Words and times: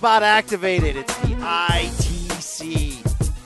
spot 0.00 0.22
activated. 0.22 0.96
It's 0.96 1.14
the 1.18 1.34
ITC. 1.34 2.96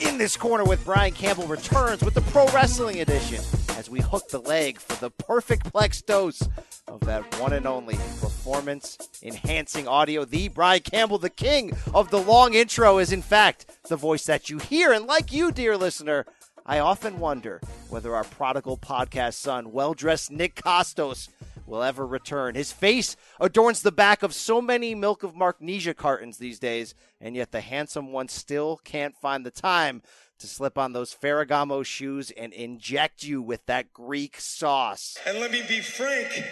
In 0.09 0.18
this 0.18 0.37
corner 0.37 0.62
with 0.62 0.84
Brian 0.84 1.12
Campbell 1.12 1.48
returns 1.48 2.01
with 2.05 2.15
the 2.15 2.20
Pro 2.20 2.47
Wrestling 2.52 3.01
Edition 3.01 3.42
as 3.70 3.91
we 3.91 4.01
hook 4.01 4.28
the 4.28 4.38
leg 4.38 4.78
for 4.78 4.95
the 5.01 5.11
perfect 5.11 5.73
plex 5.73 6.06
dose 6.06 6.48
of 6.87 7.01
that 7.01 7.41
one 7.41 7.55
and 7.55 7.66
only 7.66 7.97
performance 8.20 8.97
enhancing 9.20 9.88
audio. 9.88 10.25
The 10.25 10.47
Brian 10.47 10.83
Campbell, 10.83 11.19
the 11.19 11.28
king 11.28 11.73
of 11.92 12.11
the 12.11 12.20
long 12.20 12.55
intro, 12.55 12.98
is 12.98 13.11
in 13.11 13.23
fact 13.23 13.66
the 13.89 13.97
voice 13.97 14.25
that 14.27 14.48
you 14.48 14.59
hear. 14.59 14.92
And 14.92 15.06
like 15.06 15.33
you, 15.33 15.50
dear 15.50 15.77
listener, 15.77 16.25
I 16.64 16.78
often 16.78 17.19
wonder 17.19 17.61
whether 17.89 18.14
our 18.14 18.23
prodigal 18.23 18.78
podcast 18.78 19.34
son, 19.34 19.73
well 19.73 19.92
dressed 19.92 20.30
Nick 20.30 20.55
Kostos, 20.55 21.30
will 21.66 21.82
ever 21.82 22.06
return. 22.06 22.54
His 22.54 22.73
face 22.73 23.16
adorns 23.41 23.82
the 23.82 23.92
back 23.92 24.22
of 24.22 24.34
so 24.34 24.60
many 24.60 24.95
Milk 24.95 25.22
of 25.22 25.36
Magnesia 25.36 25.95
cartons 25.95 26.38
these 26.38 26.59
days, 26.59 26.95
and 27.20 27.36
yet 27.36 27.52
the 27.52 27.60
handsome 27.60 28.12
one 28.12 28.28
still 28.28 28.80
can't 28.84 29.16
find 29.16 29.45
the 29.45 29.50
time 29.50 30.02
to 30.38 30.46
slip 30.46 30.77
on 30.77 30.92
those 30.92 31.14
Ferragamo 31.14 31.84
shoes 31.84 32.30
and 32.32 32.52
inject 32.52 33.22
you 33.22 33.41
with 33.41 33.64
that 33.66 33.92
Greek 33.92 34.41
sauce. 34.41 35.16
And 35.27 35.39
let 35.41 35.50
me 35.52 35.62
be 35.66 35.80
frank, 35.80 36.44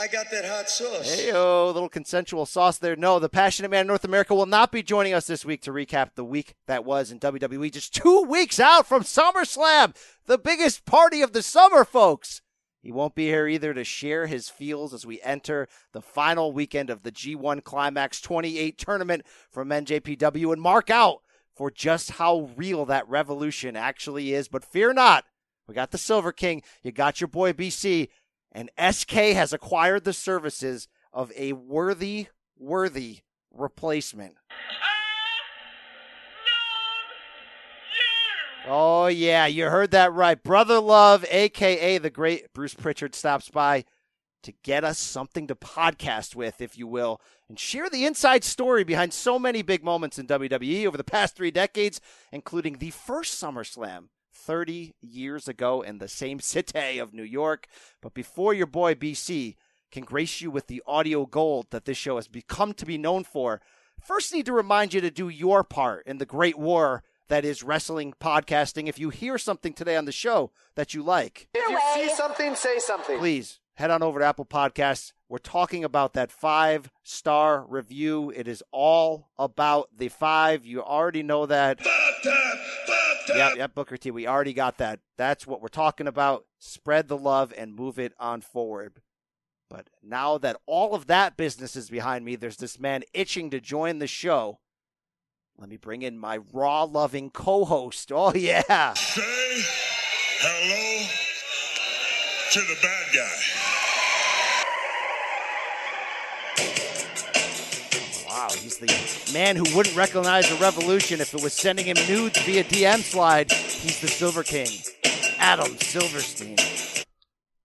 I 0.00 0.06
got 0.06 0.30
that 0.30 0.44
hot 0.44 0.70
sauce. 0.70 1.12
Hey, 1.12 1.32
oh, 1.32 1.70
little 1.72 1.88
consensual 1.88 2.46
sauce 2.46 2.78
there. 2.78 2.96
No, 2.96 3.18
the 3.18 3.28
passionate 3.28 3.70
man 3.70 3.86
North 3.86 4.04
America 4.04 4.34
will 4.34 4.46
not 4.46 4.70
be 4.70 4.82
joining 4.82 5.12
us 5.12 5.26
this 5.26 5.44
week 5.44 5.60
to 5.62 5.72
recap 5.72 6.10
the 6.14 6.24
week 6.24 6.54
that 6.66 6.84
was 6.84 7.10
in 7.10 7.18
WWE. 7.18 7.72
Just 7.72 7.94
two 7.94 8.22
weeks 8.22 8.60
out 8.60 8.86
from 8.86 9.02
SummerSlam, 9.02 9.96
the 10.26 10.38
biggest 10.38 10.84
party 10.84 11.20
of 11.20 11.32
the 11.32 11.42
summer, 11.42 11.84
folks. 11.84 12.42
He 12.80 12.92
won't 12.92 13.14
be 13.14 13.26
here 13.26 13.48
either 13.48 13.74
to 13.74 13.84
share 13.84 14.26
his 14.26 14.48
feels 14.48 14.94
as 14.94 15.04
we 15.04 15.20
enter 15.22 15.68
the 15.92 16.00
final 16.00 16.52
weekend 16.52 16.90
of 16.90 17.02
the 17.02 17.12
G1 17.12 17.64
Climax 17.64 18.20
28 18.20 18.78
tournament 18.78 19.22
from 19.50 19.70
NJPW 19.70 20.52
and 20.52 20.62
mark 20.62 20.88
out 20.88 21.22
for 21.54 21.70
just 21.70 22.12
how 22.12 22.50
real 22.56 22.84
that 22.86 23.08
revolution 23.08 23.74
actually 23.76 24.32
is. 24.32 24.48
But 24.48 24.64
fear 24.64 24.92
not, 24.92 25.24
we 25.66 25.74
got 25.74 25.90
the 25.90 25.98
Silver 25.98 26.32
King, 26.32 26.62
you 26.82 26.92
got 26.92 27.20
your 27.20 27.28
boy 27.28 27.52
BC, 27.52 28.08
and 28.52 28.70
SK 28.78 29.12
has 29.12 29.52
acquired 29.52 30.04
the 30.04 30.12
services 30.12 30.88
of 31.12 31.32
a 31.36 31.52
worthy, 31.54 32.28
worthy 32.56 33.20
replacement. 33.50 34.36
Oh, 38.70 39.06
yeah, 39.06 39.46
you 39.46 39.64
heard 39.64 39.92
that 39.92 40.12
right. 40.12 40.42
Brother 40.42 40.78
Love, 40.78 41.24
aka 41.30 41.96
the 41.96 42.10
great 42.10 42.52
Bruce 42.52 42.74
Pritchard, 42.74 43.14
stops 43.14 43.48
by 43.48 43.86
to 44.42 44.52
get 44.62 44.84
us 44.84 44.98
something 44.98 45.46
to 45.46 45.54
podcast 45.54 46.36
with, 46.36 46.60
if 46.60 46.76
you 46.76 46.86
will, 46.86 47.18
and 47.48 47.58
share 47.58 47.88
the 47.88 48.04
inside 48.04 48.44
story 48.44 48.84
behind 48.84 49.14
so 49.14 49.38
many 49.38 49.62
big 49.62 49.82
moments 49.82 50.18
in 50.18 50.26
WWE 50.26 50.86
over 50.86 50.98
the 50.98 51.02
past 51.02 51.34
three 51.34 51.50
decades, 51.50 51.98
including 52.30 52.76
the 52.76 52.90
first 52.90 53.42
SummerSlam 53.42 54.08
30 54.34 54.94
years 55.00 55.48
ago 55.48 55.80
in 55.80 55.96
the 55.96 56.06
same 56.06 56.38
city 56.38 56.98
of 56.98 57.14
New 57.14 57.22
York. 57.22 57.68
But 58.02 58.12
before 58.12 58.52
your 58.52 58.66
boy 58.66 58.94
BC 58.94 59.56
can 59.90 60.04
grace 60.04 60.42
you 60.42 60.50
with 60.50 60.66
the 60.66 60.82
audio 60.86 61.24
gold 61.24 61.68
that 61.70 61.86
this 61.86 61.96
show 61.96 62.16
has 62.16 62.28
become 62.28 62.74
to 62.74 62.84
be 62.84 62.98
known 62.98 63.24
for, 63.24 63.62
first 63.98 64.34
need 64.34 64.44
to 64.44 64.52
remind 64.52 64.92
you 64.92 65.00
to 65.00 65.10
do 65.10 65.30
your 65.30 65.64
part 65.64 66.06
in 66.06 66.18
the 66.18 66.26
great 66.26 66.58
war 66.58 67.02
that 67.28 67.44
is 67.44 67.62
wrestling 67.62 68.14
podcasting. 68.20 68.88
If 68.88 68.98
you 68.98 69.10
hear 69.10 69.38
something 69.38 69.72
today 69.72 69.96
on 69.96 70.04
the 70.04 70.12
show 70.12 70.50
that 70.74 70.94
you 70.94 71.02
like, 71.02 71.48
If 71.54 71.68
you 71.70 71.80
see 71.94 72.14
something, 72.14 72.54
say 72.54 72.78
something. 72.78 73.18
please 73.18 73.60
head 73.74 73.90
on 73.90 74.02
over 74.02 74.18
to 74.18 74.24
Apple 74.24 74.44
Podcasts. 74.44 75.12
We're 75.28 75.38
talking 75.38 75.84
about 75.84 76.14
that 76.14 76.32
five 76.32 76.90
star 77.02 77.64
review. 77.66 78.30
It 78.30 78.48
is 78.48 78.62
all 78.72 79.28
about 79.38 79.90
the 79.96 80.08
five. 80.08 80.64
You 80.64 80.82
already 80.82 81.22
know 81.22 81.46
that. 81.46 81.80
Yep, 83.28 83.56
yep, 83.56 83.74
Booker 83.74 83.98
T. 83.98 84.10
We 84.10 84.26
already 84.26 84.54
got 84.54 84.78
that. 84.78 85.00
That's 85.18 85.46
what 85.46 85.60
we're 85.60 85.68
talking 85.68 86.06
about. 86.06 86.46
Spread 86.58 87.08
the 87.08 87.16
love 87.18 87.52
and 87.56 87.74
move 87.74 87.98
it 87.98 88.14
on 88.18 88.40
forward. 88.40 89.02
But 89.68 89.90
now 90.02 90.38
that 90.38 90.56
all 90.66 90.94
of 90.94 91.08
that 91.08 91.36
business 91.36 91.76
is 91.76 91.90
behind 91.90 92.24
me, 92.24 92.36
there's 92.36 92.56
this 92.56 92.80
man 92.80 93.02
itching 93.12 93.50
to 93.50 93.60
join 93.60 93.98
the 93.98 94.06
show. 94.06 94.60
Let 95.60 95.68
me 95.68 95.76
bring 95.76 96.02
in 96.02 96.16
my 96.16 96.38
raw 96.52 96.84
loving 96.84 97.30
co 97.30 97.64
host. 97.64 98.12
Oh, 98.14 98.32
yeah. 98.32 98.94
Say 98.94 99.62
hello 100.38 101.08
to 102.52 102.60
the 102.60 102.76
bad 102.80 103.06
guy. 103.12 103.42
Wow, 108.28 108.48
he's 108.56 108.78
the 108.78 109.32
man 109.36 109.56
who 109.56 109.64
wouldn't 109.76 109.96
recognize 109.96 110.48
a 110.48 110.54
revolution 110.62 111.20
if 111.20 111.34
it 111.34 111.42
was 111.42 111.54
sending 111.54 111.86
him 111.86 111.96
nudes 112.08 112.40
via 112.42 112.62
DM 112.62 113.00
slide. 113.00 113.50
He's 113.50 114.00
the 114.00 114.06
Silver 114.06 114.44
King, 114.44 114.68
Adam 115.38 115.76
Silverstein. 115.78 116.58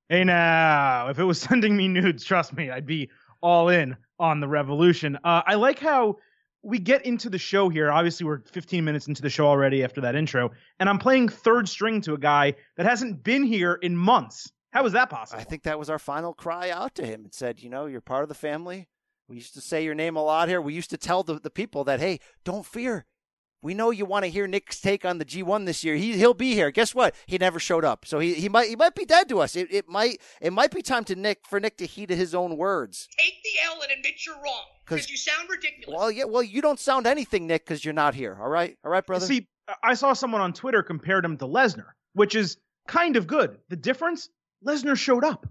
Hey 0.10 0.24
now, 0.24 1.10
if 1.10 1.20
it 1.20 1.25
was 1.25 1.40
sending 1.50 1.78
me 1.78 1.88
nudes, 1.88 2.24
trust 2.24 2.54
me, 2.54 2.72
I'd 2.72 2.88
be 2.88 3.12
all 3.42 3.70
in 3.70 3.96
on 4.18 4.40
the 4.40 4.48
revolution. 4.48 5.16
Uh, 5.24 5.44
I 5.46 5.54
like 5.54 5.78
how 5.78 6.18
we 6.63 6.79
get 6.79 7.06
into 7.06 7.29
the 7.29 7.38
show 7.38 7.69
here. 7.69 7.91
Obviously, 7.91 8.25
we're 8.25 8.40
15 8.40 8.84
minutes 8.84 9.07
into 9.07 9.22
the 9.22 9.29
show 9.29 9.46
already 9.46 9.84
after 9.84 10.01
that 10.01 10.16
intro, 10.16 10.51
and 10.79 10.90
I'm 10.90 10.97
playing 10.97 11.29
third 11.29 11.68
string 11.68 12.01
to 12.01 12.13
a 12.13 12.18
guy 12.18 12.56
that 12.78 12.85
hasn't 12.85 13.24
been 13.24 13.44
here 13.44 13.74
in 13.81 13.96
months. 13.96 14.51
How 14.72 14.85
is 14.85 14.94
that 14.94 15.09
possible? 15.09 15.40
I 15.40 15.44
think 15.44 15.63
that 15.63 15.78
was 15.78 15.90
our 15.90 16.00
final 16.00 16.34
cry 16.34 16.72
out 16.72 16.96
to 16.96 17.06
him. 17.06 17.25
It 17.25 17.35
said, 17.35 17.62
you 17.62 17.69
know, 17.69 17.85
you're 17.85 18.01
part 18.01 18.24
of 18.24 18.29
the 18.29 18.35
family. 18.35 18.88
We 19.28 19.35
used 19.35 19.53
to 19.53 19.62
say 19.62 19.84
your 19.84 19.94
name 19.94 20.16
a 20.16 20.24
lot 20.24 20.50
here. 20.50 20.62
We 20.62 20.74
used 20.74 20.90
to 20.90 20.97
tell 20.97 21.22
the, 21.22 21.40
the 21.40 21.51
people 21.51 21.84
that, 21.84 22.00
hey, 22.00 22.19
don't 22.44 22.66
fear. 22.66 23.06
We 23.63 23.74
know 23.74 23.90
you 23.90 24.06
want 24.06 24.25
to 24.25 24.29
hear 24.29 24.46
Nick's 24.46 24.79
take 24.81 25.06
on 25.06 25.18
the 25.18 25.25
G1 25.25 25.66
this 25.66 25.84
year. 25.84 25.96
He 25.96 26.18
he'll 26.18 26.34
be 26.35 26.53
here. 26.53 26.69
Guess 26.69 26.94
what? 26.94 27.16
He 27.25 27.38
never 27.38 27.59
showed 27.59 27.84
up. 27.85 28.06
So 28.06 28.19
he, 28.19 28.34
he 28.35 28.50
might 28.50 28.68
he 28.69 28.75
might 28.75 28.94
be 28.94 29.06
dead 29.06 29.29
to 29.29 29.40
us. 29.40 29.56
It, 29.56 29.69
it 29.72 29.88
might 29.90 30.22
it 30.41 30.53
might 30.53 30.72
be 30.72 30.81
time 30.81 31.06
to 31.06 31.16
Nick 31.16 31.40
for 31.47 31.59
Nick 31.59 31.78
to 31.78 31.85
heed 31.88 32.09
his 32.12 32.35
own 32.35 32.57
words. 32.57 33.07
Take 33.18 33.41
the 33.41 33.50
L 33.66 33.81
and 33.81 33.91
admit 33.91 34.25
you're 34.25 34.35
wrong 34.35 34.63
'Cause- 34.85 34.97
Because 35.07 35.09
you 35.09 35.18
sound 35.18 35.50
ridiculous. 35.50 35.97
Well, 35.97 36.12
yeah, 36.12 36.25
well, 36.25 36.44
you 36.44 36.62
don't 36.62 36.79
sound 36.79 37.07
anything, 37.07 37.47
Nick, 37.47 37.66
because 37.66 37.84
you're 37.85 37.94
not 37.94 38.13
here. 38.16 38.38
All 38.40 38.50
right, 38.50 38.78
all 38.84 38.91
right, 38.91 39.06
brother. 39.06 39.25
See, 39.25 39.47
I 39.81 39.94
saw 39.94 40.12
someone 40.12 40.41
on 40.41 40.51
Twitter 40.51 40.84
compared 40.84 41.24
him 41.24 41.38
to 41.38 41.45
Lesnar, 41.45 41.91
which 42.13 42.35
is 42.35 42.57
kind 42.90 43.16
of 43.16 43.28
good. 43.28 43.57
The 43.69 43.78
difference, 43.78 44.28
Lesnar 44.66 44.97
showed 44.97 45.24
up. 45.24 45.47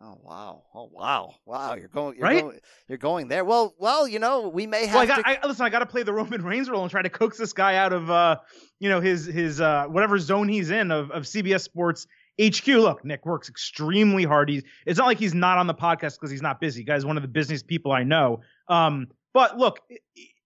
Oh 0.00 0.16
wow! 0.22 0.62
Oh 0.74 0.88
wow! 0.92 1.34
Wow! 1.44 1.74
You're 1.74 1.88
going. 1.88 2.16
You're 2.16 2.24
Right? 2.24 2.42
Going, 2.42 2.60
you're 2.88 2.98
going 2.98 3.26
there. 3.26 3.44
Well, 3.44 3.74
well, 3.78 4.06
you 4.06 4.20
know, 4.20 4.48
we 4.48 4.64
may 4.66 4.86
have 4.86 4.94
Well, 4.94 5.02
I 5.02 5.06
got, 5.06 5.16
to. 5.16 5.28
I, 5.28 5.46
listen, 5.46 5.66
I 5.66 5.70
got 5.70 5.80
to 5.80 5.86
play 5.86 6.04
the 6.04 6.12
Roman 6.12 6.42
Reigns 6.44 6.70
role 6.70 6.82
and 6.82 6.90
try 6.90 7.02
to 7.02 7.08
coax 7.08 7.36
this 7.36 7.52
guy 7.52 7.74
out 7.74 7.92
of, 7.92 8.08
uh, 8.08 8.36
you 8.78 8.88
know, 8.88 9.00
his 9.00 9.26
his 9.26 9.60
uh, 9.60 9.86
whatever 9.88 10.18
zone 10.20 10.48
he's 10.48 10.70
in 10.70 10.92
of, 10.92 11.10
of 11.10 11.24
CBS 11.24 11.62
Sports 11.62 12.06
HQ. 12.40 12.66
Look, 12.68 13.04
Nick 13.04 13.26
works 13.26 13.48
extremely 13.48 14.22
hard. 14.22 14.48
He's 14.48 14.62
it's 14.86 14.98
not 14.98 15.06
like 15.06 15.18
he's 15.18 15.34
not 15.34 15.58
on 15.58 15.66
the 15.66 15.74
podcast 15.74 16.14
because 16.14 16.30
he's 16.30 16.42
not 16.42 16.60
busy. 16.60 16.84
Guy's 16.84 17.04
one 17.04 17.16
of 17.16 17.22
the 17.22 17.28
busiest 17.28 17.66
people 17.66 17.90
I 17.90 18.04
know. 18.04 18.42
Um, 18.68 19.08
but 19.34 19.58
look, 19.58 19.80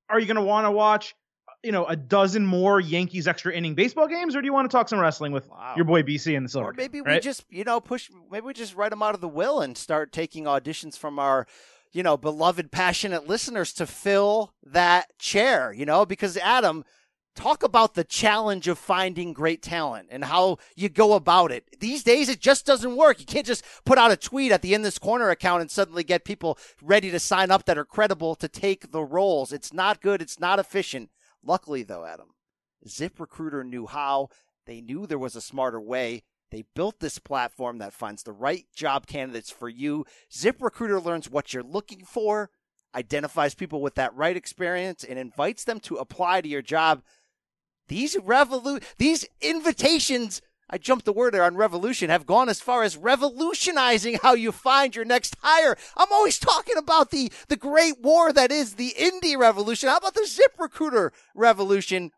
are 0.09 0.19
you 0.19 0.25
going 0.25 0.37
to 0.37 0.43
want 0.43 0.67
to 0.67 0.71
watch, 0.71 1.15
you 1.63 1.73
know, 1.73 1.85
a 1.87 1.95
dozen 1.97 2.45
more 2.45 2.81
Yankees 2.81 3.29
extra 3.29 3.53
inning 3.53 3.75
baseball 3.75 4.09
games, 4.09 4.35
or 4.35 4.41
do 4.41 4.47
you 4.47 4.53
want 4.53 4.71
to 4.71 4.77
talk 4.77 4.89
some 4.89 4.99
wrestling 4.99 5.33
with 5.33 5.49
Wow. 5.49 5.75
your 5.77 5.85
boy 5.85 6.03
BC 6.03 6.37
and 6.37 6.45
the 6.45 6.49
Silver? 6.51 6.71
or 6.71 6.75
maybe 6.75 7.01
we 7.01 7.07
right? 7.09 7.23
just, 7.23 7.45
you 7.51 7.65
know, 7.65 7.81
push. 7.81 8.11
Maybe 8.31 8.45
we 8.47 8.53
just 8.53 8.75
write 8.75 8.91
them 8.91 9.03
out 9.03 9.15
of 9.15 9.21
the 9.21 9.29
will 9.29 9.61
and 9.61 9.77
start 9.79 10.13
taking 10.13 10.45
auditions 10.45 10.99
from 10.99 11.19
our, 11.19 11.47
you 11.93 12.03
know, 12.03 12.17
beloved, 12.17 12.73
passionate 12.73 13.29
listeners 13.29 13.73
to 13.75 13.87
fill 13.87 14.55
that 14.65 15.17
chair. 15.19 15.73
You 15.73 15.87
know, 15.87 16.05
because 16.05 16.37
Adam, 16.39 16.85
talk 17.37 17.63
about 17.63 17.95
the 17.95 18.05
challenge 18.05 18.67
of 18.69 18.77
finding 18.79 19.33
great 19.33 19.63
talent 19.63 20.09
and 20.11 20.25
how 20.25 20.59
you 20.77 20.89
go 20.89 21.13
about 21.15 21.53
it. 21.53 21.81
These 21.81 22.03
days, 22.03 22.29
it 22.29 22.41
just 22.41 22.67
doesn't 22.67 22.97
work. 22.97 23.21
You 23.21 23.25
can't 23.27 23.47
just 23.47 23.65
put 23.85 23.99
out 23.99 24.11
a 24.11 24.17
tweet 24.17 24.53
at 24.53 24.63
the 24.63 24.75
In 24.75 24.83
This 24.83 24.99
Corner 24.99 25.31
account 25.31 25.61
and 25.63 25.71
suddenly 25.71 26.03
get 26.05 26.25
people 26.25 26.59
ready 26.83 27.11
to 27.11 27.19
sign 27.21 27.51
up 27.51 27.65
that 27.67 27.79
are 27.79 27.85
credible 27.85 28.35
to 28.35 28.49
take 28.49 28.91
the 28.91 29.03
roles. 29.05 29.53
It's 29.53 29.73
not 29.73 30.03
good. 30.03 30.21
It's 30.21 30.41
not 30.41 30.59
efficient. 30.59 31.09
Luckily, 31.45 31.83
though, 31.83 32.05
Adam, 32.05 32.35
ZipRecruiter 32.87 33.65
knew 33.65 33.87
how. 33.87 34.29
They 34.67 34.81
knew 34.81 35.07
there 35.07 35.19
was 35.19 35.37
a 35.37 35.41
smarter 35.41 35.81
way. 35.81 36.23
They 36.51 36.65
built 36.75 37.01
this 37.01 37.19
platform 37.19 37.79
that 37.79 37.95
finds 37.95 38.23
the 38.23 38.33
right 38.33 38.67
job 38.75 39.07
candidates 39.07 39.51
for 39.51 39.69
you. 39.69 40.05
ZipRecruiter 40.31 41.03
learns 41.03 41.31
what 41.31 41.53
you're 41.53 41.63
looking 41.63 42.05
for, 42.05 42.51
identifies 42.95 43.55
people 43.55 43.81
with 43.81 43.95
that 43.95 44.15
right 44.15 44.37
experience, 44.37 45.03
and 45.03 45.19
invites 45.19 45.65
them 45.65 45.81
to 45.81 45.97
apply 45.97 46.43
to 46.43 46.49
your 46.49 46.63
job. 46.63 47.03
These 47.89 48.17
revolu- 48.17 48.85
these 48.99 49.25
invitations, 49.41 50.43
I 50.73 50.79
jumped 50.79 51.05
the 51.05 51.13
word 51.13 51.35
there 51.35 51.45
on 51.45 51.55
revolution, 51.55 52.09
have 52.09 52.25
gone 52.25 52.49
as 52.49 52.61
far 52.61 52.83
as 52.83 52.97
revolutionizing 52.97 54.19
how 54.23 54.33
you 54.33 54.51
find 54.53 54.97
your 54.97 55.05
next 55.05 55.37
hire. 55.43 55.77
I'm 55.99 56.11
always 56.11 56.39
talking 56.39 56.79
about 56.79 57.11
the 57.11 57.31
the 57.49 57.57
great 57.57 58.01
war 58.01 58.33
that 58.33 58.51
is 58.51 58.75
the 58.75 58.95
indie 58.99 59.37
revolution. 59.37 59.91
How 59.91 59.99
about 59.99 60.15
the 60.15 60.27
ZipRecruiter 60.27 61.11
revolution? 61.35 62.11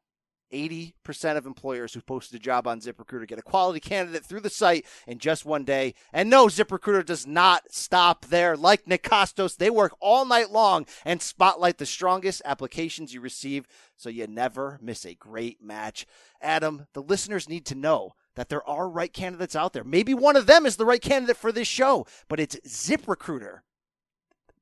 80% 0.53 1.37
of 1.37 1.47
employers 1.47 1.95
who 1.95 2.01
posted 2.01 2.41
a 2.41 2.43
job 2.43 2.69
on 2.69 2.81
ZipRecruiter 2.81 3.27
get 3.27 3.41
a 3.41 3.43
quality 3.43 3.81
candidate 3.81 4.25
through 4.25 4.41
the 4.41 4.51
site 4.51 4.87
in 5.05 5.19
just 5.19 5.45
one 5.45 5.65
day. 5.65 5.95
And 6.13 6.31
no, 6.31 6.47
ZipRecruiter 6.47 7.05
does 7.05 7.27
not 7.27 7.65
stop 7.73 8.27
there. 8.27 8.57
Like 8.57 8.87
Nick 8.87 9.03
Kostos, 9.03 9.57
they 9.57 9.69
work 9.69 9.97
all 9.99 10.25
night 10.25 10.53
long 10.53 10.87
and 11.05 11.21
spotlight 11.21 11.79
the 11.79 11.87
strongest 11.87 12.41
applications 12.45 13.13
you 13.13 13.21
receive 13.21 13.67
so 13.97 14.09
you 14.09 14.29
never 14.29 14.79
miss 14.81 15.05
a 15.05 15.15
great 15.15 15.61
match. 15.61 16.07
Adam, 16.41 16.87
the 16.93 17.03
listeners 17.03 17.49
need 17.49 17.67
to 17.67 17.75
know 17.75 18.15
that 18.37 18.49
there 18.49 18.67
are 18.69 18.89
right 18.89 19.13
candidates 19.13 19.57
out 19.57 19.73
there. 19.73 19.85
Maybe 19.85 20.15
one 20.15 20.37
of 20.37 20.47
them 20.47 20.67
is 20.67 20.77
the 20.77 20.85
right 20.85 21.03
candidate 21.03 21.37
for 21.37 21.53
this 21.53 21.69
show, 21.69 22.07
but 22.29 22.41
it's 22.41 22.57
ZipRecruiter 22.67 23.61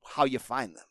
how 0.04 0.24
you 0.24 0.38
find 0.38 0.76
them. 0.76 0.84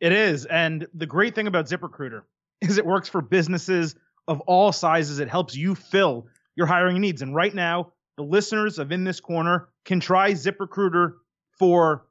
It 0.00 0.12
is. 0.12 0.44
And 0.46 0.86
the 0.94 1.06
great 1.06 1.34
thing 1.34 1.46
about 1.46 1.66
ZipRecruiter 1.66 2.22
is 2.60 2.78
it 2.78 2.86
works 2.86 3.08
for 3.08 3.20
businesses 3.20 3.96
of 4.28 4.40
all 4.42 4.72
sizes. 4.72 5.18
It 5.18 5.28
helps 5.28 5.56
you 5.56 5.74
fill 5.74 6.26
your 6.54 6.66
hiring 6.66 7.00
needs. 7.00 7.22
And 7.22 7.34
right 7.34 7.54
now, 7.54 7.92
the 8.16 8.22
listeners 8.22 8.78
of 8.78 8.92
In 8.92 9.04
This 9.04 9.20
Corner 9.20 9.68
can 9.84 10.00
try 10.00 10.32
ZipRecruiter 10.32 11.14
for 11.58 12.06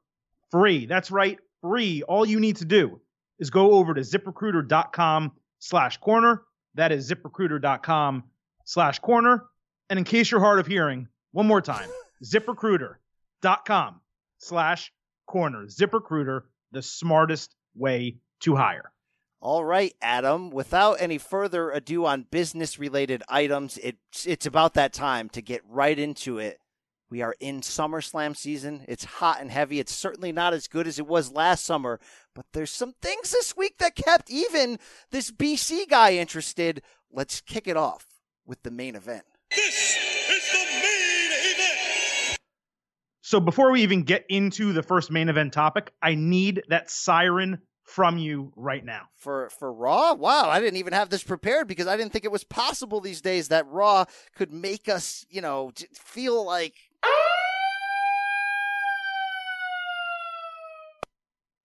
free. 0.50 0.86
That's 0.86 1.10
right, 1.10 1.38
free. 1.60 2.02
All 2.04 2.24
you 2.24 2.40
need 2.40 2.56
to 2.56 2.64
do 2.64 3.00
is 3.38 3.50
go 3.50 3.72
over 3.72 3.92
to 3.94 4.00
ziprecruiter.com 4.00 5.32
slash 5.58 5.96
corner. 5.98 6.42
That 6.74 6.92
is 6.92 7.10
ziprecruiter.com 7.10 8.24
slash 8.64 8.98
corner. 9.00 9.44
And 9.88 9.98
in 9.98 10.04
case 10.04 10.30
you're 10.30 10.40
hard 10.40 10.58
of 10.58 10.66
hearing, 10.66 11.08
one 11.32 11.46
more 11.46 11.60
time, 11.60 11.88
ziprecruiter.com 12.24 14.00
slash 14.38 14.92
corner. 15.26 15.66
ZipRecruiter, 15.66 16.42
the 16.72 16.82
smartest 16.82 17.54
way 17.74 18.16
to 18.40 18.56
hire. 18.56 18.92
All 19.40 19.64
right, 19.64 19.94
Adam. 20.00 20.50
Without 20.50 20.94
any 20.94 21.18
further 21.18 21.70
ado 21.70 22.06
on 22.06 22.26
business 22.30 22.78
related 22.78 23.22
items, 23.28 23.78
it's 23.82 24.26
it's 24.26 24.46
about 24.46 24.74
that 24.74 24.92
time 24.92 25.28
to 25.30 25.42
get 25.42 25.62
right 25.68 25.98
into 25.98 26.38
it. 26.38 26.58
We 27.08 27.22
are 27.22 27.36
in 27.38 27.60
SummerSlam 27.60 28.36
season. 28.36 28.84
It's 28.88 29.04
hot 29.04 29.40
and 29.40 29.50
heavy. 29.50 29.78
It's 29.78 29.94
certainly 29.94 30.32
not 30.32 30.54
as 30.54 30.66
good 30.66 30.88
as 30.88 30.98
it 30.98 31.06
was 31.06 31.30
last 31.30 31.64
summer, 31.64 32.00
but 32.34 32.46
there's 32.52 32.72
some 32.72 32.94
things 33.00 33.30
this 33.30 33.56
week 33.56 33.78
that 33.78 33.94
kept 33.94 34.30
even 34.30 34.80
this 35.12 35.30
BC 35.30 35.88
guy 35.88 36.14
interested. 36.14 36.82
Let's 37.12 37.40
kick 37.40 37.68
it 37.68 37.76
off 37.76 38.06
with 38.44 38.62
the 38.64 38.72
main 38.72 38.96
event. 38.96 39.24
This 39.56 39.96
is 40.30 40.52
the 40.52 40.64
main 40.82 41.30
event. 41.54 42.38
So 43.22 43.40
before 43.40 43.72
we 43.72 43.82
even 43.82 44.02
get 44.02 44.24
into 44.28 44.72
the 44.72 44.82
first 44.82 45.10
main 45.10 45.28
event 45.28 45.52
topic, 45.52 45.92
I 46.00 46.14
need 46.14 46.62
that 46.68 46.90
siren 46.90 47.58
from 47.84 48.18
you 48.18 48.52
right 48.56 48.84
now. 48.84 49.08
For 49.16 49.48
for 49.50 49.72
Raw? 49.72 50.14
Wow, 50.14 50.50
I 50.50 50.60
didn't 50.60 50.76
even 50.76 50.92
have 50.92 51.08
this 51.08 51.24
prepared 51.24 51.68
because 51.68 51.86
I 51.86 51.96
didn't 51.96 52.12
think 52.12 52.24
it 52.24 52.32
was 52.32 52.44
possible 52.44 53.00
these 53.00 53.20
days 53.20 53.48
that 53.48 53.66
Raw 53.66 54.04
could 54.36 54.52
make 54.52 54.88
us, 54.88 55.24
you 55.30 55.40
know, 55.40 55.72
feel 55.94 56.44
like 56.44 56.74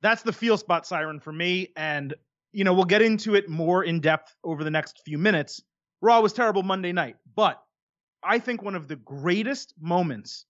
That's 0.02 0.24
the 0.24 0.34
feel 0.34 0.58
spot 0.58 0.88
siren 0.88 1.20
for 1.20 1.32
me 1.32 1.70
and 1.76 2.14
you 2.54 2.64
know, 2.66 2.74
we'll 2.74 2.86
get 2.86 3.02
into 3.02 3.36
it 3.36 3.50
more 3.50 3.84
in 3.84 4.02
depth 4.02 4.36
over 4.44 4.64
the 4.64 4.72
next 4.72 5.02
few 5.06 5.18
minutes. 5.18 5.62
Raw 6.02 6.20
was 6.20 6.34
terrible 6.34 6.64
Monday 6.64 6.92
night, 6.92 7.16
but 7.36 7.62
I 8.24 8.40
think 8.40 8.62
one 8.62 8.76
of 8.76 8.88
the 8.88 8.96
greatest 8.96 9.74
moments 9.80 10.46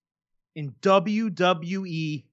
in 0.55 0.73
WWE 0.81 2.23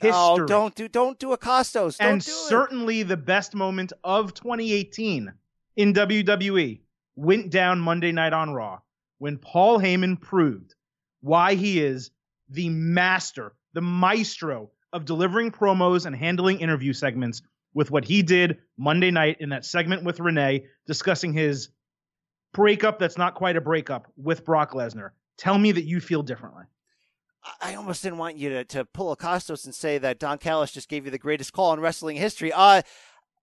history. 0.00 0.10
Oh, 0.12 0.44
don't 0.46 0.74
do 0.74 0.88
don't 0.88 1.18
do 1.18 1.32
a 1.32 1.38
Kostos. 1.38 1.98
Don't 1.98 2.12
and 2.12 2.24
do 2.24 2.30
certainly 2.30 3.02
the 3.02 3.16
best 3.16 3.54
moment 3.54 3.92
of 4.04 4.34
2018 4.34 5.32
in 5.76 5.92
WWE 5.92 6.80
went 7.16 7.50
down 7.50 7.80
Monday 7.80 8.12
night 8.12 8.32
on 8.32 8.52
Raw 8.52 8.80
when 9.18 9.38
Paul 9.38 9.78
Heyman 9.78 10.20
proved 10.20 10.74
why 11.20 11.54
he 11.54 11.82
is 11.82 12.10
the 12.48 12.68
master, 12.68 13.54
the 13.72 13.80
maestro 13.80 14.70
of 14.92 15.04
delivering 15.04 15.50
promos 15.50 16.06
and 16.06 16.14
handling 16.14 16.60
interview 16.60 16.92
segments 16.92 17.42
with 17.74 17.90
what 17.90 18.04
he 18.04 18.22
did 18.22 18.58
Monday 18.78 19.10
night 19.10 19.38
in 19.40 19.50
that 19.50 19.64
segment 19.64 20.04
with 20.04 20.20
Renee 20.20 20.66
discussing 20.86 21.32
his 21.32 21.68
breakup 22.56 22.98
that's 22.98 23.18
not 23.18 23.34
quite 23.34 23.56
a 23.56 23.60
breakup 23.60 24.10
with 24.16 24.44
Brock 24.44 24.72
Lesnar. 24.72 25.10
Tell 25.36 25.58
me 25.58 25.72
that 25.72 25.84
you 25.84 26.00
feel 26.00 26.22
differently. 26.22 26.64
I 27.60 27.74
almost 27.74 28.02
didn't 28.02 28.18
want 28.18 28.36
you 28.36 28.48
to, 28.48 28.64
to 28.64 28.84
pull 28.86 29.12
a 29.12 29.16
Kostos 29.16 29.66
and 29.66 29.74
say 29.74 29.98
that 29.98 30.18
Don 30.18 30.38
Callis 30.38 30.72
just 30.72 30.88
gave 30.88 31.04
you 31.04 31.10
the 31.10 31.18
greatest 31.18 31.52
call 31.52 31.72
in 31.74 31.80
wrestling 31.80 32.16
history. 32.16 32.52
Uh, 32.52 32.82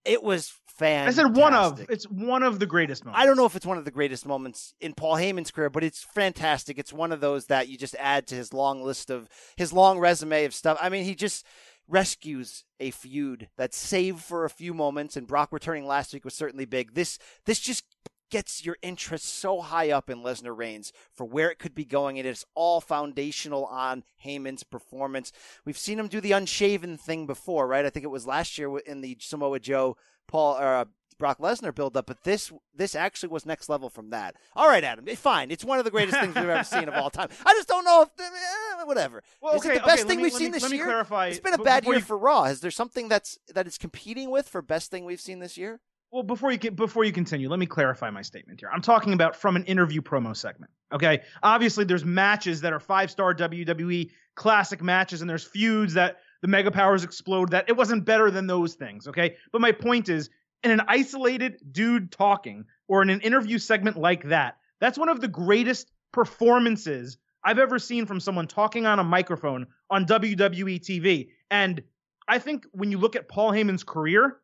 it 0.04 0.21
was 0.24 0.51
fantastic. 0.68 1.24
I 1.24 1.27
said 1.27 1.38
one 1.38 1.54
of. 1.54 1.86
It's 1.89 2.06
one 2.06 2.44
of 2.44 2.60
the 2.60 2.65
greatest 2.65 3.06
moments. 3.06 3.21
I 3.21 3.25
don't 3.25 3.38
know 3.38 3.45
if 3.45 3.56
it's 3.56 3.65
one 3.65 3.77
of 3.77 3.86
the 3.86 3.92
greatest 3.92 4.25
moments 4.25 4.74
in 4.81 4.94
Paul 4.94 5.16
Heyman's 5.16 5.51
career, 5.51 5.69
but 5.69 5.83
it's 5.83 6.04
fantastic. 6.04 6.77
It's 6.77 6.92
one 6.92 7.12
of 7.12 7.21
those 7.21 7.45
that 7.45 7.69
you 7.69 7.77
just 7.77 7.95
add 8.00 8.27
to 8.27 8.36
his 8.36 8.51
long 8.51 8.83
list 8.83 9.09
of 9.09 9.30
his 9.56 9.71
long 9.71 10.00
resume 10.00 10.44
of 10.44 10.54
stuff. 10.54 10.77
I 10.81 10.89
mean, 10.89 11.06
he 11.06 11.16
just 11.16 11.45
rescues 11.88 12.66
a 12.80 12.92
feud 12.92 13.50
that's 13.57 13.77
saved 13.77 14.21
for 14.21 14.44
a 14.44 14.50
few 14.50 14.74
moments, 14.74 15.16
and 15.16 15.27
Brock 15.27 15.50
returning 15.51 15.86
last 15.86 16.13
week 16.13 16.25
was 16.25 16.33
certainly 16.33 16.66
big. 16.66 16.94
This 16.94 17.19
this 17.45 17.59
just 17.59 17.86
gets 18.33 18.65
your 18.65 18.77
interest 18.81 19.25
so 19.25 19.62
high 19.62 19.91
up 19.91 20.09
in 20.09 20.24
Lesnar 20.24 20.57
Reigns 20.57 20.91
for 21.13 21.24
where 21.24 21.51
it 21.51 21.59
could 21.59 21.75
be 21.75 21.85
going. 21.85 22.18
And 22.18 22.27
It 22.27 22.31
is 22.31 22.45
all 22.56 22.81
foundational 22.81 23.65
on 23.65 24.03
Heyman's 24.25 24.63
performance. 24.63 25.31
We've 25.65 25.77
seen 25.77 26.00
him 26.00 26.07
do 26.07 26.19
the 26.19 26.31
unshaven 26.31 26.97
thing 26.97 27.27
before, 27.27 27.68
right? 27.68 27.85
I 27.85 27.91
think 27.91 28.06
it 28.06 28.09
was 28.09 28.25
last 28.25 28.57
year 28.57 28.75
in 28.80 29.01
the 29.01 29.18
Samoa 29.19 29.59
Joe 29.59 29.97
Paul 30.27 30.56
uh, 30.56 30.85
Brock 31.19 31.38
Lesnar 31.38 31.75
build 31.75 31.95
up, 31.95 32.07
but 32.07 32.24
this 32.24 32.51
this 32.74 32.95
actually 32.95 33.30
was 33.30 33.45
next 33.45 33.69
level 33.69 33.88
from 33.88 34.09
that. 34.09 34.35
All 34.56 34.68
right, 34.68 34.83
Adam, 34.83 35.06
eh, 35.07 35.13
fine. 35.13 35.51
It's 35.51 35.63
one 35.63 35.77
of 35.77 35.85
the 35.85 35.91
greatest 35.91 36.19
things 36.19 36.33
we've 36.33 36.50
ever 36.50 36.63
seen 36.63 36.88
of 36.88 36.95
all 36.95 37.12
time. 37.12 37.30
I 37.45 37.53
just 37.53 37.68
don't 37.68 37.85
know 37.85 38.01
if 38.01 38.09
eh, 38.19 38.83
whatever. 38.85 39.21
Well, 39.41 39.53
is 39.53 39.63
it 39.63 39.75
the 39.75 39.80
best 39.81 40.00
okay, 40.00 40.07
thing 40.07 40.18
me, 40.18 40.24
we've 40.24 40.33
seen 40.33 40.47
me, 40.47 40.53
this 40.53 40.63
let 40.63 40.71
year? 40.71 40.85
Me 40.85 40.91
clarify, 40.91 41.27
it's 41.27 41.39
been 41.39 41.53
a 41.53 41.59
bad 41.59 41.85
year 41.85 41.95
you... 41.95 42.01
for 42.01 42.18
Raw. 42.18 42.45
Is 42.45 42.62
there 42.62 42.71
something 42.71 43.09
that's 43.09 43.38
that 43.53 43.68
it's 43.68 43.77
competing 43.77 44.31
with 44.31 44.50
for 44.50 44.63
best 44.63 44.89
thing 44.89 45.06
we've 45.06 45.21
seen 45.21 45.38
this 45.38 45.56
year? 45.56 45.81
Well, 46.13 46.21
before 46.21 46.51
you 46.51 46.60
before 46.69 47.06
you 47.06 47.12
continue, 47.12 47.50
let 47.50 47.57
me 47.57 47.65
clarify 47.65 48.12
my 48.12 48.21
statement 48.21 48.60
here. 48.60 48.69
I'm 48.71 48.83
talking 48.83 49.13
about 49.13 49.36
from 49.36 49.56
an 49.56 49.63
interview 49.63 50.00
promo 50.00 50.38
segment. 50.38 50.71
Okay, 50.94 51.24
obviously 51.42 51.85
there's 51.85 52.06
matches 52.06 52.61
that 52.61 52.71
are 52.71 52.80
five 52.80 53.09
star 53.09 53.33
WWE 53.33 54.11
classic 54.35 54.83
matches, 54.83 55.21
and 55.21 55.30
there's 55.30 55.44
feuds 55.44 55.95
that 55.95 56.18
the 56.44 56.47
Mega 56.47 56.69
Powers 56.69 57.04
explode. 57.04 57.49
That 57.49 57.68
it 57.68 57.76
wasn't 57.76 58.06
better 58.06 58.30
than 58.30 58.45
those 58.45 58.76
things. 58.76 59.07
Okay, 59.07 59.37
but 59.52 59.59
my 59.59 59.71
point 59.71 60.07
is, 60.07 60.30
in 60.64 60.69
an 60.69 60.81
isolated 60.87 61.57
dude 61.71 62.11
talking 62.11 62.66
or 62.87 63.02
in 63.02 63.09
an 63.09 63.21
interview 63.21 63.57
segment 63.57 63.97
like 63.97 64.26
that, 64.26 64.57
that's 64.80 64.99
one 64.99 65.09
of 65.09 65.19
the 65.19 65.28
greatest 65.28 65.92
performances 66.11 67.18
I've 67.44 67.57
ever 67.57 67.80
seen 67.80 68.06
from 68.06 68.19
someone 68.19 68.45
talking 68.45 68.85
on 68.85 68.99
a 68.99 69.04
microphone 69.04 69.66
on 69.90 70.06
WWE 70.06 70.80
TV. 70.80 71.30
And 71.49 71.81
I 72.28 72.37
think 72.37 72.68
when 72.71 72.92
you 72.92 72.99
look 72.99 73.16
at 73.16 73.28
Paul 73.28 73.52
Heyman's 73.52 73.83
career, 73.83 74.37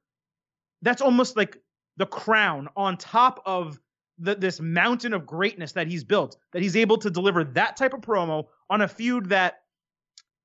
that's 0.82 1.02
almost 1.02 1.36
like 1.36 1.58
the 2.00 2.08
crown 2.08 2.70
on 2.76 2.98
top 2.98 3.44
of 3.46 3.80
the, 4.18 4.34
this 4.34 4.60
mountain 4.60 5.14
of 5.14 5.26
greatness 5.26 5.74
that 5.74 5.88
he's 5.88 6.04
built, 6.04 6.38
that 6.54 6.62
he's 6.62 6.76
able 6.76 6.98
to 6.98 7.10
deliver 7.10 7.44
that 7.44 7.78
type 7.78 7.94
of 7.94 8.02
promo 8.02 8.46
on 8.70 8.82
a 8.82 8.88
feud 8.88 9.28
that 9.30 9.60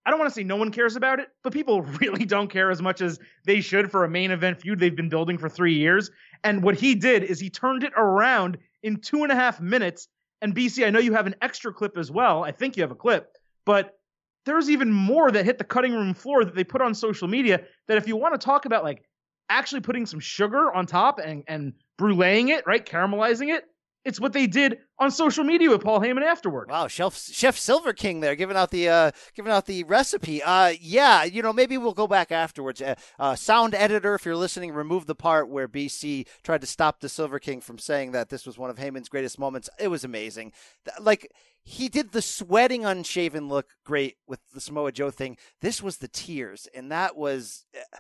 I 0.05 0.11
don't 0.11 0.19
want 0.19 0.31
to 0.31 0.35
say 0.35 0.45
no 0.45 0.57
one 0.57 0.71
cares 0.71 0.97
about 0.97 1.21
it, 1.21 1.29
but 1.43 1.53
people 1.53 1.81
really 2.01 2.27
don't 2.27 2.49
care 2.49 2.71
as 2.71 2.83
much 2.83 3.01
as 3.01 3.19
they 3.47 3.61
should 3.61 3.91
for 3.91 4.05
a 4.05 4.09
main 4.09 4.33
event 4.33 4.61
feud 4.61 4.79
they've 4.81 4.95
been 4.95 5.09
building 5.09 5.39
for 5.39 5.49
three 5.49 5.75
years. 5.75 6.11
And 6.43 6.63
what 6.63 6.75
he 6.75 6.95
did 6.97 7.23
is 7.23 7.41
he 7.41 7.49
turned 7.49 7.85
it 7.85 7.93
around 7.97 8.59
in 8.83 8.97
two 8.97 9.23
and 9.23 9.33
a 9.33 9.37
half 9.37 9.61
minutes. 9.61 10.09
And 10.43 10.55
BC, 10.55 10.85
I 10.85 10.91
know 10.91 10.99
you 10.99 11.15
have 11.15 11.27
an 11.27 11.37
extra 11.41 11.73
clip 11.73 11.97
as 11.97 12.11
well. 12.11 12.43
I 12.43 12.51
think 12.51 12.77
you 12.77 12.83
have 12.83 12.91
a 12.91 12.97
clip, 12.97 13.31
but 13.65 13.97
there's 14.45 14.69
even 14.69 14.93
more 14.93 15.31
that 15.31 15.45
hit 15.45 15.57
the 15.57 15.65
cutting 15.65 15.95
room 15.95 16.13
floor 16.13 16.45
that 16.45 16.55
they 16.55 16.65
put 16.65 16.83
on 16.83 16.95
social 16.95 17.29
media 17.29 17.63
that 17.87 17.97
if 17.97 18.07
you 18.07 18.17
want 18.17 18.35
to 18.35 18.45
talk 18.45 18.67
about 18.67 18.85
like 18.85 19.05
actually 19.49 19.81
putting 19.81 20.07
some 20.07 20.21
sugar 20.21 20.73
on 20.73 20.87
top 20.87 21.19
and, 21.19 21.45
and 21.49 21.75
bruleeing 21.99 22.49
it, 22.49 22.67
right? 22.67 22.85
Caramelizing 22.85 23.55
it. 23.55 23.65
It's 24.05 24.21
what 24.21 24.35
they 24.35 24.47
did 24.47 24.79
on 24.99 25.11
social 25.11 25.45
media 25.45 25.71
with 25.71 25.83
Paul 25.83 25.99
Heyman 25.99 26.23
afterward. 26.23 26.69
Wow, 26.69 26.89
Chef 26.89 27.17
Chef 27.17 27.57
Silver 27.57 27.95
King 27.95 28.21
there 28.21 28.37
giving 28.37 28.57
out 28.57 28.71
the 28.71 28.89
uh, 28.89 29.11
giving 29.35 29.51
out 29.51 29.65
the 29.65 29.83
recipe. 29.85 30.43
Uh, 30.43 30.75
yeah, 30.79 31.25
you 31.25 31.41
know 31.41 31.55
maybe 31.55 31.79
we'll 31.79 31.95
go 31.95 32.07
back 32.07 32.31
afterwards. 32.31 32.83
Uh, 32.83 32.97
uh, 33.19 33.35
sound 33.35 33.75
editor, 33.75 34.15
if 34.15 34.27
you're 34.27 34.37
listening, 34.37 34.73
remove 34.73 35.07
the 35.07 35.15
part 35.15 35.49
where 35.49 35.67
BC 35.67 36.27
tried 36.43 36.61
to 36.61 36.67
stop 36.67 37.01
the 37.01 37.09
Silver 37.09 37.39
King 37.39 37.63
from 37.63 37.79
saying 37.79 38.13
that 38.13 38.29
this 38.29 38.45
was 38.45 38.59
one 38.59 38.69
of 38.69 38.77
Heyman's 38.77 39.09
greatest 39.09 39.39
moments. 39.39 39.71
It 39.81 39.89
was 39.89 40.05
amazing. 40.05 40.53
Like 41.01 41.33
he 41.63 41.89
did 41.89 42.13
the 42.13 42.21
sweating 42.21 42.85
unshaven 42.85 43.49
look 43.49 43.69
great 43.85 44.17
with 44.27 44.41
the 44.53 44.61
Samoa 44.61 44.93
Joe 44.93 45.11
thing. 45.11 45.39
This 45.63 45.83
was 45.83 45.97
the 45.97 46.09
tears, 46.09 46.69
and 46.75 46.93
that 46.93 47.17
was. 47.17 47.65
Uh, 47.75 47.97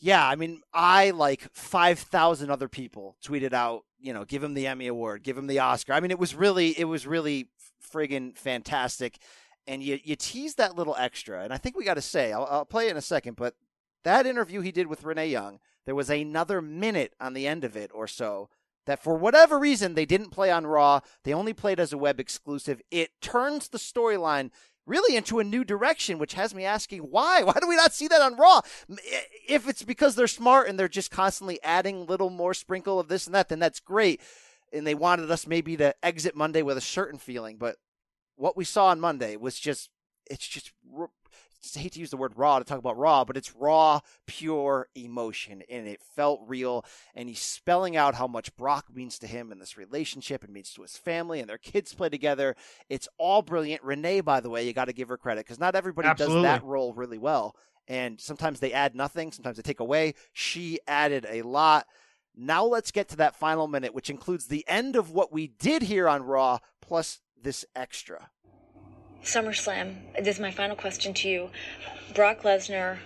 yeah, 0.00 0.26
I 0.26 0.34
mean, 0.34 0.62
I 0.72 1.10
like 1.10 1.48
5,000 1.52 2.50
other 2.50 2.68
people 2.68 3.16
tweeted 3.24 3.52
out, 3.52 3.84
you 3.98 4.14
know, 4.14 4.24
give 4.24 4.42
him 4.42 4.54
the 4.54 4.66
Emmy 4.66 4.86
Award, 4.86 5.22
give 5.22 5.36
him 5.36 5.46
the 5.46 5.58
Oscar. 5.58 5.92
I 5.92 6.00
mean, 6.00 6.10
it 6.10 6.18
was 6.18 6.34
really, 6.34 6.78
it 6.78 6.86
was 6.86 7.06
really 7.06 7.48
friggin' 7.94 8.36
fantastic. 8.36 9.18
And 9.66 9.82
you, 9.82 10.00
you 10.02 10.16
teased 10.16 10.56
that 10.56 10.74
little 10.74 10.96
extra. 10.98 11.42
And 11.42 11.52
I 11.52 11.58
think 11.58 11.76
we 11.76 11.84
got 11.84 11.94
to 11.94 12.02
say, 12.02 12.32
I'll, 12.32 12.48
I'll 12.50 12.64
play 12.64 12.86
it 12.88 12.92
in 12.92 12.96
a 12.96 13.02
second, 13.02 13.36
but 13.36 13.54
that 14.04 14.26
interview 14.26 14.62
he 14.62 14.72
did 14.72 14.86
with 14.86 15.04
Renee 15.04 15.28
Young, 15.28 15.60
there 15.84 15.94
was 15.94 16.08
another 16.08 16.62
minute 16.62 17.14
on 17.20 17.34
the 17.34 17.46
end 17.46 17.62
of 17.64 17.76
it 17.76 17.90
or 17.92 18.06
so 18.06 18.48
that 18.86 19.02
for 19.02 19.14
whatever 19.14 19.58
reason 19.58 19.94
they 19.94 20.06
didn't 20.06 20.30
play 20.30 20.50
on 20.50 20.66
Raw. 20.66 21.00
They 21.24 21.34
only 21.34 21.52
played 21.52 21.78
as 21.78 21.92
a 21.92 21.98
web 21.98 22.18
exclusive. 22.18 22.80
It 22.90 23.10
turns 23.20 23.68
the 23.68 23.78
storyline 23.78 24.50
really 24.90 25.16
into 25.16 25.38
a 25.38 25.44
new 25.44 25.64
direction, 25.64 26.18
which 26.18 26.34
has 26.34 26.54
me 26.54 26.64
asking 26.64 27.00
why? 27.00 27.42
Why 27.44 27.54
do 27.60 27.68
we 27.68 27.76
not 27.76 27.94
see 27.94 28.08
that 28.08 28.20
on 28.20 28.36
Raw? 28.36 28.60
If 29.48 29.68
it's 29.68 29.82
because 29.82 30.14
they're 30.14 30.26
smart 30.26 30.68
and 30.68 30.78
they're 30.78 30.88
just 30.88 31.10
constantly 31.10 31.58
adding 31.62 32.06
little 32.06 32.30
more 32.30 32.52
sprinkle 32.52 32.98
of 32.98 33.08
this 33.08 33.26
and 33.26 33.34
that, 33.34 33.48
then 33.48 33.60
that's 33.60 33.80
great. 33.80 34.20
And 34.72 34.86
they 34.86 34.94
wanted 34.94 35.30
us 35.30 35.46
maybe 35.46 35.76
to 35.78 35.94
exit 36.04 36.36
Monday 36.36 36.62
with 36.62 36.76
a 36.76 36.82
certain 36.82 37.18
feeling, 37.18 37.56
but 37.56 37.76
what 38.36 38.56
we 38.56 38.64
saw 38.64 38.86
on 38.86 39.00
Monday 39.00 39.36
was 39.36 39.58
just 39.58 39.90
it's 40.30 40.46
just 40.46 40.72
hate 41.62 41.92
to 41.92 42.00
use 42.00 42.10
the 42.10 42.16
word 42.16 42.32
raw 42.36 42.58
to 42.58 42.64
talk 42.64 42.78
about 42.78 42.96
raw, 42.96 43.24
but 43.24 43.36
it's 43.36 43.54
raw, 43.54 44.00
pure 44.26 44.88
emotion, 44.94 45.62
and 45.68 45.86
it 45.86 46.02
felt 46.02 46.40
real. 46.46 46.84
And 47.14 47.28
he's 47.28 47.40
spelling 47.40 47.96
out 47.96 48.14
how 48.14 48.26
much 48.26 48.54
Brock 48.56 48.86
means 48.94 49.18
to 49.18 49.26
him 49.26 49.52
and 49.52 49.60
this 49.60 49.76
relationship 49.76 50.42
and 50.42 50.52
means 50.52 50.72
to 50.74 50.82
his 50.82 50.96
family 50.96 51.40
and 51.40 51.48
their 51.48 51.58
kids 51.58 51.94
play 51.94 52.08
together. 52.08 52.56
It's 52.88 53.08
all 53.18 53.42
brilliant. 53.42 53.82
Renee, 53.82 54.20
by 54.20 54.40
the 54.40 54.50
way, 54.50 54.66
you 54.66 54.72
got 54.72 54.86
to 54.86 54.92
give 54.92 55.08
her 55.08 55.18
credit 55.18 55.44
because 55.44 55.60
not 55.60 55.74
everybody 55.74 56.08
Absolutely. 56.08 56.36
does 56.36 56.42
that 56.44 56.64
role 56.64 56.94
really 56.94 57.18
well. 57.18 57.54
And 57.88 58.20
sometimes 58.20 58.60
they 58.60 58.72
add 58.72 58.94
nothing, 58.94 59.32
sometimes 59.32 59.56
they 59.56 59.62
take 59.62 59.80
away. 59.80 60.14
She 60.32 60.78
added 60.86 61.26
a 61.28 61.42
lot. 61.42 61.86
Now 62.36 62.64
let's 62.64 62.92
get 62.92 63.08
to 63.08 63.16
that 63.16 63.36
final 63.36 63.66
minute, 63.66 63.94
which 63.94 64.10
includes 64.10 64.46
the 64.46 64.64
end 64.68 64.96
of 64.96 65.10
what 65.10 65.32
we 65.32 65.48
did 65.48 65.82
here 65.82 66.08
on 66.08 66.22
Raw 66.22 66.58
plus 66.80 67.20
this 67.42 67.64
extra. 67.74 68.30
SummerSlam, 69.22 69.96
this 70.18 70.36
is 70.36 70.40
my 70.40 70.50
final 70.50 70.76
question 70.76 71.12
to 71.14 71.28
you. 71.28 71.50
Brock 72.14 72.42
Lesnar 72.42 72.98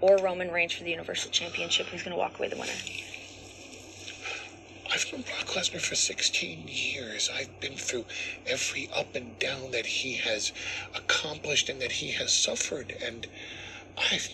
or 0.00 0.16
Roman 0.18 0.50
Reigns 0.50 0.72
for 0.72 0.84
the 0.84 0.90
Universal 0.90 1.30
Championship, 1.32 1.86
who's 1.86 2.02
going 2.02 2.12
to 2.12 2.18
walk 2.18 2.38
away 2.38 2.48
the 2.48 2.56
winner? 2.56 2.72
I've 4.92 5.12
known 5.12 5.22
Brock 5.22 5.46
Lesnar 5.56 5.80
for 5.80 5.96
16 5.96 6.68
years. 6.68 7.28
I've 7.34 7.58
been 7.60 7.74
through 7.74 8.04
every 8.46 8.88
up 8.94 9.16
and 9.16 9.36
down 9.38 9.72
that 9.72 9.86
he 9.86 10.14
has 10.18 10.52
accomplished 10.94 11.68
and 11.68 11.80
that 11.80 11.92
he 11.92 12.12
has 12.12 12.32
suffered. 12.32 12.94
And 13.04 13.26
I've 13.98 14.28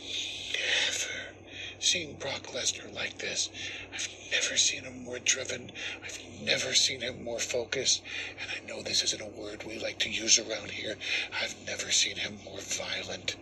seen 1.83 2.15
Brock 2.17 2.43
Lesnar 2.49 2.95
like 2.95 3.19
this. 3.19 3.49
I've 3.93 4.09
never 4.31 4.57
seen 4.57 4.85
him 4.85 5.05
more 5.05 5.19
driven. 5.19 5.73
I've 6.05 6.19
never 6.43 6.75
seen 6.75 7.01
him 7.01 7.25
more 7.25 7.39
focused. 7.41 8.03
And 8.41 8.51
I 8.51 8.67
know 8.67 8.83
this 8.83 9.03
isn't 9.03 9.21
a 9.21 9.41
word 9.41 9.65
we 9.65 9.79
like 9.79 9.99
to 10.01 10.11
use 10.11 10.39
around 10.39 10.71
here. 10.71 10.97
I've 11.43 11.57
never 11.67 11.91
seen 11.91 12.17
him 12.17 12.39
more 12.45 12.61
violent. 12.61 13.37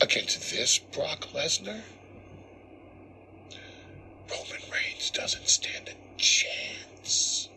Against 0.00 0.50
this 0.50 0.78
Brock 0.78 1.26
Lesnar, 1.34 1.82
Roman 4.30 4.62
Reigns 4.72 5.10
doesn't 5.10 5.48
stand 5.48 5.88
a 5.88 6.20
chance. 6.20 7.48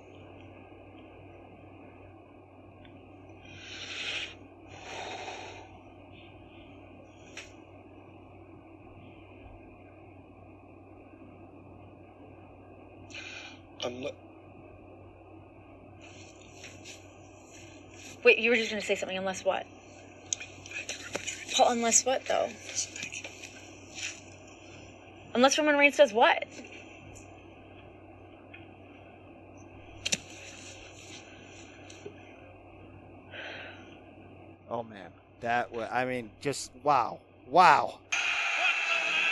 Unless. 13.84 14.14
Wait, 18.24 18.31
you 18.42 18.50
were 18.50 18.56
just 18.56 18.72
going 18.72 18.82
to 18.82 18.88
say 18.88 18.96
something. 18.96 19.18
Unless 19.18 19.46
what? 19.46 19.66
Paul, 21.56 21.72
unless 21.72 22.06
what 22.06 22.26
though? 22.26 22.50
Unless 25.34 25.58
Roman 25.58 25.78
Reigns 25.78 25.98
does 25.98 26.12
what? 26.12 26.46
Oh 34.70 34.84
man, 34.84 35.12
that 35.42 35.72
was, 35.74 35.88
I 35.92 36.06
mean, 36.06 36.32
just 36.40 36.72
wow, 36.84 37.20
wow. 37.48 38.00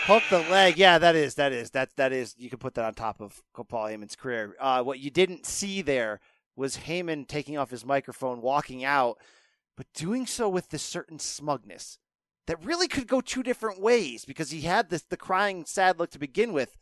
Hook 0.05 0.23
the 0.29 0.39
leg. 0.39 0.77
Yeah, 0.77 0.97
that 0.97 1.15
is 1.15 1.35
that 1.35 1.51
is 1.51 1.69
that 1.71 1.89
that 1.95 2.11
is. 2.11 2.35
You 2.37 2.49
can 2.49 2.59
put 2.59 2.73
that 2.75 2.85
on 2.85 2.93
top 2.93 3.21
of 3.21 3.41
Paul 3.53 3.87
Heyman's 3.87 4.15
career. 4.15 4.55
Uh, 4.59 4.83
what 4.83 4.99
you 4.99 5.09
didn't 5.09 5.45
see 5.45 5.81
there 5.81 6.19
was 6.59 6.77
Heyman 6.77 7.25
taking 7.27 7.57
off 7.57 7.71
his 7.71 7.85
microphone, 7.85 8.41
walking 8.41 8.83
out, 8.83 9.17
but 9.77 9.87
doing 9.93 10.27
so 10.27 10.49
with 10.49 10.69
this 10.69 10.83
certain 10.83 11.17
smugness 11.17 11.97
that 12.47 12.63
really 12.63 12.87
could 12.89 13.07
go 13.07 13.21
two 13.21 13.41
different 13.41 13.79
ways 13.79 14.25
because 14.25 14.51
he 14.51 14.61
had 14.61 14.89
this 14.89 15.03
the 15.03 15.15
crying 15.15 15.63
sad 15.65 15.97
look 15.97 16.11
to 16.11 16.19
begin 16.19 16.51
with. 16.51 16.77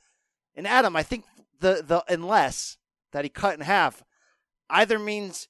And 0.56 0.68
Adam, 0.68 0.96
I 0.96 1.04
think 1.04 1.26
the 1.60 1.84
the 1.86 2.04
unless 2.12 2.78
that 3.12 3.24
he 3.24 3.30
cut 3.30 3.54
in 3.54 3.62
half 3.62 4.04
either 4.70 4.98
means 4.98 5.48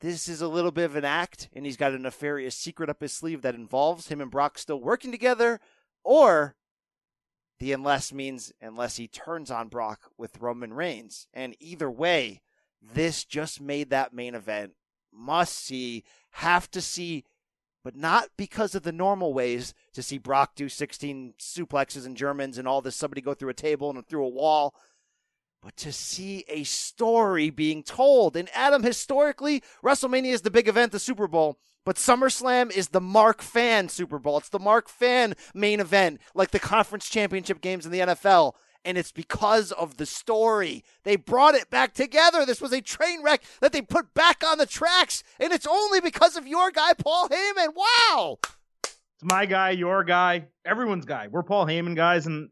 this 0.00 0.26
is 0.26 0.40
a 0.40 0.48
little 0.48 0.70
bit 0.70 0.86
of 0.86 0.96
an 0.96 1.04
act 1.04 1.50
and 1.52 1.66
he's 1.66 1.76
got 1.76 1.92
a 1.92 1.98
nefarious 1.98 2.56
secret 2.56 2.88
up 2.88 3.02
his 3.02 3.12
sleeve 3.12 3.42
that 3.42 3.54
involves 3.54 4.08
him 4.08 4.22
and 4.22 4.30
Brock 4.30 4.56
still 4.56 4.80
working 4.80 5.10
together, 5.10 5.60
or 6.02 6.56
the 7.58 7.72
unless 7.72 8.10
means 8.10 8.54
unless 8.62 8.96
he 8.96 9.06
turns 9.06 9.50
on 9.50 9.68
Brock 9.68 10.10
with 10.16 10.40
Roman 10.40 10.72
Reigns. 10.72 11.26
And 11.34 11.54
either 11.60 11.90
way, 11.90 12.40
this 12.82 13.24
just 13.24 13.60
made 13.60 13.90
that 13.90 14.12
main 14.12 14.34
event 14.34 14.72
must 15.12 15.56
see, 15.56 16.04
have 16.30 16.70
to 16.70 16.80
see, 16.80 17.24
but 17.82 17.96
not 17.96 18.28
because 18.36 18.74
of 18.74 18.82
the 18.82 18.92
normal 18.92 19.32
ways 19.32 19.74
to 19.92 20.02
see 20.02 20.18
Brock 20.18 20.54
do 20.54 20.68
16 20.68 21.34
suplexes 21.38 22.06
and 22.06 22.16
Germans 22.16 22.58
and 22.58 22.68
all 22.68 22.80
this, 22.80 22.96
somebody 22.96 23.20
go 23.20 23.34
through 23.34 23.50
a 23.50 23.54
table 23.54 23.90
and 23.90 24.06
through 24.06 24.24
a 24.24 24.28
wall, 24.28 24.74
but 25.62 25.76
to 25.76 25.92
see 25.92 26.44
a 26.48 26.64
story 26.64 27.50
being 27.50 27.82
told. 27.82 28.36
And 28.36 28.48
Adam, 28.54 28.82
historically, 28.82 29.62
WrestleMania 29.84 30.32
is 30.32 30.42
the 30.42 30.50
big 30.50 30.68
event, 30.68 30.92
the 30.92 30.98
Super 30.98 31.28
Bowl. 31.28 31.58
But 31.84 31.96
SummerSlam 31.96 32.70
is 32.70 32.88
the 32.88 33.00
Mark 33.00 33.40
Fan 33.40 33.88
Super 33.88 34.18
Bowl. 34.18 34.38
It's 34.38 34.50
the 34.50 34.58
Mark 34.58 34.88
Fan 34.88 35.34
main 35.54 35.80
event, 35.80 36.20
like 36.34 36.50
the 36.50 36.58
conference 36.58 37.08
championship 37.08 37.60
games 37.60 37.86
in 37.86 37.92
the 37.92 38.00
NFL. 38.00 38.52
And 38.84 38.96
it's 38.96 39.12
because 39.12 39.72
of 39.72 39.98
the 39.98 40.06
story. 40.06 40.84
They 41.04 41.16
brought 41.16 41.54
it 41.54 41.68
back 41.70 41.92
together. 41.92 42.46
This 42.46 42.60
was 42.60 42.72
a 42.72 42.80
train 42.80 43.22
wreck 43.22 43.42
that 43.60 43.72
they 43.72 43.82
put 43.82 44.14
back 44.14 44.42
on 44.44 44.58
the 44.58 44.66
tracks. 44.66 45.22
And 45.38 45.52
it's 45.52 45.66
only 45.66 46.00
because 46.00 46.36
of 46.36 46.46
your 46.46 46.70
guy, 46.70 46.94
Paul 46.94 47.28
Heyman. 47.28 47.74
Wow. 47.74 48.38
It's 48.82 49.24
my 49.24 49.44
guy, 49.44 49.70
your 49.70 50.02
guy, 50.02 50.46
everyone's 50.64 51.04
guy. 51.04 51.28
We're 51.28 51.42
Paul 51.42 51.66
Heyman 51.66 51.94
guys. 51.94 52.26
And 52.26 52.48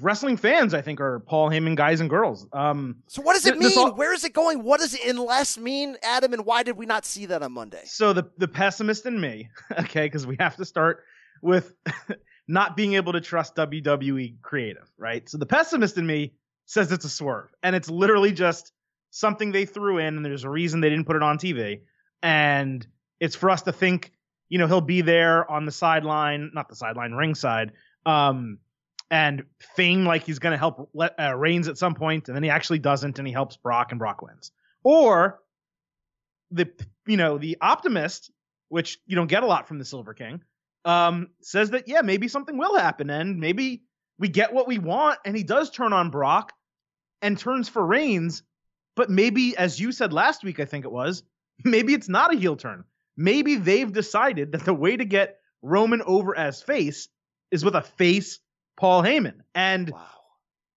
wrestling 0.00 0.36
fans, 0.36 0.74
I 0.74 0.82
think, 0.82 1.00
are 1.00 1.20
Paul 1.20 1.50
Heyman 1.50 1.76
guys 1.76 2.00
and 2.00 2.08
girls. 2.08 2.46
Um, 2.52 2.96
so 3.08 3.22
what 3.22 3.34
does 3.34 3.46
it 3.46 3.58
mean? 3.58 3.72
All, 3.76 3.94
Where 3.94 4.14
is 4.14 4.24
it 4.24 4.32
going? 4.32 4.62
What 4.62 4.80
does 4.80 4.94
unless 5.06 5.58
mean, 5.58 5.96
Adam? 6.02 6.32
And 6.32 6.44
why 6.44 6.62
did 6.62 6.76
we 6.76 6.86
not 6.86 7.04
see 7.04 7.26
that 7.26 7.42
on 7.42 7.52
Monday? 7.52 7.82
So 7.84 8.12
the 8.12 8.30
the 8.38 8.48
pessimist 8.48 9.06
in 9.06 9.20
me, 9.20 9.48
okay, 9.78 10.06
because 10.06 10.26
we 10.26 10.36
have 10.38 10.56
to 10.56 10.64
start 10.64 11.04
with 11.42 11.74
not 12.48 12.76
being 12.76 12.94
able 12.94 13.12
to 13.12 13.20
trust 13.20 13.56
WWE 13.56 14.40
creative, 14.42 14.90
right? 14.98 15.28
So 15.28 15.38
the 15.38 15.46
pessimist 15.46 15.98
in 15.98 16.06
me 16.06 16.34
says 16.66 16.92
it's 16.92 17.04
a 17.04 17.08
swerve, 17.08 17.50
and 17.62 17.74
it's 17.74 17.90
literally 17.90 18.32
just 18.32 18.72
something 19.10 19.52
they 19.52 19.64
threw 19.64 19.98
in, 19.98 20.16
and 20.16 20.24
there's 20.24 20.44
a 20.44 20.50
reason 20.50 20.80
they 20.80 20.90
didn't 20.90 21.06
put 21.06 21.16
it 21.16 21.22
on 21.22 21.38
TV, 21.38 21.80
and 22.22 22.86
it's 23.18 23.36
for 23.36 23.50
us 23.50 23.62
to 23.62 23.72
think, 23.72 24.12
you 24.48 24.58
know, 24.58 24.66
he'll 24.66 24.80
be 24.80 25.02
there 25.02 25.48
on 25.50 25.64
the 25.64 25.72
sideline, 25.72 26.50
not 26.54 26.68
the 26.68 26.76
sideline, 26.76 27.12
ringside. 27.12 27.72
Um, 28.06 28.58
and 29.10 29.44
feign 29.76 30.04
like 30.04 30.24
he's 30.24 30.38
going 30.38 30.52
to 30.52 30.58
help 30.58 30.90
uh, 31.18 31.34
Reigns 31.34 31.68
at 31.68 31.76
some 31.76 31.94
point, 31.94 32.28
and 32.28 32.36
then 32.36 32.42
he 32.42 32.50
actually 32.50 32.78
doesn't, 32.78 33.18
and 33.18 33.26
he 33.26 33.32
helps 33.32 33.56
Brock, 33.56 33.90
and 33.90 33.98
Brock 33.98 34.22
wins. 34.22 34.52
Or 34.84 35.40
the 36.50 36.70
you 37.06 37.16
know 37.16 37.38
the 37.38 37.58
optimist, 37.60 38.30
which 38.68 38.98
you 39.06 39.16
don't 39.16 39.26
get 39.26 39.42
a 39.42 39.46
lot 39.46 39.68
from 39.68 39.78
the 39.78 39.84
Silver 39.84 40.14
King, 40.14 40.42
um, 40.84 41.28
says 41.40 41.70
that 41.70 41.88
yeah 41.88 42.02
maybe 42.02 42.28
something 42.28 42.56
will 42.56 42.78
happen, 42.78 43.10
and 43.10 43.38
maybe 43.38 43.82
we 44.18 44.28
get 44.28 44.52
what 44.52 44.68
we 44.68 44.78
want, 44.78 45.18
and 45.24 45.36
he 45.36 45.42
does 45.42 45.70
turn 45.70 45.92
on 45.92 46.10
Brock 46.10 46.52
and 47.22 47.38
turns 47.38 47.68
for 47.68 47.84
Reigns, 47.84 48.42
but 48.96 49.10
maybe 49.10 49.56
as 49.56 49.80
you 49.80 49.92
said 49.92 50.12
last 50.12 50.44
week, 50.44 50.60
I 50.60 50.64
think 50.64 50.84
it 50.84 50.92
was, 50.92 51.22
maybe 51.64 51.94
it's 51.94 52.08
not 52.08 52.34
a 52.34 52.38
heel 52.38 52.56
turn. 52.56 52.84
Maybe 53.16 53.56
they've 53.56 53.92
decided 53.92 54.52
that 54.52 54.64
the 54.64 54.74
way 54.74 54.96
to 54.96 55.04
get 55.04 55.38
Roman 55.62 56.02
over 56.02 56.36
as 56.36 56.62
face 56.62 57.08
is 57.50 57.64
with 57.64 57.74
a 57.74 57.82
face 57.82 58.38
Paul 58.76 59.02
Heyman. 59.02 59.40
And 59.54 59.90
wow. 59.90 60.06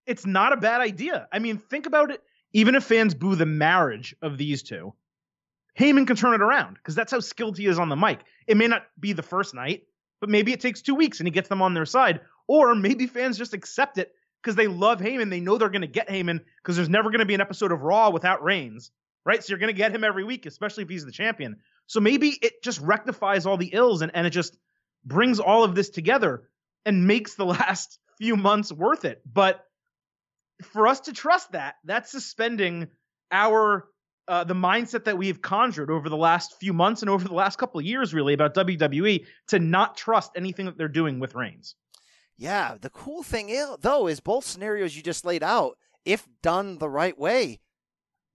it's 0.06 0.26
not 0.26 0.52
a 0.52 0.58
bad 0.58 0.82
idea. 0.82 1.28
I 1.32 1.40
mean, 1.40 1.58
think 1.58 1.86
about 1.86 2.12
it. 2.12 2.22
Even 2.54 2.76
if 2.76 2.84
fans 2.84 3.16
boo 3.16 3.36
the 3.36 3.46
marriage 3.46 4.16
of 4.22 4.38
these 4.38 4.62
two, 4.62 4.94
Heyman 5.80 6.06
can 6.06 6.16
turn 6.16 6.34
it 6.34 6.42
around 6.42 6.76
because 6.76 6.96
that's 6.96 7.12
how 7.12 7.20
skilled 7.20 7.58
he 7.58 7.66
is 7.66 7.80
on 7.80 7.90
the 7.90 7.96
mic. 7.96 8.20
It 8.46 8.58
may 8.58 8.68
not 8.68 8.84
be 9.00 9.14
the 9.14 9.24
first 9.24 9.56
night, 9.56 9.84
but 10.24 10.30
maybe 10.30 10.54
it 10.54 10.62
takes 10.62 10.82
two 10.82 10.96
weeks 10.96 11.20
and 11.20 11.28
he 11.28 11.32
gets 11.32 11.50
them 11.50 11.62
on 11.62 11.74
their 11.74 11.86
side. 11.86 12.22
Or 12.48 12.76
maybe 12.76 13.08
fans 13.08 13.38
just 13.38 13.54
accept 13.54 13.98
it 13.98 14.14
because 14.42 14.56
they 14.56 14.68
love 14.68 15.02
Heyman. 15.02 15.30
They 15.30 15.42
know 15.42 15.58
they're 15.58 15.68
going 15.68 15.82
to 15.82 15.88
get 15.88 16.08
Heyman 16.08 16.40
because 16.62 16.78
there's 16.78 16.88
never 16.88 17.10
going 17.10 17.20
to 17.20 17.26
be 17.26 17.34
an 17.34 17.42
episode 17.42 17.74
of 17.74 17.82
Raw 17.82 18.10
without 18.10 18.42
Reigns, 18.42 18.92
right? 19.26 19.44
So 19.44 19.50
you're 19.50 19.60
going 19.60 19.74
to 19.74 19.78
get 19.78 19.94
him 19.94 20.06
every 20.06 20.24
week, 20.24 20.46
especially 20.46 20.84
if 20.84 20.90
he's 20.90 21.04
the 21.04 21.12
champion. 21.12 21.58
So 21.88 22.00
maybe 22.00 22.30
it 22.30 22.64
just 22.64 22.80
rectifies 22.80 23.46
all 23.46 23.58
the 23.58 23.72
ills 23.74 24.02
and, 24.02 24.14
and 24.16 24.26
it 24.26 24.30
just 24.30 24.58
brings 25.04 25.42
all 25.42 25.66
of 25.66 25.76
this 25.76 25.90
together 25.90 26.48
and 26.86 27.06
makes 27.06 27.36
the 27.36 27.46
last 27.60 28.00
few 28.18 28.38
months 28.38 28.72
worth 28.72 29.04
it. 29.04 29.22
But 29.26 29.62
for 30.62 30.88
us 30.88 31.02
to 31.02 31.12
trust 31.12 31.52
that, 31.52 31.76
that's 31.84 32.10
suspending 32.10 32.88
our 33.30 33.90
uh, 34.28 34.44
the 34.44 34.54
mindset 34.54 35.04
that 35.06 35.18
we've 35.18 35.42
conjured 35.42 35.92
over 35.92 36.10
the 36.10 36.18
last 36.18 36.60
few 36.60 36.74
months 36.74 37.02
and 37.02 37.10
over 37.10 37.28
the 37.28 37.34
last 37.34 37.58
couple 37.58 37.80
of 37.80 37.86
years, 37.86 38.14
really, 38.14 38.34
about 38.34 38.54
WWE 38.54 39.26
to 39.48 39.60
not 39.60 39.98
trust 39.98 40.32
anything 40.36 40.66
that 40.66 40.78
they're 40.78 40.88
doing 40.88 41.20
with 41.20 41.36
Reigns. 41.36 41.76
Yeah, 42.38 42.76
the 42.80 42.90
cool 42.90 43.24
thing 43.24 43.56
though 43.82 44.08
is 44.08 44.20
both 44.20 44.46
scenarios 44.46 44.96
you 44.96 45.04
just 45.04 45.26
laid 45.26 45.44
out, 45.44 45.78
if 46.04 46.28
done 46.42 46.78
the 46.78 46.90
right 46.90 47.18
way, 47.18 47.60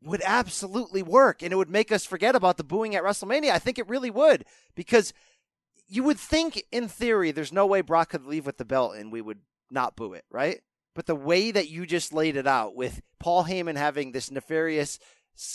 would 0.02 0.22
absolutely 0.24 1.02
work, 1.02 1.42
and 1.42 1.52
it 1.52 1.56
would 1.56 1.70
make 1.70 1.90
us 1.90 2.04
forget 2.04 2.36
about 2.36 2.56
the 2.56 2.64
booing 2.64 2.94
at 2.94 3.02
WrestleMania. 3.02 3.50
I 3.50 3.58
think 3.58 3.78
it 3.78 3.88
really 3.88 4.10
would 4.10 4.44
because 4.76 5.12
you 5.88 6.04
would 6.04 6.18
think, 6.18 6.62
in 6.70 6.86
theory, 6.88 7.32
there's 7.32 7.52
no 7.52 7.66
way 7.66 7.80
Brock 7.80 8.10
could 8.10 8.26
leave 8.26 8.46
with 8.46 8.58
the 8.58 8.64
belt 8.64 8.94
and 8.94 9.10
we 9.10 9.20
would 9.20 9.40
not 9.70 9.96
boo 9.96 10.12
it, 10.12 10.24
right? 10.30 10.60
But 10.94 11.06
the 11.06 11.14
way 11.14 11.50
that 11.50 11.68
you 11.68 11.86
just 11.86 12.12
laid 12.12 12.36
it 12.36 12.46
out 12.46 12.74
with 12.74 13.00
Paul 13.18 13.44
Heyman 13.44 13.76
having 13.76 14.12
this 14.12 14.30
nefarious, 14.30 14.98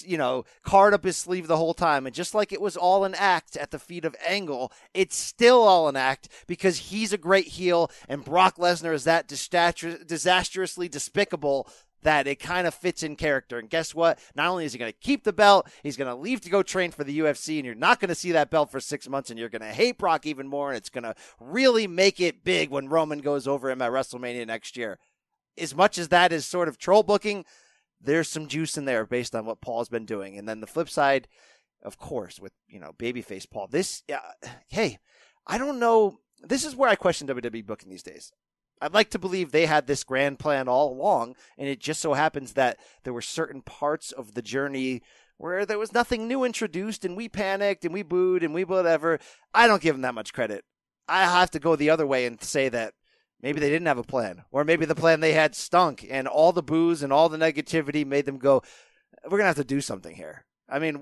you 0.05 0.17
know, 0.17 0.45
card 0.63 0.93
up 0.93 1.03
his 1.03 1.17
sleeve 1.17 1.47
the 1.47 1.57
whole 1.57 1.73
time, 1.73 2.05
and 2.05 2.15
just 2.15 2.33
like 2.33 2.51
it 2.51 2.61
was 2.61 2.77
all 2.77 3.03
an 3.03 3.15
act 3.15 3.57
at 3.57 3.71
the 3.71 3.79
feet 3.79 4.05
of 4.05 4.15
Angle, 4.25 4.71
it's 4.93 5.15
still 5.15 5.61
all 5.61 5.87
an 5.87 5.95
act 5.95 6.29
because 6.47 6.77
he's 6.77 7.13
a 7.13 7.17
great 7.17 7.47
heel 7.47 7.89
and 8.07 8.23
Brock 8.23 8.57
Lesnar 8.57 8.93
is 8.93 9.03
that 9.03 9.27
disastrously 9.27 10.87
despicable 10.87 11.67
that 12.03 12.27
it 12.27 12.39
kind 12.39 12.67
of 12.67 12.73
fits 12.73 13.01
in 13.01 13.15
character. 13.15 13.57
And 13.57 13.69
guess 13.69 13.95
what? 13.95 14.19
Not 14.35 14.49
only 14.49 14.65
is 14.65 14.73
he 14.73 14.79
going 14.79 14.91
to 14.91 14.97
keep 14.99 15.23
the 15.23 15.33
belt, 15.33 15.69
he's 15.83 15.97
going 15.97 16.09
to 16.09 16.15
leave 16.15 16.41
to 16.41 16.49
go 16.49 16.61
train 16.61 16.91
for 16.91 17.03
the 17.03 17.19
UFC, 17.19 17.57
and 17.57 17.65
you're 17.65 17.75
not 17.75 17.99
going 17.99 18.09
to 18.09 18.15
see 18.15 18.33
that 18.33 18.49
belt 18.49 18.71
for 18.71 18.79
six 18.79 19.07
months, 19.07 19.29
and 19.29 19.39
you're 19.39 19.49
going 19.49 19.61
to 19.61 19.67
hate 19.67 19.97
Brock 19.97 20.25
even 20.25 20.47
more, 20.47 20.69
and 20.69 20.77
it's 20.77 20.89
going 20.89 21.05
to 21.05 21.15
really 21.39 21.87
make 21.87 22.19
it 22.19 22.43
big 22.43 22.69
when 22.69 22.89
Roman 22.89 23.19
goes 23.19 23.47
over 23.47 23.69
him 23.69 23.81
at 23.81 23.91
WrestleMania 23.91 24.45
next 24.45 24.75
year. 24.75 24.99
As 25.57 25.75
much 25.75 25.97
as 25.97 26.09
that 26.09 26.33
is 26.33 26.45
sort 26.45 26.67
of 26.67 26.77
troll 26.77 27.03
booking, 27.03 27.45
there's 28.03 28.29
some 28.29 28.47
juice 28.47 28.77
in 28.77 28.85
there 28.85 29.05
based 29.05 29.35
on 29.35 29.45
what 29.45 29.61
Paul's 29.61 29.89
been 29.89 30.05
doing. 30.05 30.37
And 30.37 30.47
then 30.47 30.59
the 30.59 30.67
flip 30.67 30.89
side, 30.89 31.27
of 31.81 31.97
course, 31.97 32.39
with 32.39 32.53
you 32.67 32.79
know 32.79 32.91
babyface 32.97 33.49
Paul. 33.49 33.67
This, 33.67 34.03
uh, 34.11 34.17
hey, 34.67 34.99
I 35.47 35.57
don't 35.57 35.79
know. 35.79 36.19
This 36.41 36.65
is 36.65 36.75
where 36.75 36.89
I 36.89 36.95
question 36.95 37.27
WWE 37.27 37.65
booking 37.65 37.89
these 37.89 38.03
days. 38.03 38.31
I'd 38.81 38.93
like 38.93 39.11
to 39.11 39.19
believe 39.19 39.51
they 39.51 39.65
had 39.65 39.87
this 39.87 40.03
grand 40.03 40.39
plan 40.39 40.67
all 40.67 40.91
along, 40.91 41.35
and 41.57 41.69
it 41.69 41.79
just 41.79 42.01
so 42.01 42.13
happens 42.13 42.53
that 42.53 42.77
there 43.03 43.13
were 43.13 43.21
certain 43.21 43.61
parts 43.61 44.11
of 44.11 44.33
the 44.33 44.41
journey 44.41 45.01
where 45.37 45.65
there 45.65 45.79
was 45.79 45.93
nothing 45.93 46.27
new 46.27 46.43
introduced, 46.43 47.05
and 47.05 47.15
we 47.15 47.29
panicked 47.29 47.85
and 47.85 47.93
we 47.93 48.03
booed 48.03 48.43
and 48.43 48.53
we 48.53 48.63
whatever. 48.63 49.19
I 49.53 49.67
don't 49.67 49.81
give 49.81 49.95
them 49.95 50.01
that 50.01 50.15
much 50.15 50.33
credit. 50.33 50.65
I 51.07 51.23
have 51.23 51.51
to 51.51 51.59
go 51.59 51.75
the 51.75 51.89
other 51.89 52.07
way 52.07 52.25
and 52.25 52.41
say 52.41 52.69
that 52.69 52.93
maybe 53.43 53.59
they 53.59 53.69
didn't 53.69 53.87
have 53.87 53.99
a 53.99 54.03
plan, 54.03 54.43
or 54.51 54.63
maybe 54.63 54.85
the 54.85 54.95
plan 54.95 55.19
they 55.19 55.33
had 55.33 55.53
stunk, 55.53 56.07
and 56.09 56.27
all 56.27 56.51
the 56.51 56.63
booze 56.63 57.03
and 57.03 57.13
all 57.13 57.29
the 57.29 57.37
negativity 57.37 58.07
made 58.07 58.25
them 58.25 58.39
go, 58.39 58.63
"We're 59.25 59.37
gonna 59.37 59.47
have 59.47 59.57
to 59.57 59.63
do 59.63 59.81
something 59.81 60.15
here." 60.15 60.45
I 60.67 60.79
mean, 60.79 60.99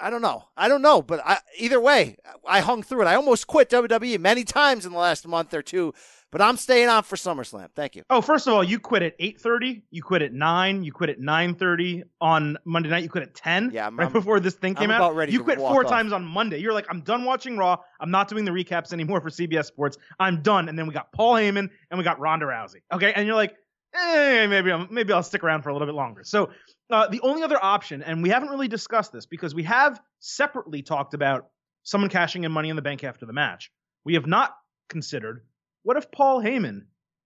I 0.00 0.10
don't 0.10 0.22
know. 0.22 0.44
I 0.56 0.68
don't 0.68 0.82
know, 0.82 1.02
but 1.02 1.20
I, 1.24 1.38
either 1.56 1.80
way, 1.80 2.18
I 2.46 2.60
hung 2.60 2.82
through 2.82 3.02
it. 3.02 3.06
I 3.06 3.16
almost 3.16 3.48
quit 3.48 3.70
WWE 3.70 4.18
many 4.18 4.44
times 4.44 4.86
in 4.86 4.92
the 4.92 4.98
last 4.98 5.26
month 5.26 5.54
or 5.54 5.62
two 5.62 5.94
but 6.30 6.40
I'm 6.40 6.56
staying 6.56 6.88
on 6.88 7.02
for 7.02 7.16
SummerSlam. 7.16 7.68
Thank 7.74 7.96
you. 7.96 8.02
Oh, 8.10 8.20
first 8.20 8.46
of 8.46 8.52
all, 8.52 8.62
you 8.62 8.78
quit 8.78 9.02
at 9.02 9.18
8:30. 9.18 9.82
You 9.90 10.02
quit 10.02 10.22
at 10.22 10.32
nine. 10.32 10.84
You 10.84 10.92
quit 10.92 11.10
at 11.10 11.18
9:30 11.18 12.02
on 12.20 12.58
Monday 12.64 12.88
night. 12.90 13.02
You 13.02 13.08
quit 13.08 13.24
at 13.24 13.34
10. 13.34 13.70
Yeah, 13.72 13.86
I'm, 13.86 13.96
right 13.96 14.06
I'm, 14.06 14.12
before 14.12 14.40
this 14.40 14.54
thing 14.54 14.74
came 14.74 14.90
I'm 14.90 15.00
out. 15.00 15.30
you 15.30 15.42
quit 15.42 15.58
four 15.58 15.84
off. 15.84 15.90
times 15.90 16.12
on 16.12 16.24
Monday. 16.24 16.58
You're 16.58 16.74
like, 16.74 16.86
I'm 16.90 17.00
done 17.00 17.24
watching 17.24 17.56
Raw. 17.56 17.78
I'm 18.00 18.10
not 18.10 18.28
doing 18.28 18.44
the 18.44 18.50
recaps 18.50 18.92
anymore 18.92 19.20
for 19.20 19.30
CBS 19.30 19.66
Sports. 19.66 19.96
I'm 20.20 20.42
done. 20.42 20.68
And 20.68 20.78
then 20.78 20.86
we 20.86 20.94
got 20.94 21.12
Paul 21.12 21.34
Heyman 21.34 21.70
and 21.90 21.98
we 21.98 22.04
got 22.04 22.20
Ronda 22.20 22.46
Rousey. 22.46 22.82
Okay, 22.92 23.12
and 23.12 23.26
you're 23.26 23.36
like, 23.36 23.54
eh, 23.94 24.46
maybe 24.46 24.70
I'm, 24.70 24.88
maybe 24.90 25.12
I'll 25.12 25.22
stick 25.22 25.42
around 25.42 25.62
for 25.62 25.70
a 25.70 25.72
little 25.72 25.86
bit 25.86 25.94
longer. 25.94 26.24
So 26.24 26.50
uh, 26.90 27.08
the 27.08 27.20
only 27.22 27.42
other 27.42 27.62
option, 27.62 28.02
and 28.02 28.22
we 28.22 28.28
haven't 28.28 28.50
really 28.50 28.68
discussed 28.68 29.12
this 29.12 29.26
because 29.26 29.54
we 29.54 29.64
have 29.64 30.00
separately 30.20 30.82
talked 30.82 31.14
about 31.14 31.48
someone 31.82 32.10
cashing 32.10 32.44
in 32.44 32.52
Money 32.52 32.68
in 32.68 32.76
the 32.76 32.82
Bank 32.82 33.04
after 33.04 33.26
the 33.26 33.32
match. 33.32 33.70
We 34.04 34.14
have 34.14 34.26
not 34.26 34.54
considered 34.88 35.42
what 35.82 35.96
if 35.96 36.10
Paul 36.10 36.42
Heyman 36.42 36.82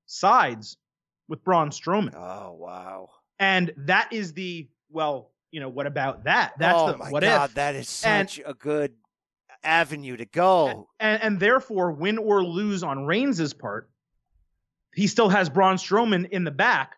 sides 0.06 0.76
with 1.28 1.42
Braun 1.44 1.70
Strowman. 1.70 2.14
Oh 2.14 2.52
wow! 2.52 3.10
And 3.38 3.72
that 3.78 4.12
is 4.12 4.32
the 4.34 4.68
well, 4.90 5.30
you 5.50 5.60
know, 5.60 5.68
what 5.68 5.86
about 5.86 6.24
that? 6.24 6.52
That's 6.58 6.78
oh 6.78 6.92
the 6.92 6.98
my 6.98 7.10
what 7.10 7.22
God, 7.22 7.50
if. 7.50 7.54
that 7.54 7.74
is 7.74 7.88
such 7.88 8.38
and, 8.38 8.46
a 8.46 8.54
good 8.54 8.92
avenue 9.64 10.16
to 10.16 10.24
go. 10.26 10.88
And, 11.00 11.22
and 11.22 11.40
therefore, 11.40 11.92
win 11.92 12.18
or 12.18 12.44
lose 12.44 12.82
on 12.82 13.06
Reigns' 13.06 13.52
part, 13.54 13.90
he 14.94 15.06
still 15.06 15.28
has 15.28 15.48
Braun 15.48 15.76
Strowman 15.76 16.28
in 16.28 16.44
the 16.44 16.50
back, 16.50 16.96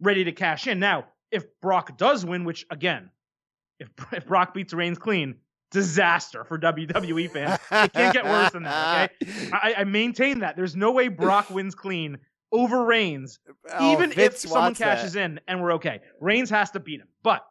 ready 0.00 0.24
to 0.24 0.32
cash 0.32 0.66
in. 0.66 0.80
Now, 0.80 1.06
if 1.30 1.44
Brock 1.60 1.96
does 1.96 2.24
win, 2.24 2.44
which 2.44 2.66
again, 2.70 3.10
if, 3.78 3.88
if 4.12 4.26
Brock 4.26 4.54
beats 4.54 4.74
Reigns 4.74 4.98
clean, 4.98 5.36
disaster 5.70 6.44
for 6.44 6.58
WWE 6.58 7.30
fans. 7.30 7.58
It 7.70 7.92
can't 7.92 8.12
get 8.12 8.24
worse 8.24 8.52
than 8.52 8.64
that. 8.64 9.12
Okay, 9.22 9.50
I, 9.52 9.74
I 9.78 9.84
maintain 9.84 10.40
that. 10.40 10.56
There's 10.56 10.76
no 10.76 10.92
way 10.92 11.08
Brock 11.08 11.50
wins 11.50 11.74
clean 11.74 12.18
over 12.52 12.84
Reigns, 12.84 13.38
oh, 13.72 13.92
even 13.92 14.12
Vince 14.12 14.44
if 14.44 14.50
someone 14.50 14.74
cashes 14.74 15.14
that. 15.14 15.24
in 15.24 15.40
and 15.48 15.60
we're 15.60 15.74
okay. 15.74 16.00
Reigns 16.20 16.50
has 16.50 16.70
to 16.72 16.80
beat 16.80 17.00
him, 17.00 17.08
but 17.22 17.44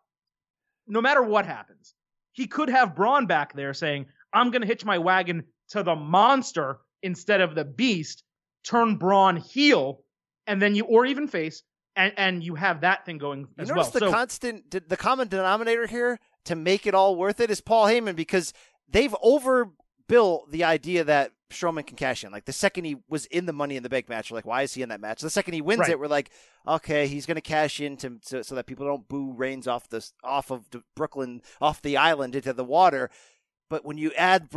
no 0.87 1.01
matter 1.01 1.21
what 1.21 1.45
happens, 1.45 1.93
he 2.31 2.47
could 2.47 2.69
have 2.69 2.95
Braun 2.95 3.25
back 3.25 3.53
there 3.53 3.73
saying, 3.73 4.05
"I'm 4.33 4.51
going 4.51 4.61
to 4.61 4.67
hitch 4.67 4.85
my 4.85 4.97
wagon 4.97 5.43
to 5.69 5.83
the 5.83 5.95
monster 5.95 6.79
instead 7.01 7.41
of 7.41 7.55
the 7.55 7.65
beast." 7.65 8.23
Turn 8.63 8.95
Braun 8.95 9.37
heel, 9.37 10.01
and 10.47 10.59
then 10.59 10.73
you, 10.73 10.85
or 10.85 11.05
even 11.05 11.27
face, 11.27 11.61
and 11.95 12.13
and 12.17 12.43
you 12.43 12.55
have 12.55 12.81
that 12.81 13.05
thing 13.05 13.17
going 13.17 13.47
as 13.59 13.67
you 13.67 13.75
well. 13.75 13.83
notice 13.83 13.93
the 13.93 13.99
so, 13.99 14.11
constant, 14.11 14.89
the 14.89 14.97
common 14.97 15.27
denominator 15.27 15.85
here 15.85 16.19
to 16.45 16.55
make 16.55 16.87
it 16.87 16.95
all 16.95 17.15
worth 17.15 17.39
it 17.39 17.51
is 17.51 17.61
Paul 17.61 17.87
Heyman 17.87 18.15
because 18.15 18.53
they've 18.89 19.15
overbuilt 19.21 20.51
the 20.51 20.63
idea 20.63 21.03
that 21.03 21.31
Strowman 21.51 21.85
can 21.85 21.97
cash 21.97 22.23
in. 22.23 22.31
Like 22.31 22.45
the 22.45 22.53
second 22.53 22.85
he 22.85 22.97
was 23.07 23.25
in 23.27 23.45
the 23.45 23.53
Money 23.53 23.75
in 23.75 23.83
the 23.83 23.89
Bank 23.89 24.09
match, 24.09 24.31
we're 24.31 24.37
like, 24.37 24.45
why 24.45 24.63
is 24.63 24.73
he 24.73 24.81
in 24.81 24.89
that 24.89 25.01
match? 25.01 25.21
The 25.21 25.29
second 25.29 25.53
he 25.53 25.61
wins 25.61 25.81
right. 25.81 25.91
it, 25.91 25.99
we're 25.99 26.07
like, 26.07 26.31
okay, 26.67 27.07
he's 27.07 27.25
going 27.25 27.35
to 27.35 27.41
cash 27.41 27.79
in 27.79 27.97
to, 27.97 28.17
so, 28.21 28.41
so, 28.41 28.55
that 28.55 28.65
people 28.65 28.85
don't 28.85 29.07
boo 29.07 29.33
Reigns 29.33 29.67
off 29.67 29.87
the 29.89 30.07
off 30.23 30.51
of 30.51 30.65
Brooklyn, 30.95 31.41
off 31.61 31.81
the 31.81 31.97
island 31.97 32.35
into 32.35 32.53
the 32.53 32.63
water. 32.63 33.09
But 33.67 33.83
when 33.83 33.97
you 33.97 34.11
add 34.13 34.49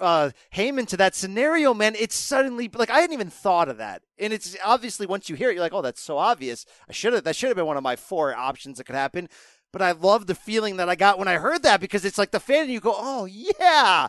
uh, 0.00 0.30
Heyman 0.52 0.88
to 0.88 0.96
that 0.96 1.14
scenario, 1.14 1.74
man, 1.74 1.94
it's 1.96 2.16
suddenly 2.16 2.68
like 2.72 2.90
I 2.90 3.00
hadn't 3.00 3.14
even 3.14 3.30
thought 3.30 3.68
of 3.68 3.78
that, 3.78 4.02
and 4.18 4.32
it's 4.32 4.56
obviously 4.64 5.06
once 5.06 5.28
you 5.28 5.36
hear 5.36 5.50
it, 5.50 5.54
you're 5.54 5.62
like, 5.62 5.72
oh, 5.72 5.82
that's 5.82 6.02
so 6.02 6.18
obvious. 6.18 6.66
I 6.88 6.92
should 6.92 7.12
have 7.12 7.22
that 7.22 7.36
should 7.36 7.48
have 7.48 7.56
been 7.56 7.66
one 7.66 7.76
of 7.76 7.84
my 7.84 7.94
four 7.94 8.34
options 8.34 8.78
that 8.78 8.84
could 8.84 8.96
happen. 8.96 9.28
But 9.72 9.82
I 9.82 9.92
love 9.92 10.26
the 10.26 10.34
feeling 10.34 10.76
that 10.76 10.88
I 10.88 10.94
got 10.94 11.18
when 11.18 11.28
I 11.28 11.34
heard 11.34 11.62
that 11.62 11.80
because 11.80 12.04
it's 12.04 12.18
like 12.18 12.30
the 12.30 12.40
fan 12.40 12.64
and 12.64 12.72
you 12.72 12.80
go, 12.80 12.94
oh, 12.96 13.26
yeah. 13.26 14.08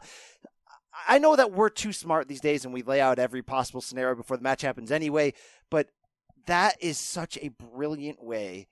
I 1.08 1.20
know 1.20 1.36
that 1.36 1.52
we're 1.52 1.70
too 1.70 1.94
smart 1.94 2.28
these 2.28 2.42
days 2.42 2.66
and 2.66 2.74
we 2.74 2.82
lay 2.82 3.02
out 3.02 3.20
every 3.20 3.42
possible 3.42 3.82
scenario 3.82 4.16
before 4.16 4.38
the 4.38 4.44
match 4.44 4.62
happens 4.62 4.92
anyway, 4.92 5.34
but 5.70 5.90
that 6.46 6.76
is 6.82 6.98
such 6.98 7.38
a 7.42 7.50
brilliant 7.50 8.24
way 8.24 8.68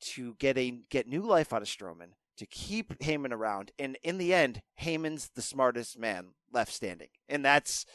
to 0.00 0.34
get 0.38 0.58
a 0.58 0.78
get 0.90 1.08
new 1.08 1.22
life 1.22 1.52
out 1.52 1.62
of 1.62 1.68
Strowman, 1.68 2.12
to 2.36 2.46
keep 2.46 2.98
Heyman 2.98 3.32
around, 3.32 3.72
and 3.78 3.96
in 4.02 4.18
the 4.18 4.34
end, 4.34 4.60
Heyman's 4.82 5.30
the 5.34 5.42
smartest 5.42 5.98
man 5.98 6.34
left 6.52 6.72
standing, 6.72 7.08
and 7.28 7.44
that's 7.44 7.86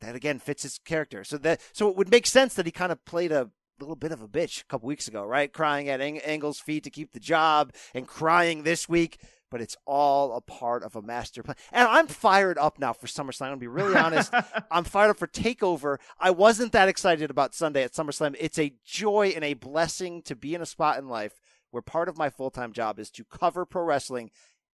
that 0.00 0.14
again 0.14 0.38
fits 0.38 0.62
his 0.62 0.78
character. 0.78 1.24
So 1.24 1.36
that 1.38 1.60
so 1.72 1.88
it 1.88 1.96
would 1.96 2.10
make 2.10 2.26
sense 2.26 2.54
that 2.54 2.66
he 2.66 2.72
kind 2.72 2.92
of 2.92 3.04
played 3.04 3.32
a 3.32 3.50
little 3.84 3.96
bit 3.96 4.12
of 4.12 4.22
a 4.22 4.28
bitch 4.28 4.62
a 4.62 4.64
couple 4.66 4.86
weeks 4.86 5.08
ago, 5.08 5.24
right? 5.24 5.52
Crying 5.52 5.88
at 5.88 6.00
Angle's 6.00 6.60
feet 6.60 6.84
to 6.84 6.90
keep 6.90 7.12
the 7.12 7.20
job 7.20 7.72
and 7.94 8.06
crying 8.06 8.62
this 8.62 8.88
week. 8.88 9.18
But 9.50 9.60
it's 9.60 9.76
all 9.84 10.36
a 10.36 10.40
part 10.40 10.84
of 10.84 10.94
a 10.94 11.02
master 11.02 11.42
plan. 11.42 11.56
And 11.72 11.88
I'm 11.88 12.06
fired 12.06 12.56
up 12.56 12.78
now 12.78 12.92
for 12.92 13.08
SummerSlam. 13.08 13.46
I'm 13.46 13.48
going 13.48 13.58
to 13.58 13.60
be 13.60 13.66
really 13.66 13.96
honest. 13.96 14.32
I'm 14.70 14.84
fired 14.84 15.10
up 15.10 15.18
for 15.18 15.26
TakeOver. 15.26 15.98
I 16.20 16.30
wasn't 16.30 16.70
that 16.70 16.88
excited 16.88 17.30
about 17.30 17.52
Sunday 17.52 17.82
at 17.82 17.92
SummerSlam. 17.92 18.36
It's 18.38 18.60
a 18.60 18.74
joy 18.84 19.32
and 19.34 19.42
a 19.42 19.54
blessing 19.54 20.22
to 20.22 20.36
be 20.36 20.54
in 20.54 20.62
a 20.62 20.66
spot 20.66 20.98
in 20.98 21.08
life 21.08 21.40
where 21.72 21.82
part 21.82 22.08
of 22.08 22.16
my 22.16 22.30
full 22.30 22.50
time 22.50 22.72
job 22.72 23.00
is 23.00 23.10
to 23.10 23.24
cover 23.24 23.66
pro 23.66 23.82
wrestling 23.82 24.30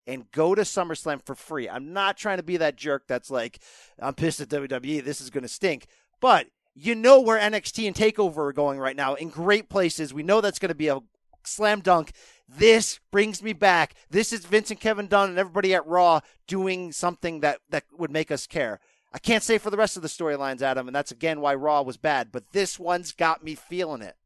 and 0.06 0.30
go 0.32 0.54
to 0.54 0.62
SummerSlam 0.62 1.24
for 1.24 1.34
free. 1.34 1.68
I'm 1.68 1.92
not 1.92 2.16
trying 2.16 2.36
to 2.38 2.42
be 2.42 2.56
that 2.58 2.76
jerk 2.76 3.04
that's 3.06 3.30
like, 3.30 3.60
I'm 3.98 4.14
pissed 4.14 4.40
at 4.40 4.48
WWE. 4.48 5.04
This 5.04 5.20
is 5.20 5.30
going 5.30 5.42
to 5.42 5.48
stink. 5.48 5.86
But 6.20 6.48
you 6.74 6.94
know 6.94 7.20
where 7.20 7.38
NXT 7.38 7.86
and 7.86 7.94
TakeOver 7.94 8.38
are 8.38 8.52
going 8.52 8.78
right 8.78 8.96
now 8.96 9.14
in 9.14 9.28
great 9.28 9.68
places. 9.68 10.12
We 10.12 10.22
know 10.22 10.40
that's 10.40 10.58
going 10.58 10.70
to 10.70 10.74
be 10.74 10.88
a 10.88 11.00
slam 11.44 11.80
dunk. 11.80 12.12
This 12.48 13.00
brings 13.10 13.42
me 13.42 13.52
back. 13.52 13.94
This 14.10 14.32
is 14.32 14.44
Vince 14.44 14.70
and 14.70 14.80
Kevin 14.80 15.06
Dunn 15.06 15.30
and 15.30 15.38
everybody 15.38 15.74
at 15.74 15.86
Raw 15.86 16.20
doing 16.46 16.92
something 16.92 17.40
that, 17.40 17.60
that 17.70 17.84
would 17.96 18.10
make 18.10 18.30
us 18.30 18.46
care. 18.46 18.80
I 19.12 19.18
can't 19.18 19.44
say 19.44 19.58
for 19.58 19.70
the 19.70 19.76
rest 19.76 19.96
of 19.96 20.02
the 20.02 20.08
storylines, 20.08 20.60
Adam, 20.60 20.88
and 20.88 20.94
that's 20.94 21.12
again 21.12 21.40
why 21.40 21.54
Raw 21.54 21.82
was 21.82 21.96
bad, 21.96 22.32
but 22.32 22.50
this 22.50 22.80
one's 22.80 23.12
got 23.12 23.44
me 23.44 23.54
feeling 23.54 24.02
it. 24.02 24.16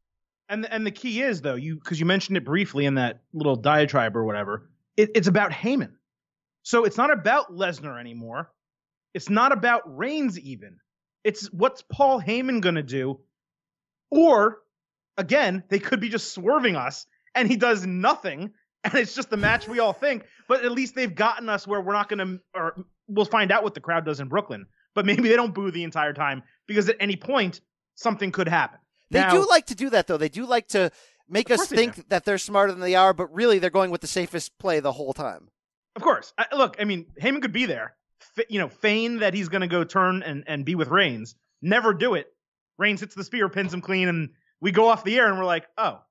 And 0.49 0.65
and 0.65 0.85
the 0.85 0.91
key 0.91 1.21
is 1.21 1.41
though, 1.41 1.53
you 1.53 1.75
because 1.75 1.99
you 1.99 2.07
mentioned 2.07 2.37
it 2.37 2.43
briefly 2.43 2.85
in 2.85 2.95
that 2.95 3.21
little 3.31 3.55
diatribe 3.55 4.17
or 4.17 4.25
whatever, 4.25 4.71
it, 4.97 5.11
it's 5.13 5.27
about 5.27 5.51
Heyman. 5.51 5.91
So 6.63 6.85
it's 6.85 6.97
not 6.97 7.11
about 7.11 7.51
Lesnar 7.51 7.99
anymore. 7.99 8.51
It's 9.13 9.29
not 9.29 9.51
about 9.51 9.83
Reigns 9.85 10.39
even. 10.39 10.77
It's 11.23 11.47
what's 11.47 11.81
Paul 11.81 12.21
Heyman 12.21 12.61
going 12.61 12.75
to 12.75 12.83
do? 12.83 13.19
Or 14.11 14.59
again, 15.17 15.63
they 15.69 15.79
could 15.79 15.99
be 15.99 16.09
just 16.09 16.33
swerving 16.33 16.75
us, 16.75 17.05
and 17.35 17.47
he 17.47 17.57
does 17.57 17.85
nothing, 17.85 18.51
and 18.83 18.93
it's 18.95 19.13
just 19.15 19.29
the 19.29 19.37
match 19.37 19.67
we 19.67 19.79
all 19.79 19.93
think. 19.93 20.25
But 20.47 20.63
at 20.65 20.71
least 20.71 20.95
they've 20.95 21.13
gotten 21.13 21.49
us 21.49 21.67
where 21.67 21.81
we're 21.81 21.93
not 21.93 22.09
going 22.09 22.19
to, 22.19 22.39
or 22.55 22.85
we'll 23.07 23.25
find 23.25 23.51
out 23.51 23.63
what 23.63 23.73
the 23.73 23.81
crowd 23.81 24.05
does 24.05 24.19
in 24.19 24.27
Brooklyn. 24.29 24.65
But 24.95 25.05
maybe 25.05 25.29
they 25.29 25.35
don't 25.35 25.53
boo 25.53 25.69
the 25.71 25.83
entire 25.83 26.13
time 26.13 26.43
because 26.67 26.89
at 26.89 26.95
any 26.99 27.15
point 27.15 27.61
something 27.95 28.31
could 28.31 28.47
happen. 28.47 28.79
They 29.11 29.19
Now- 29.19 29.31
do 29.31 29.47
like 29.47 29.67
to 29.67 29.75
do 29.75 29.89
that, 29.91 30.07
though. 30.07 30.17
They 30.17 30.29
do 30.29 30.45
like 30.45 30.67
to 30.69 30.91
make 31.27 31.51
us 31.51 31.67
think 31.67 31.95
do. 31.95 32.03
that 32.09 32.25
they're 32.25 32.37
smarter 32.39 32.71
than 32.71 32.81
they 32.81 32.95
are, 32.95 33.13
but 33.13 33.31
really 33.33 33.59
they're 33.59 33.69
going 33.69 33.91
with 33.91 34.01
the 34.01 34.07
safest 34.07 34.57
play 34.57 34.79
the 34.79 34.93
whole 34.93 35.13
time. 35.13 35.49
Of 35.95 36.01
course. 36.01 36.33
I, 36.37 36.47
look, 36.55 36.77
I 36.79 36.85
mean, 36.85 37.07
Heyman 37.21 37.41
could 37.41 37.51
be 37.53 37.65
there. 37.65 37.95
You 38.49 38.59
know, 38.59 38.69
feign 38.69 39.19
that 39.19 39.33
he's 39.33 39.49
going 39.49 39.61
to 39.61 39.67
go 39.67 39.83
turn 39.83 40.23
and, 40.23 40.43
and 40.47 40.65
be 40.65 40.75
with 40.75 40.89
Reigns. 40.89 41.35
Never 41.61 41.93
do 41.93 42.13
it. 42.15 42.27
Reigns 42.77 43.01
hits 43.01 43.15
the 43.15 43.23
spear, 43.23 43.49
pins 43.49 43.73
him 43.73 43.81
clean, 43.81 44.07
and 44.07 44.29
we 44.61 44.71
go 44.71 44.87
off 44.87 45.03
the 45.03 45.17
air 45.17 45.27
and 45.27 45.37
we're 45.37 45.45
like, 45.45 45.67
oh. 45.77 46.01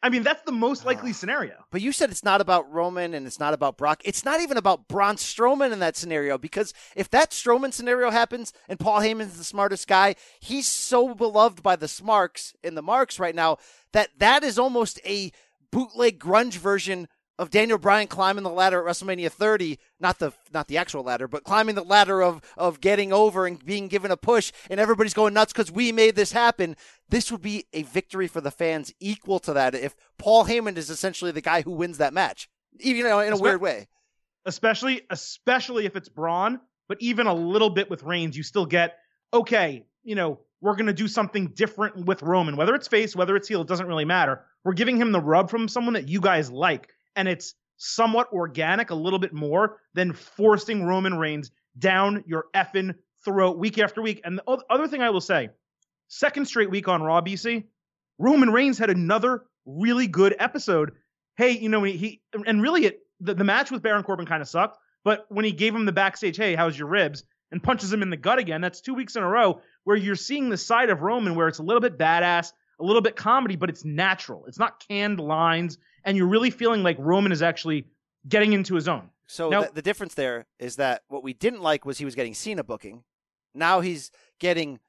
I 0.00 0.10
mean, 0.10 0.22
that's 0.22 0.42
the 0.42 0.52
most 0.52 0.86
likely 0.86 1.12
scenario. 1.12 1.54
But 1.72 1.80
you 1.80 1.90
said 1.90 2.10
it's 2.10 2.22
not 2.22 2.40
about 2.40 2.72
Roman 2.72 3.14
and 3.14 3.26
it's 3.26 3.40
not 3.40 3.52
about 3.52 3.76
Brock. 3.76 4.00
It's 4.04 4.24
not 4.24 4.40
even 4.40 4.56
about 4.56 4.86
Braun 4.86 5.16
Strowman 5.16 5.72
in 5.72 5.80
that 5.80 5.96
scenario 5.96 6.38
because 6.38 6.72
if 6.94 7.10
that 7.10 7.32
Strowman 7.32 7.72
scenario 7.72 8.10
happens 8.10 8.52
and 8.68 8.78
Paul 8.78 9.00
Heyman's 9.00 9.36
the 9.36 9.42
smartest 9.42 9.88
guy, 9.88 10.14
he's 10.38 10.68
so 10.68 11.16
beloved 11.16 11.64
by 11.64 11.74
the 11.74 11.88
Smarks 11.88 12.54
and 12.62 12.76
the 12.76 12.82
Marks 12.82 13.18
right 13.18 13.34
now 13.34 13.56
that 13.92 14.10
that 14.18 14.44
is 14.44 14.56
almost 14.56 15.00
a 15.04 15.32
bootleg 15.72 16.20
grunge 16.20 16.54
version 16.54 17.08
of 17.38 17.50
Daniel 17.50 17.78
Bryan 17.78 18.08
climbing 18.08 18.42
the 18.42 18.50
ladder 18.50 18.80
at 18.86 18.92
WrestleMania 18.92 19.30
30, 19.30 19.78
not 20.00 20.18
the 20.18 20.32
not 20.52 20.66
the 20.68 20.76
actual 20.76 21.02
ladder, 21.04 21.28
but 21.28 21.44
climbing 21.44 21.74
the 21.76 21.84
ladder 21.84 22.22
of 22.22 22.40
of 22.56 22.80
getting 22.80 23.12
over 23.12 23.46
and 23.46 23.64
being 23.64 23.88
given 23.88 24.10
a 24.10 24.16
push, 24.16 24.50
and 24.68 24.80
everybody's 24.80 25.14
going 25.14 25.34
nuts 25.34 25.52
because 25.52 25.70
we 25.70 25.92
made 25.92 26.16
this 26.16 26.32
happen. 26.32 26.76
This 27.08 27.30
would 27.30 27.42
be 27.42 27.66
a 27.72 27.82
victory 27.84 28.26
for 28.26 28.40
the 28.40 28.50
fans 28.50 28.92
equal 29.00 29.38
to 29.40 29.52
that 29.52 29.74
if 29.74 29.94
Paul 30.18 30.46
Heyman 30.46 30.76
is 30.76 30.90
essentially 30.90 31.30
the 31.30 31.40
guy 31.40 31.62
who 31.62 31.70
wins 31.70 31.98
that 31.98 32.12
match, 32.12 32.48
even 32.80 32.98
you 32.98 33.04
know, 33.04 33.20
in 33.20 33.32
a 33.32 33.36
Espe- 33.36 33.40
weird 33.40 33.60
way. 33.60 33.86
especially 34.44 35.02
especially 35.10 35.86
if 35.86 35.96
it's 35.96 36.08
Braun, 36.08 36.60
but 36.88 36.98
even 37.00 37.26
a 37.26 37.34
little 37.34 37.70
bit 37.70 37.88
with 37.90 38.02
Reigns, 38.02 38.36
you 38.36 38.42
still 38.42 38.66
get 38.66 38.98
okay. 39.32 39.84
You 40.02 40.14
know, 40.14 40.40
we're 40.60 40.74
gonna 40.76 40.92
do 40.92 41.06
something 41.08 41.48
different 41.48 42.06
with 42.06 42.22
Roman, 42.22 42.56
whether 42.56 42.74
it's 42.74 42.88
face, 42.88 43.14
whether 43.14 43.36
it's 43.36 43.46
heel, 43.48 43.60
it 43.60 43.68
doesn't 43.68 43.86
really 43.86 44.04
matter. 44.04 44.44
We're 44.64 44.72
giving 44.72 44.96
him 44.96 45.12
the 45.12 45.20
rub 45.20 45.50
from 45.50 45.68
someone 45.68 45.94
that 45.94 46.08
you 46.08 46.20
guys 46.20 46.50
like, 46.50 46.88
and 47.18 47.26
it's 47.26 47.54
somewhat 47.76 48.32
organic, 48.32 48.90
a 48.90 48.94
little 48.94 49.18
bit 49.18 49.32
more 49.32 49.80
than 49.92 50.12
forcing 50.12 50.84
Roman 50.84 51.18
Reigns 51.18 51.50
down 51.78 52.22
your 52.26 52.46
effing 52.54 52.94
throat 53.24 53.58
week 53.58 53.78
after 53.78 54.00
week. 54.00 54.20
And 54.24 54.38
the 54.38 54.58
other 54.70 54.86
thing 54.86 55.02
I 55.02 55.10
will 55.10 55.20
say, 55.20 55.50
second 56.06 56.46
straight 56.46 56.70
week 56.70 56.86
on 56.86 57.02
Raw, 57.02 57.20
BC, 57.20 57.64
Roman 58.18 58.50
Reigns 58.50 58.78
had 58.78 58.88
another 58.88 59.46
really 59.66 60.06
good 60.06 60.34
episode. 60.38 60.92
Hey, 61.36 61.58
you 61.58 61.68
know, 61.68 61.82
he, 61.82 62.22
and 62.46 62.62
really 62.62 62.86
it 62.86 63.00
the, 63.20 63.34
the 63.34 63.44
match 63.44 63.72
with 63.72 63.82
Baron 63.82 64.04
Corbin 64.04 64.26
kind 64.26 64.40
of 64.40 64.48
sucked, 64.48 64.78
but 65.04 65.26
when 65.28 65.44
he 65.44 65.50
gave 65.50 65.74
him 65.74 65.84
the 65.84 65.92
backstage, 65.92 66.36
hey, 66.36 66.54
how's 66.54 66.78
your 66.78 66.86
ribs? 66.86 67.24
And 67.50 67.60
punches 67.60 67.92
him 67.92 68.02
in 68.02 68.10
the 68.10 68.16
gut 68.16 68.38
again, 68.38 68.60
that's 68.60 68.80
two 68.80 68.94
weeks 68.94 69.16
in 69.16 69.24
a 69.24 69.28
row 69.28 69.60
where 69.82 69.96
you're 69.96 70.14
seeing 70.14 70.50
the 70.50 70.56
side 70.56 70.90
of 70.90 71.02
Roman 71.02 71.34
where 71.34 71.48
it's 71.48 71.58
a 71.58 71.62
little 71.62 71.80
bit 71.80 71.98
badass, 71.98 72.52
a 72.78 72.84
little 72.84 73.02
bit 73.02 73.16
comedy, 73.16 73.56
but 73.56 73.70
it's 73.70 73.84
natural. 73.84 74.44
It's 74.46 74.58
not 74.58 74.84
canned 74.86 75.18
lines, 75.18 75.78
and 76.08 76.16
you're 76.16 76.26
really 76.26 76.50
feeling 76.50 76.82
like 76.82 76.96
Roman 76.98 77.32
is 77.32 77.42
actually 77.42 77.84
getting 78.26 78.54
into 78.54 78.74
his 78.74 78.88
own. 78.88 79.10
So 79.26 79.50
Now- 79.50 79.62
the, 79.64 79.72
the 79.74 79.82
difference 79.82 80.14
there 80.14 80.46
is 80.58 80.76
that 80.76 81.02
what 81.08 81.22
we 81.22 81.34
didn't 81.34 81.60
like 81.62 81.84
was 81.84 81.98
he 81.98 82.04
was 82.06 82.14
getting 82.14 82.32
Cena 82.34 82.64
booking. 82.64 83.04
Now 83.54 83.80
he's 83.80 84.10
getting 84.40 84.80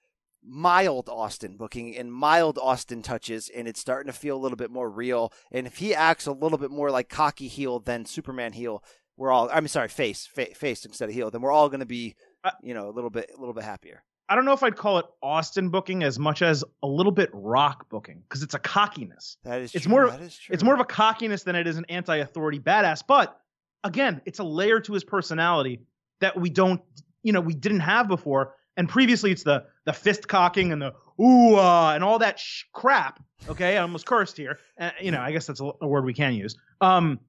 mild 0.42 1.10
Austin 1.10 1.58
booking 1.58 1.96
and 1.98 2.12
mild 2.14 2.58
Austin 2.58 3.02
touches, 3.02 3.50
and 3.54 3.68
it's 3.68 3.80
starting 3.82 4.12
to 4.12 4.18
feel 4.18 4.38
a 4.38 4.40
little 4.40 4.56
bit 4.56 4.72
more 4.72 4.90
real. 4.90 5.34
And 5.52 5.68
if 5.68 5.78
he 5.78 5.94
acts 5.94 6.26
a 6.26 6.32
little 6.32 6.58
bit 6.58 6.72
more 6.72 6.90
like 6.90 7.10
cocky 7.10 7.48
heel 7.50 7.80
than 7.80 8.06
Superman 8.06 8.54
heel, 8.54 8.82
we're 9.18 9.32
all 9.32 9.50
I'm 9.52 9.68
sorry, 9.68 9.90
face 9.90 10.26
fa- 10.26 10.56
face 10.56 10.86
instead 10.86 11.10
of 11.10 11.16
heel, 11.16 11.30
then 11.30 11.42
we're 11.42 11.52
all 11.52 11.68
going 11.68 11.82
to 11.82 11.86
be, 11.86 12.16
you 12.64 12.74
know, 12.74 12.88
a 12.88 12.92
little 12.92 13.10
bit 13.10 13.30
a 13.36 13.40
little 13.40 13.54
bit 13.54 13.66
happier. 13.66 14.04
I 14.30 14.36
don't 14.36 14.46
know 14.46 14.54
if 14.54 14.62
I'd 14.64 14.76
call 14.76 15.00
it 15.00 15.06
Austin 15.24 15.70
booking 15.70 16.04
as 16.04 16.20
much 16.20 16.42
as 16.44 16.64
a 16.84 16.88
little 16.88 17.12
bit 17.12 17.30
rock 17.34 17.90
booking 17.90 18.22
because 18.28 18.44
it's 18.44 18.54
a 18.54 18.60
cockiness. 18.60 19.38
That 19.44 19.62
is 19.62 19.74
It's 19.74 19.86
true. 19.86 19.90
more- 19.92 20.10
that 20.12 20.22
is 20.22 20.38
true. 20.38 20.54
It's 20.54 20.64
more 20.64 20.76
of 20.76 20.80
a 20.80 20.86
cockiness 20.86 21.44
than 21.44 21.56
it 21.56 21.66
is 21.68 21.78
an 21.78 21.86
anti-authority 21.90 22.60
badass. 22.60 23.02
But 23.08 23.38
again, 23.84 24.22
it's 24.26 24.40
a 24.40 24.44
layer 24.44 24.80
to 24.82 24.94
his 24.94 25.04
personality 25.04 25.82
that 26.22 26.40
we 26.40 26.50
don't, 26.52 26.82
you 27.24 27.34
know, 27.34 27.42
we 27.42 27.56
didn't 27.56 27.80
have 27.82 28.08
before. 28.08 28.54
And 28.78 28.88
previously, 28.88 29.32
it's 29.32 29.44
the 29.44 29.66
the 29.86 29.94
fist 29.94 30.28
cocking 30.28 30.72
and 30.72 30.82
the 30.82 30.94
ooh 31.20 31.56
ah 31.56 31.94
and 31.96 32.04
all 32.04 32.20
that 32.20 32.40
sh- 32.40 32.64
crap. 32.72 33.20
Okay, 33.50 33.78
I 33.78 33.82
almost 33.82 34.06
cursed 34.06 34.38
here. 34.38 34.60
Uh, 34.80 34.92
you 35.02 35.12
know, 35.12 35.20
I 35.20 35.32
guess 35.32 35.48
that's 35.48 35.60
a, 35.60 35.72
a 35.82 35.88
word 35.88 36.06
we 36.06 36.14
can 36.14 36.34
use. 36.34 36.56
Um, 36.80 37.20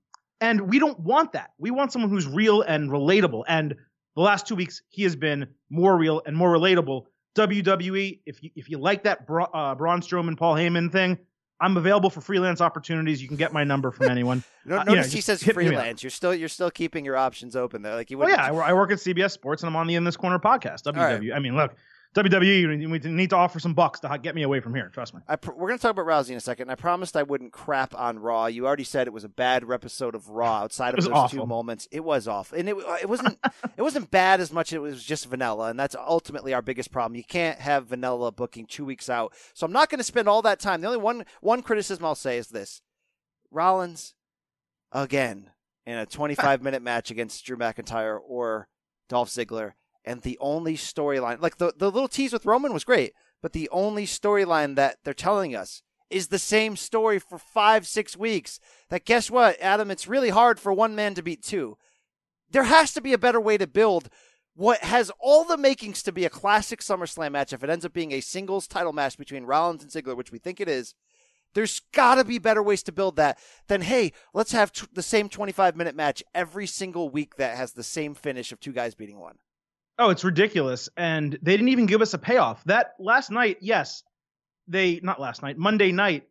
and 0.40 0.60
we 0.70 0.78
don't 0.78 0.98
want 1.00 1.32
that. 1.32 1.50
We 1.58 1.70
want 1.70 1.92
someone 1.92 2.10
who's 2.10 2.26
real 2.26 2.62
and 2.62 2.88
relatable. 2.90 3.44
And 3.48 3.74
the 4.16 4.22
last 4.22 4.46
two 4.46 4.54
weeks, 4.56 4.82
he 4.88 5.02
has 5.04 5.16
been 5.16 5.48
more 5.70 5.96
real 5.96 6.22
and 6.26 6.36
more 6.36 6.52
relatable. 6.52 7.04
WWE, 7.36 8.20
if 8.26 8.42
you 8.42 8.50
if 8.56 8.68
you 8.68 8.78
like 8.78 9.04
that 9.04 9.26
Bra- 9.26 9.48
uh, 9.54 9.74
Braun 9.74 10.00
Strowman 10.00 10.36
Paul 10.36 10.54
Heyman 10.56 10.90
thing, 10.90 11.18
I'm 11.60 11.76
available 11.76 12.10
for 12.10 12.20
freelance 12.20 12.60
opportunities. 12.60 13.22
You 13.22 13.28
can 13.28 13.36
get 13.36 13.52
my 13.52 13.64
number 13.64 13.90
from 13.90 14.08
anyone. 14.08 14.42
No, 14.66 14.76
uh, 14.76 14.80
you 14.80 14.84
know, 14.84 14.94
notice 14.96 15.12
he 15.12 15.22
says 15.22 15.40
hit 15.40 15.56
me 15.56 15.64
up. 15.64 15.68
freelance. 15.68 16.02
You're 16.02 16.10
still 16.10 16.34
you're 16.34 16.50
still 16.50 16.70
keeping 16.70 17.02
your 17.02 17.16
options 17.16 17.56
open 17.56 17.80
there. 17.80 17.94
Like 17.94 18.10
you 18.10 18.18
Well, 18.18 18.28
yeah, 18.28 18.44
I, 18.44 18.50
I 18.54 18.72
work 18.74 18.92
at 18.92 18.98
CBS 18.98 19.30
Sports 19.30 19.62
and 19.62 19.70
I'm 19.70 19.76
on 19.76 19.86
the 19.86 19.94
In 19.94 20.04
This 20.04 20.18
Corner 20.18 20.38
podcast. 20.38 20.82
WWE. 20.82 20.96
right. 20.96 21.32
I 21.34 21.38
mean, 21.38 21.56
look, 21.56 21.74
WWE, 22.12 22.90
we 22.90 22.98
need 23.10 23.30
to 23.30 23.36
offer 23.36 23.60
some 23.60 23.72
bucks 23.72 24.00
to 24.00 24.18
get 24.20 24.34
me 24.34 24.42
away 24.42 24.58
from 24.58 24.74
here. 24.74 24.88
Trust 24.92 25.14
me. 25.14 25.20
I 25.28 25.36
pr- 25.36 25.52
we're 25.52 25.68
going 25.68 25.78
to 25.78 25.82
talk 25.82 25.92
about 25.92 26.06
Rousey 26.06 26.30
in 26.30 26.36
a 26.36 26.40
second. 26.40 26.68
I 26.68 26.74
promised 26.74 27.16
I 27.16 27.22
wouldn't 27.22 27.52
crap 27.52 27.94
on 27.94 28.18
Raw. 28.18 28.46
You 28.46 28.66
already 28.66 28.82
said 28.82 29.06
it 29.06 29.12
was 29.12 29.22
a 29.22 29.28
bad 29.28 29.64
episode 29.70 30.16
of 30.16 30.28
Raw 30.28 30.62
outside 30.62 30.98
of 30.98 31.04
those 31.04 31.12
awful. 31.12 31.40
two 31.40 31.46
moments. 31.46 31.86
It 31.92 32.00
was 32.00 32.26
off, 32.26 32.52
and 32.52 32.68
it 32.68 32.76
uh, 32.76 32.96
it 33.00 33.08
wasn't 33.08 33.38
it 33.76 33.82
wasn't 33.82 34.10
bad 34.10 34.40
as 34.40 34.52
much. 34.52 34.72
as 34.72 34.76
It 34.76 34.80
was 34.82 35.04
just 35.04 35.26
vanilla, 35.26 35.70
and 35.70 35.78
that's 35.78 35.94
ultimately 35.94 36.52
our 36.52 36.62
biggest 36.62 36.90
problem. 36.90 37.14
You 37.14 37.22
can't 37.22 37.60
have 37.60 37.86
vanilla 37.86 38.32
booking 38.32 38.66
two 38.66 38.84
weeks 38.84 39.08
out. 39.08 39.32
So 39.54 39.64
I'm 39.64 39.72
not 39.72 39.88
going 39.88 39.98
to 39.98 40.04
spend 40.04 40.28
all 40.28 40.42
that 40.42 40.58
time. 40.58 40.80
The 40.80 40.88
only 40.88 40.98
one 40.98 41.24
one 41.40 41.62
criticism 41.62 42.04
I'll 42.04 42.16
say 42.16 42.38
is 42.38 42.48
this: 42.48 42.82
Rollins 43.52 44.14
again 44.90 45.50
in 45.86 45.96
a 45.96 46.06
25 46.06 46.60
minute 46.64 46.82
match 46.82 47.12
against 47.12 47.44
Drew 47.44 47.56
McIntyre 47.56 48.18
or 48.26 48.68
Dolph 49.08 49.28
Ziggler. 49.28 49.74
And 50.10 50.22
the 50.22 50.38
only 50.40 50.76
storyline, 50.76 51.40
like 51.40 51.58
the, 51.58 51.72
the 51.76 51.88
little 51.88 52.08
tease 52.08 52.32
with 52.32 52.44
Roman 52.44 52.72
was 52.72 52.82
great, 52.82 53.12
but 53.40 53.52
the 53.52 53.68
only 53.70 54.06
storyline 54.06 54.74
that 54.74 54.96
they're 55.04 55.14
telling 55.14 55.54
us 55.54 55.82
is 56.10 56.26
the 56.26 56.38
same 56.40 56.74
story 56.74 57.20
for 57.20 57.38
five, 57.38 57.86
six 57.86 58.16
weeks. 58.16 58.58
That 58.88 59.04
guess 59.04 59.30
what, 59.30 59.56
Adam? 59.60 59.88
It's 59.88 60.08
really 60.08 60.30
hard 60.30 60.58
for 60.58 60.72
one 60.72 60.96
man 60.96 61.14
to 61.14 61.22
beat 61.22 61.44
two. 61.44 61.78
There 62.50 62.64
has 62.64 62.92
to 62.94 63.00
be 63.00 63.12
a 63.12 63.18
better 63.18 63.40
way 63.40 63.56
to 63.56 63.68
build 63.68 64.08
what 64.56 64.80
has 64.80 65.12
all 65.20 65.44
the 65.44 65.56
makings 65.56 66.02
to 66.02 66.10
be 66.10 66.24
a 66.24 66.28
classic 66.28 66.80
SummerSlam 66.80 67.30
match 67.30 67.52
if 67.52 67.62
it 67.62 67.70
ends 67.70 67.84
up 67.84 67.92
being 67.92 68.10
a 68.10 68.20
singles 68.20 68.66
title 68.66 68.92
match 68.92 69.16
between 69.16 69.44
Rollins 69.44 69.84
and 69.84 69.92
Ziggler, 69.92 70.16
which 70.16 70.32
we 70.32 70.40
think 70.40 70.60
it 70.60 70.68
is. 70.68 70.96
There's 71.54 71.82
got 71.92 72.16
to 72.16 72.24
be 72.24 72.40
better 72.40 72.64
ways 72.64 72.82
to 72.82 72.92
build 72.92 73.14
that 73.14 73.38
than, 73.68 73.82
hey, 73.82 74.12
let's 74.34 74.50
have 74.50 74.72
t- 74.72 74.88
the 74.92 75.02
same 75.02 75.28
25 75.28 75.76
minute 75.76 75.94
match 75.94 76.20
every 76.34 76.66
single 76.66 77.10
week 77.10 77.36
that 77.36 77.56
has 77.56 77.74
the 77.74 77.84
same 77.84 78.16
finish 78.16 78.50
of 78.50 78.58
two 78.58 78.72
guys 78.72 78.96
beating 78.96 79.20
one. 79.20 79.36
Oh, 80.00 80.08
it's 80.08 80.24
ridiculous. 80.24 80.88
And 80.96 81.38
they 81.42 81.52
didn't 81.52 81.68
even 81.68 81.84
give 81.84 82.00
us 82.00 82.14
a 82.14 82.18
payoff. 82.18 82.64
That 82.64 82.94
last 82.98 83.30
night, 83.30 83.58
yes, 83.60 84.02
they, 84.66 84.98
not 85.02 85.20
last 85.20 85.42
night, 85.42 85.58
Monday 85.58 85.92
night, 85.92 86.26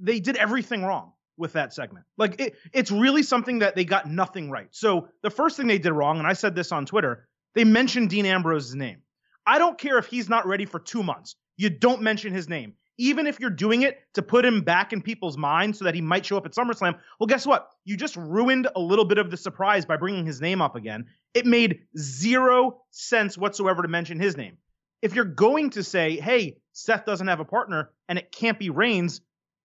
they 0.00 0.18
did 0.18 0.36
everything 0.36 0.84
wrong 0.84 1.12
with 1.36 1.52
that 1.52 1.72
segment. 1.72 2.06
Like, 2.16 2.40
it, 2.40 2.56
it's 2.72 2.90
really 2.90 3.22
something 3.22 3.60
that 3.60 3.76
they 3.76 3.84
got 3.84 4.10
nothing 4.10 4.50
right. 4.50 4.66
So 4.72 5.08
the 5.22 5.30
first 5.30 5.56
thing 5.56 5.68
they 5.68 5.78
did 5.78 5.92
wrong, 5.92 6.18
and 6.18 6.26
I 6.26 6.32
said 6.32 6.56
this 6.56 6.72
on 6.72 6.86
Twitter, 6.86 7.28
they 7.54 7.62
mentioned 7.62 8.10
Dean 8.10 8.26
Ambrose's 8.26 8.74
name. 8.74 9.02
I 9.46 9.58
don't 9.58 9.78
care 9.78 9.98
if 9.98 10.06
he's 10.06 10.28
not 10.28 10.48
ready 10.48 10.64
for 10.64 10.80
two 10.80 11.04
months. 11.04 11.36
You 11.56 11.70
don't 11.70 12.02
mention 12.02 12.32
his 12.32 12.48
name. 12.48 12.74
Even 12.98 13.26
if 13.28 13.38
you're 13.38 13.50
doing 13.50 13.82
it 13.82 13.98
to 14.14 14.22
put 14.22 14.44
him 14.44 14.62
back 14.62 14.92
in 14.92 15.00
people's 15.00 15.38
minds 15.38 15.78
so 15.78 15.84
that 15.84 15.94
he 15.94 16.00
might 16.00 16.26
show 16.26 16.36
up 16.36 16.46
at 16.46 16.52
SummerSlam, 16.52 16.98
well, 17.18 17.28
guess 17.28 17.46
what? 17.46 17.70
You 17.84 17.96
just 17.96 18.16
ruined 18.16 18.68
a 18.74 18.80
little 18.80 19.04
bit 19.04 19.18
of 19.18 19.30
the 19.30 19.36
surprise 19.36 19.86
by 19.86 19.96
bringing 19.96 20.26
his 20.26 20.40
name 20.40 20.60
up 20.60 20.74
again. 20.74 21.06
It 21.32 21.46
made 21.46 21.80
zero 21.96 22.82
sense 22.90 23.38
whatsoever 23.38 23.82
to 23.82 23.88
mention 23.88 24.18
his 24.18 24.36
name. 24.36 24.58
If 25.00 25.14
you're 25.14 25.24
going 25.24 25.70
to 25.70 25.84
say, 25.84 26.18
hey, 26.18 26.56
Seth 26.72 27.04
doesn't 27.04 27.28
have 27.28 27.38
a 27.40 27.44
partner 27.44 27.90
and 28.08 28.18
it 28.18 28.32
can't 28.32 28.58
be 28.58 28.70
Reigns, 28.70 29.20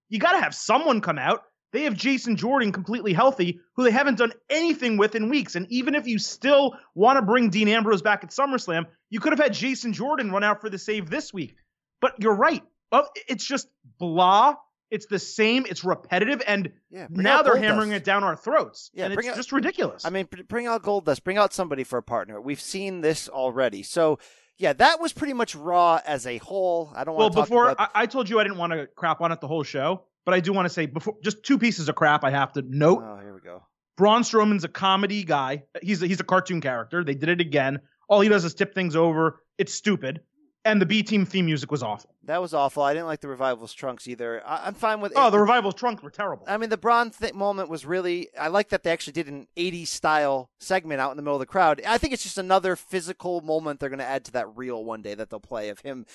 you 0.08 0.20
got 0.20 0.32
to 0.32 0.40
have 0.40 0.54
someone 0.54 1.00
come 1.00 1.18
out. 1.18 1.42
They 1.72 1.82
have 1.82 1.94
Jason 1.94 2.36
Jordan 2.36 2.70
completely 2.70 3.12
healthy, 3.12 3.58
who 3.74 3.82
they 3.82 3.90
haven't 3.90 4.18
done 4.18 4.32
anything 4.48 4.96
with 4.96 5.16
in 5.16 5.28
weeks. 5.28 5.56
And 5.56 5.66
even 5.72 5.96
if 5.96 6.06
you 6.06 6.20
still 6.20 6.76
want 6.94 7.16
to 7.16 7.22
bring 7.22 7.50
Dean 7.50 7.66
Ambrose 7.66 8.00
back 8.00 8.22
at 8.22 8.30
SummerSlam, 8.30 8.86
you 9.10 9.18
could 9.18 9.32
have 9.32 9.40
had 9.40 9.54
Jason 9.54 9.92
Jordan 9.92 10.30
run 10.30 10.44
out 10.44 10.60
for 10.60 10.70
the 10.70 10.78
save 10.78 11.10
this 11.10 11.34
week. 11.34 11.56
But 12.00 12.14
you're 12.20 12.36
right. 12.36 12.62
Oh, 12.92 13.06
It's 13.28 13.44
just 13.44 13.68
blah. 13.98 14.54
It's 14.90 15.06
the 15.06 15.18
same. 15.18 15.66
It's 15.68 15.82
repetitive. 15.82 16.42
And 16.46 16.70
Yeah, 16.90 17.06
now 17.10 17.42
they're 17.42 17.56
hammering 17.56 17.92
it 17.92 18.04
down 18.04 18.22
our 18.22 18.36
throats. 18.36 18.90
Yeah, 18.94 19.06
and 19.06 19.14
it's 19.14 19.26
out- 19.26 19.34
just 19.36 19.50
ridiculous. 19.50 20.04
I 20.04 20.10
mean, 20.10 20.26
br- 20.30 20.42
bring 20.48 20.66
out 20.66 20.82
Goldust, 20.82 21.24
bring 21.24 21.36
out 21.38 21.52
somebody 21.52 21.82
for 21.82 21.98
a 21.98 22.02
partner. 22.02 22.40
We've 22.40 22.60
seen 22.60 23.00
this 23.00 23.28
already. 23.28 23.82
So 23.82 24.18
yeah, 24.56 24.72
that 24.74 25.00
was 25.00 25.12
pretty 25.12 25.32
much 25.32 25.56
Raw 25.56 26.00
as 26.06 26.26
a 26.28 26.38
whole. 26.38 26.92
I 26.94 27.02
don't 27.02 27.16
Well, 27.16 27.24
want 27.30 27.32
to 27.32 27.38
Well, 27.38 27.44
before 27.46 27.68
about. 27.70 27.90
I, 27.94 28.02
I 28.02 28.06
told 28.06 28.28
you 28.28 28.38
I 28.38 28.44
didn't 28.44 28.58
want 28.58 28.72
to 28.72 28.86
crap 28.94 29.20
on 29.20 29.32
it 29.32 29.40
the 29.40 29.48
whole 29.48 29.64
show, 29.64 30.04
but 30.24 30.32
I 30.34 30.38
do 30.40 30.52
want 30.52 30.66
to 30.66 30.70
say 30.72 30.86
before 30.86 31.16
just 31.24 31.42
two 31.42 31.58
pieces 31.58 31.88
of 31.88 31.96
crap 31.96 32.22
I 32.22 32.30
have 32.30 32.52
to 32.52 32.62
note. 32.62 33.02
oh, 33.02 33.18
here 33.20 33.34
we 33.34 33.40
go. 33.40 33.64
Braun 33.96 34.22
Strowman's 34.22 34.62
a 34.64 34.68
comedy 34.68 35.24
guy. 35.24 35.64
He's 35.82 36.02
a, 36.02 36.06
he's 36.06 36.20
a 36.20 36.24
cartoon 36.24 36.60
character. 36.60 37.02
They 37.02 37.14
did 37.14 37.28
it 37.30 37.40
again. 37.40 37.80
All 38.08 38.20
he 38.20 38.28
does 38.28 38.44
is 38.44 38.54
tip 38.54 38.74
things 38.74 38.94
over. 38.94 39.40
It's 39.58 39.72
stupid. 39.74 40.20
And 40.66 40.80
the 40.80 40.86
B 40.86 41.02
team 41.02 41.26
theme 41.26 41.44
music 41.46 41.70
was 41.70 41.82
awful. 41.82 42.10
That 42.24 42.40
was 42.40 42.54
awful. 42.54 42.82
I 42.82 42.94
didn't 42.94 43.06
like 43.06 43.20
the 43.20 43.28
revival's 43.28 43.74
trunks 43.74 44.08
either. 44.08 44.42
I, 44.46 44.66
I'm 44.66 44.74
fine 44.74 45.00
with. 45.00 45.12
Oh, 45.14 45.28
it. 45.28 45.30
the 45.30 45.38
revival's 45.38 45.74
trunks 45.74 46.02
were 46.02 46.10
terrible. 46.10 46.46
I 46.48 46.56
mean, 46.56 46.70
the 46.70 46.78
Braun 46.78 47.10
th- 47.10 47.34
moment 47.34 47.68
was 47.68 47.84
really. 47.84 48.28
I 48.38 48.48
like 48.48 48.70
that 48.70 48.82
they 48.82 48.90
actually 48.90 49.12
did 49.12 49.28
an 49.28 49.46
80s 49.56 49.88
style 49.88 50.50
segment 50.60 51.00
out 51.00 51.10
in 51.10 51.16
the 51.16 51.22
middle 51.22 51.36
of 51.36 51.40
the 51.40 51.46
crowd. 51.46 51.82
I 51.86 51.98
think 51.98 52.14
it's 52.14 52.22
just 52.22 52.38
another 52.38 52.76
physical 52.76 53.42
moment 53.42 53.78
they're 53.80 53.90
going 53.90 53.98
to 53.98 54.06
add 54.06 54.24
to 54.24 54.32
that 54.32 54.56
reel 54.56 54.82
one 54.82 55.02
day 55.02 55.14
that 55.14 55.28
they'll 55.28 55.38
play 55.40 55.68
of 55.68 55.80
him 55.80 56.06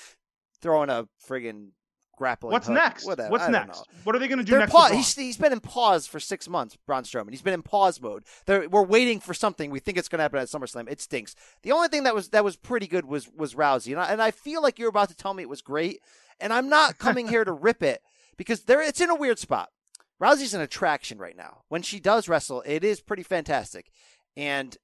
throwing 0.62 0.90
a 0.90 1.08
friggin' 1.26 1.70
grappling. 2.20 2.52
What's 2.52 2.68
hook. 2.68 2.76
next? 2.76 3.06
Whatever. 3.06 3.30
What's 3.30 3.48
next? 3.48 3.78
know. 3.80 3.84
What 4.04 4.16
are 4.16 4.20
they 4.20 4.28
going 4.28 4.38
to 4.38 4.44
do 4.44 4.52
They're 4.52 4.60
next? 4.60 4.72
pa- 4.72 4.90
he's, 4.90 5.16
he's 5.16 5.38
been 5.38 5.54
in 5.54 5.62
pause 5.62 6.06
for 6.06 6.20
six 6.20 6.48
months, 6.48 6.78
Braun 6.86 7.04
Strowman. 7.04 7.32
He's 7.32 7.42
been 7.42 7.54
in 7.54 7.64
pause 7.64 8.00
mode. 8.00 8.26
They're, 8.46 8.70
we're 8.70 8.84
waiting 8.84 9.20
for 9.20 9.34
something. 9.34 9.72
We 9.72 9.80
think 9.80 9.98
it's 9.98 10.10
going 10.10 10.20
to 10.20 10.24
happen 10.24 10.38
at 10.40 10.48
SummerSlam. 10.50 10.88
It 10.92 11.02
stinks. 11.02 11.34
The 11.64 11.72
only 11.72 11.88
thing 11.88 12.04
that 12.04 12.14
was 12.14 12.30
that 12.30 12.44
was 12.44 12.58
pretty 12.58 12.86
good 12.86 13.06
was 13.06 13.30
was 13.36 13.56
Rousey, 13.56 13.94
and 13.94 14.02
I, 14.02 14.12
and 14.12 14.22
I 14.22 14.32
feel 14.32 14.62
like 14.62 14.78
you're 14.78 14.90
about 14.90 15.10
to 15.10 15.16
tell 15.16 15.34
me 15.34 15.42
it 15.42 15.50
was 15.50 15.62
great, 15.62 16.02
and 16.40 16.54
I'm 16.54 16.70
not 16.70 17.00
coming 17.00 17.30
here 17.30 17.46
to 17.46 17.54
rip 17.54 17.82
it 17.82 18.02
because 18.38 18.64
there 18.64 18.82
it's 18.82 19.02
in 19.02 19.10
a 19.10 19.16
weird 19.16 19.40
spot. 19.40 19.70
Rousey's 20.22 20.54
an 20.54 20.62
attraction 20.62 21.18
right 21.18 21.38
now. 21.38 21.62
When 21.70 21.82
she 21.82 22.00
does 22.00 22.28
wrestle, 22.28 22.62
it 22.66 22.84
is 22.84 23.00
pretty 23.00 23.24
fantastic, 23.24 23.90
and 24.36 24.78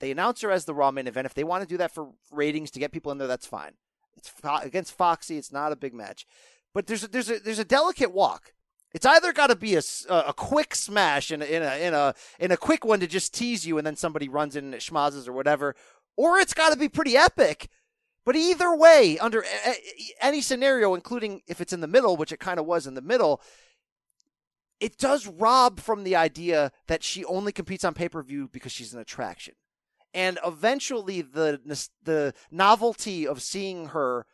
they 0.00 0.10
announce 0.10 0.40
her 0.40 0.50
as 0.50 0.64
the 0.64 0.74
Raw 0.74 0.90
main 0.90 1.06
event. 1.06 1.26
If 1.26 1.34
they 1.34 1.44
want 1.44 1.62
to 1.62 1.68
do 1.68 1.76
that 1.76 1.92
for 1.92 2.08
ratings 2.30 2.70
to 2.70 2.80
get 2.80 2.92
people 2.92 3.12
in 3.12 3.18
there, 3.18 3.28
that's 3.28 3.46
fine. 3.46 3.72
It's 4.16 4.28
fo- 4.28 4.58
against 4.62 4.92
Foxy. 4.96 5.38
It's 5.38 5.52
not 5.52 5.72
a 5.72 5.76
big 5.76 5.94
match, 5.94 6.26
but 6.74 6.86
there's 6.86 7.04
a, 7.04 7.08
there's 7.08 7.30
a 7.30 7.38
there's 7.38 7.58
a 7.58 7.64
delicate 7.64 8.12
walk. 8.12 8.52
It's 8.94 9.06
either 9.06 9.32
got 9.32 9.48
to 9.48 9.56
be 9.56 9.74
a, 9.74 9.82
a 10.08 10.32
quick 10.32 10.74
smash 10.74 11.30
in 11.30 11.42
a, 11.42 11.44
in 11.44 11.62
a 11.62 11.76
in 11.76 11.94
a 11.94 12.14
in 12.38 12.50
a 12.52 12.56
quick 12.56 12.84
one 12.84 13.00
to 13.00 13.06
just 13.06 13.34
tease 13.34 13.66
you, 13.66 13.78
and 13.78 13.86
then 13.86 13.96
somebody 13.96 14.28
runs 14.28 14.56
in 14.56 14.72
and 14.72 15.28
or 15.28 15.32
whatever, 15.32 15.74
or 16.16 16.38
it's 16.38 16.54
got 16.54 16.72
to 16.72 16.78
be 16.78 16.88
pretty 16.88 17.16
epic. 17.16 17.68
But 18.24 18.36
either 18.36 18.74
way, 18.76 19.18
under 19.18 19.42
any 20.20 20.42
scenario, 20.42 20.94
including 20.94 21.42
if 21.46 21.60
it's 21.60 21.72
in 21.72 21.80
the 21.80 21.86
middle, 21.86 22.16
which 22.16 22.32
it 22.32 22.40
kind 22.40 22.58
of 22.60 22.66
was 22.66 22.86
in 22.86 22.94
the 22.94 23.00
middle, 23.00 23.40
it 24.80 24.98
does 24.98 25.26
rob 25.26 25.80
from 25.80 26.04
the 26.04 26.16
idea 26.16 26.72
that 26.88 27.02
she 27.02 27.24
only 27.24 27.52
competes 27.52 27.84
on 27.84 27.94
pay 27.94 28.08
per 28.08 28.22
view 28.22 28.48
because 28.52 28.72
she's 28.72 28.92
an 28.92 29.00
attraction. 29.00 29.54
And 30.14 30.38
eventually, 30.44 31.22
the 31.22 31.60
the 32.02 32.34
novelty 32.50 33.26
of 33.26 33.42
seeing 33.42 33.88
her 33.88 34.26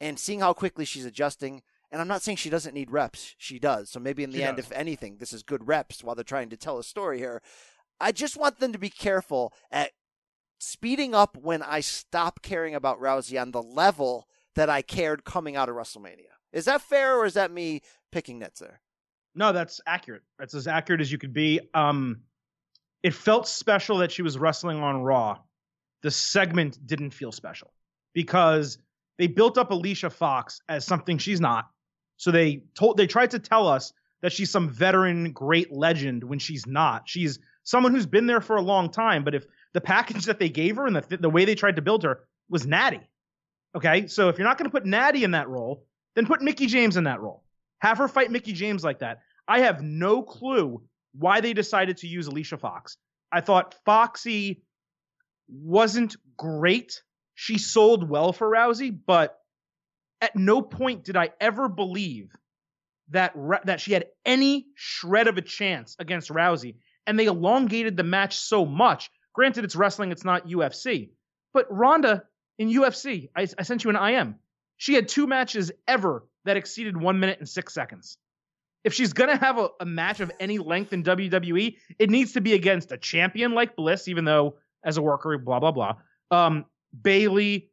and 0.00 0.18
seeing 0.18 0.40
how 0.40 0.52
quickly 0.52 0.84
she's 0.84 1.04
adjusting. 1.04 1.62
And 1.92 2.00
I'm 2.00 2.08
not 2.08 2.22
saying 2.22 2.38
she 2.38 2.48
doesn't 2.50 2.72
need 2.74 2.90
reps. 2.90 3.34
She 3.36 3.58
does. 3.58 3.90
So 3.90 4.00
maybe 4.00 4.24
in 4.24 4.30
the 4.30 4.38
She 4.38 4.44
end, 4.44 4.56
does. 4.56 4.66
if 4.66 4.72
anything, 4.72 5.18
this 5.18 5.32
is 5.32 5.42
good 5.42 5.68
reps 5.68 6.02
while 6.02 6.14
they're 6.14 6.24
trying 6.24 6.48
to 6.48 6.56
tell 6.56 6.78
a 6.78 6.82
story 6.84 7.18
here. 7.18 7.42
I 8.00 8.12
just 8.12 8.36
want 8.36 8.58
them 8.58 8.72
to 8.72 8.78
be 8.78 8.88
careful 8.88 9.52
at 9.70 9.90
speeding 10.58 11.14
up 11.14 11.36
when 11.36 11.62
I 11.62 11.80
stop 11.80 12.40
caring 12.42 12.74
about 12.74 12.98
Rousey 13.00 13.40
on 13.40 13.50
the 13.50 13.62
level 13.62 14.26
that 14.54 14.70
I 14.70 14.80
cared 14.80 15.24
coming 15.24 15.54
out 15.54 15.68
of 15.68 15.76
WrestleMania. 15.76 16.32
Is 16.52 16.64
that 16.64 16.80
fair, 16.82 17.16
or 17.18 17.26
is 17.26 17.34
that 17.34 17.50
me 17.50 17.82
picking 18.10 18.38
nits 18.38 18.60
there? 18.60 18.80
No, 19.34 19.52
that's 19.52 19.80
accurate. 19.86 20.22
That's 20.38 20.54
as 20.54 20.66
accurate 20.66 21.00
as 21.00 21.12
you 21.12 21.18
could 21.18 21.32
be. 21.32 21.60
Um, 21.74 22.22
it 23.02 23.14
felt 23.14 23.48
special 23.48 23.98
that 23.98 24.12
she 24.12 24.22
was 24.22 24.38
wrestling 24.38 24.78
on 24.78 25.02
Raw. 25.02 25.38
The 26.02 26.10
segment 26.10 26.78
didn't 26.86 27.10
feel 27.12 27.32
special 27.32 27.72
because 28.14 28.78
they 29.18 29.26
built 29.26 29.56
up 29.58 29.70
Alicia 29.70 30.10
Fox 30.10 30.60
as 30.68 30.84
something 30.86 31.18
she's 31.18 31.40
not. 31.40 31.68
So 32.22 32.30
they 32.30 32.62
told 32.76 32.98
they 32.98 33.08
tried 33.08 33.32
to 33.32 33.40
tell 33.40 33.66
us 33.66 33.92
that 34.20 34.32
she's 34.32 34.48
some 34.48 34.70
veteran 34.70 35.32
great 35.32 35.72
legend 35.72 36.22
when 36.22 36.38
she's 36.38 36.68
not. 36.68 37.08
She's 37.08 37.40
someone 37.64 37.92
who's 37.92 38.06
been 38.06 38.28
there 38.28 38.40
for 38.40 38.54
a 38.54 38.62
long 38.62 38.90
time. 38.90 39.24
But 39.24 39.34
if 39.34 39.44
the 39.72 39.80
package 39.80 40.26
that 40.26 40.38
they 40.38 40.48
gave 40.48 40.76
her 40.76 40.86
and 40.86 40.94
the 40.94 41.16
the 41.16 41.28
way 41.28 41.44
they 41.44 41.56
tried 41.56 41.74
to 41.76 41.82
build 41.82 42.04
her 42.04 42.20
was 42.48 42.64
Natty, 42.64 43.00
okay. 43.74 44.06
So 44.06 44.28
if 44.28 44.38
you're 44.38 44.46
not 44.46 44.56
going 44.56 44.70
to 44.70 44.72
put 44.72 44.86
Natty 44.86 45.24
in 45.24 45.32
that 45.32 45.48
role, 45.48 45.84
then 46.14 46.26
put 46.26 46.42
Mickie 46.42 46.66
James 46.66 46.96
in 46.96 47.04
that 47.04 47.20
role. 47.20 47.42
Have 47.80 47.98
her 47.98 48.06
fight 48.06 48.30
Mickie 48.30 48.52
James 48.52 48.84
like 48.84 49.00
that. 49.00 49.22
I 49.48 49.62
have 49.62 49.82
no 49.82 50.22
clue 50.22 50.80
why 51.18 51.40
they 51.40 51.54
decided 51.54 51.96
to 51.98 52.06
use 52.06 52.28
Alicia 52.28 52.56
Fox. 52.56 52.98
I 53.32 53.40
thought 53.40 53.74
Foxy 53.84 54.62
wasn't 55.48 56.14
great. 56.36 57.02
She 57.34 57.58
sold 57.58 58.08
well 58.08 58.32
for 58.32 58.48
Rousey, 58.48 58.96
but 59.06 59.41
at 60.22 60.36
no 60.36 60.62
point 60.62 61.04
did 61.04 61.16
I 61.16 61.30
ever 61.40 61.68
believe 61.68 62.34
that 63.10 63.34
that 63.64 63.80
she 63.80 63.92
had 63.92 64.06
any 64.24 64.68
shred 64.74 65.28
of 65.28 65.36
a 65.36 65.42
chance 65.42 65.96
against 65.98 66.30
Rousey. 66.30 66.76
And 67.06 67.18
they 67.18 67.26
elongated 67.26 67.96
the 67.96 68.04
match 68.04 68.36
so 68.36 68.64
much. 68.64 69.10
Granted, 69.34 69.64
it's 69.64 69.76
wrestling; 69.76 70.12
it's 70.12 70.24
not 70.24 70.46
UFC. 70.46 71.10
But 71.52 71.66
Ronda 71.70 72.22
in 72.58 72.68
UFC, 72.68 73.28
I, 73.36 73.48
I 73.58 73.62
sent 73.62 73.84
you 73.84 73.90
an 73.90 73.96
IM. 73.96 74.36
She 74.76 74.94
had 74.94 75.08
two 75.08 75.26
matches 75.26 75.72
ever 75.86 76.26
that 76.44 76.56
exceeded 76.56 76.96
one 76.96 77.20
minute 77.20 77.38
and 77.40 77.48
six 77.48 77.74
seconds. 77.74 78.16
If 78.84 78.94
she's 78.94 79.12
gonna 79.12 79.36
have 79.36 79.58
a, 79.58 79.68
a 79.80 79.84
match 79.84 80.20
of 80.20 80.30
any 80.38 80.58
length 80.58 80.92
in 80.92 81.02
WWE, 81.02 81.76
it 81.98 82.08
needs 82.08 82.32
to 82.32 82.40
be 82.40 82.54
against 82.54 82.92
a 82.92 82.96
champion 82.96 83.52
like 83.52 83.74
Bliss, 83.74 84.06
even 84.06 84.24
though 84.24 84.56
as 84.84 84.96
a 84.96 85.02
worker, 85.02 85.36
blah 85.38 85.58
blah 85.58 85.72
blah. 85.72 85.96
Um, 86.30 86.66
Bayley, 87.00 87.71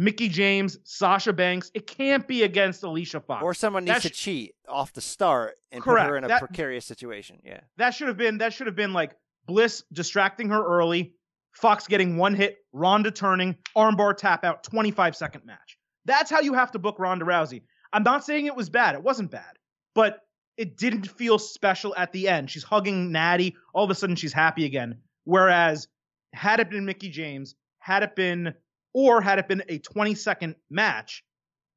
Mickie 0.00 0.28
James, 0.28 0.78
Sasha 0.84 1.32
Banks. 1.32 1.72
It 1.74 1.88
can't 1.88 2.26
be 2.28 2.44
against 2.44 2.84
Alicia 2.84 3.18
Fox. 3.20 3.42
Or 3.42 3.52
someone 3.52 3.84
needs 3.84 4.02
to 4.02 4.10
cheat 4.10 4.54
off 4.68 4.92
the 4.92 5.00
start 5.00 5.56
and 5.72 5.82
put 5.82 5.90
Correct. 5.90 6.08
her 6.08 6.16
in 6.16 6.22
a 6.22 6.28
That- 6.28 6.38
precarious 6.38 6.86
situation. 6.86 7.40
Yeah. 7.44 7.62
That 7.78 7.90
should 7.94 8.06
have 8.06 8.16
been 8.16 8.38
that 8.38 8.52
should 8.52 8.68
have 8.68 8.76
been 8.76 8.92
like 8.92 9.16
Bliss 9.46 9.82
distracting 9.92 10.50
her 10.50 10.64
early, 10.64 11.14
Fox 11.52 11.88
getting 11.88 12.16
one 12.16 12.36
hit, 12.36 12.58
Ronda 12.72 13.10
turning, 13.10 13.56
armbar 13.76 14.16
tap 14.16 14.44
out, 14.44 14.62
25 14.62 15.16
second 15.16 15.44
match. 15.44 15.76
That's 16.04 16.30
how 16.30 16.40
you 16.42 16.54
have 16.54 16.70
to 16.72 16.78
book 16.78 17.00
Ronda 17.00 17.24
Rousey. 17.24 17.62
I'm 17.92 18.04
not 18.04 18.24
saying 18.24 18.46
it 18.46 18.54
was 18.54 18.70
bad. 18.70 18.94
It 18.94 19.02
wasn't 19.02 19.32
bad, 19.32 19.56
but 19.96 20.20
it 20.56 20.76
didn't 20.76 21.08
feel 21.10 21.40
special 21.40 21.92
at 21.96 22.12
the 22.12 22.28
end. 22.28 22.50
She's 22.52 22.62
hugging 22.62 23.10
Natty. 23.10 23.56
All 23.74 23.82
of 23.84 23.90
a 23.90 23.96
sudden, 23.96 24.14
she's 24.14 24.32
happy 24.32 24.64
again. 24.64 25.00
Whereas, 25.24 25.88
had 26.34 26.60
it 26.60 26.70
been 26.70 26.84
Mickie 26.84 27.10
James, 27.10 27.56
had 27.80 28.02
it 28.04 28.14
been, 28.14 28.54
or 28.92 29.20
had 29.20 29.38
it 29.38 29.48
been 29.48 29.62
a 29.68 29.78
20 29.78 30.14
second 30.14 30.54
match, 30.70 31.24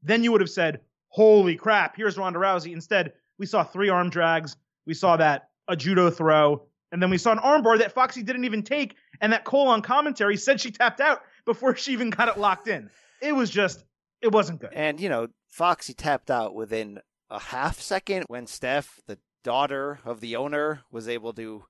then 0.02 0.24
you 0.24 0.32
would 0.32 0.41
have 0.41 0.50
said, 0.50 0.82
"Holy 1.10 1.56
crap! 1.56 1.95
Here's 1.95 2.17
Ronda 2.17 2.39
Rousey." 2.39 2.74
Instead, 2.74 3.13
we 3.38 3.45
saw 3.45 3.63
three 3.63 3.89
arm 3.89 4.10
drags. 4.10 4.56
We 4.86 4.93
saw 4.93 5.17
that 5.17 5.50
a 5.67 5.76
judo 5.76 6.10
throw, 6.10 6.67
and 6.91 7.02
then 7.02 7.10
we 7.10 7.17
saw 7.17 7.32
an 7.32 7.39
armbar 7.39 7.80
that 7.80 7.93
Foxy 7.93 8.24
didn't 8.24 8.45
even 8.45 8.63
take, 8.63 8.95
and 9.21 9.32
that 9.34 9.45
Cole 9.45 9.67
on 9.67 9.82
commentary 9.82 10.38
said 10.38 10.60
she 10.60 10.71
tapped 10.71 11.00
out 11.00 11.21
before 11.45 11.76
she 11.76 11.93
even 11.93 12.10
got 12.10 12.28
it 12.28 12.38
locked 12.38 12.67
in. 12.67 12.89
It 13.21 13.34
was 13.34 13.50
just, 13.50 13.84
it 14.21 14.32
wasn't 14.32 14.62
good. 14.62 14.71
And, 14.74 15.00
you 15.00 15.10
know, 15.10 15.28
Foxy 15.50 15.93
tapped 15.93 16.30
out 16.32 16.54
within 16.56 17.00
a 17.30 17.39
half 17.39 17.80
second 17.80 18.26
when 18.28 18.47
Steph, 18.47 19.00
the 19.08 19.17
daughter 19.43 20.00
of 20.06 20.19
the 20.19 20.36
owner, 20.36 20.82
was 20.91 21.08
able 21.08 21.34
to 21.34 21.63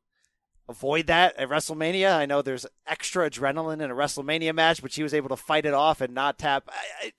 avoid 0.72 1.08
that 1.08 1.36
at 1.38 1.50
WrestleMania. 1.50 2.16
I 2.16 2.26
know 2.26 2.42
there's 2.42 2.66
extra 2.88 3.30
adrenaline 3.30 3.82
in 3.82 3.92
a 3.92 3.96
WrestleMania 3.96 4.56
match, 4.56 4.82
but 4.82 4.92
she 4.92 5.04
was 5.04 5.14
able 5.14 5.30
to 5.30 5.36
fight 5.36 5.66
it 5.66 5.74
off 5.74 6.02
and 6.02 6.14
not 6.14 6.40
tap. 6.40 6.70
I, 6.70 7.08
I, 7.08 7.12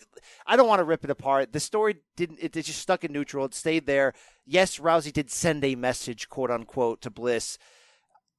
I 0.46 0.56
don't 0.56 0.68
want 0.68 0.80
to 0.80 0.84
rip 0.84 1.04
it 1.04 1.10
apart. 1.10 1.52
The 1.52 1.60
story 1.60 1.96
didn't, 2.16 2.38
it, 2.40 2.56
it 2.56 2.64
just 2.64 2.80
stuck 2.80 3.04
in 3.04 3.12
neutral. 3.12 3.44
It 3.44 3.54
stayed 3.54 3.86
there. 3.86 4.12
Yes, 4.44 4.78
Rousey 4.78 5.12
did 5.12 5.30
send 5.30 5.64
a 5.64 5.76
message, 5.76 6.28
quote 6.28 6.50
unquote, 6.50 7.00
to 7.02 7.10
Bliss. 7.10 7.58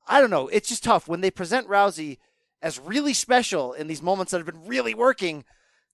I 0.07 0.19
don't 0.19 0.29
know. 0.29 0.49
It's 0.49 0.69
just 0.69 0.83
tough 0.83 1.07
when 1.07 1.21
they 1.21 1.31
present 1.31 1.67
Rousey 1.67 2.17
as 2.61 2.79
really 2.79 3.13
special 3.13 3.73
in 3.73 3.87
these 3.87 4.01
moments 4.01 4.31
that 4.31 4.37
have 4.37 4.45
been 4.45 4.67
really 4.67 4.93
working, 4.93 5.45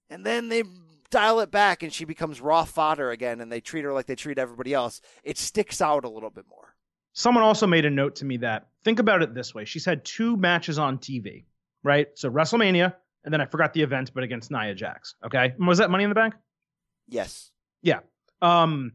and 0.10 0.26
then 0.26 0.50
they 0.50 0.64
dial 1.12 1.40
it 1.40 1.50
back 1.50 1.82
and 1.82 1.92
she 1.92 2.06
becomes 2.06 2.42
raw 2.42 2.64
fodder 2.64 3.12
again, 3.12 3.42
and 3.42 3.52
they 3.52 3.60
treat 3.60 3.84
her 3.84 3.94
like 3.94 4.06
they 4.06 4.16
treat 4.16 4.38
everybody 4.38 4.74
else. 4.74 5.02
It 5.24 5.38
sticks 5.38 5.82
out 5.82 6.06
a 6.06 6.10
little 6.10 6.30
bit 6.30 6.46
more. 6.50 6.69
Someone 7.14 7.44
also 7.44 7.68
made 7.68 7.86
a 7.86 7.90
note 7.90 8.18
to 8.18 8.26
me 8.26 8.38
that 8.38 8.68
think 8.84 9.00
about 9.00 9.22
it 9.22 9.34
this 9.34 9.54
way: 9.54 9.66
she's 9.66 9.86
had 9.86 10.06
two 10.06 10.38
matches 10.38 10.80
on 10.80 10.98
TV, 10.98 11.46
right? 11.84 12.08
So 12.16 12.30
WrestleMania, 12.30 12.94
and 13.24 13.34
then 13.34 13.42
I 13.42 13.46
forgot 13.46 13.74
the 13.74 13.82
event, 13.82 14.12
but 14.14 14.24
against 14.24 14.52
Nia 14.52 14.76
Jax. 14.76 15.16
Okay, 15.26 15.54
was 15.60 15.80
that 15.80 15.90
Money 15.90 16.04
in 16.04 16.10
the 16.10 16.16
Bank? 16.16 16.36
Yes. 17.08 17.52
Yeah. 17.82 18.00
Um, 18.42 18.94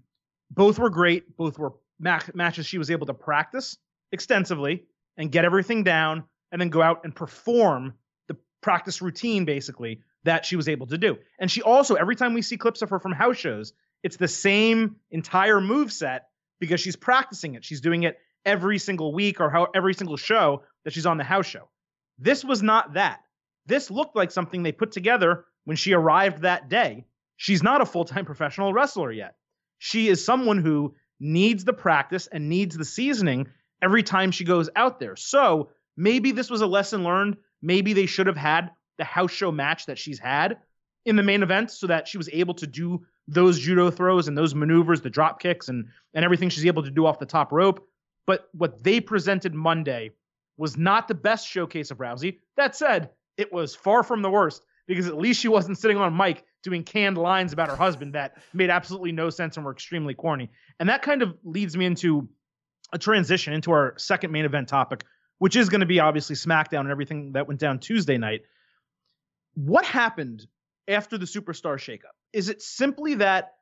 both 0.51 0.79
were 0.79 0.91
great. 0.91 1.37
Both 1.37 1.59
were 1.59 1.73
ma- 1.99 2.21
matches 2.35 2.67
she 2.67 2.79
was 2.79 2.91
able 2.91 3.07
to 3.07 3.15
practice 3.15 3.77
extensively 4.13 4.85
and 5.17 5.31
get 5.31 5.45
everything 5.45 5.85
down, 5.85 6.25
and 6.51 6.61
then 6.61 6.69
go 6.69 6.83
out 6.83 7.05
and 7.05 7.15
perform 7.15 7.95
the 8.29 8.37
practice 8.61 9.03
routine 9.03 9.45
basically 9.45 10.01
that 10.25 10.47
she 10.47 10.57
was 10.57 10.69
able 10.69 10.87
to 10.87 10.99
do. 10.99 11.19
And 11.39 11.51
she 11.51 11.63
also, 11.63 11.95
every 11.95 12.17
time 12.17 12.35
we 12.35 12.43
see 12.43 12.57
clips 12.57 12.83
of 12.83 12.91
her 12.91 12.99
from 12.99 13.13
house 13.13 13.37
shows, 13.37 13.73
it's 14.03 14.17
the 14.17 14.29
same 14.29 14.97
entire 15.11 15.61
move 15.61 15.93
set 15.93 16.29
because 16.65 16.81
she's 16.81 16.97
practicing 16.97 17.55
it. 17.55 17.65
She's 17.65 17.81
doing 17.81 18.03
it 18.05 18.19
every 18.45 18.79
single 18.79 19.13
week 19.13 19.41
or 19.41 19.51
how 19.51 19.69
every 19.75 19.95
single 19.95 20.17
show 20.17 20.63
that 20.85 20.93
she's 20.93 21.07
on 21.07 21.19
the 21.19 21.25
house 21.25 21.47
show. 21.47 21.69
This 22.19 22.45
was 22.45 22.63
not 22.63 22.95
that. 22.95 23.21
This 23.67 23.91
looked 23.91 24.17
like 24.17 24.31
something 24.31 24.63
they 24.63 24.73
put 24.73 24.93
together 24.93 25.47
when 25.65 25.77
she 25.77 25.93
arrived 25.93 26.43
that 26.43 26.69
day, 26.69 27.05
she's 27.37 27.63
not 27.63 27.81
a 27.81 27.87
full 27.87 28.05
time 28.05 28.25
professional 28.33 28.73
wrestler 28.73 29.13
yet. 29.13 29.35
She 29.79 30.09
is 30.09 30.25
someone 30.25 30.59
who 30.59 30.95
needs 31.21 31.65
the 31.65 31.73
practice 31.73 32.27
and 32.27 32.49
needs 32.49 32.77
the 32.77 32.85
seasoning 32.85 33.49
every 33.83 34.03
time 34.03 34.31
she 34.31 34.45
goes 34.45 34.71
out 34.77 35.01
there. 35.01 35.17
So 35.17 35.71
maybe 35.97 36.33
this 36.33 36.51
was 36.51 36.61
a 36.61 36.67
lesson 36.67 37.05
learned. 37.05 37.37
Maybe 37.63 37.93
they 37.93 38.07
should 38.07 38.27
have 38.27 38.37
had 38.37 38.71
the 38.99 39.05
house 39.05 39.33
show 39.33 39.51
match 39.51 39.87
that 39.87 39.99
she's 39.99 40.19
had 40.19 40.59
in 41.05 41.17
the 41.17 41.23
main 41.23 41.43
event 41.43 41.71
so 41.71 41.87
that 41.87 42.09
she 42.09 42.19
was 42.19 42.29
able 42.33 42.55
to 42.55 42.67
do 42.67 43.05
those 43.27 43.59
judo 43.59 43.91
throws 43.91 44.29
and 44.29 44.37
those 44.37 44.55
maneuvers, 44.55 45.01
the 45.01 45.11
drop 45.11 45.41
kicks 45.41 45.69
and 45.69 45.87
and 46.15 46.25
everything 46.25 46.49
she's 46.49 46.67
able 46.67 46.83
to 46.83 46.91
do 46.91 47.07
off 47.07 47.19
the 47.19 47.27
top 47.27 47.53
rope. 47.53 47.89
But 48.27 48.49
what 48.53 48.83
they 48.83 49.01
presented 49.01 49.55
Monday 49.55 50.11
was 50.57 50.77
not 50.77 51.09
the 51.09 51.15
best 51.15 51.49
showcase 51.49 51.91
of 51.91 51.99
Rousey. 51.99 52.39
That 52.57 52.77
said, 52.77 53.11
it 53.37 53.53
was 53.53 53.75
far 53.75 54.03
from 54.03 54.23
the 54.23 54.31
worst 54.31 54.65
because 54.87 55.07
at 55.07 55.19
least 55.19 55.41
she 55.41 55.49
wasn't 55.49 55.79
sitting 55.79 55.97
on 55.97 56.17
mic 56.17 56.45
doing 56.63 56.83
canned 56.83 57.19
lines 57.19 57.53
about 57.53 57.69
her 57.69 57.77
husband 57.77 58.15
that 58.15 58.39
made 58.53 58.71
absolutely 58.71 59.13
no 59.13 59.31
sense 59.31 59.57
and 59.57 59.65
were 59.65 59.73
extremely 59.73 60.15
corny. 60.15 60.51
And 60.79 60.89
that 60.89 61.03
kind 61.03 61.23
of 61.23 61.35
leads 61.45 61.77
me 61.77 61.85
into 61.85 62.29
a 62.93 62.99
transition 62.99 63.53
into 63.53 63.73
our 63.73 63.95
second 63.99 64.31
main 64.31 64.45
event 64.45 64.69
topic, 64.69 65.05
which 65.39 65.57
is 65.57 65.69
going 65.69 65.81
to 65.81 65.87
be 65.87 66.01
obviously 66.01 66.37
SmackDown 66.37 66.81
and 66.81 66.91
everything 66.91 67.33
that 67.33 67.49
went 67.49 67.61
down 67.61 67.79
Tuesday 67.79 68.19
night. 68.19 68.43
What 69.55 69.85
happened 69.85 70.47
after 70.89 71.19
the 71.19 71.27
superstar 71.27 71.77
shakeup? 71.77 72.15
Is 72.35 72.49
it 72.49 72.61
simply 72.61 73.15
that 73.15 73.53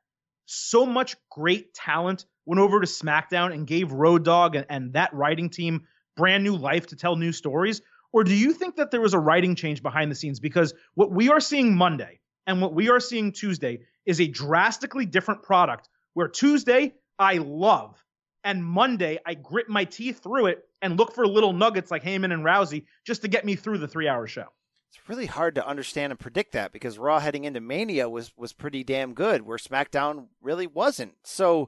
so 0.45 0.85
much 0.85 1.15
great 1.29 1.73
talent 1.75 2.25
went 2.45 2.59
over 2.59 2.79
to 2.79 2.87
SmackDown 2.87 3.53
and 3.53 3.67
gave 3.67 3.91
Road 3.91 4.25
Dogg 4.25 4.55
and, 4.55 4.65
and 4.67 4.93
that 4.93 5.13
writing 5.13 5.49
team 5.49 5.87
brand 6.17 6.43
new 6.43 6.55
life 6.55 6.87
to 6.87 6.95
tell 6.95 7.15
new 7.15 7.31
stories? 7.31 7.81
Or 8.11 8.23
do 8.23 8.33
you 8.33 8.51
think 8.51 8.75
that 8.75 8.91
there 8.91 8.99
was 8.99 9.13
a 9.13 9.19
writing 9.19 9.55
change 9.55 9.81
behind 9.83 10.09
the 10.09 10.15
scenes? 10.15 10.39
Because 10.39 10.73
what 10.95 11.11
we 11.11 11.29
are 11.29 11.39
seeing 11.39 11.75
Monday 11.75 12.19
and 12.47 12.61
what 12.61 12.73
we 12.73 12.89
are 12.89 12.99
seeing 12.99 13.31
Tuesday 13.31 13.81
is 14.05 14.19
a 14.19 14.27
drastically 14.27 15.05
different 15.05 15.43
product 15.43 15.87
where 16.13 16.27
Tuesday 16.27 16.93
I 17.17 17.37
love 17.37 18.03
and 18.43 18.63
Monday 18.63 19.19
I 19.25 19.35
grit 19.35 19.69
my 19.69 19.85
teeth 19.85 20.21
through 20.21 20.47
it 20.47 20.63
and 20.81 20.97
look 20.97 21.13
for 21.13 21.27
little 21.27 21.53
nuggets 21.53 21.91
like 21.91 22.03
Heyman 22.03 22.33
and 22.33 22.43
Rousey 22.43 22.85
just 23.05 23.21
to 23.21 23.27
get 23.27 23.45
me 23.45 23.55
through 23.55 23.77
the 23.77 23.87
three 23.87 24.07
hour 24.07 24.27
show. 24.27 24.47
It's 24.93 25.09
really 25.09 25.25
hard 25.25 25.55
to 25.55 25.67
understand 25.67 26.11
and 26.11 26.19
predict 26.19 26.51
that 26.51 26.71
because 26.71 26.99
Raw 26.99 27.19
heading 27.19 27.45
into 27.45 27.59
Mania 27.59 28.07
was 28.07 28.31
was 28.37 28.53
pretty 28.53 28.83
damn 28.83 29.13
good, 29.13 29.41
where 29.41 29.57
SmackDown 29.57 30.27
really 30.41 30.67
wasn't. 30.67 31.15
So, 31.23 31.67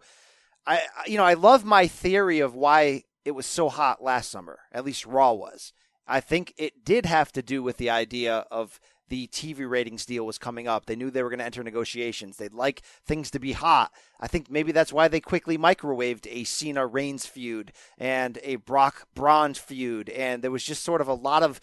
I 0.67 0.83
you 1.07 1.17
know 1.17 1.25
I 1.25 1.33
love 1.33 1.65
my 1.65 1.88
theory 1.88 2.39
of 2.39 2.53
why 2.53 3.03
it 3.23 3.31
was 3.31 3.47
so 3.47 3.67
hot 3.67 4.03
last 4.03 4.29
summer. 4.29 4.59
At 4.71 4.85
least 4.85 5.07
Raw 5.07 5.33
was. 5.33 5.73
I 6.07 6.19
think 6.19 6.53
it 6.57 6.85
did 6.85 7.07
have 7.07 7.31
to 7.31 7.41
do 7.41 7.63
with 7.63 7.77
the 7.77 7.89
idea 7.89 8.45
of 8.51 8.79
the 9.09 9.27
TV 9.27 9.67
ratings 9.69 10.05
deal 10.05 10.25
was 10.25 10.38
coming 10.38 10.67
up. 10.67 10.85
They 10.85 10.95
knew 10.95 11.09
they 11.11 11.23
were 11.23 11.29
going 11.29 11.39
to 11.39 11.45
enter 11.45 11.63
negotiations. 11.63 12.38
They'd 12.38 12.53
like 12.53 12.81
things 13.05 13.29
to 13.31 13.39
be 13.39 13.53
hot. 13.53 13.91
I 14.19 14.27
think 14.27 14.49
maybe 14.49 14.71
that's 14.71 14.93
why 14.93 15.07
they 15.07 15.19
quickly 15.19 15.57
microwaved 15.57 16.27
a 16.29 16.43
Cena 16.43 16.85
Reigns 16.88 17.25
feud 17.25 17.71
and 17.97 18.39
a 18.43 18.55
Brock 18.57 19.07
Braun 19.13 19.53
feud. 19.53 20.09
And 20.09 20.43
there 20.43 20.51
was 20.51 20.63
just 20.63 20.83
sort 20.83 21.01
of 21.01 21.07
a 21.07 21.13
lot 21.13 21.43
of 21.43 21.59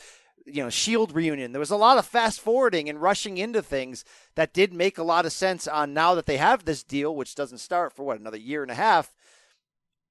you 0.46 0.62
know 0.62 0.70
shield 0.70 1.14
reunion 1.14 1.52
there 1.52 1.60
was 1.60 1.70
a 1.70 1.76
lot 1.76 1.98
of 1.98 2.06
fast 2.06 2.40
forwarding 2.40 2.88
and 2.88 3.00
rushing 3.00 3.38
into 3.38 3.62
things 3.62 4.04
that 4.34 4.52
did 4.52 4.72
make 4.72 4.98
a 4.98 5.02
lot 5.02 5.26
of 5.26 5.32
sense 5.32 5.68
on 5.68 5.94
now 5.94 6.14
that 6.14 6.26
they 6.26 6.36
have 6.36 6.64
this 6.64 6.82
deal 6.82 7.14
which 7.14 7.34
doesn't 7.34 7.58
start 7.58 7.92
for 7.92 8.04
what 8.04 8.18
another 8.18 8.38
year 8.38 8.62
and 8.62 8.70
a 8.70 8.76
half 8.76 9.14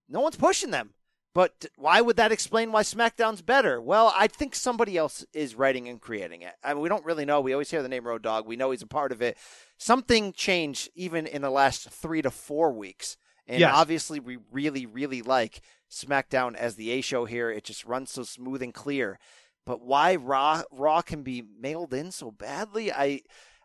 no 0.08 0.22
one's 0.22 0.38
pushing 0.38 0.72
them 0.72 0.94
but 1.34 1.66
why 1.78 2.02
would 2.02 2.18
that 2.18 2.32
explain 2.32 2.72
why 2.72 2.84
SmackDown's 2.84 3.42
better? 3.42 3.80
Well, 3.80 4.14
I 4.18 4.28
think 4.28 4.54
somebody 4.54 4.98
else 4.98 5.26
is 5.34 5.56
writing 5.56 5.88
and 5.88 6.02
creating 6.02 6.42
it. 6.42 6.54
I 6.64 6.74
mean, 6.74 6.84
we 6.84 6.90
don't 6.90 7.06
really 7.06 7.24
know. 7.24 7.40
We 7.40 7.54
always 7.54 7.72
hear 7.72 7.82
the 7.82 7.90
name 7.90 8.06
Road 8.06 8.22
Dogg 8.22 8.46
We 8.46 8.58
know 8.58 8.72
he's 8.72 8.82
a 8.82 8.88
part 8.88 9.14
of 9.14 9.22
it. 9.22 9.38
Something 9.78 10.34
changed 10.34 10.90
even 10.94 11.26
in 11.26 11.42
the 11.42 11.50
last 11.50 11.90
three 11.90 12.22
to 12.22 12.32
four 12.32 12.74
weeks. 12.74 13.16
And 13.48 13.62
yes. 13.62 13.72
obviously, 13.74 14.20
we 14.20 14.40
really, 14.52 14.86
really 14.86 15.22
like 15.22 15.62
SmackDown 15.90 16.56
as 16.56 16.76
the 16.76 16.92
A 16.92 17.02
show 17.02 17.26
here. 17.26 17.50
It 17.50 17.64
just 17.64 17.86
runs 17.86 18.12
so 18.12 18.24
smooth 18.24 18.62
and 18.62 18.74
clear. 18.74 19.18
But 19.66 19.82
why 19.82 20.16
Raw 20.16 20.64
Raw 20.72 21.02
can 21.02 21.24
be 21.24 21.44
mailed 21.60 21.94
in 21.94 22.12
so 22.12 22.32
badly, 22.32 22.92
I 22.92 23.22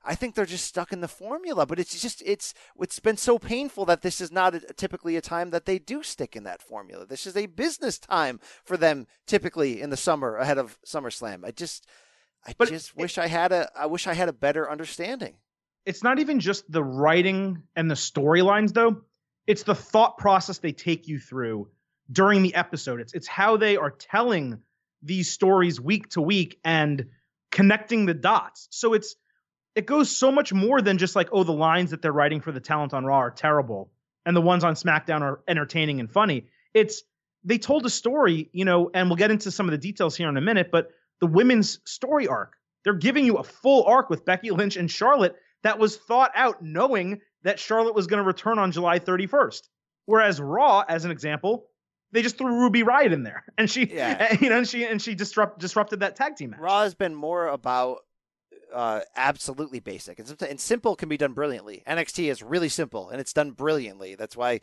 I 0.06 0.14
think 0.14 0.34
they're 0.34 0.46
just 0.46 0.66
stuck 0.66 0.92
in 0.92 1.00
the 1.00 1.08
formula. 1.08 1.66
But 1.66 1.78
it's 1.78 2.00
just 2.00 2.22
it's 2.24 2.54
it's 2.78 3.00
been 3.00 3.16
so 3.16 3.38
painful 3.38 3.84
that 3.86 4.02
this 4.02 4.20
is 4.20 4.30
not 4.30 4.54
a, 4.54 4.60
typically 4.60 5.16
a 5.16 5.20
time 5.20 5.50
that 5.50 5.66
they 5.66 5.78
do 5.78 6.02
stick 6.02 6.36
in 6.36 6.44
that 6.44 6.62
formula. 6.62 7.06
This 7.06 7.26
is 7.26 7.36
a 7.36 7.46
business 7.46 7.98
time 7.98 8.40
for 8.64 8.76
them 8.76 9.06
typically 9.26 9.80
in 9.80 9.90
the 9.90 9.96
summer 9.96 10.36
ahead 10.36 10.58
of 10.58 10.78
SummerSlam. 10.86 11.44
I 11.44 11.50
just 11.50 11.86
I 12.46 12.54
but 12.56 12.68
just 12.68 12.90
it, 12.90 12.96
wish 12.96 13.18
I 13.18 13.26
had 13.26 13.52
a 13.52 13.70
I 13.76 13.86
wish 13.86 14.06
I 14.06 14.14
had 14.14 14.28
a 14.28 14.32
better 14.32 14.70
understanding. 14.70 15.34
It's 15.84 16.02
not 16.02 16.18
even 16.18 16.40
just 16.40 16.70
the 16.70 16.84
writing 16.84 17.62
and 17.74 17.90
the 17.90 17.94
storylines 17.94 18.72
though. 18.72 19.02
It's 19.46 19.64
the 19.64 19.74
thought 19.74 20.18
process 20.18 20.58
they 20.58 20.72
take 20.72 21.08
you 21.08 21.18
through 21.18 21.68
during 22.10 22.42
the 22.42 22.54
episode. 22.54 23.00
It's 23.00 23.12
it's 23.12 23.26
how 23.26 23.56
they 23.56 23.76
are 23.76 23.90
telling 23.90 24.62
these 25.02 25.30
stories 25.30 25.80
week 25.80 26.08
to 26.10 26.20
week 26.20 26.58
and 26.64 27.06
connecting 27.50 28.06
the 28.06 28.14
dots. 28.14 28.68
So 28.70 28.94
it's 28.94 29.16
it 29.74 29.86
goes 29.86 30.10
so 30.10 30.32
much 30.32 30.52
more 30.52 30.80
than 30.80 30.96
just 30.96 31.14
like, 31.14 31.28
oh, 31.32 31.44
the 31.44 31.52
lines 31.52 31.90
that 31.90 32.00
they're 32.00 32.12
writing 32.12 32.40
for 32.40 32.50
the 32.50 32.60
talent 32.60 32.94
on 32.94 33.04
Raw 33.04 33.18
are 33.18 33.30
terrible 33.30 33.90
and 34.24 34.36
the 34.36 34.40
ones 34.40 34.64
on 34.64 34.74
SmackDown 34.74 35.20
are 35.20 35.40
entertaining 35.46 36.00
and 36.00 36.10
funny. 36.10 36.46
It's 36.74 37.02
they 37.44 37.58
told 37.58 37.86
a 37.86 37.90
story, 37.90 38.50
you 38.52 38.64
know, 38.64 38.90
and 38.92 39.08
we'll 39.08 39.16
get 39.16 39.30
into 39.30 39.50
some 39.50 39.66
of 39.66 39.72
the 39.72 39.78
details 39.78 40.16
here 40.16 40.28
in 40.28 40.36
a 40.36 40.40
minute, 40.40 40.70
but 40.72 40.90
the 41.20 41.26
women's 41.26 41.78
story 41.84 42.26
arc, 42.26 42.54
they're 42.82 42.94
giving 42.94 43.24
you 43.24 43.36
a 43.36 43.44
full 43.44 43.84
arc 43.84 44.10
with 44.10 44.24
Becky 44.24 44.50
Lynch 44.50 44.76
and 44.76 44.90
Charlotte 44.90 45.36
that 45.62 45.78
was 45.78 45.96
thought 45.96 46.32
out 46.34 46.62
knowing 46.62 47.20
that 47.44 47.60
Charlotte 47.60 47.94
was 47.94 48.08
going 48.08 48.18
to 48.18 48.26
return 48.26 48.58
on 48.58 48.72
July 48.72 48.98
31st. 48.98 49.62
Whereas 50.06 50.40
Raw, 50.40 50.84
as 50.88 51.04
an 51.04 51.10
example, 51.10 51.66
they 52.12 52.22
just 52.22 52.38
threw 52.38 52.60
Ruby 52.60 52.82
Riott 52.82 53.12
in 53.12 53.22
there, 53.22 53.44
and 53.58 53.70
she, 53.70 53.86
yeah. 53.86 54.36
you 54.40 54.48
know, 54.48 54.58
and 54.58 54.68
she 54.68 54.84
and 54.84 55.00
she 55.00 55.14
disrupt 55.14 55.58
disrupted 55.58 56.00
that 56.00 56.16
tag 56.16 56.36
team 56.36 56.50
match. 56.50 56.60
Raw 56.60 56.82
has 56.82 56.94
been 56.94 57.14
more 57.14 57.48
about 57.48 57.98
uh, 58.72 59.00
absolutely 59.16 59.80
basic, 59.80 60.18
and, 60.18 60.42
and 60.42 60.60
simple 60.60 60.96
can 60.96 61.08
be 61.08 61.16
done 61.16 61.32
brilliantly. 61.32 61.82
NXT 61.86 62.30
is 62.30 62.42
really 62.42 62.68
simple, 62.68 63.10
and 63.10 63.20
it's 63.20 63.32
done 63.32 63.52
brilliantly. 63.52 64.14
That's 64.14 64.36
why 64.36 64.60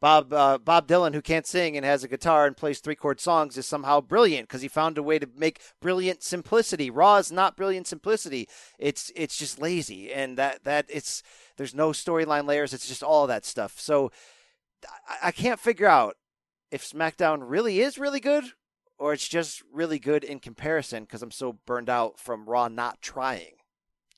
Bob 0.00 0.32
uh, 0.32 0.58
Bob 0.58 0.86
Dylan, 0.86 1.14
who 1.14 1.22
can't 1.22 1.46
sing 1.46 1.76
and 1.76 1.84
has 1.84 2.04
a 2.04 2.08
guitar 2.08 2.46
and 2.46 2.56
plays 2.56 2.80
three 2.80 2.94
chord 2.94 3.20
songs, 3.20 3.56
is 3.56 3.66
somehow 3.66 4.00
brilliant 4.00 4.48
because 4.48 4.62
he 4.62 4.68
found 4.68 4.98
a 4.98 5.02
way 5.02 5.18
to 5.18 5.28
make 5.36 5.60
brilliant 5.80 6.22
simplicity. 6.22 6.90
Raw 6.90 7.16
is 7.16 7.32
not 7.32 7.56
brilliant 7.56 7.86
simplicity; 7.86 8.48
it's 8.78 9.10
it's 9.16 9.38
just 9.38 9.60
lazy, 9.60 10.12
and 10.12 10.36
that 10.36 10.64
that 10.64 10.86
it's 10.88 11.22
there's 11.56 11.74
no 11.74 11.90
storyline 11.90 12.46
layers. 12.46 12.74
It's 12.74 12.88
just 12.88 13.02
all 13.02 13.26
that 13.26 13.46
stuff. 13.46 13.80
So 13.80 14.10
I, 15.08 15.28
I 15.28 15.30
can't 15.30 15.60
figure 15.60 15.86
out 15.86 16.16
if 16.70 16.88
SmackDown 16.88 17.40
really 17.42 17.80
is 17.80 17.98
really 17.98 18.20
good 18.20 18.44
or 18.98 19.12
it's 19.12 19.28
just 19.28 19.62
really 19.72 19.98
good 19.98 20.24
in 20.24 20.40
comparison 20.40 21.04
because 21.04 21.22
I'm 21.22 21.30
so 21.30 21.58
burned 21.66 21.90
out 21.90 22.18
from 22.18 22.48
Raw 22.48 22.68
not 22.68 23.02
trying. 23.02 23.52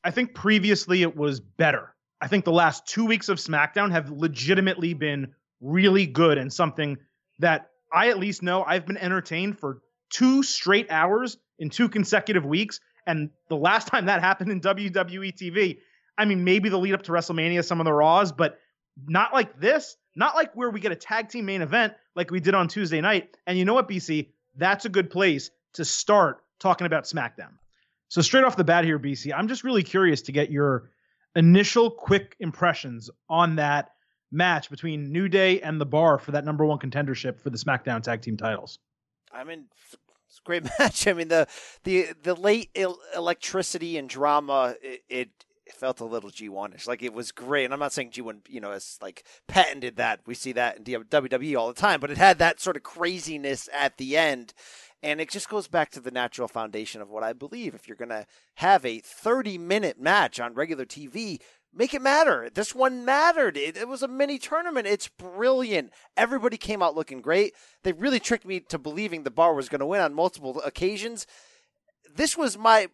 I 0.04 0.10
think 0.10 0.34
previously 0.34 1.02
it 1.02 1.16
was 1.16 1.40
better. 1.40 1.94
I 2.20 2.28
think 2.28 2.44
the 2.44 2.52
last 2.52 2.86
two 2.86 3.04
weeks 3.04 3.28
of 3.28 3.38
SmackDown 3.38 3.90
have 3.92 4.10
legitimately 4.10 4.94
been 4.94 5.34
really 5.60 6.06
good 6.06 6.38
and 6.38 6.52
something 6.52 6.98
that 7.40 7.70
I 7.92 8.08
at 8.08 8.18
least 8.18 8.42
know 8.42 8.64
I've 8.64 8.86
been 8.86 8.96
entertained 8.96 9.58
for 9.58 9.80
two 10.10 10.42
straight 10.42 10.90
hours 10.90 11.36
in 11.58 11.70
two 11.70 11.88
consecutive 11.88 12.44
weeks. 12.44 12.80
And 13.06 13.30
the 13.48 13.56
last 13.56 13.88
time 13.88 14.06
that 14.06 14.20
happened 14.20 14.52
in 14.52 14.60
WWE 14.60 15.34
TV, 15.36 15.78
I 16.16 16.24
mean, 16.24 16.44
maybe 16.44 16.68
the 16.68 16.78
lead 16.78 16.94
up 16.94 17.02
to 17.04 17.12
WrestleMania, 17.12 17.64
some 17.64 17.80
of 17.80 17.84
the 17.84 17.92
Raws, 17.92 18.32
but 18.32 18.58
not 19.06 19.32
like 19.32 19.58
this. 19.60 19.96
Not 20.16 20.34
like 20.34 20.54
where 20.54 20.70
we 20.70 20.80
get 20.80 20.90
a 20.90 20.96
tag 20.96 21.28
team 21.28 21.46
main 21.46 21.62
event 21.62 21.94
like 22.18 22.32
we 22.32 22.40
did 22.40 22.52
on 22.52 22.66
Tuesday 22.66 23.00
night. 23.00 23.36
And 23.46 23.56
you 23.56 23.64
know 23.64 23.74
what, 23.74 23.88
BC? 23.88 24.30
That's 24.56 24.84
a 24.84 24.88
good 24.88 25.08
place 25.08 25.52
to 25.74 25.84
start 25.84 26.42
talking 26.58 26.84
about 26.84 27.04
SmackDown. 27.04 27.52
So 28.08 28.22
straight 28.22 28.42
off 28.42 28.56
the 28.56 28.64
bat 28.64 28.84
here, 28.84 28.98
BC, 28.98 29.32
I'm 29.34 29.46
just 29.46 29.62
really 29.62 29.84
curious 29.84 30.22
to 30.22 30.32
get 30.32 30.50
your 30.50 30.90
initial 31.36 31.92
quick 31.92 32.34
impressions 32.40 33.08
on 33.30 33.56
that 33.56 33.92
match 34.32 34.68
between 34.68 35.12
New 35.12 35.28
Day 35.28 35.60
and 35.60 35.80
the 35.80 35.86
Bar 35.86 36.18
for 36.18 36.32
that 36.32 36.44
number 36.44 36.64
one 36.64 36.80
contendership 36.80 37.40
for 37.40 37.50
the 37.50 37.56
SmackDown 37.56 38.02
Tag 38.02 38.20
Team 38.20 38.36
titles. 38.36 38.80
I 39.32 39.44
mean, 39.44 39.66
it's 40.26 40.40
a 40.40 40.42
great 40.44 40.64
match. 40.80 41.06
I 41.06 41.12
mean, 41.12 41.28
the 41.28 41.46
the 41.84 42.08
the 42.24 42.34
late 42.34 42.76
electricity 43.14 43.96
and 43.96 44.08
drama 44.08 44.74
it, 44.82 45.04
it 45.08 45.28
it 45.68 45.74
felt 45.74 46.00
a 46.00 46.04
little 46.04 46.30
G1ish. 46.30 46.86
Like 46.86 47.02
it 47.02 47.12
was 47.12 47.30
great. 47.30 47.66
And 47.66 47.74
I'm 47.74 47.80
not 47.80 47.92
saying 47.92 48.10
G1, 48.10 48.40
you 48.48 48.60
know, 48.60 48.72
has 48.72 48.98
like 49.02 49.24
patented 49.46 49.96
that. 49.96 50.20
We 50.26 50.34
see 50.34 50.52
that 50.52 50.78
in 50.78 50.84
WWE 50.84 51.58
all 51.58 51.68
the 51.68 51.74
time, 51.74 52.00
but 52.00 52.10
it 52.10 52.16
had 52.16 52.38
that 52.38 52.58
sort 52.58 52.76
of 52.76 52.82
craziness 52.82 53.68
at 53.72 53.98
the 53.98 54.16
end. 54.16 54.54
And 55.02 55.20
it 55.20 55.30
just 55.30 55.48
goes 55.48 55.68
back 55.68 55.90
to 55.90 56.00
the 56.00 56.10
natural 56.10 56.48
foundation 56.48 57.02
of 57.02 57.10
what 57.10 57.22
I 57.22 57.34
believe. 57.34 57.74
If 57.74 57.86
you're 57.86 57.98
going 57.98 58.08
to 58.08 58.26
have 58.56 58.84
a 58.84 59.00
30 59.00 59.58
minute 59.58 60.00
match 60.00 60.40
on 60.40 60.54
regular 60.54 60.86
TV, 60.86 61.38
make 61.72 61.92
it 61.92 62.02
matter. 62.02 62.48
This 62.52 62.74
one 62.74 63.04
mattered. 63.04 63.58
It, 63.58 63.76
it, 63.76 63.86
was 63.86 64.02
a 64.02 64.08
mini 64.08 64.38
tournament. 64.38 64.86
It's 64.86 65.08
brilliant. 65.08 65.92
Everybody 66.16 66.56
came 66.56 66.82
out 66.82 66.96
looking 66.96 67.20
great. 67.20 67.52
They 67.82 67.92
really 67.92 68.20
tricked 68.20 68.46
me 68.46 68.60
to 68.60 68.78
believing 68.78 69.22
the 69.22 69.30
bar 69.30 69.54
was 69.54 69.68
going 69.68 69.80
to 69.80 69.86
win 69.86 70.00
on 70.00 70.14
multiple 70.14 70.62
occasions. 70.62 71.26
This 72.16 72.38
was 72.38 72.56
my 72.56 72.88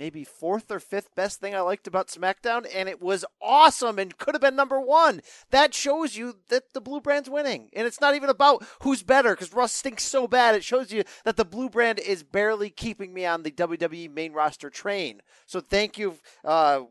maybe 0.00 0.24
fourth 0.24 0.70
or 0.70 0.80
fifth 0.80 1.14
best 1.14 1.40
thing 1.40 1.54
I 1.54 1.60
liked 1.60 1.86
about 1.86 2.08
SmackDown, 2.08 2.66
and 2.74 2.88
it 2.88 3.02
was 3.02 3.22
awesome 3.40 3.98
and 3.98 4.16
could 4.16 4.34
have 4.34 4.40
been 4.40 4.56
number 4.56 4.80
one. 4.80 5.20
That 5.50 5.74
shows 5.74 6.16
you 6.16 6.36
that 6.48 6.72
the 6.72 6.80
blue 6.80 7.02
brand's 7.02 7.28
winning, 7.28 7.68
and 7.74 7.86
it's 7.86 8.00
not 8.00 8.14
even 8.14 8.30
about 8.30 8.64
who's 8.80 9.02
better 9.02 9.34
because 9.34 9.52
Russ 9.52 9.72
stinks 9.72 10.04
so 10.04 10.26
bad. 10.26 10.54
It 10.54 10.64
shows 10.64 10.90
you 10.90 11.04
that 11.24 11.36
the 11.36 11.44
blue 11.44 11.68
brand 11.68 11.98
is 11.98 12.22
barely 12.22 12.70
keeping 12.70 13.12
me 13.12 13.26
on 13.26 13.42
the 13.42 13.50
WWE 13.50 14.10
main 14.10 14.32
roster 14.32 14.70
train. 14.70 15.20
So 15.44 15.60
thank 15.60 15.98
you. 15.98 16.16
Uh, 16.42 16.84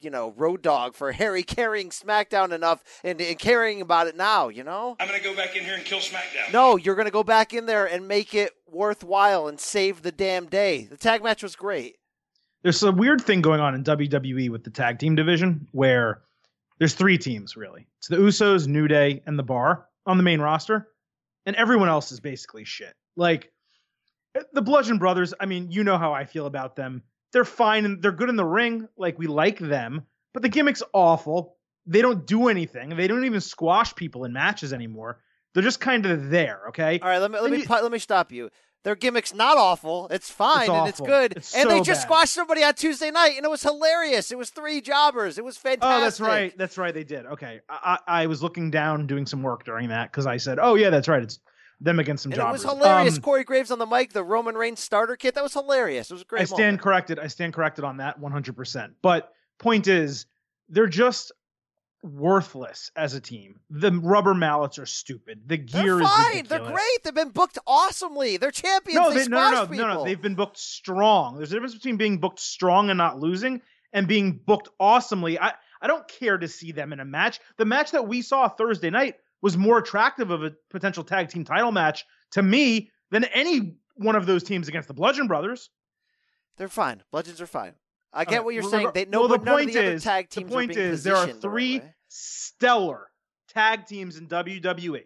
you 0.00 0.10
know, 0.10 0.34
Road 0.36 0.62
Dogg 0.62 0.94
for 0.94 1.12
Harry 1.12 1.42
carrying 1.42 1.90
SmackDown 1.90 2.52
enough 2.52 2.82
and, 3.02 3.20
and 3.20 3.38
caring 3.38 3.80
about 3.80 4.06
it 4.06 4.16
now, 4.16 4.48
you 4.48 4.64
know? 4.64 4.96
I'm 5.00 5.08
going 5.08 5.20
to 5.20 5.26
go 5.26 5.34
back 5.34 5.56
in 5.56 5.64
here 5.64 5.74
and 5.74 5.84
kill 5.84 5.98
SmackDown. 5.98 6.52
No, 6.52 6.76
you're 6.76 6.94
going 6.94 7.06
to 7.06 7.12
go 7.12 7.24
back 7.24 7.54
in 7.54 7.66
there 7.66 7.86
and 7.86 8.06
make 8.06 8.34
it 8.34 8.52
worthwhile 8.66 9.48
and 9.48 9.58
save 9.58 10.02
the 10.02 10.12
damn 10.12 10.46
day. 10.46 10.84
The 10.84 10.96
tag 10.96 11.22
match 11.22 11.42
was 11.42 11.56
great. 11.56 11.96
There's 12.62 12.82
a 12.82 12.92
weird 12.92 13.20
thing 13.20 13.42
going 13.42 13.60
on 13.60 13.74
in 13.74 13.84
WWE 13.84 14.50
with 14.50 14.64
the 14.64 14.70
tag 14.70 14.98
team 14.98 15.14
division 15.14 15.68
where 15.72 16.22
there's 16.78 16.94
three 16.94 17.18
teams 17.18 17.56
really. 17.56 17.86
It's 17.98 18.08
the 18.08 18.16
Usos, 18.16 18.66
New 18.66 18.88
Day, 18.88 19.22
and 19.26 19.38
the 19.38 19.42
Bar 19.42 19.86
on 20.04 20.16
the 20.16 20.22
main 20.22 20.40
roster, 20.40 20.88
and 21.46 21.56
everyone 21.56 21.88
else 21.88 22.12
is 22.12 22.20
basically 22.20 22.64
shit. 22.64 22.94
Like 23.16 23.52
eh, 24.34 24.42
the 24.52 24.62
Bludgeon 24.62 24.98
Brothers, 24.98 25.32
I 25.38 25.46
mean, 25.46 25.70
you 25.70 25.84
know 25.84 25.96
how 25.96 26.12
I 26.12 26.24
feel 26.24 26.46
about 26.46 26.76
them 26.76 27.02
they're 27.36 27.44
fine 27.44 27.84
and 27.84 28.00
they're 28.00 28.12
good 28.12 28.30
in 28.30 28.36
the 28.36 28.46
ring. 28.46 28.88
Like 28.96 29.18
we 29.18 29.26
like 29.26 29.58
them, 29.58 30.06
but 30.32 30.42
the 30.42 30.48
gimmick's 30.48 30.82
awful. 30.94 31.58
They 31.84 32.00
don't 32.00 32.26
do 32.26 32.48
anything. 32.48 32.96
They 32.96 33.06
don't 33.06 33.26
even 33.26 33.42
squash 33.42 33.94
people 33.94 34.24
in 34.24 34.32
matches 34.32 34.72
anymore. 34.72 35.20
They're 35.52 35.62
just 35.62 35.78
kind 35.78 36.06
of 36.06 36.30
there. 36.30 36.62
Okay. 36.70 36.98
All 36.98 37.08
right. 37.10 37.18
Let 37.18 37.30
me 37.30 37.38
let 37.38 37.50
me 37.50 37.58
you, 37.58 37.66
let 37.68 37.92
me 37.92 37.98
stop 37.98 38.32
you. 38.32 38.48
Their 38.84 38.96
gimmick's 38.96 39.34
not 39.34 39.58
awful. 39.58 40.08
It's 40.10 40.30
fine 40.30 40.62
it's 40.62 40.70
and 40.70 40.88
it's 40.88 41.00
good. 41.00 41.32
It's 41.36 41.54
and 41.54 41.64
so 41.64 41.68
they 41.68 41.82
just 41.82 42.00
bad. 42.00 42.06
squashed 42.06 42.32
somebody 42.32 42.64
on 42.64 42.72
Tuesday 42.72 43.10
night 43.10 43.34
and 43.36 43.44
it 43.44 43.50
was 43.50 43.62
hilarious. 43.62 44.32
It 44.32 44.38
was 44.38 44.48
three 44.48 44.80
jobbers. 44.80 45.36
It 45.36 45.44
was 45.44 45.58
fantastic. 45.58 45.98
Oh, 45.98 46.00
that's 46.00 46.20
right. 46.20 46.56
That's 46.56 46.78
right. 46.78 46.94
They 46.94 47.04
did. 47.04 47.26
Okay. 47.26 47.60
I, 47.68 47.98
I, 48.06 48.22
I 48.22 48.26
was 48.28 48.42
looking 48.42 48.70
down 48.70 49.06
doing 49.06 49.26
some 49.26 49.42
work 49.42 49.64
during 49.66 49.90
that 49.90 50.10
because 50.10 50.26
I 50.26 50.38
said, 50.38 50.58
oh 50.58 50.76
yeah, 50.76 50.88
that's 50.88 51.08
right. 51.08 51.22
It's 51.22 51.38
them 51.80 51.98
against 51.98 52.22
some 52.22 52.32
and 52.32 52.40
jobbers. 52.40 52.64
It 52.64 52.66
was 52.66 52.78
hilarious. 52.78 53.16
Um, 53.16 53.22
Corey 53.22 53.44
Graves 53.44 53.70
on 53.70 53.78
the 53.78 53.86
mic, 53.86 54.12
the 54.12 54.24
Roman 54.24 54.54
Reigns 54.54 54.80
starter 54.80 55.16
kit. 55.16 55.34
That 55.34 55.42
was 55.42 55.52
hilarious. 55.52 56.10
It 56.10 56.14
was 56.14 56.22
a 56.22 56.26
great. 56.26 56.42
I 56.42 56.44
stand 56.44 56.60
moment. 56.60 56.82
corrected. 56.82 57.18
I 57.18 57.26
stand 57.26 57.52
corrected 57.52 57.84
on 57.84 57.98
that 57.98 58.20
100%. 58.20 58.94
But 59.02 59.32
point 59.58 59.86
is, 59.86 60.26
they're 60.68 60.86
just 60.86 61.32
worthless 62.02 62.90
as 62.96 63.14
a 63.14 63.20
team. 63.20 63.60
The 63.70 63.92
rubber 63.92 64.34
mallets 64.34 64.78
are 64.78 64.86
stupid. 64.86 65.42
The 65.46 65.56
gear 65.56 65.96
They're 65.96 66.02
is 66.02 66.08
fine. 66.08 66.44
They're 66.46 66.60
great. 66.60 67.04
They've 67.04 67.14
been 67.14 67.30
booked 67.30 67.58
awesomely. 67.66 68.36
They're 68.36 68.50
champions. 68.50 69.00
No, 69.00 69.10
they, 69.10 69.22
they, 69.22 69.28
no, 69.28 69.36
no, 69.36 69.50
no, 69.50 69.64
squash 69.64 69.78
no, 69.78 69.94
no. 69.94 70.04
They've 70.04 70.20
been 70.20 70.34
booked 70.34 70.58
strong. 70.58 71.36
There's 71.36 71.50
a 71.50 71.54
difference 71.54 71.74
between 71.74 71.96
being 71.96 72.18
booked 72.18 72.40
strong 72.40 72.90
and 72.90 72.98
not 72.98 73.18
losing, 73.18 73.60
and 73.92 74.06
being 74.06 74.40
booked 74.44 74.68
awesomely. 74.78 75.38
I 75.38 75.52
I 75.80 75.88
don't 75.88 76.06
care 76.08 76.38
to 76.38 76.48
see 76.48 76.72
them 76.72 76.92
in 76.92 77.00
a 77.00 77.04
match. 77.04 77.40
The 77.58 77.64
match 77.64 77.90
that 77.90 78.08
we 78.08 78.22
saw 78.22 78.48
Thursday 78.48 78.90
night 78.90 79.16
was 79.42 79.56
more 79.56 79.78
attractive 79.78 80.30
of 80.30 80.42
a 80.42 80.52
potential 80.70 81.04
tag 81.04 81.28
team 81.28 81.44
title 81.44 81.72
match 81.72 82.04
to 82.32 82.42
me 82.42 82.90
than 83.10 83.24
any 83.24 83.76
one 83.96 84.16
of 84.16 84.26
those 84.26 84.42
teams 84.42 84.68
against 84.68 84.88
the 84.88 84.94
Bludgeon 84.94 85.26
Brothers. 85.26 85.70
They're 86.56 86.68
fine. 86.68 87.02
Bludgeons 87.10 87.40
are 87.40 87.46
fine. 87.46 87.74
I 88.12 88.24
get 88.24 88.44
what 88.44 88.54
you're 88.54 88.62
well, 88.62 88.70
saying. 88.70 88.90
They 88.94 89.04
no, 89.04 89.20
well, 89.20 89.28
the 89.28 89.38
point 89.38 89.68
of 89.68 89.74
the 89.74 89.80
other 89.80 89.92
is, 89.94 90.04
tag 90.04 90.30
the 90.30 90.44
point 90.44 90.76
is 90.76 91.02
there 91.02 91.16
are 91.16 91.26
the 91.26 91.32
right 91.32 91.42
three 91.42 91.82
stellar 92.08 93.08
tag 93.48 93.86
teams 93.86 94.16
in 94.16 94.26
WWE. 94.28 95.02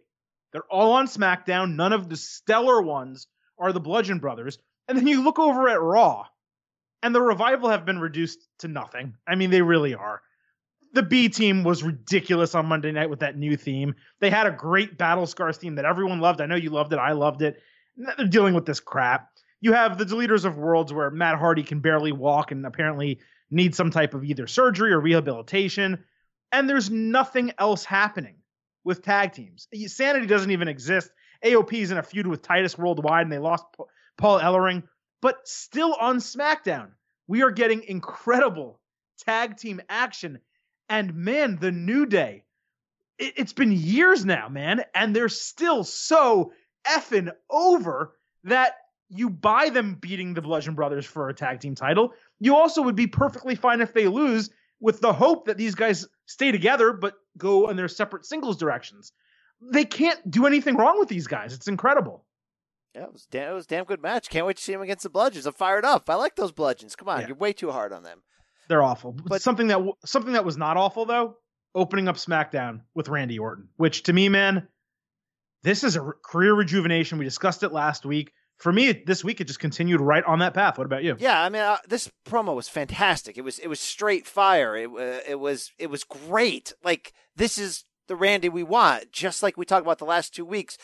They're 0.53 0.63
all 0.71 0.93
on 0.93 1.07
SmackDown. 1.07 1.75
None 1.75 1.93
of 1.93 2.09
the 2.09 2.17
stellar 2.17 2.81
ones 2.83 3.27
are 3.59 3.73
the 3.73 3.81
Bludgeon 3.81 4.19
Brothers. 4.19 4.59
And 4.89 4.97
then 4.97 5.07
you 5.07 5.23
look 5.23 5.39
over 5.39 5.69
at 5.69 5.81
Raw, 5.81 6.27
and 7.03 7.15
the 7.15 7.23
revival 7.23 7.69
have 7.69 7.85
been 7.85 8.01
reduced 8.01 8.47
to 8.61 8.69
nothing. 8.69 9.15
I 9.27 9.35
mean, 9.35 9.51
they 9.51 9.63
really 9.63 9.95
are. 9.95 10.21
The 10.93 11.03
B 11.03 11.29
team 11.29 11.63
was 11.63 11.83
ridiculous 11.83 12.55
on 12.55 12.67
Monday 12.67 12.91
night 12.91 13.11
with 13.11 13.21
that 13.21 13.37
new 13.37 13.57
theme. 13.57 13.95
They 14.21 14.31
had 14.31 14.47
a 14.47 14.51
great 14.51 14.99
Battle 14.99 15.27
Scars 15.27 15.57
theme 15.57 15.77
that 15.77 15.85
everyone 15.85 16.21
loved. 16.21 16.41
I 16.41 16.47
know 16.47 16.57
you 16.57 16.71
loved 16.71 16.93
it. 16.93 16.99
I 16.99 17.13
loved 17.13 17.43
it. 17.43 17.63
They're 17.97 18.27
dealing 18.27 18.55
with 18.55 18.67
this 18.67 18.81
crap. 18.81 19.29
You 19.61 19.73
have 19.73 19.99
the 19.99 20.05
Deleters 20.05 20.45
of 20.45 20.57
Worlds 20.57 20.93
where 20.93 21.11
Matt 21.11 21.39
Hardy 21.39 21.63
can 21.63 21.81
barely 21.81 22.13
walk 22.13 22.51
and 22.51 22.67
apparently 22.67 23.21
needs 23.51 23.77
some 23.77 23.91
type 23.91 24.15
of 24.15 24.25
either 24.25 24.47
surgery 24.47 24.93
or 24.93 25.01
rehabilitation. 25.01 26.03
And 26.51 26.69
there's 26.69 26.91
nothing 26.91 27.53
else 27.59 27.85
happening 27.85 28.37
with 28.85 29.03
tag 29.03 29.33
teams. 29.33 29.69
Sanity 29.87 30.27
doesn't 30.27 30.51
even 30.51 30.67
exist. 30.69 31.11
AOP 31.45 31.73
is 31.75 31.91
in 31.91 31.99
a 31.99 32.03
feud 32.03 32.27
with 32.27 32.43
Titus 32.43 32.77
Worldwide 32.77 33.23
and 33.27 33.33
they 33.33 33.39
lost 33.39 33.65
Paul 34.17 34.41
Ellering. 34.41 34.83
But 35.23 35.47
still 35.47 35.95
on 36.01 36.19
SmackDown, 36.19 36.91
we 37.29 37.43
are 37.43 37.51
getting 37.51 37.83
incredible 37.85 38.81
tag 39.19 39.57
team 39.57 39.81
action. 39.89 40.41
And 40.91 41.15
man, 41.15 41.57
the 41.61 41.71
New 41.73 42.05
Day, 42.05 42.45
it, 43.19 43.35
it's 43.37 43.53
been 43.55 43.73
years 43.73 44.25
now, 44.27 44.49
man, 44.49 44.83
and 44.95 45.15
they're 45.17 45.29
still 45.31 45.85
so 45.85 46.53
effing 46.87 47.33
over 47.49 48.15
that 48.45 48.73
you 49.09 49.31
buy 49.31 49.71
them 49.71 49.95
beating 49.95 50.35
the 50.35 50.43
Bludgeon 50.43 50.75
Brothers 50.75 51.07
for 51.07 51.29
a 51.29 51.35
tag 51.35 51.61
team 51.61 51.75
title. 51.75 52.13
You 52.39 52.57
also 52.57 52.83
would 52.83 52.97
be 52.97 53.07
perfectly 53.07 53.55
fine 53.55 53.81
if 53.81 53.95
they 53.95 54.07
lose 54.09 54.51
with 54.81 55.01
the 55.01 55.13
hope 55.13 55.47
that 55.47 55.57
these 55.59 55.75
guys 55.75 56.07
stay 56.27 56.53
together 56.53 56.93
but 56.93 57.15
go 57.39 57.69
in 57.71 57.77
their 57.77 57.89
separate 57.89 58.25
singles 58.27 58.57
directions. 58.57 59.13
They 59.61 59.85
can't 59.85 60.31
do 60.31 60.47
anything 60.47 60.77
wrong 60.77 60.99
with 60.99 61.09
these 61.09 61.27
guys. 61.27 61.53
It's 61.53 61.69
incredible. 61.69 62.25
Yeah, 62.95 63.05
it 63.05 63.13
was, 63.13 63.27
damn, 63.31 63.53
it 63.53 63.55
was 63.55 63.67
a 63.67 63.69
damn 63.69 63.85
good 63.85 64.03
match. 64.03 64.29
Can't 64.31 64.47
wait 64.47 64.57
to 64.57 64.63
see 64.63 64.73
him 64.73 64.81
against 64.81 65.03
the 65.05 65.11
Bludgeons. 65.11 65.47
I'm 65.47 65.53
fired 65.53 65.85
up. 65.85 66.09
I 66.11 66.15
like 66.15 66.35
those 66.37 66.51
Bludgeons. 66.51 66.97
Come 66.97 67.09
on, 67.09 67.21
Yeah. 67.21 67.29
you're 67.29 67.37
way 67.37 67.53
too 67.53 67.71
hard 67.71 67.93
on 67.93 68.03
them. 68.03 68.23
They're 68.71 68.85
awful. 68.85 69.17
But 69.27 69.43
something 69.43 69.67
that 69.67 69.81
something 70.05 70.35
that 70.35 70.45
was 70.45 70.57
not 70.57 70.77
awful 70.77 71.05
though, 71.05 71.35
opening 71.75 72.07
up 72.07 72.15
SmackDown 72.15 72.83
with 72.95 73.09
Randy 73.09 73.37
Orton, 73.37 73.69
which 73.79 74.05
to 74.05 74.13
me, 74.13 74.29
man, 74.29 74.69
this 75.65 75.83
is 75.83 75.97
a 75.97 76.03
re- 76.03 76.13
career 76.25 76.55
rejuvenation. 76.55 77.19
We 77.19 77.25
discussed 77.25 77.65
it 77.65 77.73
last 77.73 78.07
week. 78.07 78.33
For 78.59 78.73
me, 78.73 78.93
this 78.93 79.25
week 79.25 79.41
it 79.41 79.49
just 79.49 79.59
continued 79.59 80.01
right 80.01 80.23
on 80.23 80.39
that 80.39 80.55
path. 80.55 80.79
What 80.79 80.85
about 80.85 81.03
you? 81.03 81.17
Yeah, 81.19 81.43
I 81.43 81.49
mean, 81.49 81.63
uh, 81.63 81.79
this 81.89 82.13
promo 82.25 82.55
was 82.55 82.69
fantastic. 82.69 83.37
It 83.37 83.41
was 83.41 83.59
it 83.59 83.67
was 83.67 83.81
straight 83.81 84.25
fire. 84.25 84.77
It 84.77 84.89
uh, 84.89 85.19
it 85.29 85.41
was 85.41 85.73
it 85.77 85.91
was 85.91 86.05
great. 86.05 86.73
Like 86.85 87.13
this 87.35 87.59
is 87.59 87.85
the 88.07 88.15
Randy 88.15 88.49
we 88.49 88.63
want, 88.63 89.11
just 89.11 89.43
like 89.43 89.57
we 89.57 89.65
talked 89.65 89.85
about 89.85 89.99
the 89.99 90.05
last 90.05 90.33
two 90.33 90.45
weeks. 90.45 90.79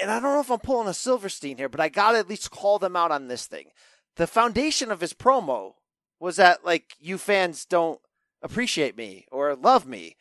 And 0.00 0.12
I 0.12 0.20
don't 0.20 0.32
know 0.32 0.40
if 0.40 0.50
I'm 0.52 0.60
pulling 0.60 0.86
a 0.86 0.94
Silverstein 0.94 1.56
here, 1.56 1.68
but 1.68 1.80
I 1.80 1.88
got 1.88 2.12
to 2.12 2.18
at 2.18 2.28
least 2.28 2.52
call 2.52 2.78
them 2.78 2.94
out 2.94 3.10
on 3.10 3.26
this 3.26 3.46
thing. 3.46 3.66
The 4.14 4.28
foundation 4.28 4.92
of 4.92 5.00
his 5.00 5.12
promo 5.12 5.72
was 6.24 6.36
that 6.36 6.64
like 6.64 6.96
you 6.98 7.18
fans 7.18 7.64
don't 7.66 8.00
appreciate 8.42 8.96
me 8.96 9.26
or 9.30 9.54
love 9.54 9.86
me. 9.86 10.16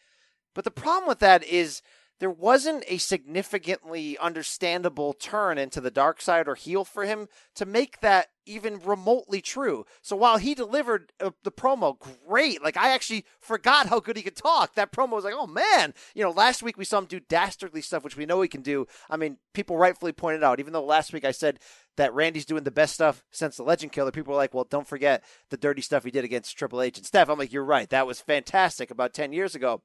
But 0.54 0.66
the 0.66 0.72
problem 0.72 1.08
with 1.08 1.20
that 1.20 1.44
is 1.44 1.82
there 2.20 2.30
wasn't 2.30 2.84
a 2.88 2.98
significantly 2.98 4.18
understandable 4.18 5.14
turn 5.14 5.58
into 5.58 5.82
the 5.82 5.92
dark 5.92 6.22
side 6.22 6.48
or 6.48 6.56
heel 6.56 6.86
for 6.86 7.06
him 7.06 7.28
to 7.56 7.66
make 7.66 8.02
that 8.02 8.28
even 8.46 8.80
remotely 8.80 9.42
true. 9.42 9.86
So 10.02 10.16
while 10.16 10.38
he 10.38 10.54
delivered 10.54 11.12
uh, 11.20 11.32
the 11.44 11.52
promo 11.52 11.98
great, 12.28 12.64
like 12.64 12.78
I 12.78 12.90
actually 12.90 13.26
forgot 13.40 13.88
how 13.88 14.00
good 14.00 14.18
he 14.18 14.24
could 14.24 14.36
talk. 14.36 14.76
That 14.76 14.92
promo 14.92 15.12
was 15.12 15.24
like, 15.24 15.34
oh 15.36 15.48
man, 15.48 15.94
you 16.14 16.24
know, 16.24 16.32
last 16.32 16.64
week 16.64 16.78
we 16.78 16.86
saw 16.86 17.00
him 17.00 17.06
do 17.06 17.20
dastardly 17.20 17.82
stuff, 17.82 18.04
which 18.04 18.18
we 18.18 18.26
know 18.26 18.42
he 18.42 18.48
can 18.48 18.62
do. 18.62 18.88
I 19.10 19.18
mean, 19.18 19.38
people 19.54 19.78
rightfully 19.78 20.12
pointed 20.12 20.44
out, 20.44 20.60
even 20.60 20.74
though 20.74 20.84
last 20.84 21.14
week 21.14 21.26
I 21.26 21.32
said 21.32 21.60
that 21.98 22.14
Randy's 22.14 22.46
doing 22.46 22.64
the 22.64 22.72
best 22.72 22.94
stuff 22.94 23.24
since 23.32 23.58
the 23.58 23.64
Legend 23.64 23.92
Killer, 23.92 24.12
people 24.12 24.34
are 24.34 24.38
like, 24.38 24.54
well, 24.54 24.68
don't 24.70 24.88
forget 24.88 25.24
the 25.50 25.58
dirty 25.58 25.82
stuff 25.82 26.04
he 26.04 26.12
did 26.12 26.26
against 26.26 26.58
Triple 26.58 26.82
H 26.82 26.98
and 26.98 27.06
Steph. 27.06 27.30
I'm 27.30 27.38
like, 27.38 27.54
you're 27.54 27.64
right. 27.64 27.90
That 27.90 28.08
was 28.08 28.20
fantastic 28.20 28.90
about 28.92 29.14
10 29.14 29.34
years 29.34 29.56
ago. 29.56 29.82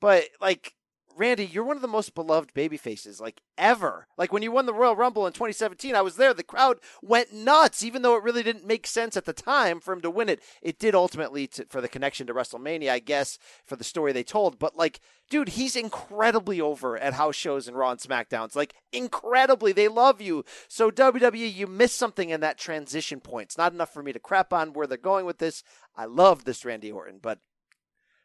But 0.00 0.24
like 0.40 0.74
Randy, 1.16 1.46
you're 1.46 1.64
one 1.64 1.76
of 1.76 1.82
the 1.82 1.88
most 1.88 2.14
beloved 2.14 2.54
baby 2.54 2.76
faces 2.76 3.20
like 3.20 3.40
ever. 3.58 4.06
Like 4.16 4.32
when 4.32 4.42
you 4.42 4.52
won 4.52 4.66
the 4.66 4.74
Royal 4.74 4.96
Rumble 4.96 5.26
in 5.26 5.32
2017, 5.32 5.94
I 5.94 6.02
was 6.02 6.16
there. 6.16 6.34
The 6.34 6.42
crowd 6.42 6.78
went 7.02 7.32
nuts, 7.32 7.82
even 7.82 8.02
though 8.02 8.16
it 8.16 8.22
really 8.22 8.42
didn't 8.42 8.66
make 8.66 8.86
sense 8.86 9.16
at 9.16 9.24
the 9.24 9.32
time 9.32 9.80
for 9.80 9.92
him 9.92 10.00
to 10.02 10.10
win 10.10 10.28
it. 10.28 10.40
It 10.62 10.78
did 10.78 10.94
ultimately 10.94 11.46
to, 11.48 11.66
for 11.66 11.80
the 11.80 11.88
connection 11.88 12.26
to 12.26 12.34
WrestleMania, 12.34 12.90
I 12.90 12.98
guess, 12.98 13.38
for 13.64 13.76
the 13.76 13.84
story 13.84 14.12
they 14.12 14.22
told. 14.22 14.58
But 14.58 14.76
like, 14.76 15.00
dude, 15.30 15.50
he's 15.50 15.76
incredibly 15.76 16.60
over 16.60 16.96
at 16.96 17.14
house 17.14 17.36
shows 17.36 17.68
and 17.68 17.76
Raw 17.76 17.90
and 17.90 18.00
SmackDowns. 18.00 18.56
Like 18.56 18.74
incredibly, 18.92 19.72
they 19.72 19.88
love 19.88 20.20
you. 20.20 20.44
So 20.68 20.90
WWE, 20.90 21.54
you 21.54 21.66
missed 21.66 21.96
something 21.96 22.30
in 22.30 22.40
that 22.40 22.58
transition 22.58 23.20
point. 23.20 23.48
It's 23.48 23.58
not 23.58 23.72
enough 23.72 23.92
for 23.92 24.02
me 24.02 24.12
to 24.12 24.18
crap 24.18 24.52
on 24.52 24.72
where 24.72 24.86
they're 24.86 24.98
going 24.98 25.26
with 25.26 25.38
this. 25.38 25.62
I 25.96 26.06
love 26.06 26.44
this 26.44 26.64
Randy 26.64 26.90
Orton, 26.90 27.18
but 27.20 27.38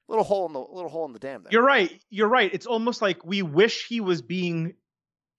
little 0.08 0.24
hole 0.24 0.45
in 0.47 0.53
the 0.53 0.60
little 0.60 0.89
hole 0.89 1.05
in 1.05 1.14
the 1.14 1.20
dam 1.20 1.43
there. 1.43 1.51
You're 1.51 1.66
right. 1.66 2.01
You're 2.10 2.28
right. 2.28 2.53
It's 2.53 2.66
almost 2.66 3.01
like 3.01 3.26
we 3.26 3.41
wish 3.41 3.88
he 3.88 3.99
was 4.01 4.22
being 4.22 4.74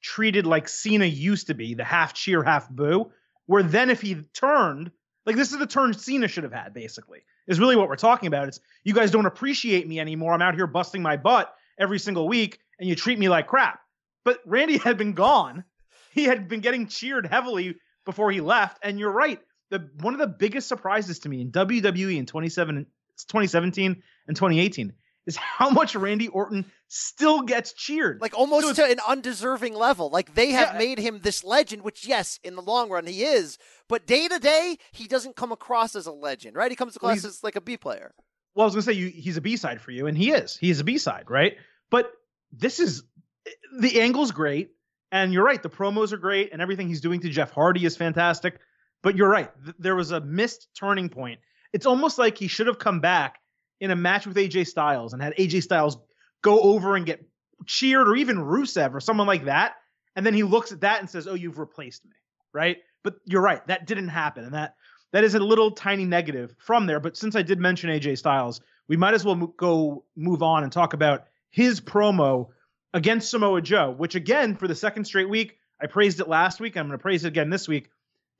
treated 0.02 0.46
like 0.46 0.68
Cena 0.68 1.04
used 1.04 1.48
to 1.48 1.54
be, 1.54 1.74
the 1.74 1.84
half 1.84 2.14
cheer, 2.14 2.42
half 2.42 2.68
boo. 2.68 3.10
Where 3.46 3.62
then 3.62 3.90
if 3.90 4.00
he 4.00 4.14
turned, 4.34 4.90
like 5.24 5.36
this 5.36 5.52
is 5.52 5.58
the 5.58 5.66
turn 5.66 5.94
Cena 5.94 6.28
should 6.28 6.44
have 6.44 6.52
had, 6.52 6.74
basically, 6.74 7.20
is 7.46 7.58
really 7.58 7.76
what 7.76 7.88
we're 7.88 7.96
talking 7.96 8.26
about. 8.26 8.48
It's 8.48 8.60
you 8.84 8.94
guys 8.94 9.10
don't 9.10 9.26
appreciate 9.26 9.88
me 9.88 10.00
anymore. 10.00 10.34
I'm 10.34 10.42
out 10.42 10.54
here 10.54 10.66
busting 10.66 11.02
my 11.02 11.16
butt 11.16 11.52
every 11.78 11.98
single 11.98 12.28
week, 12.28 12.58
and 12.78 12.88
you 12.88 12.94
treat 12.94 13.18
me 13.18 13.28
like 13.28 13.46
crap. 13.46 13.80
But 14.24 14.40
Randy 14.44 14.78
had 14.84 14.98
been 14.98 15.14
gone. 15.14 15.64
He 16.12 16.24
had 16.24 16.48
been 16.48 16.60
getting 16.60 16.88
cheered 16.88 17.26
heavily 17.26 17.76
before 18.04 18.30
he 18.30 18.40
left. 18.40 18.78
And 18.82 18.98
you're 18.98 19.12
right. 19.12 19.40
the 19.70 19.90
one 20.00 20.14
of 20.14 20.20
the 20.20 20.26
biggest 20.26 20.68
surprises 20.68 21.20
to 21.20 21.28
me 21.28 21.40
in 21.40 21.52
WWE 21.52 22.16
in 22.16 22.26
27, 22.26 22.86
2017 23.28 24.02
and 24.28 24.36
2018 24.36 24.92
is 25.26 25.36
how 25.36 25.68
much 25.68 25.94
Randy 25.94 26.28
Orton 26.28 26.64
still 26.88 27.42
gets 27.42 27.74
cheered. 27.74 28.20
Like 28.20 28.36
almost 28.36 28.66
so 28.66 28.72
to 28.72 28.90
an 28.90 28.98
undeserving 29.06 29.74
level. 29.74 30.08
Like 30.08 30.34
they 30.34 30.52
have 30.52 30.72
yeah. 30.72 30.78
made 30.78 30.98
him 30.98 31.20
this 31.22 31.44
legend, 31.44 31.82
which 31.82 32.06
yes, 32.06 32.40
in 32.42 32.56
the 32.56 32.62
long 32.62 32.88
run 32.88 33.06
he 33.06 33.24
is, 33.24 33.58
but 33.88 34.06
day 34.06 34.26
to 34.26 34.38
day 34.38 34.78
he 34.92 35.06
doesn't 35.06 35.36
come 35.36 35.52
across 35.52 35.94
as 35.94 36.06
a 36.06 36.12
legend, 36.12 36.56
right? 36.56 36.70
He 36.70 36.76
comes 36.76 36.96
across 36.96 37.22
well, 37.22 37.28
as 37.28 37.44
like 37.44 37.56
a 37.56 37.60
B 37.60 37.76
player. 37.76 38.14
Well, 38.54 38.64
I 38.64 38.66
was 38.66 38.74
gonna 38.74 38.82
say 38.82 38.92
you, 38.92 39.08
he's 39.08 39.36
a 39.36 39.42
B 39.42 39.56
side 39.56 39.80
for 39.82 39.90
you, 39.90 40.06
and 40.06 40.16
he 40.16 40.30
is. 40.30 40.56
He 40.56 40.70
is 40.70 40.80
a 40.80 40.84
B 40.84 40.96
side, 40.96 41.26
right? 41.28 41.56
But 41.90 42.10
this 42.50 42.80
is 42.80 43.02
the 43.78 44.00
angle's 44.00 44.32
great, 44.32 44.70
and 45.12 45.32
you're 45.32 45.44
right. 45.44 45.62
The 45.62 45.70
promos 45.70 46.12
are 46.12 46.18
great, 46.18 46.52
and 46.52 46.62
everything 46.62 46.88
he's 46.88 47.02
doing 47.02 47.20
to 47.20 47.28
Jeff 47.28 47.50
Hardy 47.50 47.84
is 47.84 47.96
fantastic. 47.96 48.58
But 49.02 49.14
you're 49.14 49.28
right. 49.28 49.50
Th- 49.62 49.76
there 49.78 49.94
was 49.94 50.10
a 50.10 50.20
missed 50.20 50.68
turning 50.74 51.10
point. 51.10 51.40
It's 51.72 51.86
almost 51.86 52.18
like 52.18 52.38
he 52.38 52.48
should 52.48 52.66
have 52.66 52.78
come 52.78 53.00
back 53.00 53.38
in 53.80 53.90
a 53.90 53.96
match 53.96 54.26
with 54.26 54.36
AJ 54.36 54.66
Styles 54.66 55.12
and 55.12 55.22
had 55.22 55.34
AJ 55.36 55.62
Styles 55.62 55.98
go 56.42 56.60
over 56.60 56.96
and 56.96 57.06
get 57.06 57.24
cheered, 57.66 58.08
or 58.08 58.16
even 58.16 58.38
Rusev 58.38 58.94
or 58.94 59.00
someone 59.00 59.26
like 59.26 59.44
that. 59.44 59.74
And 60.16 60.24
then 60.24 60.34
he 60.34 60.42
looks 60.42 60.72
at 60.72 60.80
that 60.80 61.00
and 61.00 61.08
says, 61.08 61.26
"Oh, 61.26 61.34
you've 61.34 61.58
replaced 61.58 62.04
me." 62.04 62.12
Right? 62.52 62.78
But 63.02 63.16
you're 63.24 63.42
right. 63.42 63.64
That 63.66 63.86
didn't 63.86 64.08
happen, 64.08 64.44
and 64.44 64.54
that 64.54 64.74
that 65.12 65.24
is 65.24 65.34
a 65.34 65.40
little 65.40 65.70
tiny 65.70 66.04
negative 66.04 66.54
from 66.58 66.86
there. 66.86 67.00
But 67.00 67.16
since 67.16 67.36
I 67.36 67.42
did 67.42 67.58
mention 67.58 67.90
AJ 67.90 68.18
Styles, 68.18 68.60
we 68.88 68.96
might 68.96 69.14
as 69.14 69.24
well 69.24 69.36
mo- 69.36 69.54
go 69.56 70.04
move 70.16 70.42
on 70.42 70.64
and 70.64 70.72
talk 70.72 70.92
about 70.92 71.24
his 71.50 71.80
promo 71.80 72.48
against 72.92 73.30
Samoa 73.30 73.62
Joe, 73.62 73.90
which 73.90 74.14
again, 74.14 74.56
for 74.56 74.68
the 74.68 74.74
second 74.74 75.04
straight 75.04 75.28
week, 75.28 75.58
I 75.80 75.86
praised 75.86 76.20
it 76.20 76.28
last 76.28 76.60
week. 76.60 76.76
I'm 76.76 76.86
going 76.86 76.98
to 76.98 77.02
praise 77.02 77.24
it 77.24 77.28
again 77.28 77.50
this 77.50 77.68
week. 77.68 77.90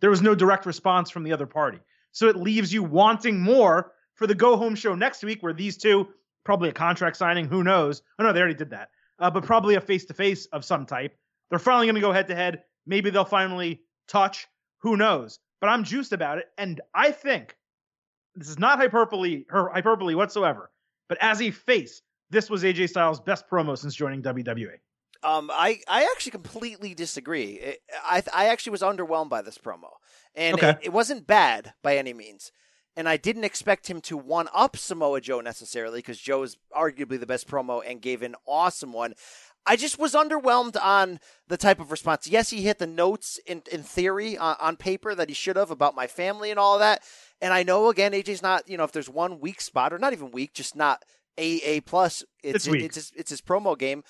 There 0.00 0.10
was 0.10 0.22
no 0.22 0.34
direct 0.34 0.66
response 0.66 1.10
from 1.10 1.22
the 1.22 1.32
other 1.32 1.46
party. 1.46 1.78
So 2.12 2.28
it 2.28 2.36
leaves 2.36 2.72
you 2.72 2.82
wanting 2.82 3.40
more 3.40 3.92
for 4.18 4.26
the 4.26 4.34
go 4.34 4.56
home 4.56 4.74
show 4.74 4.96
next 4.96 5.22
week, 5.22 5.42
where 5.42 5.52
these 5.52 5.76
two, 5.76 6.08
probably 6.44 6.68
a 6.68 6.72
contract 6.72 7.16
signing, 7.16 7.46
who 7.46 7.62
knows? 7.62 8.02
Oh, 8.18 8.24
no, 8.24 8.32
they 8.32 8.40
already 8.40 8.54
did 8.54 8.70
that. 8.70 8.90
Uh, 9.20 9.30
but 9.30 9.44
probably 9.44 9.76
a 9.76 9.80
face 9.80 10.04
to 10.06 10.14
face 10.14 10.46
of 10.46 10.64
some 10.64 10.86
type. 10.86 11.16
They're 11.48 11.60
finally 11.60 11.86
going 11.86 11.94
to 11.94 12.00
go 12.00 12.12
head 12.12 12.26
to 12.28 12.34
head. 12.34 12.64
Maybe 12.84 13.10
they'll 13.10 13.24
finally 13.24 13.80
touch. 14.08 14.48
Who 14.80 14.96
knows? 14.96 15.38
But 15.60 15.68
I'm 15.68 15.84
juiced 15.84 16.12
about 16.12 16.38
it. 16.38 16.46
And 16.58 16.80
I 16.92 17.12
think 17.12 17.56
this 18.34 18.48
is 18.48 18.58
not 18.58 18.78
hyperbole, 18.78 19.44
her 19.50 19.68
hyperbole 19.68 20.16
whatsoever. 20.16 20.70
But 21.08 21.18
as 21.20 21.40
a 21.40 21.52
face, 21.52 22.02
this 22.30 22.50
was 22.50 22.64
AJ 22.64 22.90
Styles' 22.90 23.20
best 23.20 23.48
promo 23.48 23.78
since 23.78 23.94
joining 23.94 24.22
WWE. 24.22 24.78
Um, 25.22 25.50
I, 25.52 25.80
I 25.88 26.04
actually 26.04 26.32
completely 26.32 26.94
disagree. 26.94 27.76
I 28.04 28.22
I 28.32 28.46
actually 28.46 28.70
was 28.70 28.82
underwhelmed 28.82 29.30
by 29.30 29.42
this 29.42 29.58
promo, 29.58 29.90
and 30.36 30.54
okay. 30.54 30.70
it, 30.70 30.78
it, 30.82 30.92
wasn't 30.92 31.26
bad 31.26 31.74
by 31.82 31.96
any 31.96 32.12
means. 32.12 32.52
And 32.98 33.08
I 33.08 33.16
didn't 33.16 33.44
expect 33.44 33.88
him 33.88 34.00
to 34.02 34.16
one 34.16 34.48
up 34.52 34.76
Samoa 34.76 35.20
Joe 35.20 35.40
necessarily 35.40 36.00
because 36.00 36.18
Joe 36.18 36.42
is 36.42 36.56
arguably 36.76 37.20
the 37.20 37.26
best 37.26 37.46
promo 37.46 37.80
and 37.86 38.02
gave 38.02 38.22
an 38.22 38.34
awesome 38.44 38.92
one. 38.92 39.14
I 39.64 39.76
just 39.76 40.00
was 40.00 40.14
underwhelmed 40.14 40.76
on 40.82 41.20
the 41.46 41.56
type 41.56 41.78
of 41.78 41.92
response. 41.92 42.26
Yes, 42.26 42.50
he 42.50 42.62
hit 42.62 42.80
the 42.80 42.88
notes 42.88 43.38
in 43.46 43.62
in 43.70 43.84
theory 43.84 44.36
on, 44.36 44.56
on 44.58 44.74
paper 44.74 45.14
that 45.14 45.28
he 45.28 45.34
should 45.34 45.54
have 45.54 45.70
about 45.70 45.94
my 45.94 46.08
family 46.08 46.50
and 46.50 46.58
all 46.58 46.74
of 46.74 46.80
that. 46.80 47.04
And 47.40 47.52
I 47.52 47.62
know 47.62 47.88
again, 47.88 48.10
AJ's 48.10 48.42
not 48.42 48.68
you 48.68 48.76
know 48.76 48.82
if 48.82 48.90
there's 48.90 49.08
one 49.08 49.38
weak 49.38 49.60
spot 49.60 49.92
or 49.92 49.98
not 50.00 50.12
even 50.12 50.32
weak, 50.32 50.52
just 50.52 50.74
not 50.74 51.04
a 51.38 51.60
A 51.62 51.80
plus. 51.82 52.24
It's 52.42 52.66
it's, 52.66 52.74
it's 52.74 52.94
his, 52.96 53.12
it's 53.14 53.30
his 53.30 53.40
promo 53.40 53.78
game. 53.78 54.02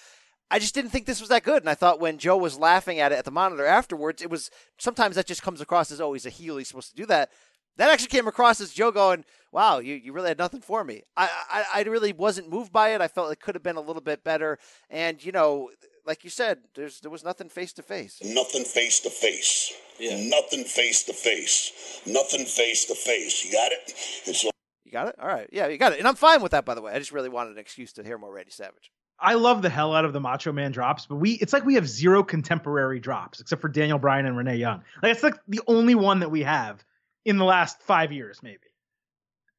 I 0.50 0.58
just 0.58 0.74
didn't 0.74 0.92
think 0.92 1.04
this 1.04 1.20
was 1.20 1.28
that 1.28 1.42
good, 1.42 1.62
and 1.62 1.68
I 1.68 1.74
thought 1.74 2.00
when 2.00 2.16
Joe 2.16 2.38
was 2.38 2.58
laughing 2.58 3.00
at 3.00 3.12
it 3.12 3.18
at 3.18 3.26
the 3.26 3.30
monitor 3.30 3.66
afterwards, 3.66 4.22
it 4.22 4.30
was 4.30 4.50
sometimes 4.78 5.16
that 5.16 5.26
just 5.26 5.42
comes 5.42 5.60
across 5.60 5.92
as 5.92 6.00
oh 6.00 6.14
he's 6.14 6.24
a 6.24 6.30
heel, 6.30 6.56
he's 6.56 6.68
supposed 6.68 6.88
to 6.90 6.96
do 6.96 7.04
that. 7.06 7.30
That 7.78 7.90
actually 7.90 8.08
came 8.08 8.28
across 8.28 8.60
as 8.60 8.72
Joe 8.72 8.90
going, 8.90 9.24
"Wow, 9.52 9.78
you, 9.78 9.94
you 9.94 10.12
really 10.12 10.28
had 10.28 10.38
nothing 10.38 10.60
for 10.60 10.84
me." 10.84 11.02
I, 11.16 11.30
I 11.50 11.64
I 11.74 11.82
really 11.84 12.12
wasn't 12.12 12.50
moved 12.50 12.72
by 12.72 12.90
it. 12.90 13.00
I 13.00 13.08
felt 13.08 13.32
it 13.32 13.40
could 13.40 13.54
have 13.54 13.62
been 13.62 13.76
a 13.76 13.80
little 13.80 14.02
bit 14.02 14.22
better, 14.22 14.58
and 14.90 15.24
you 15.24 15.32
know, 15.32 15.70
like 16.04 16.24
you 16.24 16.30
said, 16.30 16.58
there's 16.74 17.00
there 17.00 17.10
was 17.10 17.24
nothing 17.24 17.48
face 17.48 17.72
to 17.74 17.82
face. 17.82 18.18
Nothing 18.22 18.64
face 18.64 19.00
to 19.00 19.10
face. 19.10 19.72
Yeah. 19.98 20.16
Nothing 20.28 20.64
face 20.64 21.04
to 21.04 21.12
face. 21.12 22.02
Nothing 22.06 22.46
face 22.46 22.84
to 22.86 22.94
face. 22.94 23.44
You 23.44 23.52
got 23.52 23.72
it. 23.72 23.94
And 24.26 24.36
so 24.36 24.50
you 24.84 24.92
got 24.92 25.08
it? 25.08 25.16
All 25.20 25.28
right. 25.28 25.48
Yeah, 25.52 25.68
you 25.68 25.76
got 25.76 25.92
it. 25.92 25.98
And 25.98 26.08
I'm 26.08 26.14
fine 26.14 26.40
with 26.40 26.52
that, 26.52 26.64
by 26.64 26.74
the 26.74 26.82
way. 26.82 26.92
I 26.92 26.98
just 26.98 27.12
really 27.12 27.28
wanted 27.28 27.52
an 27.52 27.58
excuse 27.58 27.92
to 27.94 28.04
hear 28.04 28.16
more 28.16 28.32
Randy 28.32 28.50
Savage. 28.50 28.90
I 29.20 29.34
love 29.34 29.62
the 29.62 29.68
hell 29.68 29.94
out 29.94 30.04
of 30.04 30.12
the 30.12 30.20
Macho 30.20 30.52
Man 30.52 30.72
drops, 30.72 31.06
but 31.06 31.16
we 31.16 31.32
it's 31.32 31.52
like 31.52 31.64
we 31.64 31.74
have 31.74 31.88
zero 31.88 32.22
contemporary 32.22 33.00
drops 33.00 33.40
except 33.40 33.60
for 33.60 33.68
Daniel 33.68 33.98
Bryan 33.98 34.26
and 34.26 34.36
Renee 34.36 34.56
Young. 34.56 34.82
Like 35.02 35.12
it's 35.12 35.22
like 35.22 35.34
the 35.46 35.60
only 35.66 35.94
one 35.94 36.20
that 36.20 36.30
we 36.30 36.42
have 36.42 36.84
in 37.24 37.36
the 37.36 37.44
last 37.44 37.82
five 37.82 38.12
years, 38.12 38.40
maybe. 38.42 38.67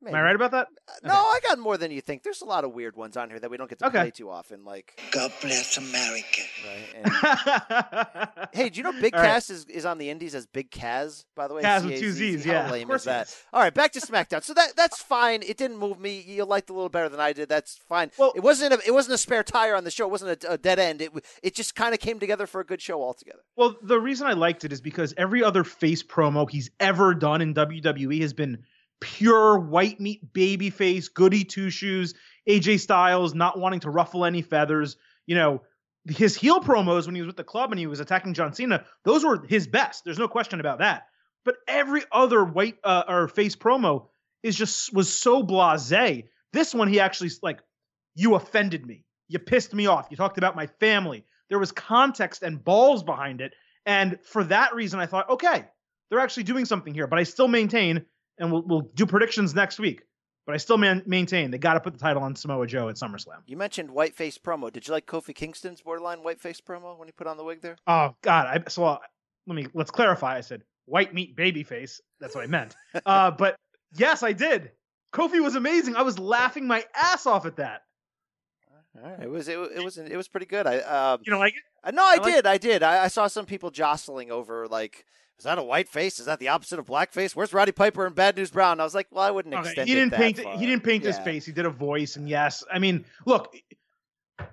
Maybe. 0.01 0.15
Am 0.15 0.19
I 0.21 0.23
right 0.23 0.35
about 0.35 0.51
that? 0.51 0.67
Uh, 0.87 0.91
no, 1.03 1.13
okay. 1.13 1.19
I 1.19 1.39
got 1.49 1.59
more 1.59 1.77
than 1.77 1.91
you 1.91 1.99
think. 1.99 2.23
There's 2.23 2.41
a 2.41 2.45
lot 2.45 2.63
of 2.63 2.71
weird 2.71 2.95
ones 2.95 3.17
on 3.17 3.29
here 3.29 3.39
that 3.39 3.51
we 3.51 3.57
don't 3.57 3.69
get 3.69 3.79
to 3.79 3.87
okay. 3.87 3.99
play 3.99 4.11
too 4.11 4.29
often. 4.29 4.63
Like 4.63 4.97
God 5.11 5.31
bless 5.41 5.77
America. 5.77 6.41
Right. 6.65 6.79
And, 6.99 8.49
hey, 8.53 8.69
do 8.69 8.77
you 8.77 8.83
know 8.83 8.93
Big 8.99 9.13
All 9.13 9.21
Cass 9.21 9.49
right. 9.49 9.55
is, 9.55 9.65
is 9.65 9.85
on 9.85 9.97
the 9.97 10.09
Indies 10.09 10.35
as 10.35 10.45
Big 10.45 10.71
Kaz? 10.71 11.25
By 11.35 11.47
the 11.47 11.53
way, 11.53 11.63
Kaz 11.63 11.85
with 11.85 11.99
two 11.99 12.11
Z's. 12.11 12.45
How 12.45 12.51
yeah, 12.51 12.71
lame 12.71 12.89
is 12.91 13.03
that? 13.03 13.27
Is. 13.27 13.37
All 13.53 13.61
right, 13.61 13.73
back 13.73 13.91
to 13.93 13.99
SmackDown. 13.99 14.43
So 14.43 14.53
that 14.53 14.75
that's 14.75 15.01
fine. 15.01 15.43
It 15.43 15.57
didn't 15.57 15.77
move 15.77 15.99
me. 15.99 16.21
You 16.21 16.45
liked 16.45 16.69
it 16.69 16.73
a 16.73 16.75
little 16.75 16.89
better 16.89 17.09
than 17.09 17.19
I 17.19 17.33
did. 17.33 17.49
That's 17.49 17.77
fine. 17.87 18.11
Well, 18.17 18.31
it 18.35 18.41
wasn't 18.41 18.73
a, 18.73 18.79
it 18.85 18.91
wasn't 18.91 19.15
a 19.15 19.17
spare 19.17 19.43
tire 19.43 19.75
on 19.75 19.83
the 19.83 19.91
show. 19.91 20.05
It 20.05 20.11
wasn't 20.11 20.43
a, 20.43 20.53
a 20.53 20.57
dead 20.57 20.79
end. 20.79 21.01
It 21.01 21.11
it 21.43 21.55
just 21.55 21.75
kind 21.75 21.93
of 21.93 21.99
came 21.99 22.19
together 22.19 22.47
for 22.47 22.61
a 22.61 22.65
good 22.65 22.81
show 22.81 23.01
altogether. 23.01 23.41
Well, 23.55 23.75
the 23.81 23.99
reason 23.99 24.27
I 24.27 24.33
liked 24.33 24.63
it 24.63 24.71
is 24.71 24.81
because 24.81 25.13
every 25.17 25.43
other 25.43 25.63
face 25.63 26.03
promo 26.03 26.49
he's 26.49 26.71
ever 26.79 27.13
done 27.13 27.41
in 27.41 27.53
WWE 27.53 28.21
has 28.21 28.33
been 28.33 28.63
pure 28.99 29.59
white 29.59 29.99
meat 29.99 30.33
baby 30.33 30.69
face, 30.69 31.07
goody 31.07 31.43
two 31.43 31.69
shoes, 31.69 32.13
AJ 32.47 32.79
Styles 32.79 33.33
not 33.33 33.59
wanting 33.59 33.79
to 33.81 33.89
ruffle 33.89 34.25
any 34.25 34.41
feathers. 34.41 34.97
You 35.25 35.35
know, 35.35 35.61
his 36.05 36.35
heel 36.35 36.59
promos 36.59 37.05
when 37.05 37.15
he 37.15 37.21
was 37.21 37.27
with 37.27 37.37
the 37.37 37.43
club 37.43 37.71
and 37.71 37.79
he 37.79 37.87
was 37.87 37.99
attacking 37.99 38.33
John 38.33 38.53
Cena, 38.53 38.85
those 39.03 39.23
were 39.23 39.45
his 39.47 39.67
best. 39.67 40.03
There's 40.03 40.19
no 40.19 40.27
question 40.27 40.59
about 40.59 40.79
that. 40.79 41.07
But 41.45 41.55
every 41.67 42.03
other 42.11 42.43
white 42.43 42.77
uh, 42.83 43.03
or 43.07 43.27
face 43.27 43.55
promo 43.55 44.07
is 44.43 44.55
just 44.55 44.93
was 44.93 45.11
so 45.11 45.43
blasé. 45.43 46.27
This 46.53 46.73
one 46.73 46.87
he 46.87 46.99
actually 46.99 47.29
like, 47.41 47.59
you 48.15 48.35
offended 48.35 48.85
me. 48.85 49.05
You 49.27 49.39
pissed 49.39 49.73
me 49.73 49.85
off. 49.85 50.07
You 50.09 50.17
talked 50.17 50.37
about 50.37 50.55
my 50.55 50.67
family. 50.67 51.23
There 51.49 51.59
was 51.59 51.71
context 51.71 52.43
and 52.43 52.63
balls 52.63 53.03
behind 53.03 53.41
it. 53.41 53.53
And 53.85 54.19
for 54.23 54.43
that 54.45 54.73
reason, 54.75 54.99
I 54.99 55.05
thought, 55.05 55.29
okay, 55.29 55.65
they're 56.09 56.19
actually 56.19 56.43
doing 56.43 56.65
something 56.65 56.93
here. 56.93 57.07
But 57.07 57.19
I 57.19 57.23
still 57.23 57.47
maintain 57.47 58.05
and 58.39 58.51
we'll 58.51 58.63
we'll 58.63 58.81
do 58.81 59.05
predictions 59.05 59.53
next 59.53 59.79
week. 59.79 60.03
But 60.45 60.55
I 60.55 60.57
still 60.57 60.77
man- 60.77 61.03
maintain 61.05 61.51
they 61.51 61.59
got 61.59 61.75
to 61.75 61.79
put 61.79 61.93
the 61.93 61.99
title 61.99 62.23
on 62.23 62.35
Samoa 62.35 62.65
Joe 62.65 62.89
at 62.89 62.95
SummerSlam. 62.95 63.41
You 63.45 63.55
mentioned 63.55 63.91
whiteface 63.91 64.39
promo. 64.39 64.71
Did 64.71 64.87
you 64.87 64.93
like 64.93 65.05
Kofi 65.05 65.35
Kingston's 65.35 65.81
borderline 65.81 66.19
whiteface 66.19 66.59
promo 66.61 66.97
when 66.97 67.07
he 67.07 67.11
put 67.11 67.27
on 67.27 67.37
the 67.37 67.43
wig 67.43 67.61
there? 67.61 67.77
Oh 67.85 68.15
God! 68.23 68.47
I, 68.47 68.69
so 68.69 68.83
uh, 68.85 68.97
let 69.45 69.55
me 69.55 69.67
let's 69.73 69.91
clarify. 69.91 70.37
I 70.37 70.41
said 70.41 70.63
white 70.85 71.13
meat 71.13 71.35
baby 71.35 71.63
face. 71.63 72.01
That's 72.19 72.33
what 72.33 72.43
I 72.43 72.47
meant. 72.47 72.75
uh, 73.05 73.31
but 73.31 73.55
yes, 73.93 74.23
I 74.23 74.33
did. 74.33 74.71
Kofi 75.13 75.41
was 75.41 75.55
amazing. 75.55 75.95
I 75.95 76.01
was 76.01 76.17
laughing 76.17 76.67
my 76.67 76.83
ass 76.95 77.25
off 77.25 77.45
at 77.45 77.57
that. 77.57 77.81
All 78.95 79.09
right. 79.09 79.19
It 79.21 79.29
was 79.29 79.47
it, 79.47 79.57
it 79.57 79.83
was 79.83 79.97
it 79.97 80.17
was 80.17 80.27
pretty 80.27 80.45
good. 80.45 80.65
I 80.65 80.79
um, 80.79 81.21
you 81.23 81.31
know 81.31 81.39
like 81.39 81.53
it? 81.53 81.63
Uh, 81.83 81.91
no, 81.91 82.03
I, 82.03 82.17
I 82.21 82.31
did. 82.31 82.45
I 82.45 82.57
did. 82.57 82.83
I, 82.83 83.05
I, 83.05 83.07
saw 83.07 83.27
some 83.27 83.45
people 83.45 83.71
jostling 83.71 84.31
over 84.31 84.67
like 84.67 85.05
is 85.39 85.45
that 85.45 85.57
a 85.57 85.63
white 85.63 85.87
face? 85.87 86.19
Is 86.19 86.25
that 86.25 86.39
the 86.39 86.49
opposite 86.49 86.79
of 86.79 86.85
blackface? 86.85 87.33
Where's 87.33 87.53
Roddy 87.53 87.71
Piper 87.71 88.05
and 88.05 88.13
Bad 88.13 88.35
News 88.35 88.51
Brown? 88.51 88.81
I 88.81 88.83
was 88.83 88.93
like, 88.93 89.07
well, 89.09 89.23
I 89.23 89.31
wouldn't 89.31 89.55
okay, 89.55 89.67
extend. 89.67 89.87
He 89.87 89.95
didn't 89.95 90.13
paint. 90.13 90.37
Far. 90.37 90.57
He 90.57 90.65
didn't 90.65 90.83
paint 90.83 91.03
yeah. 91.05 91.11
his 91.11 91.19
face. 91.19 91.45
He 91.45 91.53
did 91.53 91.65
a 91.65 91.69
voice, 91.69 92.17
and 92.17 92.27
yes, 92.27 92.61
I 92.71 92.77
mean, 92.77 93.05
look, 93.25 93.55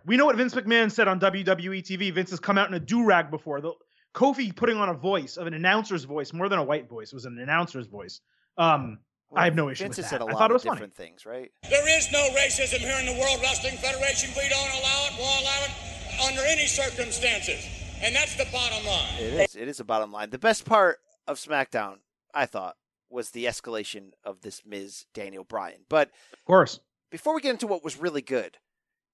we 0.04 0.16
know 0.16 0.26
what 0.26 0.36
Vince 0.36 0.54
McMahon 0.54 0.92
said 0.92 1.08
on 1.08 1.18
WWE 1.18 1.82
TV. 1.82 2.12
Vince 2.12 2.30
has 2.30 2.38
come 2.38 2.56
out 2.56 2.68
in 2.68 2.74
a 2.74 2.80
do 2.80 3.04
rag 3.04 3.32
before. 3.32 3.60
The 3.60 3.72
Kofi 4.14 4.54
putting 4.54 4.76
on 4.76 4.88
a 4.88 4.94
voice 4.94 5.36
of 5.36 5.48
an 5.48 5.54
announcer's 5.54 6.04
voice 6.04 6.32
more 6.32 6.48
than 6.48 6.60
a 6.60 6.64
white 6.64 6.88
voice 6.88 7.12
it 7.12 7.14
was 7.14 7.24
an 7.24 7.38
announcer's 7.40 7.88
voice. 7.88 8.20
Um, 8.56 9.00
well, 9.28 9.42
I 9.42 9.44
have 9.46 9.56
no 9.56 9.68
issue 9.68 9.84
Vince 9.84 9.96
with 9.96 10.06
that. 10.06 10.10
Said 10.10 10.20
a 10.20 10.24
lot 10.24 10.36
I 10.36 10.38
thought 10.38 10.50
it 10.52 10.54
was 10.54 10.62
different 10.62 10.94
funny. 10.94 11.08
things, 11.08 11.26
right? 11.26 11.50
There 11.68 11.98
is 11.98 12.12
no 12.12 12.28
racism 12.30 12.78
here 12.78 12.96
in 13.00 13.06
the 13.06 13.20
World 13.20 13.40
Wrestling 13.42 13.76
Federation. 13.78 14.30
We 14.36 14.48
don't 14.48 14.70
allow 14.70 15.06
it. 15.06 15.18
Won't 15.18 15.42
allow 15.42 15.64
it 15.64 15.95
under 16.20 16.42
any 16.42 16.66
circumstances. 16.66 17.64
And 18.02 18.14
that's 18.14 18.36
the 18.36 18.46
bottom 18.52 18.86
line. 18.86 19.14
It 19.18 19.50
is. 19.50 19.56
It 19.56 19.68
is 19.68 19.80
a 19.80 19.84
bottom 19.84 20.12
line. 20.12 20.30
The 20.30 20.38
best 20.38 20.64
part 20.64 20.98
of 21.26 21.38
SmackDown, 21.38 21.98
I 22.34 22.46
thought, 22.46 22.76
was 23.08 23.30
the 23.30 23.46
escalation 23.46 24.10
of 24.24 24.42
this 24.42 24.62
Miz 24.66 25.06
Daniel 25.14 25.44
Bryan. 25.44 25.84
But 25.88 26.10
of 26.32 26.44
course, 26.44 26.80
before 27.10 27.34
we 27.34 27.40
get 27.40 27.52
into 27.52 27.66
what 27.66 27.84
was 27.84 27.98
really 27.98 28.22
good, 28.22 28.58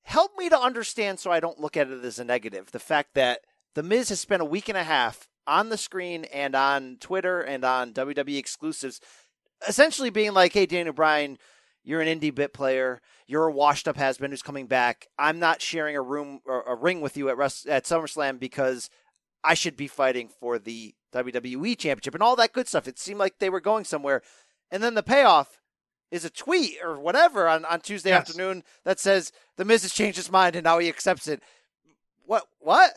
help 0.03 0.33
me 0.37 0.49
to 0.49 0.59
understand 0.59 1.21
so 1.21 1.31
I 1.31 1.41
don't 1.41 1.61
look 1.61 1.77
at 1.77 1.91
it 1.91 2.05
as 2.05 2.19
a 2.19 2.25
negative. 2.25 2.73
The 2.73 2.79
fact 2.79 3.15
that 3.15 3.41
the 3.75 3.83
Miz 3.83 4.09
has 4.09 4.21
spent 4.21 4.43
a 4.43 4.47
week 4.47 4.69
and 4.69 4.79
a 4.79 4.83
half 4.83 5.29
on 5.47 5.69
the 5.69 5.77
screen 5.77 6.25
and 6.25 6.55
on 6.55 6.97
Twitter 7.01 7.41
and 7.41 7.65
on 7.65 7.93
WWE 7.93 8.39
exclusives, 8.39 9.01
essentially 9.67 10.11
being 10.11 10.33
like, 10.33 10.53
"Hey, 10.53 10.67
Daniel 10.67 10.95
Bryan." 10.95 11.39
You're 11.85 12.01
an 12.01 12.09
indie 12.21 12.35
bit 12.35 12.53
player. 12.53 13.01
You're 13.27 13.47
a 13.47 13.53
washed 13.53 13.89
up 13.89 13.97
has 13.97 14.19
been 14.19 14.31
who's 14.31 14.43
coming 14.43 14.67
back. 14.67 15.09
I'm 15.19 15.39
not 15.39 15.61
sharing 15.61 15.97
a 15.97 16.03
room 16.03 16.41
or 16.47 16.63
a 16.63 16.75
ring 16.77 17.01
with 17.01 17.17
you 17.17 17.29
at 17.29 17.37
Rest- 17.37 17.67
at 17.67 17.85
SummerSlam 17.85 18.39
because 18.39 18.89
I 19.43 19.55
should 19.55 19.77
be 19.77 19.89
fighting 19.89 20.29
for 20.29 20.59
the 20.59 20.95
WWE 21.13 21.77
Championship 21.77 22.15
and 22.15 22.23
all 22.23 22.37
that 22.37 22.53
good 22.53 22.69
stuff. 22.69 22.87
It 22.87 22.99
seemed 22.99 23.19
like 23.19 23.39
they 23.39 23.51
were 23.51 23.61
going 23.61 23.85
somewhere. 23.85 24.23
And 24.71 24.83
then 24.83 24.95
the 24.95 25.03
payoff 25.03 25.61
is 26.11 26.25
a 26.25 26.31
tweet 26.31 26.77
or 26.85 27.01
whatever 27.01 27.49
on, 27.49 27.65
on 27.65 27.81
Tuesday 27.81 28.11
Yes. 28.11 28.29
afternoon 28.29 28.63
that 28.85 29.01
says 29.01 29.33
The 29.57 29.65
Miz 29.65 29.83
has 29.83 29.93
changed 29.93 30.17
his 30.19 30.31
mind 30.31 30.55
and 30.57 30.65
now 30.65 30.79
he 30.79 30.89
accepts 30.89 31.27
it. 31.27 31.43
What? 32.25 32.47
What? 32.61 32.93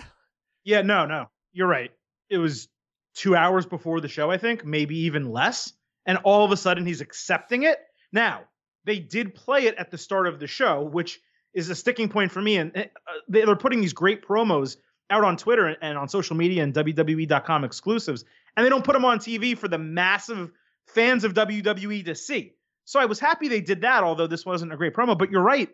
Yeah, 0.63 0.81
no, 0.81 1.05
no, 1.05 1.29
you're 1.53 1.67
right. 1.67 1.91
It 2.29 2.37
was 2.37 2.67
two 3.15 3.35
hours 3.35 3.65
before 3.65 4.01
the 4.01 4.07
show, 4.07 4.29
I 4.31 4.37
think, 4.37 4.65
maybe 4.65 4.97
even 4.99 5.31
less. 5.31 5.73
And 6.05 6.17
all 6.23 6.43
of 6.45 6.51
a 6.51 6.57
sudden, 6.57 6.85
he's 6.85 7.01
accepting 7.01 7.63
it. 7.63 7.77
Now, 8.11 8.41
they 8.85 8.99
did 8.99 9.35
play 9.35 9.65
it 9.67 9.75
at 9.75 9.91
the 9.91 9.97
start 9.97 10.27
of 10.27 10.39
the 10.39 10.47
show, 10.47 10.81
which 10.83 11.19
is 11.53 11.69
a 11.69 11.75
sticking 11.75 12.09
point 12.09 12.31
for 12.31 12.41
me. 12.41 12.57
And 12.57 12.75
uh, 12.75 12.83
they- 13.27 13.45
they're 13.45 13.55
putting 13.55 13.81
these 13.81 13.93
great 13.93 14.25
promos 14.25 14.77
out 15.09 15.23
on 15.23 15.37
Twitter 15.37 15.67
and 15.67 15.97
on 15.97 16.07
social 16.09 16.35
media 16.35 16.63
and 16.63 16.73
WWE.com 16.73 17.63
exclusives, 17.63 18.25
and 18.55 18.65
they 18.65 18.69
don't 18.69 18.83
put 18.83 18.93
them 18.93 19.05
on 19.05 19.19
TV 19.19 19.57
for 19.57 19.67
the 19.67 19.77
massive 19.77 20.51
fans 20.87 21.23
of 21.23 21.33
WWE 21.33 22.05
to 22.05 22.15
see. 22.15 22.53
So 22.85 22.99
I 22.99 23.05
was 23.05 23.19
happy 23.19 23.47
they 23.47 23.61
did 23.61 23.81
that, 23.81 24.03
although 24.03 24.27
this 24.27 24.45
wasn't 24.45 24.73
a 24.73 24.77
great 24.77 24.93
promo. 24.93 25.17
But 25.17 25.31
you're 25.31 25.41
right. 25.43 25.69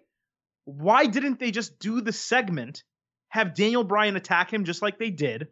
Why 0.66 1.06
didn't 1.06 1.40
they 1.40 1.52
just 1.52 1.80
do 1.80 2.02
the 2.02 2.14
segment, 2.14 2.84
have 3.30 3.54
Daniel 3.56 3.84
Bryan 3.84 4.16
attack 4.16 4.52
him 4.54 4.64
just 4.66 4.82
like 4.82 5.00
they 5.00 5.10
did, 5.10 5.48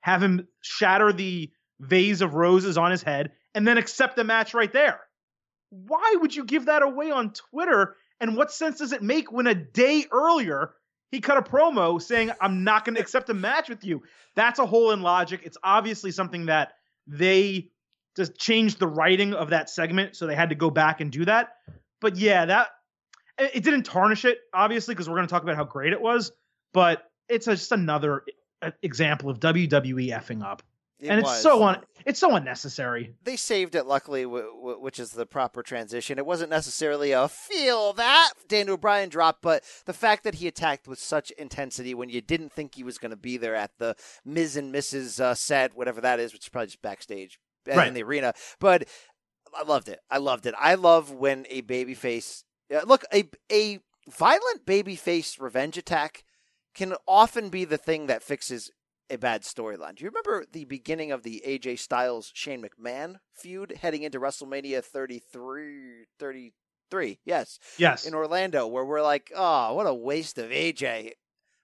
have 0.00 0.22
him 0.22 0.46
shatter 0.60 1.12
the 1.12 1.50
vase 1.80 2.20
of 2.20 2.34
roses 2.34 2.78
on 2.78 2.90
his 2.90 3.02
head, 3.02 3.32
and 3.54 3.66
then 3.66 3.76
accept 3.78 4.16
the 4.16 4.24
match 4.24 4.54
right 4.54 4.72
there? 4.72 5.00
Why 5.72 6.16
would 6.20 6.36
you 6.36 6.44
give 6.44 6.66
that 6.66 6.82
away 6.82 7.10
on 7.10 7.32
Twitter? 7.32 7.96
And 8.20 8.36
what 8.36 8.52
sense 8.52 8.78
does 8.78 8.92
it 8.92 9.02
make 9.02 9.32
when 9.32 9.46
a 9.46 9.54
day 9.54 10.04
earlier 10.12 10.74
he 11.10 11.20
cut 11.20 11.38
a 11.38 11.42
promo 11.42 12.00
saying, 12.00 12.30
I'm 12.40 12.62
not 12.62 12.84
going 12.84 12.94
to 12.96 13.00
accept 13.00 13.30
a 13.30 13.34
match 13.34 13.70
with 13.70 13.82
you? 13.82 14.02
That's 14.36 14.58
a 14.58 14.66
hole 14.66 14.90
in 14.90 15.00
logic. 15.00 15.40
It's 15.44 15.56
obviously 15.64 16.10
something 16.10 16.46
that 16.46 16.74
they 17.06 17.70
just 18.16 18.36
changed 18.36 18.78
the 18.78 18.86
writing 18.86 19.32
of 19.32 19.50
that 19.50 19.70
segment, 19.70 20.14
so 20.14 20.26
they 20.26 20.34
had 20.34 20.50
to 20.50 20.54
go 20.54 20.68
back 20.68 21.00
and 21.00 21.10
do 21.10 21.24
that. 21.24 21.54
But 22.00 22.16
yeah, 22.16 22.44
that 22.44 22.68
it 23.38 23.64
didn't 23.64 23.84
tarnish 23.84 24.24
it, 24.26 24.38
obviously, 24.52 24.94
because 24.94 25.08
we're 25.08 25.16
going 25.16 25.26
to 25.26 25.32
talk 25.32 25.42
about 25.42 25.56
how 25.56 25.64
great 25.64 25.94
it 25.94 26.00
was. 26.00 26.32
But 26.74 27.02
it's 27.28 27.46
just 27.46 27.72
another 27.72 28.24
example 28.82 29.30
of 29.30 29.40
WWE 29.40 30.10
effing 30.10 30.44
up, 30.44 30.62
It 31.02 31.08
and 31.10 31.18
it's 31.18 31.28
was. 31.28 31.42
so 31.42 31.64
un- 31.64 31.82
it's 32.06 32.20
so 32.20 32.34
unnecessary. 32.36 33.14
they 33.24 33.34
saved 33.36 33.74
it 33.74 33.86
luckily 33.86 34.22
w- 34.22 34.46
w- 34.54 34.80
which 34.80 34.98
is 35.00 35.10
the 35.10 35.26
proper 35.26 35.62
transition 35.62 36.16
it 36.16 36.24
wasn't 36.26 36.48
necessarily 36.50 37.10
a 37.12 37.26
feel 37.28 37.92
that 37.94 38.30
daniel 38.48 38.76
bryan 38.76 39.08
drop 39.08 39.38
but 39.42 39.64
the 39.84 39.92
fact 39.92 40.22
that 40.24 40.36
he 40.36 40.46
attacked 40.46 40.86
with 40.86 40.98
such 41.00 41.30
intensity 41.32 41.92
when 41.92 42.08
you 42.08 42.20
didn't 42.20 42.52
think 42.52 42.74
he 42.76 42.84
was 42.84 42.98
going 42.98 43.10
to 43.10 43.16
be 43.16 43.36
there 43.36 43.54
at 43.56 43.72
the 43.78 43.96
Miz 44.24 44.56
and 44.56 44.72
mrs 44.72 45.18
uh, 45.20 45.34
set 45.34 45.76
whatever 45.76 46.00
that 46.00 46.20
is 46.20 46.32
which 46.32 46.44
is 46.44 46.48
probably 46.48 46.68
just 46.68 46.82
backstage 46.82 47.38
Right. 47.66 47.88
in 47.88 47.94
the 47.94 48.02
arena 48.04 48.32
but 48.60 48.88
i 49.56 49.62
loved 49.64 49.88
it 49.88 49.98
i 50.10 50.18
loved 50.18 50.46
it 50.46 50.54
i 50.58 50.74
love 50.74 51.10
when 51.12 51.46
a 51.50 51.62
babyface 51.62 52.44
uh, 52.74 52.80
look 52.86 53.04
a, 53.12 53.28
a 53.50 53.78
violent 54.10 54.64
babyface 54.66 55.40
revenge 55.40 55.76
attack 55.78 56.24
can 56.74 56.94
often 57.06 57.48
be 57.50 57.64
the 57.64 57.76
thing 57.78 58.06
that 58.06 58.22
fixes 58.22 58.70
a 59.10 59.18
bad 59.18 59.42
storyline. 59.42 59.94
Do 59.96 60.04
you 60.04 60.10
remember 60.10 60.46
the 60.50 60.64
beginning 60.64 61.12
of 61.12 61.22
the 61.22 61.42
AJ 61.46 61.78
Styles 61.78 62.30
Shane 62.34 62.62
McMahon 62.62 63.16
feud 63.34 63.78
heading 63.80 64.02
into 64.02 64.20
WrestleMania 64.20 64.82
33 64.84 66.06
33? 66.18 67.18
Yes, 67.24 67.58
Yes, 67.78 68.06
in 68.06 68.14
Orlando 68.14 68.66
where 68.66 68.84
we're 68.84 69.02
like, 69.02 69.32
"Oh, 69.34 69.74
what 69.74 69.86
a 69.86 69.94
waste 69.94 70.38
of 70.38 70.50
AJ." 70.50 71.12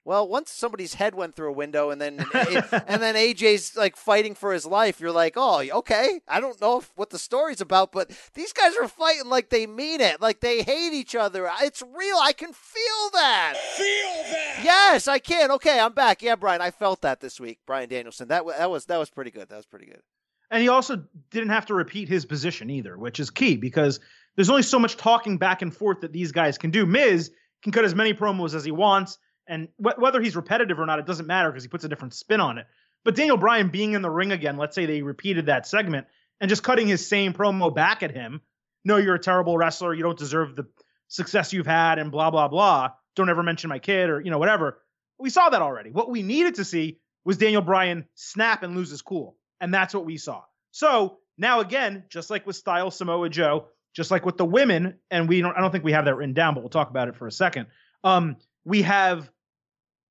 Well, 0.04 0.26
once 0.26 0.50
somebody's 0.50 0.94
head 0.94 1.14
went 1.14 1.34
through 1.34 1.50
a 1.50 1.52
window 1.52 1.90
and 1.90 2.00
then 2.00 2.18
and 2.32 3.02
then 3.02 3.14
AJ's 3.14 3.76
like 3.76 3.96
fighting 3.96 4.34
for 4.34 4.52
his 4.52 4.64
life, 4.64 5.00
you're 5.00 5.12
like, 5.12 5.34
"Oh, 5.36 5.60
okay. 5.60 6.20
I 6.26 6.40
don't 6.40 6.60
know 6.60 6.78
if, 6.78 6.90
what 6.96 7.10
the 7.10 7.18
story's 7.18 7.60
about, 7.60 7.92
but 7.92 8.10
these 8.34 8.52
guys 8.52 8.74
are 8.76 8.88
fighting 8.88 9.28
like 9.28 9.50
they 9.50 9.66
mean 9.66 10.00
it, 10.00 10.20
like 10.20 10.40
they 10.40 10.62
hate 10.62 10.94
each 10.94 11.14
other. 11.14 11.48
It's 11.60 11.82
real. 11.82 12.16
I 12.16 12.32
can 12.32 12.52
feel 12.52 13.10
that." 13.12 13.54
Feel 13.76 14.32
that! 14.32 14.60
Yes, 14.64 15.08
I 15.08 15.18
can. 15.18 15.50
Okay, 15.52 15.78
I'm 15.78 15.92
back. 15.92 16.22
Yeah, 16.22 16.36
Brian, 16.36 16.62
I 16.62 16.70
felt 16.70 17.02
that 17.02 17.20
this 17.20 17.38
week. 17.38 17.58
Bryan 17.66 17.88
Danielson. 17.88 18.28
That 18.28 18.46
that 18.46 18.70
was 18.70 18.86
that 18.86 18.98
was 18.98 19.10
pretty 19.10 19.30
good. 19.30 19.48
That 19.48 19.56
was 19.56 19.66
pretty 19.66 19.86
good. 19.86 20.02
And 20.50 20.62
he 20.62 20.68
also 20.68 21.04
didn't 21.30 21.50
have 21.50 21.66
to 21.66 21.74
repeat 21.74 22.08
his 22.08 22.24
position 22.24 22.70
either, 22.70 22.96
which 22.96 23.20
is 23.20 23.30
key 23.30 23.56
because 23.56 24.00
there's 24.36 24.50
only 24.50 24.62
so 24.62 24.78
much 24.78 24.96
talking 24.96 25.36
back 25.36 25.62
and 25.62 25.74
forth 25.74 26.00
that 26.00 26.12
these 26.12 26.32
guys 26.32 26.56
can 26.56 26.70
do. 26.70 26.86
Miz 26.86 27.30
can 27.62 27.72
cut 27.72 27.84
as 27.84 27.94
many 27.94 28.14
promos 28.14 28.54
as 28.54 28.64
he 28.64 28.70
wants, 28.70 29.18
and 29.48 29.68
wh- 29.78 29.98
whether 29.98 30.20
he's 30.20 30.36
repetitive 30.36 30.78
or 30.78 30.86
not, 30.86 30.98
it 30.98 31.06
doesn't 31.06 31.26
matter 31.26 31.50
because 31.50 31.64
he 31.64 31.68
puts 31.68 31.84
a 31.84 31.88
different 31.88 32.14
spin 32.14 32.40
on 32.40 32.58
it. 32.58 32.66
But 33.04 33.16
Daniel 33.16 33.36
Bryan 33.36 33.68
being 33.68 33.94
in 33.94 34.02
the 34.02 34.10
ring 34.10 34.32
again, 34.32 34.56
let's 34.56 34.74
say 34.74 34.86
they 34.86 35.02
repeated 35.02 35.46
that 35.46 35.66
segment 35.66 36.06
and 36.40 36.48
just 36.48 36.62
cutting 36.62 36.86
his 36.86 37.06
same 37.06 37.32
promo 37.32 37.74
back 37.74 38.02
at 38.02 38.10
him. 38.10 38.42
No, 38.84 38.96
you're 38.96 39.14
a 39.14 39.20
terrible 39.20 39.56
wrestler. 39.56 39.94
You 39.94 40.02
don't 40.02 40.18
deserve 40.18 40.54
the 40.56 40.66
success 41.08 41.52
you've 41.52 41.66
had, 41.66 41.98
and 41.98 42.12
blah 42.12 42.30
blah 42.30 42.48
blah. 42.48 42.90
Don't 43.16 43.28
ever 43.30 43.42
mention 43.42 43.68
my 43.68 43.78
kid 43.78 44.10
or 44.10 44.20
you 44.20 44.30
know 44.30 44.38
whatever. 44.38 44.82
We 45.18 45.30
saw 45.30 45.48
that 45.48 45.62
already. 45.62 45.90
What 45.90 46.10
we 46.10 46.22
needed 46.22 46.56
to 46.56 46.64
see 46.64 47.00
was 47.24 47.36
Daniel 47.38 47.62
Bryan 47.62 48.04
snap 48.14 48.62
and 48.62 48.76
lose 48.76 48.90
his 48.90 49.02
cool. 49.02 49.36
And 49.60 49.74
that's 49.74 49.92
what 49.92 50.04
we 50.04 50.16
saw. 50.16 50.42
So 50.70 51.18
now 51.36 51.60
again, 51.60 52.04
just 52.08 52.30
like 52.30 52.46
with 52.46 52.56
Style 52.56 52.90
Samoa 52.90 53.28
Joe, 53.28 53.66
just 53.94 54.10
like 54.10 54.24
with 54.24 54.36
the 54.36 54.44
women, 54.44 54.98
and 55.10 55.28
we 55.28 55.40
don't 55.40 55.56
I 55.56 55.60
don't 55.60 55.72
think 55.72 55.84
we 55.84 55.92
have 55.92 56.04
that 56.04 56.14
written 56.14 56.34
down, 56.34 56.54
but 56.54 56.62
we'll 56.62 56.70
talk 56.70 56.90
about 56.90 57.08
it 57.08 57.16
for 57.16 57.26
a 57.26 57.32
second. 57.32 57.66
Um, 58.04 58.36
we 58.64 58.82
have 58.82 59.30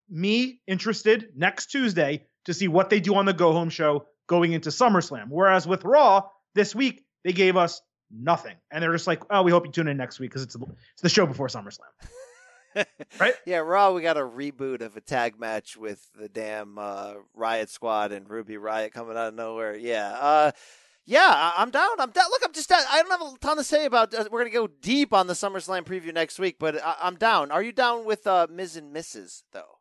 me 0.09 0.61
interested 0.67 1.29
next 1.35 1.67
Tuesday 1.67 2.25
to 2.45 2.53
see 2.53 2.67
what 2.67 2.89
they 2.89 2.99
do 2.99 3.15
on 3.15 3.25
the 3.25 3.33
go 3.33 3.51
home 3.53 3.69
show 3.69 4.05
going 4.27 4.53
into 4.53 4.69
SummerSlam. 4.69 5.27
Whereas 5.29 5.67
with 5.67 5.83
Raw 5.83 6.29
this 6.55 6.73
week, 6.75 7.05
they 7.23 7.33
gave 7.33 7.57
us 7.57 7.81
nothing. 8.11 8.55
And 8.71 8.81
they're 8.81 8.93
just 8.93 9.07
like, 9.07 9.21
oh, 9.29 9.43
we 9.43 9.51
hope 9.51 9.65
you 9.65 9.71
tune 9.71 9.87
in 9.87 9.97
next 9.97 10.19
week 10.19 10.31
because 10.31 10.43
it's, 10.43 10.55
it's 10.55 11.01
the 11.01 11.09
show 11.09 11.25
before 11.25 11.47
SummerSlam. 11.47 12.85
right? 13.19 13.33
Yeah, 13.45 13.57
Raw. 13.57 13.91
We 13.91 14.01
got 14.01 14.17
a 14.17 14.21
reboot 14.21 14.81
of 14.81 14.95
a 14.97 15.01
tag 15.01 15.39
match 15.39 15.77
with 15.77 16.05
the 16.19 16.29
damn 16.29 16.77
uh, 16.77 17.13
Riott 17.37 17.69
Squad 17.69 18.11
and 18.11 18.29
Ruby 18.29 18.55
Riott 18.55 18.91
coming 18.91 19.17
out 19.17 19.29
of 19.29 19.33
nowhere. 19.35 19.75
Yeah. 19.75 20.09
Uh, 20.09 20.51
yeah, 21.05 21.53
I'm 21.57 21.71
down. 21.71 21.99
I'm 21.99 22.11
down. 22.11 22.25
Look, 22.29 22.41
I'm 22.43 22.51
just. 22.51 22.67
down. 22.67 22.81
I 22.89 23.01
don't 23.01 23.11
have 23.11 23.33
a 23.33 23.37
ton 23.39 23.55
to 23.57 23.63
say 23.63 23.85
about. 23.85 24.13
Uh, 24.13 24.25
we're 24.29 24.41
gonna 24.41 24.49
go 24.49 24.67
deep 24.67 25.13
on 25.13 25.27
the 25.27 25.33
SummerSlam 25.33 25.85
preview 25.85 26.13
next 26.13 26.37
week, 26.37 26.57
but 26.59 26.83
I- 26.83 26.97
I'm 27.01 27.15
down. 27.15 27.49
Are 27.49 27.63
you 27.63 27.71
down 27.71 28.03
with 28.03 28.27
uh, 28.27 28.47
Miz 28.49 28.75
and 28.75 28.93
Mrs. 28.93 29.43
though? 29.53 29.76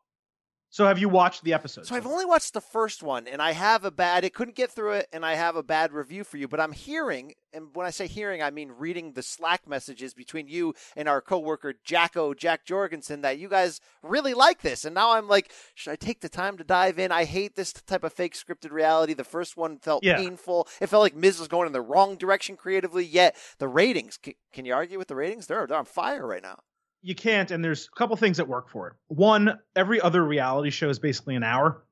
So 0.69 0.85
have 0.85 0.99
you 0.99 1.07
watched 1.07 1.43
the 1.43 1.53
episode? 1.53 1.85
So 1.85 1.95
I've 1.95 2.05
only 2.05 2.25
watched 2.25 2.53
the 2.53 2.61
first 2.61 3.01
one, 3.01 3.25
and 3.25 3.41
I 3.41 3.53
have 3.53 3.85
a 3.85 3.91
bad. 3.91 4.25
It 4.25 4.33
couldn't 4.33 4.55
get 4.57 4.69
through 4.69 4.93
it, 4.93 5.07
and 5.13 5.25
I 5.25 5.35
have 5.35 5.55
a 5.55 5.63
bad 5.63 5.93
review 5.93 6.25
for 6.25 6.35
you. 6.35 6.47
But 6.47 6.59
I'm 6.59 6.73
hearing, 6.73 7.33
and 7.53 7.69
when 7.73 7.85
I 7.87 7.89
say 7.89 8.05
hearing, 8.05 8.43
I 8.43 8.51
mean 8.51 8.73
reading 8.77 9.13
the 9.13 9.23
Slack 9.23 9.65
messages 9.67 10.13
between 10.13 10.49
you 10.49 10.73
and 10.97 11.07
our 11.07 11.21
coworker 11.21 11.73
Jacko 11.85 12.33
Jack 12.33 12.65
Jorgensen 12.65 13.21
that 13.21 13.39
you 13.39 13.47
guys 13.47 13.79
really 14.03 14.33
like 14.33 14.61
this. 14.61 14.83
And 14.83 14.93
now 14.93 15.13
I'm 15.13 15.29
like, 15.29 15.51
should 15.73 15.91
I 15.91 15.95
take 15.95 16.19
the 16.19 16.29
time 16.29 16.57
to 16.57 16.65
dive 16.65 16.99
in? 16.99 17.13
I 17.13 17.23
hate 17.23 17.55
this 17.55 17.71
type 17.71 18.03
of 18.03 18.11
fake 18.11 18.35
scripted 18.35 18.71
reality. 18.71 19.13
The 19.13 19.23
first 19.23 19.55
one 19.55 19.77
felt 19.77 20.03
Yeah. 20.03 20.17
painful. 20.17 20.67
It 20.81 20.87
felt 20.87 21.01
like 21.01 21.15
Miz 21.15 21.39
was 21.39 21.47
going 21.47 21.67
in 21.67 21.73
the 21.73 21.81
wrong 21.81 22.17
direction 22.17 22.57
creatively. 22.57 23.05
Yet 23.05 23.37
the 23.57 23.69
ratings, 23.69 24.17
can, 24.17 24.33
can 24.51 24.65
you 24.65 24.73
argue 24.73 24.97
with 24.97 25.07
the 25.07 25.15
ratings? 25.15 25.47
They're 25.47 25.65
they're 25.65 25.77
on 25.77 25.85
fire 25.85 26.27
right 26.27 26.43
now. 26.43 26.59
You 27.01 27.15
can't 27.15 27.51
and 27.51 27.63
there's 27.63 27.89
a 27.91 27.97
couple 27.97 28.15
things 28.17 28.37
that 28.37 28.47
work 28.47 28.69
for 28.69 28.87
it. 28.87 28.93
One 29.07 29.59
every 29.75 30.01
other 30.01 30.23
reality 30.23 30.69
show 30.69 30.89
is 30.89 30.99
basically 30.99 31.35
an 31.35 31.43
hour. 31.43 31.83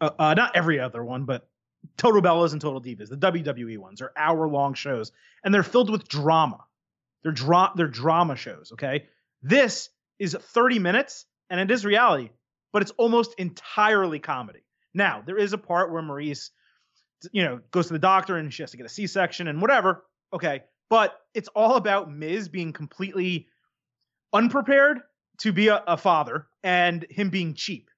Uh, 0.00 0.10
uh, 0.18 0.34
not 0.34 0.56
every 0.56 0.80
other 0.80 1.04
one 1.04 1.24
but 1.24 1.48
total 1.96 2.20
bellas 2.20 2.52
and 2.52 2.60
total 2.60 2.80
divas 2.80 3.08
the 3.08 3.16
wwe 3.16 3.78
ones 3.78 4.00
are 4.00 4.12
hour 4.16 4.48
long 4.48 4.74
shows 4.74 5.12
and 5.44 5.54
they're 5.54 5.62
filled 5.62 5.90
with 5.90 6.08
drama. 6.08 6.64
They're 7.22 7.32
dra- 7.32 7.72
they're 7.76 7.88
drama 7.88 8.36
shows 8.36 8.72
okay? 8.72 9.06
This 9.42 9.90
is 10.18 10.36
30 10.38 10.78
minutes 10.78 11.26
and 11.50 11.60
it 11.60 11.70
is 11.70 11.84
reality 11.84 12.30
but 12.72 12.82
it's 12.82 12.90
almost 12.92 13.34
entirely 13.38 14.18
comedy. 14.18 14.64
Now 14.94 15.22
there 15.24 15.38
is 15.38 15.52
a 15.52 15.58
part 15.58 15.92
where 15.92 16.02
Maryse 16.02 16.50
you 17.32 17.44
know 17.44 17.60
goes 17.70 17.86
to 17.86 17.92
the 17.92 17.98
doctor 17.98 18.36
and 18.36 18.52
she 18.52 18.62
has 18.62 18.72
to 18.72 18.76
get 18.76 18.86
a 18.86 18.90
c-section 18.90 19.46
and 19.46 19.60
whatever 19.60 20.04
okay? 20.32 20.64
But 20.90 21.18
it's 21.34 21.48
all 21.48 21.76
about 21.76 22.10
miz 22.10 22.48
being 22.48 22.72
completely 22.72 23.48
unprepared 24.34 25.00
to 25.38 25.52
be 25.52 25.68
a, 25.68 25.82
a 25.86 25.96
father 25.96 26.46
and 26.62 27.06
him 27.08 27.30
being 27.30 27.54
cheap. 27.54 27.88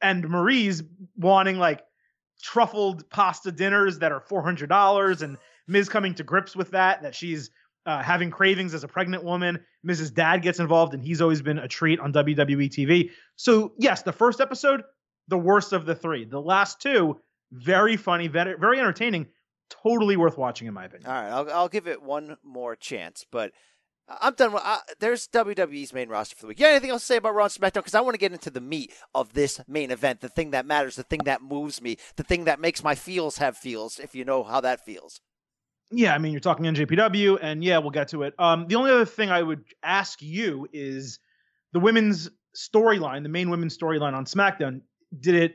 And 0.00 0.24
Maryse 0.24 0.86
wanting 1.16 1.58
like 1.58 1.82
truffled 2.42 3.08
pasta 3.10 3.52
dinners 3.52 3.98
that 3.98 4.12
are 4.12 4.20
$400 4.20 5.22
and 5.22 5.36
Miz 5.66 5.88
coming 5.88 6.14
to 6.14 6.22
grips 6.22 6.54
with 6.54 6.70
that 6.72 7.02
that 7.02 7.14
she's 7.14 7.50
uh, 7.86 8.02
having 8.02 8.30
cravings 8.30 8.74
as 8.74 8.84
a 8.84 8.88
pregnant 8.88 9.24
woman. 9.24 9.60
Mrs 9.86 10.12
dad 10.14 10.42
gets 10.42 10.58
involved 10.58 10.94
and 10.94 11.02
he's 11.02 11.20
always 11.20 11.42
been 11.42 11.58
a 11.58 11.68
treat 11.68 12.00
on 12.00 12.12
wwe 12.12 12.70
tv 12.70 13.10
so 13.36 13.74
yes 13.78 14.02
the 14.02 14.12
first 14.12 14.40
episode 14.40 14.82
the 15.28 15.38
worst 15.38 15.72
of 15.72 15.86
the 15.86 15.94
three. 15.94 16.24
The 16.24 16.40
last 16.40 16.80
two 16.80 17.20
very 17.52 17.96
funny 17.96 18.28
very, 18.28 18.56
very 18.58 18.78
entertaining 18.78 19.26
totally 19.70 20.16
worth 20.16 20.36
watching 20.36 20.68
in 20.68 20.74
my 20.74 20.84
opinion. 20.84 21.08
All 21.08 21.14
right, 21.14 21.30
I'll 21.30 21.50
I'll 21.50 21.68
give 21.68 21.86
it 21.86 22.02
one 22.02 22.36
more 22.42 22.76
chance, 22.76 23.24
but 23.30 23.52
I'm 24.08 24.34
done. 24.34 24.52
With, 24.52 24.62
uh, 24.64 24.78
there's 25.00 25.26
WWE's 25.28 25.92
main 25.92 26.08
roster 26.08 26.36
for 26.36 26.42
the 26.42 26.48
week. 26.48 26.58
You 26.58 26.66
got 26.66 26.72
anything 26.72 26.90
else 26.90 27.02
to 27.02 27.06
say 27.06 27.16
about 27.16 27.34
Raw 27.34 27.44
and 27.44 27.52
SmackDown? 27.52 27.74
Because 27.74 27.94
I 27.94 28.02
want 28.02 28.14
to 28.14 28.18
get 28.18 28.32
into 28.32 28.50
the 28.50 28.60
meat 28.60 28.92
of 29.14 29.32
this 29.32 29.60
main 29.66 29.90
event, 29.90 30.20
the 30.20 30.28
thing 30.28 30.50
that 30.50 30.66
matters, 30.66 30.96
the 30.96 31.02
thing 31.02 31.22
that 31.24 31.42
moves 31.42 31.80
me, 31.80 31.96
the 32.16 32.22
thing 32.22 32.44
that 32.44 32.60
makes 32.60 32.84
my 32.84 32.94
feels 32.94 33.38
have 33.38 33.56
feels. 33.56 33.98
If 33.98 34.14
you 34.14 34.24
know 34.24 34.42
how 34.42 34.60
that 34.60 34.84
feels. 34.84 35.20
Yeah, 35.90 36.14
I 36.14 36.18
mean, 36.18 36.32
you're 36.32 36.40
talking 36.40 36.64
NJPW, 36.66 37.38
and 37.40 37.62
yeah, 37.62 37.78
we'll 37.78 37.90
get 37.90 38.08
to 38.08 38.22
it. 38.22 38.34
Um, 38.38 38.66
the 38.68 38.74
only 38.74 38.90
other 38.90 39.04
thing 39.04 39.30
I 39.30 39.42
would 39.42 39.64
ask 39.82 40.20
you 40.20 40.66
is 40.72 41.18
the 41.72 41.80
women's 41.80 42.30
storyline, 42.56 43.22
the 43.22 43.28
main 43.28 43.50
women's 43.50 43.76
storyline 43.76 44.14
on 44.14 44.24
SmackDown. 44.24 44.82
Did 45.18 45.34
it 45.34 45.54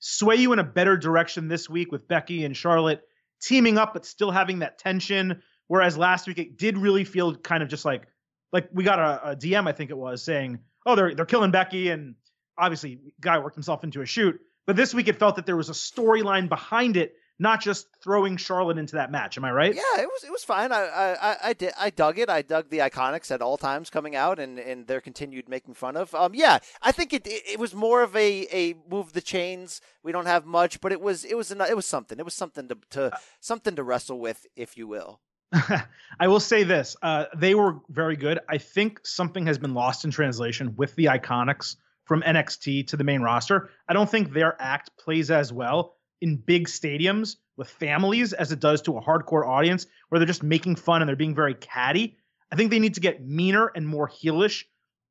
sway 0.00 0.36
you 0.36 0.52
in 0.52 0.58
a 0.58 0.64
better 0.64 0.96
direction 0.96 1.48
this 1.48 1.68
week 1.68 1.90
with 1.90 2.06
Becky 2.06 2.44
and 2.44 2.56
Charlotte 2.56 3.02
teaming 3.40 3.78
up, 3.78 3.94
but 3.94 4.04
still 4.04 4.30
having 4.30 4.60
that 4.60 4.78
tension? 4.78 5.42
Whereas 5.68 5.96
last 5.96 6.26
week 6.26 6.38
it 6.38 6.58
did 6.58 6.76
really 6.76 7.04
feel 7.04 7.34
kind 7.36 7.62
of 7.62 7.68
just 7.68 7.84
like 7.84 8.08
like 8.52 8.68
we 8.72 8.84
got 8.84 8.98
a, 8.98 9.30
a 9.30 9.36
DM, 9.36 9.68
I 9.68 9.72
think 9.72 9.90
it 9.90 9.96
was, 9.96 10.22
saying, 10.22 10.58
"Oh, 10.86 10.96
they're 10.96 11.14
they're 11.14 11.26
killing 11.26 11.50
Becky," 11.50 11.90
and 11.90 12.14
obviously, 12.56 13.00
guy 13.20 13.38
worked 13.38 13.56
himself 13.56 13.84
into 13.84 14.00
a 14.00 14.06
shoot. 14.06 14.40
But 14.66 14.76
this 14.76 14.92
week 14.92 15.08
it 15.08 15.18
felt 15.18 15.36
that 15.36 15.46
there 15.46 15.56
was 15.56 15.68
a 15.68 15.72
storyline 15.72 16.48
behind 16.48 16.96
it 16.96 17.14
not 17.38 17.60
just 17.60 17.86
throwing 18.02 18.36
Charlotte 18.36 18.78
into 18.78 18.96
that 18.96 19.10
match. 19.12 19.36
Am 19.38 19.44
I 19.44 19.52
right? 19.52 19.74
Yeah, 19.74 20.02
it 20.02 20.06
was 20.06 20.24
it 20.24 20.30
was 20.30 20.42
fine. 20.42 20.72
I 20.72 20.82
I, 20.82 21.36
I 21.44 21.52
did 21.52 21.72
I 21.78 21.90
dug 21.90 22.18
it. 22.18 22.28
I 22.28 22.42
dug 22.42 22.68
the 22.68 22.78
IIconics 22.78 23.30
at 23.30 23.40
all 23.40 23.56
times 23.56 23.90
coming 23.90 24.16
out 24.16 24.38
and 24.38 24.58
and 24.58 24.86
their 24.86 25.00
continued 25.00 25.48
making 25.48 25.74
fun 25.74 25.96
of. 25.96 26.14
Um, 26.14 26.34
yeah, 26.34 26.58
I 26.82 26.92
think 26.92 27.12
it 27.12 27.26
it, 27.26 27.42
it 27.52 27.58
was 27.58 27.74
more 27.74 28.02
of 28.02 28.16
a 28.16 28.46
a 28.52 28.74
move 28.90 29.12
the 29.12 29.20
chains. 29.20 29.80
We 30.02 30.12
don't 30.12 30.26
have 30.26 30.46
much, 30.46 30.80
but 30.80 30.92
it 30.92 31.00
was 31.00 31.24
it 31.24 31.36
was 31.36 31.50
an, 31.50 31.60
it 31.60 31.76
was 31.76 31.86
something. 31.86 32.18
It 32.18 32.24
was 32.24 32.34
something 32.34 32.68
to 32.68 32.78
to 32.90 33.18
something 33.40 33.76
to 33.76 33.82
wrestle 33.82 34.18
with, 34.18 34.46
if 34.56 34.76
you 34.76 34.88
will. 34.88 35.20
I 36.20 36.28
will 36.28 36.40
say 36.40 36.64
this: 36.64 36.96
uh, 37.02 37.26
they 37.36 37.54
were 37.54 37.76
very 37.88 38.16
good. 38.16 38.40
I 38.48 38.58
think 38.58 39.00
something 39.04 39.46
has 39.46 39.58
been 39.58 39.74
lost 39.74 40.04
in 40.04 40.10
translation 40.10 40.74
with 40.76 40.94
the 40.96 41.06
IIconics 41.06 41.76
from 42.04 42.22
NXT 42.22 42.88
to 42.88 42.96
the 42.96 43.04
main 43.04 43.22
roster. 43.22 43.70
I 43.88 43.92
don't 43.92 44.10
think 44.10 44.32
their 44.32 44.60
act 44.60 44.90
plays 44.98 45.30
as 45.30 45.52
well 45.52 45.96
in 46.20 46.36
big 46.36 46.66
stadiums 46.66 47.36
with 47.56 47.68
families 47.68 48.32
as 48.32 48.52
it 48.52 48.60
does 48.60 48.82
to 48.82 48.96
a 48.96 49.02
hardcore 49.02 49.46
audience 49.46 49.86
where 50.08 50.18
they're 50.18 50.26
just 50.26 50.42
making 50.42 50.76
fun 50.76 51.02
and 51.02 51.08
they're 51.08 51.16
being 51.16 51.34
very 51.34 51.54
catty. 51.54 52.16
I 52.50 52.56
think 52.56 52.70
they 52.70 52.78
need 52.78 52.94
to 52.94 53.00
get 53.00 53.24
meaner 53.24 53.70
and 53.74 53.86
more 53.86 54.08
heelish 54.08 54.64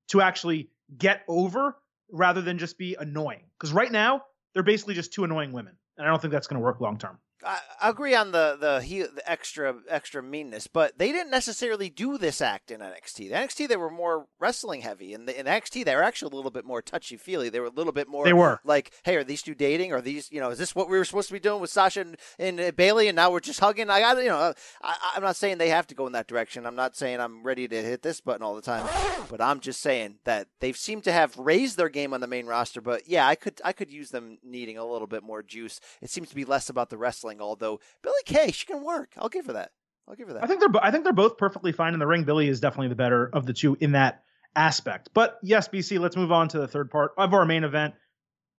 to 0.10 0.22
actually 0.22 0.70
get 0.98 1.24
over 1.28 1.78
rather 2.12 2.42
than 2.42 2.58
just 2.58 2.78
be 2.78 2.96
annoying. 3.00 3.44
Because 3.58 3.74
right 3.74 3.92
now, 3.92 4.24
they're 4.54 4.64
basically 4.64 4.96
just 4.96 5.14
two 5.14 5.24
annoying 5.24 5.52
women. 5.52 5.76
And 5.98 6.08
I 6.08 6.10
don't 6.10 6.22
think 6.22 6.32
that's 6.32 6.48
going 6.48 6.60
to 6.60 6.64
work 6.64 6.82
long 6.82 6.98
term. 6.98 7.20
I, 7.46 7.90
agree 7.90 8.16
on 8.16 8.32
the 8.32 8.58
the, 8.60 8.82
he, 8.82 9.02
the 9.02 9.22
extra 9.26 9.76
extra 9.90 10.24
meanness, 10.24 10.68
but 10.68 10.98
they 10.98 11.12
didn't 11.12 11.32
necessarily 11.32 11.90
do 11.90 12.18
this 12.18 12.42
act 12.42 12.72
in 12.72 12.82
NXT. 12.82 13.30
The 13.30 13.32
NXT 13.32 13.68
they 13.68 13.78
were 13.78 13.92
more 13.92 14.28
wrestling 14.40 14.82
heavy, 14.82 15.14
and 15.14 15.30
in 15.30 15.46
NXT 15.46 15.86
they 15.86 15.96
were 15.96 16.04
actually 16.04 16.34
a 16.34 16.36
little 16.36 16.52
bit 16.52 16.66
more 16.66 16.82
touchy 16.82 17.18
feely. 17.18 17.50
They 17.50 17.60
were 17.60 17.68
a 17.68 17.72
little 17.72 17.94
bit 17.94 18.08
more. 18.08 18.26
They 18.26 18.34
were 18.34 18.60
like, 18.64 18.92
hey, 19.04 19.16
are 19.16 19.24
these 19.24 19.42
two 19.42 19.56
dating? 19.56 19.94
Are 19.94 20.02
these 20.02 20.32
you 20.32 20.40
know 20.40 20.50
is 20.50 20.58
this 20.58 20.76
what 20.76 20.90
we 20.90 20.98
were 20.98 21.06
supposed 21.06 21.28
to 21.28 21.34
be 21.34 21.40
doing 21.40 21.62
with 21.62 21.70
Sasha 21.70 22.02
and, 22.02 22.18
and 22.40 22.60
uh, 22.60 22.72
Bayley, 22.72 23.08
and 23.08 23.16
now 23.16 23.32
we're 23.32 23.40
just 23.40 23.60
hugging? 23.60 23.90
I 23.90 24.00
got 24.00 24.18
you 24.18 24.30
know 24.30 24.54
I, 24.82 24.96
I'm 25.16 25.24
not 25.24 25.36
saying 25.36 25.58
they 25.58 25.70
have 25.70 25.88
to 25.88 25.96
go 25.96 26.08
in 26.08 26.14
that 26.14 26.28
direction. 26.28 26.66
I'm 26.66 26.76
not 26.76 26.96
saying 26.96 27.20
I'm 27.20 27.44
ready 27.44 27.68
to 27.68 27.84
hit 27.84 28.02
this 28.02 28.22
button 28.22 28.44
all 28.44 28.56
the 28.56 28.62
time, 28.62 28.88
but 29.30 29.42
I'm 29.42 29.60
just 29.60 29.82
saying 29.82 30.16
that 30.24 30.48
they 30.60 30.74
seem 30.74 31.02
to 31.02 31.12
have 31.12 31.38
raised 31.38 31.78
their 31.78 31.90
game 31.90 32.14
on 32.14 32.22
the 32.22 32.28
main 32.28 32.48
roster. 32.48 32.82
But 32.82 33.08
yeah, 33.08 33.28
I 33.28 33.36
could 33.36 33.62
I 33.64 33.74
could 33.74 33.92
use 33.92 34.10
them 34.10 34.40
needing 34.44 34.78
a 34.78 34.86
little 34.86 35.08
bit 35.08 35.24
more 35.24 35.44
juice. 35.44 35.80
It 36.02 36.10
seems 36.10 36.30
to 36.30 36.36
be 36.36 36.46
less 36.46 36.70
about 36.70 36.90
the 36.90 36.98
wrestling, 36.98 37.27
although. 37.40 37.80
Billie 38.02 38.16
Kay, 38.26 38.52
she 38.52 38.66
can 38.66 38.84
work. 38.84 39.14
I'll 39.18 39.30
give 39.30 39.46
her 39.48 39.54
that. 39.54 39.72
I'll 40.08 40.16
give 40.16 40.28
her 40.28 40.36
that. 40.36 40.44
I 40.44 40.48
think 40.48 40.60
they're 40.60 40.84
I 40.84 40.92
think 40.92 41.04
they're 41.04 41.14
both 41.14 41.38
perfectly 41.38 41.72
fine 41.72 41.94
in 41.94 42.00
the 42.00 42.08
ring. 42.08 42.24
Billie 42.24 42.48
is 42.48 42.60
definitely 42.60 42.90
the 42.90 42.96
better 42.96 43.30
of 43.34 43.46
the 43.46 43.54
two 43.54 43.78
in 43.80 43.92
that 43.94 44.24
aspect. 44.56 45.10
But 45.14 45.38
yes, 45.44 45.68
BC, 45.68 46.00
let's 46.00 46.16
move 46.16 46.32
on 46.32 46.48
to 46.50 46.60
the 46.60 46.68
third 46.68 46.90
part 46.90 47.12
of 47.18 47.34
our 47.34 47.46
main 47.46 47.64
event. 47.64 47.94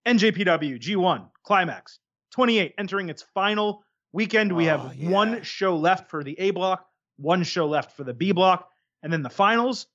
NJPW 0.06 0.80
G1 0.80 1.28
Climax 1.42 1.98
28 2.32 2.74
entering 2.78 3.08
its 3.08 3.22
final 3.34 3.82
weekend. 4.12 4.54
We 4.54 4.66
have 4.66 4.80
oh, 4.80 4.92
yeah. 4.96 5.10
one 5.10 5.42
show 5.42 5.76
left 5.76 6.10
for 6.10 6.22
the 6.22 6.38
A 6.38 6.50
block, 6.50 6.86
one 7.16 7.42
show 7.42 7.66
left 7.66 7.96
for 7.96 8.04
the 8.04 8.14
B 8.14 8.32
block, 8.32 8.68
and 9.02 9.12
then 9.12 9.22
the 9.22 9.30
finals. 9.30 9.86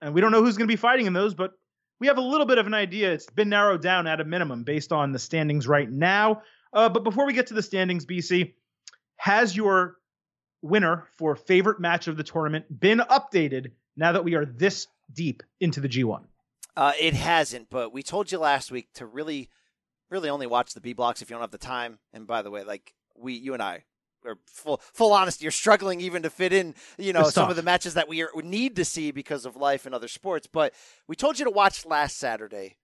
And 0.00 0.14
we 0.14 0.20
don't 0.20 0.32
know 0.32 0.42
who's 0.42 0.56
going 0.56 0.68
to 0.68 0.72
be 0.72 0.76
fighting 0.76 1.06
in 1.06 1.12
those, 1.12 1.34
but 1.34 1.52
we 2.00 2.08
have 2.08 2.18
a 2.18 2.22
little 2.22 2.46
bit 2.46 2.58
of 2.58 2.66
an 2.66 2.74
idea. 2.74 3.12
It's 3.12 3.30
been 3.30 3.48
narrowed 3.48 3.82
down 3.82 4.06
at 4.06 4.20
a 4.20 4.24
minimum 4.24 4.64
based 4.64 4.92
on 4.92 5.12
the 5.12 5.18
standings 5.18 5.66
right 5.66 5.90
now. 5.90 6.42
Uh, 6.74 6.88
but 6.88 7.04
before 7.04 7.24
we 7.24 7.32
get 7.32 7.46
to 7.46 7.54
the 7.54 7.62
standings, 7.62 8.04
BC, 8.04 8.52
has 9.16 9.56
your 9.56 9.96
winner 10.60 11.06
for 11.16 11.36
favorite 11.36 11.78
match 11.78 12.08
of 12.08 12.16
the 12.16 12.24
tournament 12.24 12.66
been 12.68 12.98
updated 12.98 13.72
now 13.96 14.12
that 14.12 14.24
we 14.24 14.34
are 14.34 14.44
this 14.44 14.88
deep 15.12 15.42
into 15.60 15.80
the 15.80 15.88
G1? 15.88 16.24
Uh, 16.76 16.92
it 17.00 17.14
hasn't, 17.14 17.70
but 17.70 17.92
we 17.92 18.02
told 18.02 18.32
you 18.32 18.38
last 18.38 18.72
week 18.72 18.88
to 18.94 19.06
really, 19.06 19.48
really 20.10 20.28
only 20.28 20.48
watch 20.48 20.74
the 20.74 20.80
B 20.80 20.92
blocks 20.92 21.22
if 21.22 21.30
you 21.30 21.34
don't 21.34 21.42
have 21.42 21.52
the 21.52 21.58
time. 21.58 22.00
And 22.12 22.26
by 22.26 22.42
the 22.42 22.50
way, 22.50 22.64
like 22.64 22.92
we, 23.16 23.34
you 23.34 23.54
and 23.54 23.62
I, 23.62 23.84
are 24.24 24.38
full 24.46 24.80
full 24.92 25.12
honesty, 25.12 25.44
you're 25.44 25.52
struggling 25.52 26.00
even 26.00 26.22
to 26.22 26.30
fit 26.30 26.52
in, 26.52 26.74
you 26.98 27.12
know, 27.12 27.24
some 27.24 27.50
of 27.50 27.56
the 27.56 27.62
matches 27.62 27.94
that 27.94 28.08
we, 28.08 28.22
are, 28.22 28.30
we 28.34 28.42
need 28.42 28.74
to 28.76 28.84
see 28.84 29.12
because 29.12 29.44
of 29.46 29.54
life 29.54 29.86
and 29.86 29.94
other 29.94 30.08
sports. 30.08 30.48
But 30.50 30.74
we 31.06 31.14
told 31.14 31.38
you 31.38 31.44
to 31.44 31.50
watch 31.50 31.86
last 31.86 32.16
Saturday. 32.16 32.76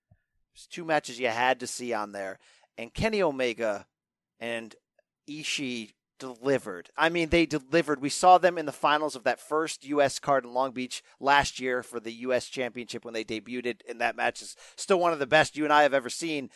There's 0.54 0.66
two 0.66 0.84
matches 0.84 1.18
you 1.18 1.28
had 1.28 1.60
to 1.60 1.66
see 1.66 1.92
on 1.92 2.12
there, 2.12 2.38
and 2.80 2.94
Kenny 2.94 3.20
Omega 3.20 3.86
and 4.40 4.74
Ishii 5.28 5.90
delivered. 6.18 6.88
I 6.96 7.10
mean, 7.10 7.28
they 7.28 7.44
delivered. 7.44 8.00
We 8.00 8.08
saw 8.08 8.38
them 8.38 8.56
in 8.56 8.64
the 8.64 8.72
finals 8.72 9.14
of 9.14 9.24
that 9.24 9.38
first 9.38 9.84
U.S. 9.84 10.18
card 10.18 10.44
in 10.44 10.54
Long 10.54 10.72
Beach 10.72 11.02
last 11.20 11.60
year 11.60 11.82
for 11.82 12.00
the 12.00 12.12
U.S. 12.12 12.46
Championship 12.46 13.04
when 13.04 13.12
they 13.12 13.22
debuted, 13.22 13.80
and 13.86 14.00
that 14.00 14.16
match 14.16 14.40
is 14.40 14.56
still 14.76 14.98
one 14.98 15.12
of 15.12 15.18
the 15.18 15.26
best 15.26 15.58
you 15.58 15.64
and 15.64 15.72
I 15.72 15.82
have 15.82 15.92
ever 15.92 16.08
seen. 16.08 16.48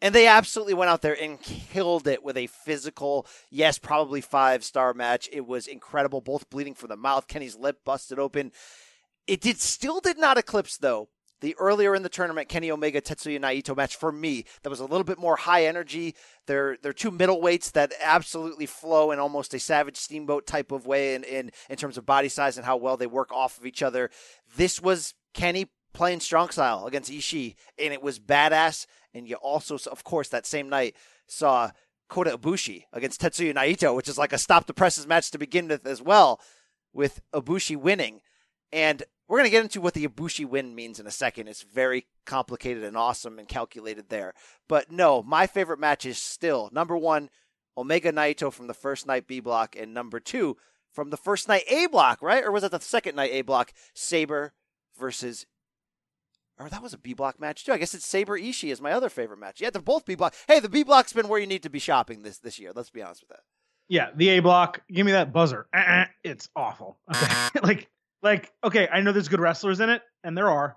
And 0.00 0.14
they 0.14 0.28
absolutely 0.28 0.74
went 0.74 0.90
out 0.90 1.02
there 1.02 1.20
and 1.20 1.40
killed 1.40 2.06
it 2.06 2.22
with 2.22 2.36
a 2.36 2.46
physical, 2.46 3.26
yes, 3.50 3.78
probably 3.78 4.20
five 4.20 4.62
star 4.62 4.94
match. 4.94 5.28
It 5.32 5.46
was 5.46 5.66
incredible, 5.66 6.20
both 6.20 6.48
bleeding 6.48 6.74
from 6.74 6.90
the 6.90 6.96
mouth. 6.96 7.26
Kenny's 7.26 7.56
lip 7.56 7.80
busted 7.84 8.20
open. 8.20 8.52
It 9.26 9.40
did 9.40 9.60
still 9.60 10.00
did 10.00 10.18
not 10.18 10.38
eclipse 10.38 10.76
though 10.76 11.08
the 11.42 11.54
earlier 11.58 11.94
in 11.94 12.02
the 12.02 12.08
tournament 12.08 12.48
Kenny 12.48 12.70
Omega 12.70 13.02
Tetsuya 13.02 13.38
Naito 13.38 13.76
match 13.76 13.96
for 13.96 14.10
me 14.10 14.46
that 14.62 14.70
was 14.70 14.80
a 14.80 14.86
little 14.86 15.04
bit 15.04 15.18
more 15.18 15.36
high 15.36 15.66
energy. 15.66 16.14
They're 16.46 16.78
they're 16.80 16.94
two 16.94 17.10
middleweights 17.10 17.72
that 17.72 17.92
absolutely 18.02 18.64
flow 18.64 19.10
in 19.10 19.18
almost 19.18 19.52
a 19.52 19.58
Savage 19.58 19.96
Steamboat 19.96 20.46
type 20.46 20.72
of 20.72 20.86
way 20.86 21.14
in, 21.14 21.24
in 21.24 21.50
in 21.68 21.76
terms 21.76 21.98
of 21.98 22.06
body 22.06 22.30
size 22.30 22.56
and 22.56 22.64
how 22.64 22.76
well 22.76 22.96
they 22.96 23.06
work 23.06 23.30
off 23.32 23.58
of 23.58 23.66
each 23.66 23.82
other. 23.82 24.08
This 24.56 24.80
was 24.80 25.14
Kenny 25.34 25.66
playing 25.92 26.20
strong 26.20 26.48
style 26.48 26.86
against 26.86 27.10
Ishii, 27.10 27.54
and 27.78 27.92
it 27.92 28.02
was 28.02 28.18
badass. 28.18 28.86
And 29.12 29.28
you 29.28 29.36
also, 29.36 29.76
of 29.90 30.04
course, 30.04 30.28
that 30.30 30.46
same 30.46 30.70
night 30.70 30.96
saw 31.26 31.72
Kota 32.08 32.38
Ibushi 32.38 32.84
against 32.92 33.20
Tetsuya 33.20 33.54
Naito, 33.54 33.94
which 33.94 34.08
is 34.08 34.16
like 34.16 34.32
a 34.32 34.38
stop 34.38 34.66
the 34.66 34.74
presses 34.74 35.06
match 35.06 35.30
to 35.32 35.38
begin 35.38 35.68
with 35.68 35.86
as 35.86 36.00
well, 36.00 36.40
with 36.92 37.20
Ibushi 37.34 37.76
winning. 37.76 38.20
And 38.72 39.02
we're 39.28 39.38
going 39.38 39.46
to 39.46 39.50
get 39.50 39.62
into 39.62 39.80
what 39.80 39.94
the 39.94 40.06
Ibushi 40.06 40.46
win 40.46 40.74
means 40.74 40.98
in 40.98 41.06
a 41.06 41.10
second. 41.10 41.48
It's 41.48 41.62
very 41.62 42.06
complicated 42.26 42.84
and 42.84 42.96
awesome 42.96 43.38
and 43.38 43.48
calculated 43.48 44.08
there. 44.08 44.34
But 44.68 44.90
no, 44.90 45.22
my 45.22 45.46
favorite 45.46 45.80
match 45.80 46.04
is 46.06 46.18
still 46.18 46.70
number 46.72 46.96
one, 46.96 47.30
Omega 47.76 48.12
Naito 48.12 48.52
from 48.52 48.66
the 48.66 48.74
first 48.74 49.06
night 49.06 49.26
B 49.26 49.40
block, 49.40 49.76
and 49.76 49.94
number 49.94 50.20
two 50.20 50.56
from 50.92 51.10
the 51.10 51.16
first 51.16 51.48
night 51.48 51.64
A 51.68 51.86
block, 51.86 52.20
right? 52.22 52.44
Or 52.44 52.52
was 52.52 52.64
it 52.64 52.70
the 52.70 52.80
second 52.80 53.16
night 53.16 53.32
A 53.32 53.42
block? 53.42 53.72
Sabre 53.94 54.52
versus. 54.98 55.46
Or 56.58 56.68
that 56.68 56.82
was 56.82 56.92
a 56.92 56.98
B 56.98 57.14
block 57.14 57.40
match 57.40 57.64
too. 57.64 57.72
I 57.72 57.78
guess 57.78 57.94
it's 57.94 58.06
Sabre 58.06 58.38
Ishii 58.38 58.70
is 58.70 58.80
my 58.80 58.92
other 58.92 59.08
favorite 59.08 59.40
match. 59.40 59.60
Yeah, 59.60 59.70
they're 59.70 59.80
both 59.80 60.04
B 60.04 60.14
block. 60.14 60.34
Hey, 60.46 60.60
the 60.60 60.68
B 60.68 60.82
block's 60.82 61.12
been 61.12 61.28
where 61.28 61.40
you 61.40 61.46
need 61.46 61.62
to 61.62 61.70
be 61.70 61.78
shopping 61.78 62.22
this 62.22 62.38
this 62.38 62.58
year. 62.58 62.72
Let's 62.74 62.90
be 62.90 63.02
honest 63.02 63.22
with 63.22 63.30
that. 63.30 63.40
Yeah, 63.88 64.10
the 64.14 64.28
A 64.30 64.40
block. 64.40 64.82
Give 64.92 65.04
me 65.06 65.12
that 65.12 65.32
buzzer. 65.32 65.66
Uh-uh, 65.74 66.04
it's 66.22 66.48
awful. 66.54 66.98
Like 67.62 67.88
like, 68.22 68.52
okay, 68.62 68.88
I 68.90 69.00
know 69.00 69.12
there's 69.12 69.28
good 69.28 69.40
wrestlers 69.40 69.80
in 69.80 69.90
it, 69.90 70.02
and 70.22 70.36
there 70.36 70.50
are, 70.50 70.76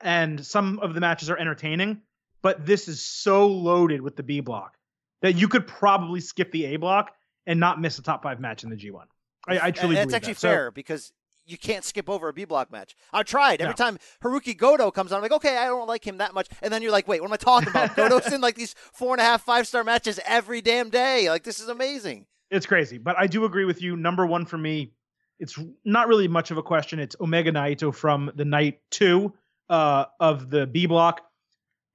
and 0.00 0.44
some 0.44 0.78
of 0.78 0.94
the 0.94 1.00
matches 1.00 1.30
are 1.30 1.36
entertaining, 1.36 2.02
but 2.42 2.64
this 2.64 2.88
is 2.88 3.04
so 3.04 3.48
loaded 3.48 4.00
with 4.00 4.16
the 4.16 4.22
B 4.22 4.40
block 4.40 4.76
that 5.22 5.34
you 5.34 5.48
could 5.48 5.66
probably 5.66 6.20
skip 6.20 6.52
the 6.52 6.66
A 6.66 6.76
block 6.76 7.10
and 7.46 7.58
not 7.58 7.80
miss 7.80 7.98
a 7.98 8.02
top 8.02 8.22
five 8.22 8.40
match 8.40 8.62
in 8.62 8.70
the 8.70 8.76
G1. 8.76 9.04
I, 9.46 9.66
I 9.66 9.70
truly 9.70 9.96
and 9.96 10.10
that's 10.10 10.14
actually 10.14 10.34
that. 10.34 10.40
fair 10.40 10.66
so, 10.68 10.70
because 10.72 11.12
you 11.46 11.56
can't 11.56 11.84
skip 11.84 12.08
over 12.10 12.28
a 12.28 12.32
B 12.32 12.44
block 12.44 12.70
match. 12.70 12.94
I've 13.12 13.24
tried 13.24 13.60
every 13.60 13.72
no. 13.72 13.84
time 13.84 13.98
Hirooki 14.22 14.56
Goto 14.56 14.90
comes 14.90 15.12
on. 15.12 15.16
I'm 15.16 15.22
like, 15.22 15.32
okay, 15.32 15.56
I 15.56 15.66
don't 15.66 15.88
like 15.88 16.06
him 16.06 16.18
that 16.18 16.34
much, 16.34 16.48
and 16.62 16.72
then 16.72 16.82
you're 16.82 16.92
like, 16.92 17.08
wait, 17.08 17.20
what 17.20 17.28
am 17.28 17.32
I 17.32 17.36
talking 17.38 17.70
about? 17.70 17.96
Goto's 17.96 18.32
in 18.32 18.40
like 18.40 18.54
these 18.54 18.74
four 18.92 19.14
and 19.14 19.20
a 19.20 19.24
half, 19.24 19.42
five 19.42 19.66
star 19.66 19.82
matches 19.82 20.20
every 20.26 20.60
damn 20.60 20.90
day. 20.90 21.30
Like 21.30 21.42
this 21.42 21.58
is 21.58 21.68
amazing. 21.68 22.26
It's 22.50 22.66
crazy, 22.66 22.98
but 22.98 23.18
I 23.18 23.26
do 23.26 23.44
agree 23.44 23.64
with 23.64 23.82
you. 23.82 23.96
Number 23.96 24.26
one 24.26 24.46
for 24.46 24.56
me, 24.56 24.92
it's 25.38 25.58
not 25.84 26.08
really 26.08 26.28
much 26.28 26.50
of 26.50 26.58
a 26.58 26.62
question. 26.62 26.98
It's 26.98 27.16
Omega 27.20 27.52
Naito 27.52 27.94
from 27.94 28.30
the 28.34 28.44
night 28.44 28.80
two 28.90 29.34
uh, 29.68 30.06
of 30.18 30.50
the 30.50 30.66
B 30.66 30.86
block. 30.86 31.22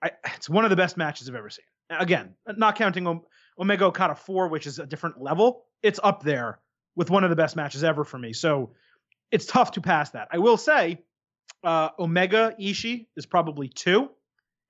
I, 0.01 0.11
it's 0.35 0.49
one 0.49 0.63
of 0.63 0.69
the 0.69 0.75
best 0.75 0.97
matches 0.97 1.29
I've 1.29 1.35
ever 1.35 1.49
seen. 1.49 1.65
Again, 1.89 2.35
not 2.47 2.75
counting 2.75 3.21
Omega 3.59 3.85
Okada 3.85 4.15
4, 4.15 4.47
which 4.47 4.67
is 4.67 4.79
a 4.79 4.85
different 4.85 5.21
level. 5.21 5.65
It's 5.81 5.99
up 6.01 6.23
there 6.23 6.59
with 6.95 7.09
one 7.09 7.23
of 7.23 7.29
the 7.29 7.35
best 7.35 7.55
matches 7.55 7.83
ever 7.83 8.03
for 8.03 8.17
me. 8.17 8.33
So 8.33 8.71
it's 9.31 9.45
tough 9.45 9.71
to 9.71 9.81
pass 9.81 10.11
that. 10.11 10.29
I 10.31 10.37
will 10.37 10.57
say, 10.57 10.99
uh, 11.63 11.89
Omega 11.99 12.55
Ishii 12.59 13.07
is 13.15 13.25
probably 13.25 13.67
two, 13.67 14.09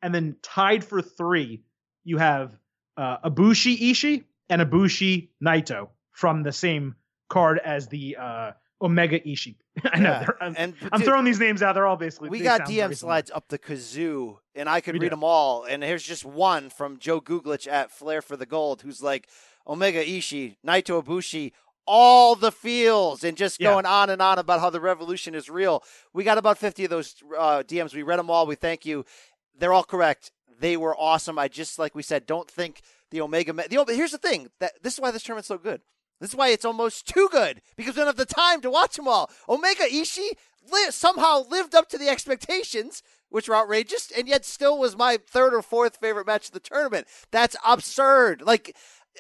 and 0.01 0.13
then 0.13 0.35
tied 0.41 0.83
for 0.83 1.01
three, 1.01 1.63
you 2.03 2.17
have 2.17 2.57
uh, 2.97 3.17
Ibushi 3.29 3.79
Ishii 3.79 4.23
and 4.49 4.61
Ibushi 4.61 5.29
Naito 5.43 5.89
from 6.11 6.43
the 6.43 6.51
same 6.51 6.95
card 7.29 7.59
as 7.63 7.87
the 7.87 8.17
uh, 8.19 8.51
Omega 8.83 9.19
Ishii. 9.19 9.55
I 9.85 9.99
know. 9.99 10.09
Yeah. 10.09 10.27
I'm, 10.41 10.55
And 10.57 10.75
I'm 10.91 10.99
dude, 10.99 11.07
throwing 11.07 11.25
these 11.25 11.39
names 11.39 11.61
out. 11.63 11.73
They're 11.73 11.87
all 11.87 11.95
basically. 11.95 12.29
We 12.29 12.41
got 12.41 12.61
DM 12.61 12.75
very 12.75 12.95
slides 12.95 13.31
up 13.33 13.47
the 13.47 13.57
kazoo, 13.57 14.37
and 14.55 14.67
I 14.69 14.81
could 14.81 14.93
We 14.93 14.99
read 14.99 15.07
do. 15.07 15.15
them 15.15 15.23
all. 15.23 15.63
And 15.63 15.81
here's 15.83 16.03
just 16.03 16.25
one 16.25 16.69
from 16.69 16.99
Joe 16.99 17.21
Googlich 17.21 17.67
at 17.67 17.89
Flair 17.91 18.21
for 18.21 18.35
the 18.37 18.45
Gold, 18.45 18.81
who's 18.81 19.01
like 19.01 19.27
Omega 19.67 20.03
Ishii, 20.03 20.57
Naito 20.67 21.01
Ibushi, 21.03 21.53
all 21.87 22.35
the 22.35 22.51
feels, 22.51 23.23
and 23.23 23.35
just 23.37 23.59
Yeah. 23.59 23.71
going 23.71 23.85
on 23.85 24.09
and 24.09 24.21
on 24.21 24.37
about 24.39 24.59
how 24.59 24.69
the 24.69 24.79
revolution 24.81 25.33
is 25.35 25.49
real. 25.49 25.83
We 26.13 26.23
got 26.23 26.37
about 26.37 26.57
50 26.57 26.83
of 26.85 26.89
those 26.89 27.15
uh, 27.37 27.63
DMs. 27.65 27.93
We 27.95 28.03
read 28.03 28.19
them 28.19 28.29
all. 28.29 28.45
We 28.45 28.55
thank 28.55 28.85
you. 28.85 29.05
They're 29.57 29.73
all 29.73 29.83
correct. 29.83 30.31
They 30.59 30.77
were 30.77 30.95
awesome. 30.97 31.37
I 31.39 31.47
just, 31.47 31.79
like 31.79 31.93
we 31.95 32.03
said, 32.03 32.25
don't 32.25 32.49
think 32.49 32.81
the 33.11 33.21
Omega. 33.21 33.53
Ma- 33.53 33.63
the, 33.69 33.83
here's 33.95 34.11
the 34.11 34.17
thing 34.17 34.49
that 34.59 34.73
this 34.81 34.93
is 34.93 34.99
why 34.99 35.11
this 35.11 35.23
tournament's 35.23 35.47
so 35.47 35.57
good. 35.57 35.81
This 36.23 36.31
is 36.31 36.37
why 36.37 36.47
it's 36.51 36.63
almost 36.63 37.05
too 37.05 37.27
good 37.33 37.61
because 37.75 37.95
we 37.95 37.99
don't 37.99 38.07
have 38.07 38.15
the 38.15 38.23
time 38.23 38.61
to 38.61 38.71
watch 38.71 38.95
them 38.95 39.09
all. 39.09 39.29
Omega 39.49 39.83
Ishii 39.83 40.29
li- 40.71 40.89
somehow 40.89 41.43
lived 41.49 41.75
up 41.75 41.89
to 41.89 41.97
the 41.97 42.07
expectations, 42.07 43.03
which 43.27 43.49
were 43.49 43.57
outrageous, 43.57 44.09
and 44.09 44.25
yet 44.25 44.45
still 44.45 44.79
was 44.79 44.95
my 44.95 45.17
third 45.17 45.53
or 45.53 45.61
fourth 45.61 45.97
favorite 45.97 46.25
match 46.25 46.45
of 46.45 46.53
the 46.53 46.61
tournament. 46.61 47.07
That's 47.31 47.57
absurd. 47.67 48.41
Like, 48.41 48.73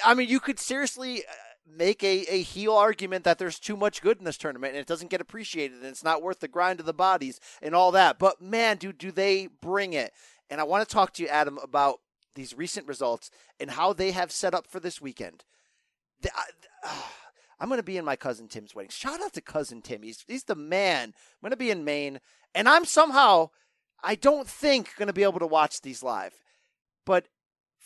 I 0.05 0.13
mean, 0.13 0.29
you 0.29 0.39
could 0.39 0.59
seriously 0.59 1.25
uh, 1.25 1.33
make 1.67 2.05
a, 2.05 2.23
a 2.33 2.41
heel 2.41 2.73
argument 2.73 3.25
that 3.25 3.37
there's 3.37 3.59
too 3.59 3.75
much 3.75 4.01
good 4.01 4.19
in 4.19 4.23
this 4.23 4.37
tournament 4.37 4.71
and 4.71 4.79
it 4.79 4.87
doesn't 4.87 5.11
get 5.11 5.19
appreciated 5.19 5.79
and 5.79 5.87
it's 5.87 6.05
not 6.05 6.21
worth 6.21 6.39
the 6.39 6.47
grind 6.47 6.79
of 6.79 6.85
the 6.85 6.93
bodies 6.93 7.41
and 7.61 7.75
all 7.75 7.91
that. 7.91 8.17
But 8.17 8.41
man, 8.41 8.77
dude, 8.77 8.97
do 8.97 9.11
they 9.11 9.49
bring 9.61 9.91
it? 9.91 10.13
And 10.49 10.61
I 10.61 10.63
want 10.63 10.87
to 10.87 10.93
talk 10.93 11.11
to 11.15 11.23
you, 11.23 11.27
Adam, 11.27 11.59
about 11.61 11.99
these 12.35 12.57
recent 12.57 12.87
results 12.87 13.29
and 13.59 13.71
how 13.71 13.91
they 13.91 14.11
have 14.11 14.31
set 14.31 14.53
up 14.53 14.67
for 14.67 14.79
this 14.79 15.01
weekend. 15.01 15.43
The- 16.23 16.31
I- 16.35 16.89
I'm 17.59 17.69
going 17.69 17.79
to 17.79 17.83
be 17.83 17.97
in 17.97 18.03
my 18.03 18.15
cousin 18.17 18.47
Tim's 18.49 18.75
wedding. 18.75 18.89
Shout 18.89 19.21
out 19.21 19.33
to 19.33 19.41
cousin 19.41 19.81
Tim. 19.81 20.01
He's 20.03 20.25
he's 20.27 20.43
the 20.43 20.55
man. 20.55 21.09
I'm 21.09 21.41
going 21.41 21.51
to 21.51 21.57
be 21.57 21.71
in 21.71 21.85
Maine, 21.85 22.19
and 22.53 22.67
I'm 22.67 22.83
somehow, 22.83 23.51
I 24.03 24.15
don't 24.15 24.47
think, 24.47 24.95
going 24.97 25.07
to 25.07 25.13
be 25.13 25.23
able 25.23 25.39
to 25.39 25.47
watch 25.47 25.81
these 25.81 26.03
live. 26.03 26.33
But 27.05 27.27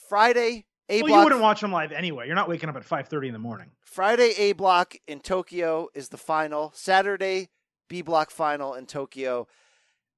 Friday, 0.10 0.66
A 0.90 1.04
Well, 1.04 1.12
you 1.12 1.24
wouldn't 1.24 1.42
watch 1.42 1.62
them 1.62 1.72
live 1.72 1.92
anyway. 1.92 2.26
You're 2.26 2.36
not 2.36 2.50
waking 2.50 2.70
up 2.70 2.76
at 2.76 2.88
5:30 2.88 3.28
in 3.28 3.34
the 3.34 3.40
morning. 3.40 3.72
Friday 3.84 4.34
A 4.38 4.54
block 4.54 4.96
in 5.08 5.20
Tokyo 5.20 5.90
is 5.94 6.10
the 6.10 6.18
final. 6.18 6.72
Saturday 6.74 7.50
B 7.90 8.02
block 8.02 8.32
final 8.32 8.74
in 8.74 8.86
Tokyo, 8.88 9.48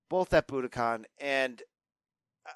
both 0.09 0.33
at 0.33 0.47
Budokan. 0.47 1.03
And 1.19 1.61
uh, 2.45 2.51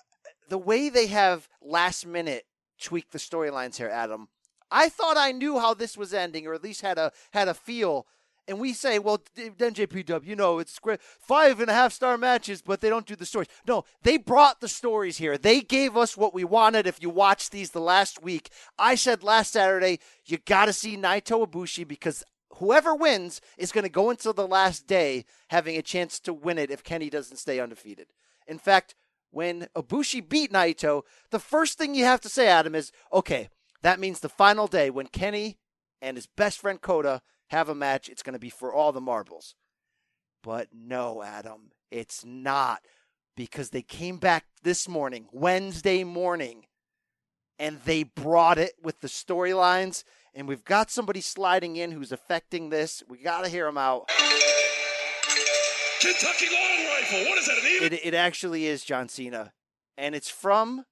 the 0.48 0.58
way 0.58 0.90
they 0.90 1.08
have 1.08 1.50
last 1.62 2.06
minute 2.06 2.46
tweaked 2.80 3.12
the 3.12 3.20
storylines 3.20 3.76
here, 3.78 3.90
Adam, 3.90 4.28
I 4.74 4.90
thought 4.90 5.18
I 5.18 5.32
knew 5.32 5.60
how 5.60 5.76
this 5.76 5.96
was 5.96 6.14
ending, 6.14 6.48
or 6.48 6.54
at 6.54 6.64
least 6.64 6.82
had 6.82 6.98
a 6.98 7.12
had 7.32 7.48
a 7.48 7.54
feel. 7.54 8.08
And 8.46 8.60
we 8.60 8.74
say, 8.74 9.00
well, 9.00 9.22
then 9.36 9.54
NJPW, 9.54 10.26
you 10.26 10.36
know, 10.36 10.60
it's 10.60 10.78
great. 10.78 11.02
Five 11.02 11.62
and 11.62 11.70
a 11.70 11.74
half 11.74 11.94
star 11.94 12.18
matches, 12.18 12.62
but 12.62 12.82
they 12.82 12.90
don't 12.90 13.06
do 13.06 13.16
the 13.16 13.26
stories. 13.26 13.48
No, 13.66 13.86
they 14.02 14.18
brought 14.18 14.60
the 14.60 14.68
stories 14.68 15.18
here. 15.18 15.38
They 15.38 15.62
gave 15.62 15.96
us 15.96 16.18
what 16.18 16.34
we 16.34 16.44
wanted. 16.44 16.86
If 16.86 17.02
you 17.02 17.10
watched 17.10 17.54
these 17.54 17.72
the 17.72 17.80
last 17.80 18.22
week, 18.22 18.50
I 18.78 18.96
said 18.96 19.24
last 19.24 19.54
Saturday, 19.54 20.00
you 20.26 20.40
got 20.40 20.66
to 20.66 20.74
see 20.74 20.98
Naito 20.98 21.48
Ibushi 21.48 21.88
because 21.88 22.22
whoever 22.56 22.94
wins 22.94 23.40
is 23.58 23.72
going 23.72 23.86
to 23.86 23.90
go 23.90 24.10
until 24.10 24.34
the 24.34 24.48
last 24.48 24.88
day 24.88 25.24
having 25.48 25.78
a 25.78 25.82
chance 25.82 26.20
to 26.22 26.34
win 26.34 26.58
it 26.58 26.70
if 26.70 26.84
Kenny 26.84 27.10
doesn't 27.10 27.38
stay 27.38 27.62
undefeated. 27.62 28.08
In 28.46 28.60
fact, 28.60 28.94
when 29.32 29.68
Ibushi 29.74 30.28
beat 30.28 30.52
Naito, 30.52 31.04
the 31.32 31.40
first 31.40 31.78
thing 31.78 31.96
you 31.96 32.04
have 32.04 32.22
to 32.22 32.30
say, 32.30 32.48
Adam, 32.48 32.76
is 32.76 32.92
okay, 33.14 33.48
that 33.84 34.00
means 34.00 34.20
the 34.20 34.30
final 34.30 34.68
day 34.68 34.90
when 34.90 35.08
Kenny 35.08 35.60
and 36.02 36.18
his 36.18 36.26
best 36.26 36.60
friend 36.60 36.82
Kota 36.82 37.22
have 37.50 37.70
a 37.70 37.76
match, 37.76 38.10
it's 38.10 38.24
going 38.24 38.34
to 38.34 38.40
be 38.40 38.50
for 38.50 38.74
all 38.74 38.92
the 38.92 39.02
marbles. 39.02 39.56
But 40.42 40.70
no, 40.74 41.22
Adam, 41.22 41.72
it's 41.92 42.26
not 42.26 42.82
because 43.36 43.70
they 43.70 43.82
came 43.82 44.18
back 44.18 44.46
this 44.64 44.88
morning, 44.88 45.28
Wednesday 45.32 46.04
morning, 46.04 46.66
and 47.60 47.80
they 47.86 48.04
brought 48.04 48.58
it 48.58 48.74
with 48.82 49.02
the 49.02 49.08
storylines. 49.08 50.04
And 50.34 50.48
we've 50.48 50.66
got 50.66 50.90
somebody 50.90 51.22
sliding 51.22 51.76
in 51.76 51.92
who's 51.92 52.12
affecting 52.12 52.70
this. 52.70 53.04
We 53.08 53.20
got 53.20 53.44
to 53.44 53.50
hear 53.50 53.68
him 53.68 53.78
out. 53.78 54.10
Kentucky 56.02 56.48
long 56.52 56.88
rifle. 56.88 57.30
What 57.30 57.38
is 57.38 57.46
that? 57.46 57.58
An 57.58 57.70
even? 57.76 57.94
It, 57.94 58.06
it 58.06 58.14
actually 58.14 58.66
is 58.66 58.84
John 58.84 59.08
Cena, 59.08 59.54
and 59.98 60.16
it's 60.16 60.30
from 60.30 60.86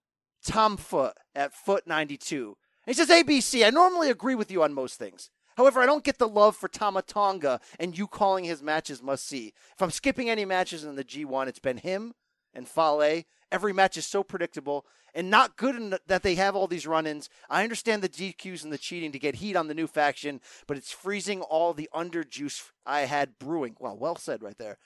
Tom 0.45 0.77
Foot 0.77 1.15
at 1.35 1.53
Foot 1.53 1.87
92. 1.87 2.55
He 2.91 2.95
says, 2.95 3.07
ABC, 3.07 3.65
I 3.65 3.69
normally 3.69 4.09
agree 4.09 4.35
with 4.35 4.51
you 4.51 4.63
on 4.63 4.73
most 4.73 4.99
things. 4.99 5.29
However, 5.55 5.79
I 5.79 5.85
don't 5.85 6.03
get 6.03 6.17
the 6.17 6.27
love 6.27 6.57
for 6.57 6.67
Tama 6.67 7.03
Tonga 7.03 7.61
and 7.79 7.97
you 7.97 8.05
calling 8.05 8.43
his 8.43 8.61
matches 8.61 9.01
must 9.01 9.25
see. 9.25 9.53
If 9.73 9.81
I'm 9.81 9.91
skipping 9.91 10.29
any 10.29 10.43
matches 10.43 10.83
in 10.83 10.97
the 10.97 11.05
G1, 11.05 11.47
it's 11.47 11.57
been 11.57 11.77
him 11.77 12.15
and 12.53 12.67
Fale. 12.67 13.23
Every 13.49 13.71
match 13.71 13.95
is 13.95 14.05
so 14.05 14.23
predictable 14.23 14.85
and 15.15 15.29
not 15.29 15.55
good 15.55 15.99
that 16.07 16.23
they 16.23 16.35
have 16.35 16.53
all 16.53 16.67
these 16.67 16.85
run 16.85 17.07
ins. 17.07 17.29
I 17.49 17.63
understand 17.63 18.01
the 18.01 18.09
DQs 18.09 18.61
and 18.65 18.73
the 18.73 18.77
cheating 18.77 19.13
to 19.13 19.19
get 19.19 19.35
heat 19.35 19.55
on 19.55 19.69
the 19.69 19.73
new 19.73 19.87
faction, 19.87 20.41
but 20.67 20.75
it's 20.75 20.91
freezing 20.91 21.39
all 21.43 21.73
the 21.73 21.89
underjuice 21.95 22.71
I 22.85 23.01
had 23.03 23.39
brewing. 23.39 23.77
Well, 23.79 23.95
well 23.97 24.17
said 24.17 24.43
right 24.43 24.57
there. 24.57 24.79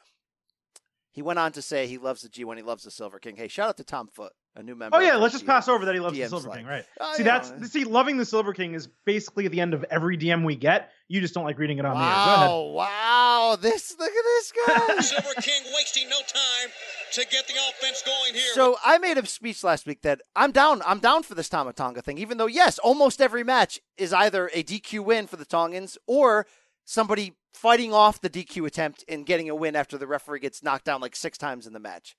He 1.12 1.24
went 1.24 1.40
on 1.40 1.54
to 1.54 1.62
say 1.64 1.88
he 1.88 1.98
loves 1.98 2.22
the 2.22 2.30
G1, 2.30 2.58
he 2.58 2.62
loves 2.62 2.84
the 2.84 2.92
Silver 2.92 3.18
King. 3.18 3.38
Hey, 3.38 3.48
shout 3.48 3.70
out 3.70 3.78
to 3.78 3.84
Tom 3.84 4.10
Foot, 4.14 4.34
a 4.56 4.64
new 4.64 4.76
member. 4.76 4.98
Oh 4.98 5.00
yeah, 5.00 5.16
let's 5.16 5.34
just 5.34 5.46
the 5.46 5.52
pass 5.52 5.68
over 5.68 5.86
that 5.86 5.94
he 5.94 6.00
loves 6.00 6.18
DM 6.18 6.24
the 6.24 6.30
Silver 6.30 6.46
slide. 6.46 6.58
King, 6.58 6.66
right? 6.66 6.86
Oh, 7.00 7.14
see, 7.16 7.24
yeah. 7.24 7.40
that's 7.40 7.72
see, 7.72 7.84
loving 7.84 8.18
the 8.18 8.26
Silver 8.26 8.54
King 8.54 8.74
is 8.74 8.88
basically 9.06 9.46
at 9.46 9.52
the 9.52 9.60
end 9.60 9.74
of 9.74 9.84
every 9.90 10.18
DM 10.18 10.46
we 10.46 10.56
get. 10.56 10.92
You 11.08 11.22
just 11.22 11.34
don't 11.34 11.44
like 11.44 11.60
reading 11.60 11.78
it 11.78 11.86
on 11.86 11.96
the 11.96 12.04
air. 12.04 12.14
Go 12.14 12.34
ahead. 12.34 12.50
Wow, 12.50 12.62
wow. 12.74 13.58
This 13.60 13.96
look 14.00 14.10
at 14.10 14.24
this 14.24 14.54
guy. 14.68 15.02
Silver 15.02 15.42
King 15.42 15.64
wasting 15.76 16.10
no 16.10 16.18
time 16.20 16.72
to 17.14 17.22
get 17.32 17.48
the 17.48 17.54
offense 17.70 18.02
going 18.06 18.34
here. 18.34 18.54
So 18.54 18.78
I 18.84 18.98
made 18.98 19.18
a 19.18 19.26
speech 19.26 19.64
last 19.64 19.86
week 19.86 20.02
that 20.02 20.22
I'm 20.36 20.52
down. 20.52 20.82
I'm 20.86 21.00
down 21.00 21.24
for 21.24 21.36
this 21.36 21.50
Tama 21.50 21.74
Tonga 21.74 22.02
thing, 22.02 22.18
even 22.18 22.38
though 22.38 22.48
yes, 22.48 22.80
almost 22.80 23.22
every 23.22 23.44
match 23.44 23.80
is 23.98 24.14
either 24.14 24.50
a 24.54 24.64
DQ 24.64 25.04
win 25.04 25.28
for 25.28 25.36
the 25.36 25.46
Tongans 25.46 25.98
or 26.08 26.48
somebody 26.86 27.34
fighting 27.54 27.94
off 27.94 28.22
the 28.22 28.30
DQ 28.30 28.68
attempt 28.68 29.04
and 29.08 29.26
getting 29.26 29.50
a 29.50 29.56
win 29.56 29.76
after 29.76 29.98
the 29.98 30.08
referee 30.08 30.40
gets 30.40 30.62
knocked 30.64 30.86
down 30.86 31.02
like 31.02 31.16
six 31.16 31.38
times 31.38 31.68
in 31.68 31.74
the 31.74 31.80
match. 31.80 32.16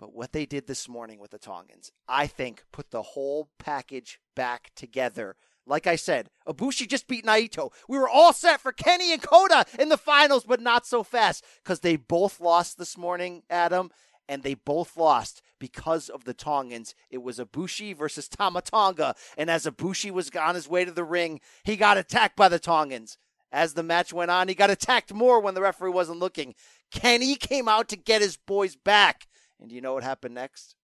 But 0.00 0.14
what 0.14 0.32
they 0.32 0.46
did 0.46 0.66
this 0.66 0.88
morning 0.88 1.20
with 1.20 1.30
the 1.30 1.38
Tongans, 1.38 1.92
I 2.08 2.26
think, 2.26 2.64
put 2.72 2.90
the 2.90 3.02
whole 3.02 3.50
package 3.58 4.18
back 4.34 4.70
together. 4.74 5.36
Like 5.66 5.86
I 5.86 5.96
said, 5.96 6.30
Ibushi 6.48 6.88
just 6.88 7.06
beat 7.06 7.26
Naito. 7.26 7.70
We 7.86 7.98
were 7.98 8.08
all 8.08 8.32
set 8.32 8.62
for 8.62 8.72
Kenny 8.72 9.12
and 9.12 9.20
Kota 9.20 9.66
in 9.78 9.90
the 9.90 9.98
finals, 9.98 10.44
but 10.44 10.62
not 10.62 10.86
so 10.86 11.02
fast 11.02 11.44
because 11.62 11.80
they 11.80 11.96
both 11.96 12.40
lost 12.40 12.78
this 12.78 12.96
morning, 12.96 13.42
Adam, 13.50 13.90
and 14.26 14.42
they 14.42 14.54
both 14.54 14.96
lost 14.96 15.42
because 15.58 16.08
of 16.08 16.24
the 16.24 16.32
Tongans. 16.32 16.94
It 17.10 17.22
was 17.22 17.38
Ibushi 17.38 17.94
versus 17.94 18.26
Tama 18.26 18.62
Tonga, 18.62 19.14
and 19.36 19.50
as 19.50 19.66
Ibushi 19.66 20.10
was 20.10 20.30
on 20.30 20.54
his 20.54 20.66
way 20.66 20.86
to 20.86 20.92
the 20.92 21.04
ring, 21.04 21.40
he 21.62 21.76
got 21.76 21.98
attacked 21.98 22.36
by 22.36 22.48
the 22.48 22.58
Tongans. 22.58 23.18
As 23.52 23.74
the 23.74 23.82
match 23.82 24.14
went 24.14 24.30
on, 24.30 24.48
he 24.48 24.54
got 24.54 24.70
attacked 24.70 25.12
more 25.12 25.40
when 25.40 25.54
the 25.54 25.60
referee 25.60 25.90
wasn't 25.90 26.20
looking. 26.20 26.54
Kenny 26.90 27.34
came 27.34 27.68
out 27.68 27.88
to 27.88 27.96
get 27.96 28.22
his 28.22 28.38
boys 28.38 28.76
back. 28.76 29.26
And 29.60 29.68
do 29.68 29.74
you 29.74 29.80
know 29.80 29.94
what 29.94 30.02
happened 30.02 30.34
next? 30.34 30.74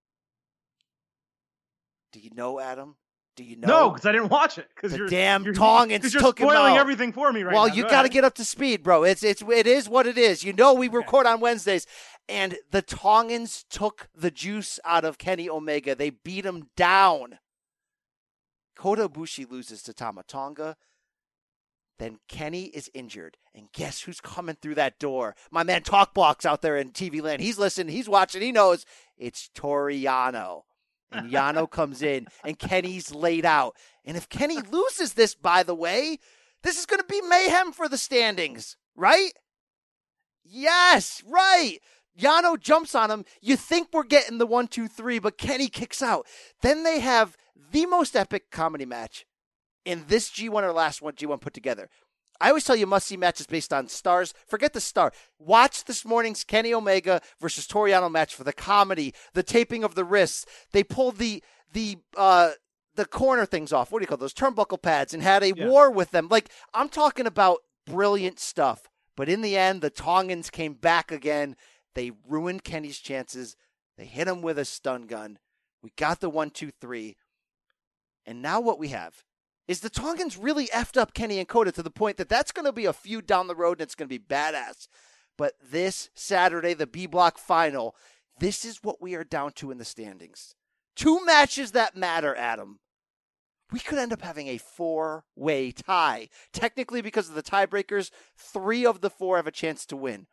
Do 2.13 2.21
you 2.21 2.31
know, 2.35 2.61
Adam? 2.61 2.97
Do 3.37 3.45
you 3.45 3.57
know? 3.57 3.69
No, 3.69 3.91
because 3.91 4.07
I 4.07 4.13
didn't 4.13 4.31
watch 4.31 4.57
it. 4.59 4.69
Because 4.75 4.93
The 4.93 4.99
you're 4.99 5.09
damn 5.09 5.45
you're, 5.45 5.53
Tongans 5.55 6.13
you're 6.15 6.23
took 6.23 6.39
him 6.39 6.49
spoiling 6.49 6.75
out. 6.75 6.79
everything 6.79 7.13
for 7.13 7.31
me 7.33 7.43
right 7.43 7.55
well, 7.55 7.69
now. 7.69 7.75
you 7.75 7.83
Go 7.83 7.91
got 7.91 8.03
to 8.03 8.09
get 8.09 8.25
up 8.25 8.35
to 8.37 8.45
speed, 8.45 8.83
bro. 8.83 9.03
It's 9.05 9.23
it's 9.23 9.43
it 9.43 9.67
is 9.67 9.89
what 9.89 10.07
it 10.07 10.17
is. 10.17 10.43
You 10.43 10.53
know, 10.55 10.73
we 10.73 10.89
record 10.89 11.27
on 11.27 11.41
Wednesdays, 11.41 11.87
and 12.29 12.57
the 12.71 12.81
Tongans 12.81 13.65
took 13.69 14.09
the 14.15 14.31
juice 14.31 14.81
out 14.85 15.05
of 15.05 15.19
Kenny 15.19 15.49
Omega. 15.51 15.95
They 15.95 16.11
beat 16.11 16.47
him 16.47 16.71
down. 16.77 17.39
Kota 18.75 19.09
Ibushi 19.09 19.51
loses 19.51 19.83
to 19.83 19.93
Tama 19.93 20.23
Tonga. 20.27 20.77
Then 21.99 22.19
Kenny 22.29 22.65
is 22.65 22.91
injured, 22.93 23.39
and 23.55 23.73
guess 23.73 24.03
who's 24.03 24.21
coming 24.21 24.57
through 24.61 24.75
that 24.75 24.99
door? 24.99 25.35
My 25.51 25.63
man 25.63 25.83
Talkbox 25.83 26.45
out 26.45 26.61
there 26.61 26.77
in 26.77 26.91
TV 26.91 27.23
land. 27.23 27.41
He's 27.41 27.59
listening. 27.59 27.95
He's 27.95 28.09
watching. 28.09 28.43
He 28.43 28.53
knows 28.53 28.85
it's 29.17 29.49
Toru 29.55 29.93
Yano. 29.93 30.63
And 31.11 31.31
Yano 31.31 31.71
comes 31.71 32.03
in, 32.03 32.27
and 32.45 32.59
Kenny's 32.59 33.15
laid 33.15 33.47
out. 33.47 33.77
And 34.05 34.17
if 34.17 34.29
Kenny 34.29 34.61
loses 34.61 35.15
this, 35.15 35.35
by 35.35 35.63
the 35.63 35.75
way, 35.75 36.19
this 36.63 36.79
is 36.79 36.87
going 36.87 37.01
to 37.01 37.07
be 37.07 37.23
mayhem 37.23 37.73
for 37.73 37.89
the 37.89 37.97
standings, 37.97 38.77
right? 38.95 39.33
Yes, 40.45 41.23
right. 41.27 41.79
Yano 42.19 42.59
jumps 42.59 42.95
on 42.95 43.11
him. 43.11 43.25
You 43.41 43.57
think 43.57 43.89
we're 43.93 44.05
getting 44.05 44.39
the 44.39 44.47
one, 44.47 44.69
two, 44.69 44.89
three, 44.89 45.19
but 45.19 45.39
Kenny 45.39 45.69
kicks 45.69 46.03
out. 46.03 46.27
Then 46.63 46.83
they 46.83 47.01
have 47.01 47.37
the 47.73 47.87
most 47.87 48.17
epic 48.17 48.51
comedy 48.51 48.85
match 48.87 49.27
in 49.87 50.05
this 50.09 50.29
G1 50.31 50.63
or 50.63 50.73
last 50.73 51.01
one 51.01 51.15
G1 51.15 51.41
put 51.41 51.55
together. 51.55 51.89
I 52.39 52.49
always 52.49 52.65
tell 52.65 52.77
you 52.77 52.87
must 52.87 53.07
see 53.07 53.17
matches 53.17 53.47
based 53.47 53.73
on 53.73 53.89
stars. 53.89 54.35
Forget 54.47 54.75
the 54.75 54.81
star. 54.81 55.13
Watch 55.39 55.85
this 55.85 56.05
morning's 56.05 56.45
Kenny 56.45 56.75
Omega 56.75 57.23
versus 57.41 57.67
Toru 57.67 57.91
Yano 57.91 58.11
match 58.11 58.35
for 58.35 58.45
the 58.45 58.53
comedy, 58.53 59.15
the 59.33 59.43
taping 59.43 59.83
of 59.85 59.95
the 59.95 60.05
wrists. 60.05 60.45
They 60.73 60.85
pulled 60.85 61.17
the 61.17 61.43
the 61.73 61.97
uh 62.15 62.51
the 62.95 63.07
corner 63.07 63.47
things 63.47 63.73
off. 63.73 63.91
What 63.91 64.01
do 64.01 64.03
you 64.03 64.07
call 64.07 64.19
those 64.19 64.35
turnbuckle 64.35 64.83
pads 64.83 65.15
and 65.15 65.23
had 65.23 65.43
a 65.43 65.55
Yeah. 65.57 65.67
war 65.67 65.91
with 65.91 66.11
them. 66.11 66.29
Like 66.31 66.51
I'm 66.75 66.91
talking 66.91 67.27
about 67.27 67.61
brilliant 67.87 68.39
stuff. 68.39 68.83
But 69.17 69.31
in 69.31 69.41
the 69.41 69.57
end, 69.57 69.81
the 69.81 69.89
Tongans 69.89 70.51
came 70.51 70.75
back 70.75 71.11
again. 71.11 71.57
They 71.95 72.13
ruined 72.29 72.65
Kenny's 72.65 72.99
chances. 72.99 73.57
They 73.97 74.05
hit 74.05 74.29
him 74.29 74.43
with 74.43 74.59
a 74.59 74.67
stun 74.67 75.07
gun. 75.07 75.39
We 75.83 75.91
got 75.97 76.21
the 76.21 76.29
one, 76.29 76.51
two, 76.51 76.71
three. 76.71 77.17
And 78.27 78.43
now 78.43 78.61
what 78.61 78.79
we 78.79 78.89
have 78.89 79.25
is 79.69 79.81
the 79.81 79.91
Tongans 79.91 80.37
really 80.37 80.67
effed 80.69 80.97
up 80.97 81.15
Kenny 81.15 81.39
and 81.39 81.49
Kota 81.49 81.73
to 81.73 81.83
the 81.83 81.91
point 81.91 82.17
that 82.17 82.29
that's 82.29 82.53
going 82.53 82.67
to 82.67 82.73
be 82.73 82.87
a 82.87 82.93
feud 82.93 83.27
down 83.27 83.47
the 83.47 83.57
road 83.57 83.79
and 83.79 83.83
it's 83.83 83.95
going 83.95 84.09
to 84.09 84.19
be 84.19 84.25
badass. 84.25 84.89
But 85.37 85.55
this 85.63 86.11
Saturday, 86.15 86.75
the 86.75 86.87
B 86.87 87.07
Block 87.07 87.39
final, 87.39 87.95
this 88.39 88.65
is 88.65 88.83
what 88.83 89.03
we 89.03 89.15
are 89.15 89.25
down 89.25 89.53
to 89.53 89.71
in 89.71 89.79
the 89.79 89.85
standings. 89.85 90.55
Two 90.95 91.25
matches 91.25 91.73
that 91.73 91.97
matter, 91.97 92.35
Adam. 92.35 92.79
We 93.73 93.81
could 93.81 93.99
end 93.99 94.13
up 94.13 94.23
having 94.23 94.47
a 94.49 94.59
four 94.59 95.25
way 95.35 95.73
tie. 95.73 96.29
Technically, 96.53 97.03
because 97.03 97.29
of 97.29 97.35
the 97.35 97.43
tiebreakers, 97.43 98.11
three 98.37 98.87
of 98.87 99.01
the 99.01 99.11
four 99.11 99.37
have 99.37 99.47
a 99.47 99.53
chance 99.53 99.85
to 99.87 99.97
win. 99.97 100.27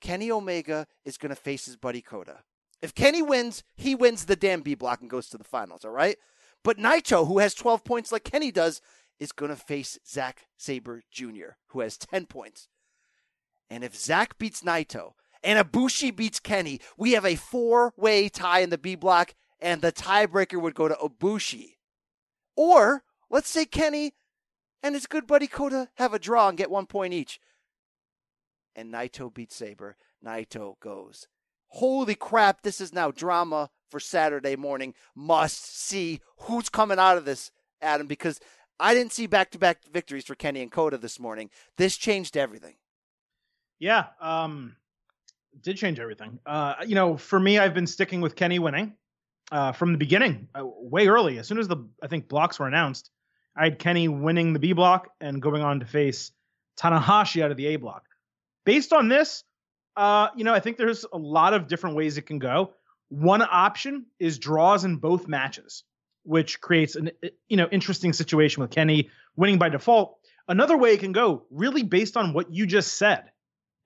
Kenny 0.00 0.30
Omega 0.30 0.86
is 1.04 1.18
going 1.18 1.30
to 1.30 1.36
face 1.36 1.66
his 1.66 1.76
buddy 1.76 2.00
Kota. 2.00 2.38
If 2.80 2.94
Kenny 2.94 3.20
wins, 3.20 3.64
he 3.76 3.96
wins 3.96 4.24
the 4.26 4.36
damn 4.36 4.60
B 4.60 4.76
block 4.76 5.00
and 5.00 5.10
goes 5.10 5.28
to 5.30 5.38
the 5.38 5.44
finals, 5.44 5.84
all 5.84 5.90
right? 5.90 6.16
But 6.64 6.78
Naito, 6.78 7.26
who 7.26 7.38
has 7.38 7.54
12 7.54 7.84
points 7.84 8.12
like 8.12 8.24
Kenny 8.24 8.50
does, 8.50 8.80
is 9.18 9.32
going 9.32 9.50
to 9.50 9.56
face 9.56 9.98
Zack 10.06 10.46
Sabre 10.56 11.02
Jr., 11.10 11.56
who 11.68 11.80
has 11.80 11.96
10 11.98 12.26
points. 12.26 12.68
And 13.70 13.84
if 13.84 13.96
Zack 13.96 14.38
beats 14.38 14.62
Naito 14.62 15.12
and 15.42 15.58
Ibushi 15.58 16.14
beats 16.14 16.40
Kenny, 16.40 16.80
we 16.96 17.12
have 17.12 17.24
a 17.24 17.36
four 17.36 17.92
way 17.96 18.28
tie 18.28 18.60
in 18.60 18.70
the 18.70 18.78
B 18.78 18.94
block, 18.94 19.34
and 19.60 19.82
the 19.82 19.92
tiebreaker 19.92 20.60
would 20.60 20.74
go 20.74 20.88
to 20.88 20.94
Ibushi. 20.94 21.74
Or 22.56 23.04
let's 23.30 23.50
say 23.50 23.64
Kenny 23.64 24.14
and 24.82 24.94
his 24.94 25.06
good 25.06 25.26
buddy 25.26 25.46
Kota 25.46 25.88
have 25.94 26.14
a 26.14 26.18
draw 26.18 26.48
and 26.48 26.58
get 26.58 26.70
one 26.70 26.86
point 26.86 27.14
each. 27.14 27.40
And 28.74 28.92
Naito 28.92 29.32
beats 29.32 29.56
Sabre. 29.56 29.96
Naito 30.24 30.78
goes. 30.80 31.26
Holy 31.68 32.14
crap, 32.14 32.62
this 32.62 32.80
is 32.80 32.92
now 32.92 33.10
drama 33.10 33.70
for 33.90 34.00
Saturday 34.00 34.56
morning. 34.56 34.94
Must 35.14 35.64
see 35.64 36.20
who's 36.40 36.68
coming 36.68 36.98
out 36.98 37.16
of 37.16 37.24
this, 37.24 37.50
Adam, 37.80 38.06
because 38.06 38.40
I 38.80 38.94
didn't 38.94 39.12
see 39.12 39.26
back 39.26 39.50
to 39.52 39.58
back 39.58 39.84
victories 39.92 40.24
for 40.24 40.34
Kenny 40.34 40.62
and 40.62 40.70
Kota 40.70 40.98
this 40.98 41.18
morning. 41.18 41.50
This 41.76 41.96
changed 41.96 42.36
everything. 42.36 42.74
Yeah, 43.78 44.06
um, 44.20 44.76
did 45.62 45.76
change 45.76 46.00
everything. 46.00 46.38
Uh, 46.46 46.74
you 46.86 46.94
know, 46.94 47.16
for 47.16 47.38
me, 47.38 47.58
I've 47.58 47.74
been 47.74 47.86
sticking 47.86 48.20
with 48.20 48.34
Kenny 48.34 48.58
winning 48.58 48.94
uh, 49.52 49.72
from 49.72 49.92
the 49.92 49.98
beginning, 49.98 50.48
uh, 50.54 50.62
way 50.64 51.08
early. 51.08 51.38
As 51.38 51.46
soon 51.46 51.58
as 51.58 51.68
the 51.68 51.88
I 52.02 52.06
think 52.06 52.28
blocks 52.28 52.58
were 52.58 52.66
announced, 52.66 53.10
I 53.56 53.64
had 53.64 53.78
Kenny 53.78 54.08
winning 54.08 54.52
the 54.52 54.58
B 54.58 54.72
block 54.72 55.08
and 55.20 55.42
going 55.42 55.62
on 55.62 55.80
to 55.80 55.86
face 55.86 56.32
Tanahashi 56.78 57.42
out 57.42 57.50
of 57.50 57.56
the 57.56 57.66
A 57.66 57.76
block. 57.76 58.04
Based 58.64 58.92
on 58.92 59.08
this, 59.08 59.44
uh, 59.98 60.30
you 60.36 60.44
know, 60.44 60.54
I 60.54 60.60
think 60.60 60.76
there's 60.76 61.04
a 61.12 61.18
lot 61.18 61.54
of 61.54 61.66
different 61.66 61.96
ways 61.96 62.16
it 62.16 62.22
can 62.22 62.38
go. 62.38 62.72
One 63.08 63.42
option 63.42 64.06
is 64.20 64.38
draws 64.38 64.84
in 64.84 64.96
both 64.96 65.26
matches, 65.26 65.82
which 66.22 66.60
creates 66.60 66.94
an 66.94 67.10
you 67.48 67.56
know 67.56 67.68
interesting 67.72 68.12
situation 68.12 68.62
with 68.62 68.70
Kenny 68.70 69.10
winning 69.34 69.58
by 69.58 69.70
default. 69.70 70.18
Another 70.46 70.76
way 70.76 70.94
it 70.94 71.00
can 71.00 71.10
go, 71.10 71.46
really 71.50 71.82
based 71.82 72.16
on 72.16 72.32
what 72.32 72.52
you 72.52 72.64
just 72.64 72.94
said, 72.94 73.24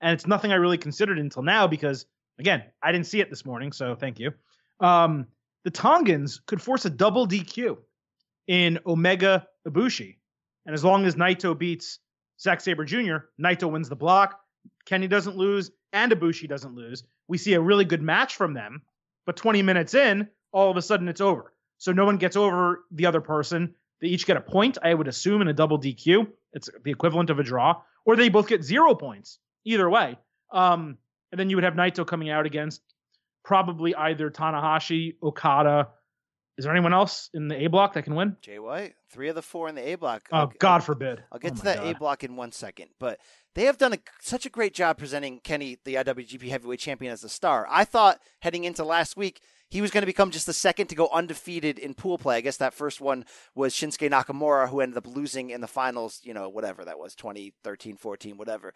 and 0.03 0.13
it's 0.13 0.27
nothing 0.27 0.53
I 0.53 0.57
really 0.57 0.77
considered 0.77 1.19
until 1.19 1.43
now 1.43 1.67
because 1.67 2.05
again, 2.39 2.63
I 2.83 2.93
didn't 2.93 3.07
see 3.07 3.21
it 3.21 3.31
this 3.31 3.47
morning, 3.47 3.73
so 3.73 3.95
thank 3.95 4.21
you. 4.21 4.35
Um, 4.81 5.29
the 5.65 5.71
Tongans 5.71 6.41
could 6.45 6.61
force 6.61 6.85
a 6.85 6.91
double 6.91 7.27
DQ 7.27 7.79
in 8.49 8.81
Omega 8.85 9.47
Ibushi, 9.67 10.17
and 10.67 10.75
as 10.75 10.85
long 10.85 11.07
as 11.07 11.15
Naito 11.15 11.59
beats 11.59 12.01
Zack 12.39 12.61
Sabre 12.61 12.85
Jr., 12.85 13.17
Naito 13.41 13.71
wins 13.71 13.89
the 13.89 13.97
block. 13.97 14.39
Kenny 14.85 15.09
doesn't 15.09 15.37
lose, 15.37 15.71
and 15.93 16.13
Ibushi 16.13 16.49
doesn't 16.49 16.75
lose. 16.75 17.05
We 17.29 17.39
see 17.39 17.55
a 17.55 17.61
really 17.61 17.85
good 17.85 18.03
match 18.03 18.37
from 18.37 18.55
them, 18.55 18.83
but 19.27 19.37
20 19.37 19.63
minutes 19.63 19.95
in, 19.95 20.29
all 20.53 20.71
of 20.71 20.77
a 20.77 20.83
sudden 20.83 21.09
it's 21.09 21.21
over. 21.21 21.53
So 21.79 21.93
no 21.93 22.05
one 22.05 22.17
gets 22.17 22.37
over 22.37 22.85
the 22.91 23.07
other 23.07 23.21
person. 23.21 23.75
They 24.01 24.09
each 24.09 24.27
get 24.27 24.37
a 24.37 24.41
point, 24.41 24.79
I 24.83 24.95
would 24.95 25.09
assume, 25.09 25.43
in 25.43 25.49
a 25.49 25.53
double 25.53 25.81
DQ. 25.81 26.27
It's 26.53 26.69
the 26.85 26.91
equivalent 26.91 27.31
of 27.31 27.39
a 27.39 27.43
draw, 27.43 27.83
or 28.05 28.17
they 28.17 28.29
both 28.29 28.49
get 28.49 28.63
zero 28.63 28.95
points. 28.95 29.39
Either 29.65 29.89
way, 29.89 30.19
um, 30.53 30.99
and 31.31 31.39
then 31.39 31.49
you 31.49 31.57
would 31.57 31.65
have 31.65 31.75
Naito 31.75 32.07
coming 32.07 32.31
out 32.31 32.47
against 32.47 32.83
probably 33.45 33.95
either 33.95 34.31
Tanahashi, 34.31 35.17
Okada. 35.23 35.89
Is 36.59 36.65
there 36.65 36.73
anyone 36.73 36.93
else 36.93 37.31
in 37.33 37.49
the 37.49 37.65
A 37.65 37.69
block 37.69 37.95
that 37.95 38.03
can 38.03 38.15
win? 38.15 38.37
Jay 38.43 38.59
White, 38.59 38.95
three 39.11 39.29
of 39.29 39.35
the 39.35 39.43
four 39.43 39.69
in 39.69 39.75
the 39.75 39.89
A 39.93 39.95
block. 39.95 40.29
Oh, 40.31 40.37
I'll- 40.37 40.53
God 40.59 40.85
forbid. 40.85 41.25
I'll 41.33 41.39
get 41.39 41.53
Oh 41.53 41.57
to 41.57 41.63
that 41.63 41.85
A 41.85 41.95
block 41.95 42.23
in 42.25 42.37
one 42.37 42.53
second, 42.53 42.91
but 43.01 43.19
they 43.55 43.65
have 43.65 43.79
done 43.79 43.95
a, 43.95 43.99
such 44.21 44.45
a 44.45 44.51
great 44.51 44.75
job 44.75 44.99
presenting 44.99 45.41
Kenny, 45.41 45.79
the 45.85 45.95
IWGP 45.95 46.49
Heavyweight 46.49 46.81
Champion, 46.81 47.13
as 47.13 47.23
the 47.23 47.29
star. 47.29 47.67
I 47.71 47.85
thought 47.85 48.21
heading 48.41 48.65
into 48.65 48.85
last 48.85 49.17
week 49.17 49.41
he 49.71 49.81
was 49.81 49.91
going 49.91 50.03
to 50.03 50.07
become 50.07 50.31
just 50.31 50.45
the 50.45 50.53
second 50.53 50.89
to 50.89 50.95
go 50.95 51.09
undefeated 51.11 51.79
in 51.79 51.95
pool 51.95 52.19
play. 52.19 52.37
I 52.37 52.41
guess 52.43 52.59
that 52.59 52.75
first 52.75 53.01
one 53.01 53.25
was 53.55 53.73
Shinsuke 53.75 54.11
Nakamura, 54.11 54.69
who 54.69 54.81
ended 54.81 54.99
up 54.99 55.07
losing 55.07 55.49
in 55.49 55.63
the 55.63 55.67
finals. 55.67 56.21
You 56.23 56.35
know, 56.35 56.51
whatever 56.51 56.85
that 56.85 56.99
was, 56.99 57.15
2013, 57.15 57.97
14, 57.97 58.37
whatever. 58.37 58.75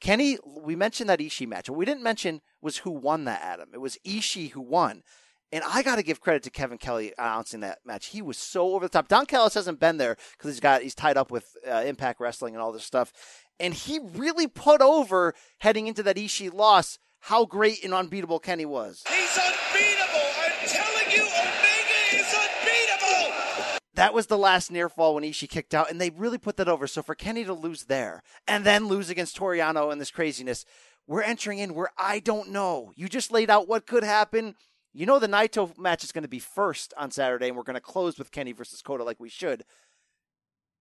Kenny, 0.00 0.38
we 0.46 0.76
mentioned 0.76 1.10
that 1.10 1.18
Ishii 1.18 1.46
match. 1.48 1.68
What 1.68 1.78
we 1.78 1.84
didn't 1.84 2.02
mention 2.04 2.40
was 2.62 2.78
who 2.78 2.90
won 2.90 3.24
that, 3.24 3.42
Adam. 3.42 3.68
It 3.74 3.80
was 3.82 3.98
Ishii 4.06 4.52
who 4.52 4.62
won. 4.62 5.02
And 5.50 5.64
I 5.66 5.82
got 5.82 5.96
to 5.96 6.02
give 6.02 6.20
credit 6.20 6.42
to 6.42 6.50
Kevin 6.50 6.76
Kelly 6.76 7.14
announcing 7.16 7.60
that 7.60 7.78
match. 7.84 8.06
He 8.06 8.20
was 8.20 8.36
so 8.36 8.74
over 8.74 8.84
the 8.84 8.90
top. 8.90 9.08
Don 9.08 9.24
Callis 9.24 9.54
hasn't 9.54 9.80
been 9.80 9.96
there 9.96 10.16
because 10.32 10.52
he's 10.52 10.60
got 10.60 10.82
he's 10.82 10.94
tied 10.94 11.16
up 11.16 11.30
with 11.30 11.56
uh, 11.66 11.84
Impact 11.86 12.20
Wrestling 12.20 12.54
and 12.54 12.62
all 12.62 12.72
this 12.72 12.84
stuff. 12.84 13.12
And 13.58 13.72
he 13.72 13.98
really 13.98 14.46
put 14.46 14.82
over 14.82 15.34
heading 15.58 15.86
into 15.86 16.02
that 16.02 16.16
Ishii 16.16 16.52
loss 16.52 16.98
how 17.20 17.44
great 17.44 17.82
and 17.82 17.94
unbeatable 17.94 18.38
Kenny 18.38 18.66
was. 18.66 19.02
He's 19.08 19.38
unbeatable. 19.38 20.20
I'm 20.38 20.68
telling 20.68 21.10
you, 21.10 21.22
Omega 21.22 21.98
is 22.12 22.34
unbeatable. 22.34 23.78
That 23.94 24.14
was 24.14 24.26
the 24.26 24.38
last 24.38 24.70
near 24.70 24.88
fall 24.88 25.14
when 25.14 25.24
Ishii 25.24 25.48
kicked 25.48 25.74
out, 25.74 25.90
and 25.90 26.00
they 26.00 26.10
really 26.10 26.38
put 26.38 26.56
that 26.58 26.68
over. 26.68 26.86
So 26.86 27.02
for 27.02 27.14
Kenny 27.14 27.44
to 27.44 27.54
lose 27.54 27.84
there 27.84 28.22
and 28.46 28.64
then 28.64 28.86
lose 28.86 29.10
against 29.10 29.36
Toriano 29.36 29.90
and 29.90 30.00
this 30.00 30.10
craziness, 30.10 30.64
we're 31.06 31.22
entering 31.22 31.58
in 31.58 31.74
where 31.74 31.90
I 31.96 32.20
don't 32.20 32.50
know. 32.50 32.92
You 32.94 33.08
just 33.08 33.32
laid 33.32 33.50
out 33.50 33.66
what 33.66 33.86
could 33.86 34.04
happen. 34.04 34.54
You 34.92 35.06
know 35.06 35.18
the 35.18 35.28
Naito 35.28 35.76
match 35.78 36.02
is 36.02 36.12
going 36.12 36.22
to 36.22 36.28
be 36.28 36.38
first 36.38 36.94
on 36.96 37.10
Saturday, 37.10 37.48
and 37.48 37.56
we're 37.56 37.62
going 37.62 37.74
to 37.74 37.80
close 37.80 38.18
with 38.18 38.30
Kenny 38.30 38.52
versus 38.52 38.82
Kota 38.82 39.04
like 39.04 39.20
we 39.20 39.28
should. 39.28 39.64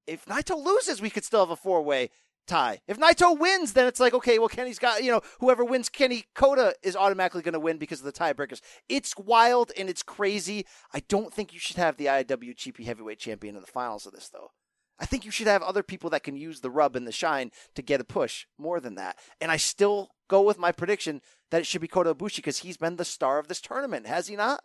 If 0.05 0.25
Naito 0.25 0.63
loses, 0.63 1.01
we 1.01 1.09
could 1.09 1.25
still 1.25 1.41
have 1.41 1.49
a 1.49 1.55
four 1.55 1.81
way 1.81 2.09
tie. 2.47 2.79
If 2.87 2.97
Naito 2.97 3.37
wins, 3.37 3.73
then 3.73 3.85
it's 3.85 3.99
like, 3.99 4.13
okay, 4.13 4.39
well, 4.39 4.47
Kenny's 4.47 4.79
got, 4.79 5.03
you 5.03 5.11
know, 5.11 5.21
whoever 5.39 5.63
wins 5.63 5.89
Kenny 5.89 6.25
Kota 6.33 6.73
is 6.81 6.95
automatically 6.95 7.41
going 7.41 7.53
to 7.53 7.59
win 7.59 7.77
because 7.77 7.99
of 7.99 8.05
the 8.05 8.11
tiebreakers. 8.11 8.61
It's 8.89 9.15
wild 9.17 9.71
and 9.77 9.89
it's 9.89 10.01
crazy. 10.01 10.65
I 10.93 11.01
don't 11.07 11.33
think 11.33 11.53
you 11.53 11.59
should 11.59 11.75
have 11.75 11.97
the 11.97 12.05
IWGP 12.05 12.85
Heavyweight 12.85 13.19
Champion 13.19 13.55
in 13.55 13.61
the 13.61 13.67
finals 13.67 14.05
of 14.05 14.13
this, 14.13 14.29
though. 14.29 14.51
I 14.99 15.05
think 15.05 15.25
you 15.25 15.31
should 15.31 15.47
have 15.47 15.61
other 15.61 15.83
people 15.83 16.09
that 16.09 16.23
can 16.23 16.35
use 16.35 16.61
the 16.61 16.71
rub 16.71 16.95
and 16.95 17.05
the 17.05 17.11
shine 17.11 17.51
to 17.75 17.83
get 17.83 18.01
a 18.01 18.05
push 18.05 18.47
more 18.57 18.79
than 18.79 18.95
that. 18.95 19.17
And 19.39 19.51
I 19.51 19.57
still 19.57 20.09
go 20.27 20.41
with 20.41 20.57
my 20.57 20.71
prediction 20.71 21.21
that 21.51 21.61
it 21.61 21.65
should 21.65 21.81
be 21.81 21.87
Kota 21.87 22.13
Ibushi 22.13 22.37
because 22.37 22.59
he's 22.59 22.77
been 22.77 22.95
the 22.95 23.05
star 23.05 23.39
of 23.39 23.47
this 23.47 23.61
tournament, 23.61 24.07
has 24.07 24.27
he 24.27 24.35
not? 24.35 24.63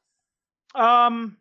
Um, 0.75 1.37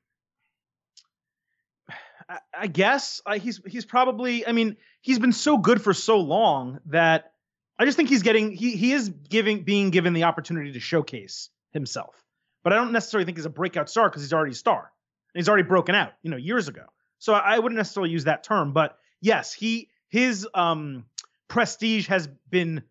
I, 2.29 2.39
I 2.53 2.67
guess 2.67 3.21
he's 3.39 3.61
he's 3.65 3.85
probably. 3.85 4.45
I 4.45 4.51
mean, 4.51 4.77
he's 5.01 5.19
been 5.19 5.33
so 5.33 5.57
good 5.57 5.81
for 5.81 5.93
so 5.93 6.19
long 6.19 6.79
that 6.87 7.31
I 7.77 7.85
just 7.85 7.97
think 7.97 8.09
he's 8.09 8.23
getting 8.23 8.51
he 8.51 8.75
he 8.75 8.93
is 8.93 9.09
giving 9.09 9.63
being 9.63 9.89
given 9.89 10.13
the 10.13 10.23
opportunity 10.23 10.73
to 10.73 10.79
showcase 10.79 11.49
himself. 11.71 12.15
But 12.63 12.73
I 12.73 12.75
don't 12.75 12.91
necessarily 12.91 13.25
think 13.25 13.37
he's 13.37 13.45
a 13.45 13.49
breakout 13.49 13.89
star 13.89 14.09
because 14.09 14.21
he's 14.21 14.33
already 14.33 14.51
a 14.51 14.55
star. 14.55 14.91
He's 15.33 15.49
already 15.49 15.63
broken 15.63 15.95
out, 15.95 16.11
you 16.21 16.29
know, 16.29 16.37
years 16.37 16.67
ago. 16.67 16.83
So 17.19 17.33
I, 17.33 17.55
I 17.55 17.59
wouldn't 17.59 17.77
necessarily 17.77 18.11
use 18.11 18.25
that 18.25 18.43
term. 18.43 18.73
But 18.73 18.97
yes, 19.19 19.53
he 19.53 19.89
his 20.09 20.47
um 20.53 21.05
prestige 21.47 22.07
has 22.07 22.27
been 22.49 22.83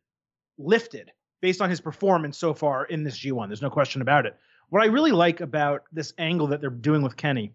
lifted 0.58 1.12
based 1.40 1.60
on 1.60 1.70
his 1.70 1.80
performance 1.80 2.38
so 2.38 2.54
far 2.54 2.84
in 2.84 3.04
this 3.04 3.18
G1. 3.18 3.48
There's 3.48 3.62
no 3.62 3.70
question 3.70 4.02
about 4.02 4.26
it. 4.26 4.36
What 4.68 4.82
I 4.82 4.86
really 4.86 5.12
like 5.12 5.40
about 5.40 5.82
this 5.92 6.12
angle 6.18 6.48
that 6.48 6.60
they're 6.60 6.70
doing 6.70 7.02
with 7.02 7.16
Kenny 7.16 7.52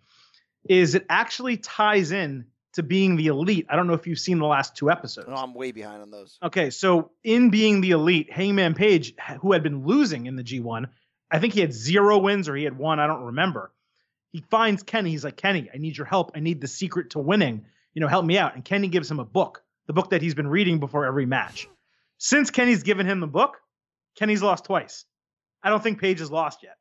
is 0.68 0.96
it 0.96 1.06
actually 1.10 1.58
ties 1.58 2.12
in 2.12 2.46
to 2.74 2.84
being 2.84 3.16
the 3.16 3.28
elite. 3.28 3.68
I 3.70 3.76
don't 3.76 3.88
know 3.88 3.94
if 3.94 4.06
you've 4.06 4.20
seen 4.20 4.40
the 4.40 4.46
last 4.46 4.76
two 4.76 4.92
episodes. 4.92 5.30
No, 5.30 5.36
I'm 5.36 5.54
way 5.54 5.72
behind 5.72 6.02
on 6.02 6.12
those. 6.12 6.38
Okay, 6.44 6.72
so 6.72 7.12
in 7.24 7.50
being 7.50 7.80
the 7.80 7.92
elite, 7.92 8.32
Hangman 8.32 8.74
Page, 8.74 9.14
who 9.42 9.54
had 9.54 9.64
been 9.64 9.86
losing 9.86 10.26
in 10.26 10.36
the 10.36 10.44
G1, 10.44 10.88
I 11.32 11.40
think 11.40 11.54
he 11.54 11.62
had 11.62 11.74
zero 11.74 12.18
wins 12.18 12.50
or 12.50 12.56
he 12.56 12.66
had 12.66 12.78
one, 12.78 13.00
I 13.00 13.08
don't 13.08 13.24
remember. 13.24 13.72
He 14.32 14.44
finds 14.50 14.84
Kenny. 14.84 15.12
He's 15.12 15.24
like, 15.24 15.38
Kenny, 15.38 15.70
I 15.74 15.78
need 15.78 15.96
your 15.98 16.06
help. 16.06 16.32
I 16.36 16.42
need 16.42 16.60
the 16.60 16.68
secret 16.68 17.12
to 17.12 17.20
winning. 17.20 17.66
You 17.94 18.02
know, 18.02 18.10
help 18.10 18.26
me 18.26 18.38
out. 18.38 18.56
And 18.56 18.66
Kenny 18.66 18.90
gives 18.90 19.10
him 19.10 19.20
a 19.20 19.26
book 19.26 19.64
the 19.88 19.94
book 19.94 20.10
that 20.10 20.22
he's 20.22 20.34
been 20.34 20.48
reading 20.48 20.80
before 20.80 21.06
every 21.06 21.26
match. 21.26 21.68
Since 22.18 22.52
Kenny's 22.52 22.84
given 22.84 23.06
him 23.06 23.20
the 23.20 23.28
book, 23.28 23.58
Kenny's 24.18 24.42
lost 24.42 24.66
twice. 24.66 25.06
I 25.64 25.70
don't 25.70 25.82
think 25.84 26.00
Page 26.00 26.20
has 26.20 26.32
lost 26.32 26.60
yet. 26.64 26.76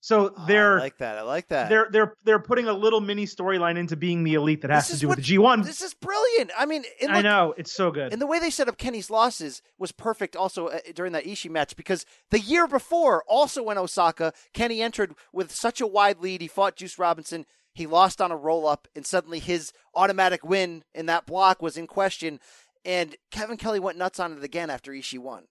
So 0.00 0.34
Oh, 0.36 0.44
they're 0.48 0.78
I 0.78 0.80
like 0.82 0.98
that. 0.98 1.16
I 1.16 1.22
like 1.22 1.46
that. 1.48 1.68
they're 1.68 1.86
they're 1.92 2.14
they're 2.24 2.40
putting 2.40 2.66
a 2.66 2.72
little 2.72 3.00
mini 3.00 3.24
storyline 3.24 3.78
into 3.78 3.94
being 3.94 4.24
the 4.24 4.34
elite 4.34 4.62
that 4.62 4.70
has 4.72 4.88
to 4.88 4.96
do 4.98 5.06
what- 5.06 5.18
with 5.18 5.24
the 5.26 5.36
G1. 5.36 5.64
This 5.64 5.80
is 5.80 5.94
brilliant. 5.94 6.50
I 6.58 6.66
mean, 6.66 6.82
I 7.08 7.22
know 7.22 7.54
it's 7.56 7.70
so 7.70 7.92
good. 7.92 8.12
And 8.12 8.20
the 8.20 8.26
way 8.26 8.40
they 8.40 8.50
set 8.50 8.66
up 8.68 8.78
Kenny's 8.78 9.10
losses 9.10 9.62
was 9.78 9.92
perfect 9.92 10.34
also 10.34 10.66
uh, 10.68 10.78
during 10.94 11.12
that 11.12 11.24
Ishii 11.24 11.50
match 11.50 11.76
because 11.76 12.04
the 12.30 12.40
year 12.40 12.66
before, 12.66 13.22
also 13.28 13.68
in 13.70 13.78
Osaka, 13.78 14.32
Kenny 14.52 14.82
entered 14.82 15.14
with 15.32 15.52
such 15.52 15.80
a 15.80 15.86
wide 15.86 16.18
lead. 16.18 16.40
He 16.40 16.48
fought 16.48 16.74
Juice 16.74 16.98
Robinson. 16.98 17.46
He 17.72 17.86
lost 17.86 18.20
on 18.20 18.32
a 18.32 18.36
roll 18.36 18.66
up, 18.66 18.88
and 18.96 19.06
suddenly 19.06 19.38
his 19.38 19.72
automatic 19.94 20.44
win 20.44 20.82
in 20.94 21.06
that 21.06 21.26
block 21.26 21.62
was 21.62 21.76
in 21.76 21.86
question. 21.86 22.40
And 22.84 23.14
Kevin 23.30 23.56
Kelly 23.56 23.78
went 23.78 23.98
nuts 23.98 24.18
on 24.18 24.36
it 24.36 24.42
again 24.42 24.68
after 24.68 24.90
Ishii 24.90 25.20
won. 25.20 25.44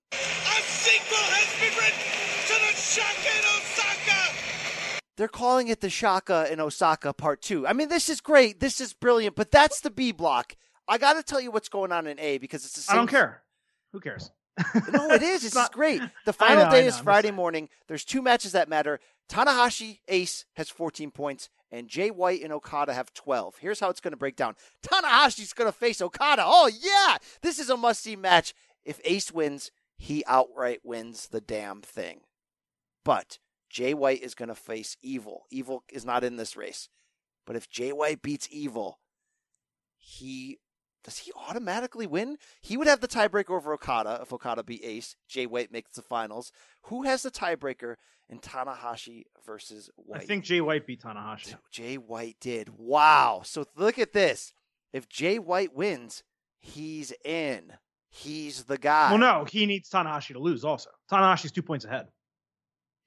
A 0.82 0.84
sequel 0.84 1.18
has 1.18 1.62
been 1.62 1.78
written 1.78 2.00
to 2.48 2.54
the 2.54 2.76
Shaka 2.76 3.30
in 3.38 3.46
Osaka. 3.56 4.34
They're 5.16 5.28
calling 5.28 5.68
it 5.68 5.80
the 5.80 5.92
Shaka 5.92 6.52
in 6.52 6.60
Osaka 6.60 7.14
Part 7.14 7.44
2. 7.44 7.68
I 7.68 7.74
mean, 7.74 7.88
this 7.88 8.10
is 8.10 8.20
great. 8.20 8.60
This 8.60 8.82
is 8.82 8.92
brilliant, 8.94 9.36
but 9.36 9.52
that's 9.52 9.82
the 9.82 9.92
B 9.92 10.12
block. 10.12 10.56
I 10.88 10.98
got 10.98 11.14
to 11.14 11.24
tell 11.24 11.40
you 11.40 11.52
what's 11.52 11.70
going 11.70 11.92
on 11.92 12.08
in 12.08 12.20
A 12.20 12.40
because 12.40 12.66
it's 12.66 12.74
the 12.74 12.82
same 12.82 12.96
I 12.96 12.98
don't 12.98 13.08
care. 13.08 13.44
Who 13.92 14.00
cares? 14.00 14.32
No, 14.92 15.12
it 15.12 15.22
is. 15.22 15.46
It's 15.46 15.54
not- 15.54 15.72
great. 15.72 16.02
The 16.26 16.34
final 16.34 16.66
know, 16.66 16.72
day 16.72 16.88
is 16.88 16.98
Friday 16.98 17.32
morning. 17.32 17.70
There's 17.88 18.04
two 18.04 18.24
matches 18.24 18.54
that 18.54 18.68
matter. 18.68 19.00
Tanahashi 19.30 20.00
Ace 20.08 20.46
has 20.56 20.72
14 20.72 21.12
points, 21.12 21.50
and 21.72 21.90
Jay 21.90 22.10
White 22.10 22.42
and 22.42 22.52
Okada 22.52 22.96
have 22.96 23.14
12. 23.14 23.58
Here's 23.60 23.80
how 23.80 23.92
it's 23.92 24.02
going 24.02 24.14
to 24.14 24.18
break 24.18 24.36
down. 24.36 24.56
Tanahashi's 24.82 25.54
going 25.54 25.72
to 25.72 25.78
face 25.78 26.02
Okada. 26.02 26.42
Oh 26.44 26.68
yeah, 26.68 27.18
this 27.44 27.60
is 27.60 27.70
a 27.70 27.78
must-see 27.78 28.16
match. 28.16 28.56
If 28.84 29.00
Ace 29.06 29.32
wins, 29.32 29.70
he 30.02 30.24
outright 30.26 30.80
wins 30.84 31.28
the 31.28 31.40
damn 31.40 31.80
thing. 31.80 32.22
But 33.06 33.38
Jay 33.70 33.94
White 33.94 34.24
is 34.24 34.34
going 34.34 34.50
to 34.50 34.56
face 34.56 34.98
Evil. 35.04 35.44
Evil 35.52 35.84
is 35.94 36.04
not 36.04 36.24
in 36.24 36.38
this 36.38 36.58
race. 36.58 36.90
But 37.46 37.56
if 37.56 37.70
Jay 37.70 37.92
White 37.92 38.24
beats 38.24 38.48
Evil, 38.50 38.98
he 40.00 40.58
does 41.04 41.20
he 41.20 41.32
automatically 41.36 42.08
win? 42.08 42.38
He 42.62 42.78
would 42.78 42.88
have 42.88 43.00
the 43.00 43.08
tiebreaker 43.08 43.52
over 43.52 43.74
Okada 43.74 44.20
if 44.24 44.34
Okada 44.34 44.64
beat 44.64 44.84
Ace. 44.84 45.16
Jay 45.28 45.46
White 45.46 45.72
makes 45.72 45.92
the 45.92 46.02
finals. 46.02 46.52
Who 46.86 47.04
has 47.04 47.22
the 47.22 47.32
tiebreaker 47.32 47.96
in 48.28 48.40
Tanahashi 48.40 49.26
versus 49.46 49.92
White? 49.98 50.22
I 50.22 50.26
think 50.26 50.46
Jay 50.46 50.62
White 50.62 50.88
beat 50.88 51.04
Tanahashi. 51.04 51.54
Jay 51.72 51.96
White 51.96 52.38
did. 52.42 52.70
Wow. 52.76 53.42
So 53.46 53.66
look 53.76 54.00
at 54.00 54.14
this. 54.14 54.52
If 54.94 55.08
Jay 55.08 55.38
White 55.38 55.76
wins, 55.76 56.24
he's 56.60 57.14
in. 57.24 57.74
He's 58.12 58.66
the 58.66 58.78
guy. 58.78 59.10
Well, 59.10 59.20
no, 59.20 59.46
he 59.46 59.66
needs 59.66 59.90
Tanahashi 59.90 60.34
to 60.34 60.40
lose. 60.40 60.66
Also, 60.66 60.90
Tanahashi's 61.10 61.52
two 61.52 61.62
points 61.62 61.86
ahead. 61.86 62.08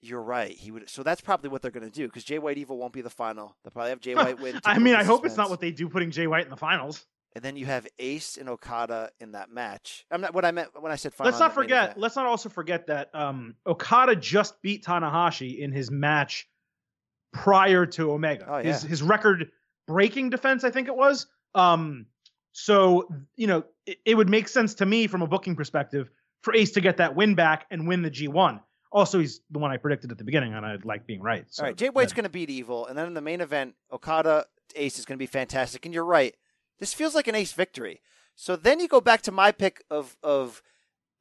You're 0.01 0.23
right. 0.23 0.51
He 0.51 0.71
would. 0.71 0.89
So 0.89 1.03
that's 1.03 1.21
probably 1.21 1.51
what 1.51 1.63
they're 1.63 1.71
going 1.71 1.89
to 1.89 1.95
do 1.95 2.07
because 2.07 2.25
Jay 2.25 2.39
White 2.39 2.59
Evil 2.59 2.79
won't 2.79 2.93
be 2.93 3.01
the 3.03 3.11
final. 3.11 3.55
They'll 3.63 3.71
probably 3.71 3.91
have 3.91 4.01
Jay 4.01 4.15
White 4.15 4.41
win. 4.41 4.61
I 4.65 4.79
mean, 4.79 4.95
I 4.95 5.05
hope 5.05 5.25
it's 5.25 5.37
not 5.37 5.51
what 5.51 5.61
they 5.61 5.71
do, 5.71 5.89
putting 5.89 6.11
Jay 6.11 6.27
White 6.27 6.45
in 6.45 6.51
the 6.51 6.57
finals. 6.57 7.07
And 7.35 7.45
then 7.45 7.57
you 7.57 7.67
have 7.67 7.87
Ace 7.99 8.37
and 8.37 8.49
Okada 8.49 9.11
in 9.19 9.33
that 9.33 9.51
match. 9.51 10.07
I'm 10.11 10.21
not 10.21 10.35
what 10.35 10.45
I 10.45 10.53
meant 10.53 10.71
when 10.81 10.93
I 10.93 10.97
said 10.97 11.13
final. 11.15 11.31
let's 11.31 11.41
not 11.41 11.53
forget. 11.53 11.99
Let's 11.99 12.17
not 12.17 12.27
also 12.27 12.49
forget 12.49 12.87
that 12.87 13.11
um, 13.15 13.57
Okada 13.67 14.15
just 14.15 14.63
beat 14.63 14.85
Tanahashi 14.85 15.59
in 15.59 15.73
his 15.73 15.91
match 15.91 16.49
prior 17.33 17.87
to 17.87 18.13
Omega. 18.13 18.47
Oh, 18.49 18.59
His 18.59 18.85
yeah. 18.85 18.89
his 18.89 19.03
record 19.03 19.51
breaking 19.87 20.31
defense, 20.31 20.65
I 20.65 20.71
think 20.71 20.89
it 20.89 20.97
was. 20.97 21.27
Um, 21.55 22.07
so 22.55 23.09
you 23.37 23.49
know, 23.49 23.65
it, 23.85 23.99
it 24.07 24.15
would 24.15 24.31
make 24.31 24.49
sense 24.49 24.75
to 24.75 24.87
me 24.87 25.09
from 25.09 25.23
a 25.23 25.27
booking 25.27 25.57
perspective 25.57 26.09
for 26.43 26.55
Ace 26.55 26.71
to 26.73 26.81
get 26.81 26.97
that 26.99 27.15
win 27.17 27.35
back 27.35 27.67
and 27.71 27.87
win 27.87 28.03
the 28.03 28.11
G1. 28.11 28.61
Also, 28.93 29.19
he's 29.19 29.41
the 29.51 29.59
one 29.59 29.73
I 29.73 29.77
predicted 29.77 30.13
at 30.13 30.19
the 30.19 30.25
beginning, 30.25 30.55
and 30.55 30.65
I 30.65 30.77
like 30.85 31.05
being 31.05 31.21
right. 31.21 31.45
So 31.51 31.65
All 31.65 31.69
right, 31.69 31.77
Jay 31.77 31.89
White's 31.89 32.13
going 32.13 32.25
to 32.25 32.31
beat 32.31 32.49
Evil, 32.49 32.87
and 32.87 32.97
then 32.97 33.09
in 33.09 33.15
the 33.15 33.21
main 33.21 33.41
event, 33.41 33.75
Okada 33.93 34.47
Ace 34.77 35.01
is 35.01 35.05
going 35.05 35.17
to 35.17 35.23
be 35.23 35.27
fantastic. 35.27 35.85
And 35.85 35.93
you're 35.93 36.05
right, 36.05 36.37
this 36.79 36.95
feels 36.95 37.15
like 37.15 37.27
an 37.27 37.35
Ace 37.35 37.53
victory. 37.53 38.01
So 38.37 38.55
then 38.55 38.79
you 38.79 38.87
go 38.87 39.01
back 39.01 39.21
to 39.23 39.33
my 39.33 39.51
pick 39.51 39.83
of 39.91 40.17
of 40.23 40.63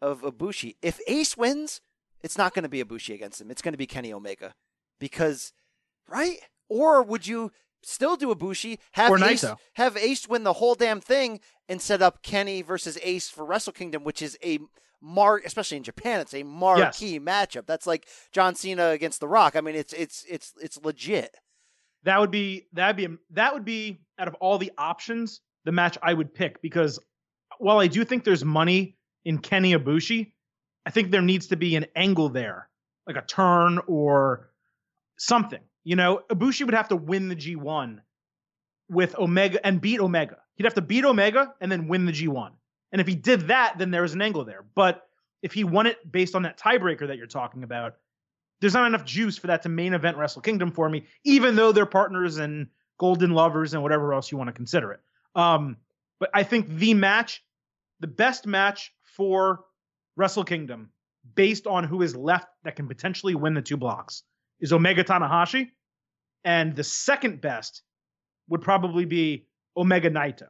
of 0.03 0.21
Ibushi. 0.21 0.75
If 0.83 0.99
Ace 1.07 1.35
wins, 1.35 1.81
it's 2.21 2.37
not 2.37 2.53
going 2.53 2.63
to 2.63 2.69
be 2.69 2.83
Ibushi 2.83 3.15
against 3.15 3.41
him. 3.41 3.49
It's 3.49 3.61
going 3.63 3.73
to 3.73 3.77
be 3.77 3.87
Kenny 3.87 4.13
Omega, 4.13 4.53
because 4.99 5.51
right? 6.07 6.37
Or 6.69 7.01
would 7.01 7.25
you 7.25 7.51
still 7.85 8.15
do 8.15 8.33
Ibushi 8.33 8.79
have 8.93 9.11
Or 9.11 9.23
Ace 9.23 9.43
Naito. 9.43 9.57
have 9.73 9.97
Ace 9.97 10.27
win 10.27 10.43
the 10.43 10.53
whole 10.53 10.75
damn 10.75 11.01
thing 11.01 11.39
and 11.69 11.81
set 11.81 12.01
up 12.01 12.21
Kenny 12.23 12.61
versus 12.61 12.97
Ace 13.01 13.29
for 13.29 13.45
Wrestle 13.45 13.73
Kingdom, 13.73 14.03
which 14.03 14.21
is 14.21 14.37
a 14.43 14.59
mark, 15.01 15.45
especially 15.45 15.77
in 15.77 15.83
Japan, 15.83 16.19
it's 16.21 16.33
a 16.33 16.43
marquee 16.43 17.19
matchup. 17.19 17.65
That's 17.65 17.85
like 17.85 18.07
John 18.31 18.55
Cena 18.55 18.89
against 18.89 19.19
The 19.19 19.27
Rock. 19.27 19.55
I 19.55 19.61
mean, 19.61 19.75
it's 19.75 19.93
it's 19.93 20.25
it's 20.29 20.53
it's 20.61 20.77
legit. 20.83 21.35
that 22.03 22.19
would 22.19 22.31
be 22.31 22.67
that'd 22.73 22.95
be 22.95 23.07
that 23.31 23.53
would 23.53 23.65
be 23.65 24.01
out 24.17 24.27
of 24.27 24.35
all 24.35 24.57
the 24.57 24.71
options 24.77 25.41
the 25.65 25.71
match 25.71 25.97
I 26.01 26.13
would 26.13 26.33
pick 26.33 26.61
because 26.61 26.99
while 27.57 27.79
I 27.79 27.87
do 27.87 28.03
think 28.03 28.23
there's 28.23 28.43
money 28.43 28.97
in 29.23 29.37
Kenny 29.37 29.73
Ibushi, 29.73 30.33
I 30.85 30.89
think 30.89 31.11
there 31.11 31.21
needs 31.21 31.47
to 31.47 31.55
be 31.55 31.75
an 31.77 31.85
angle 31.95 32.29
there, 32.29 32.69
like 33.07 33.15
a 33.15 33.21
turn 33.21 33.79
or 33.87 34.49
something. 35.17 35.61
You 35.83 35.95
know, 35.95 36.21
Ibushi 36.29 36.65
would 36.65 36.73
have 36.73 36.89
to 36.89 36.95
win 36.95 37.27
the 37.27 37.35
G1 37.35 37.99
with 38.89 39.17
Omega 39.17 39.65
and 39.65 39.81
beat 39.81 39.99
Omega. 39.99 40.37
He'd 40.55 40.65
have 40.65 40.75
to 40.75 40.81
beat 40.81 41.05
Omega 41.05 41.53
and 41.59 41.71
then 41.71 41.87
win 41.87 42.05
the 42.05 42.11
G1. 42.11 42.51
And 42.91 43.01
if 43.01 43.07
he 43.07 43.15
did 43.15 43.47
that, 43.47 43.77
then 43.77 43.91
there's 43.91 44.13
an 44.13 44.21
angle 44.21 44.45
there. 44.45 44.63
But 44.75 45.07
if 45.41 45.53
he 45.53 45.63
won 45.63 45.87
it 45.87 46.09
based 46.09 46.35
on 46.35 46.43
that 46.43 46.57
tiebreaker 46.57 47.07
that 47.07 47.17
you're 47.17 47.27
talking 47.27 47.63
about, 47.63 47.95
there's 48.61 48.75
not 48.75 48.87
enough 48.87 49.03
juice 49.03 49.37
for 49.37 49.47
that 49.47 49.63
to 49.63 49.69
main 49.69 49.93
event 49.93 50.15
Wrestle 50.15 50.41
Kingdom 50.41 50.71
for 50.71 50.87
me, 50.87 51.05
even 51.25 51.55
though 51.55 51.71
they're 51.71 51.85
partners 51.85 52.37
and 52.37 52.67
golden 52.97 53.31
lovers 53.31 53.73
and 53.73 53.83
whatever 53.83 54.13
else 54.13 54.31
you 54.31 54.37
want 54.37 54.47
to 54.47 54.53
consider 54.53 54.93
it. 54.93 55.01
Um, 55.35 55.77
but 56.19 56.29
I 56.33 56.43
think 56.43 56.69
the 56.69 56.93
match, 56.93 57.43
the 57.99 58.07
best 58.07 58.47
match 58.47 58.93
for 59.03 59.65
Wrestle 60.15 60.45
Kingdom, 60.45 60.91
based 61.35 61.67
on 61.67 61.83
who 61.83 62.01
is 62.01 62.15
left 62.15 62.47
that 62.63 62.75
can 62.75 62.87
potentially 62.87 63.35
win 63.35 63.53
the 63.53 63.61
two 63.61 63.75
blocks, 63.75 64.23
is 64.63 64.73
Omega 64.73 65.03
Tanahashi. 65.03 65.67
And 66.43 66.75
the 66.75 66.83
second 66.83 67.41
best 67.41 67.83
would 68.49 68.61
probably 68.61 69.05
be 69.05 69.45
Omega 69.77 70.09
Naito. 70.09 70.47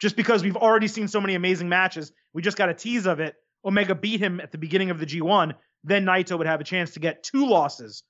Just 0.00 0.16
because 0.16 0.42
we've 0.42 0.56
already 0.56 0.88
seen 0.88 1.08
so 1.08 1.20
many 1.20 1.34
amazing 1.34 1.68
matches, 1.68 2.12
we 2.34 2.42
just 2.42 2.58
got 2.58 2.68
a 2.68 2.74
tease 2.74 3.06
of 3.06 3.20
it. 3.20 3.34
Omega 3.64 3.94
beat 3.94 4.20
him 4.20 4.40
at 4.40 4.52
the 4.52 4.58
beginning 4.58 4.90
of 4.90 4.98
the 4.98 5.06
G1, 5.06 5.54
then 5.84 6.04
Naito 6.04 6.36
would 6.36 6.46
have 6.46 6.60
a 6.60 6.64
chance 6.64 6.92
to 6.92 7.00
get 7.00 7.22
two 7.22 7.48
losses, 7.48 8.02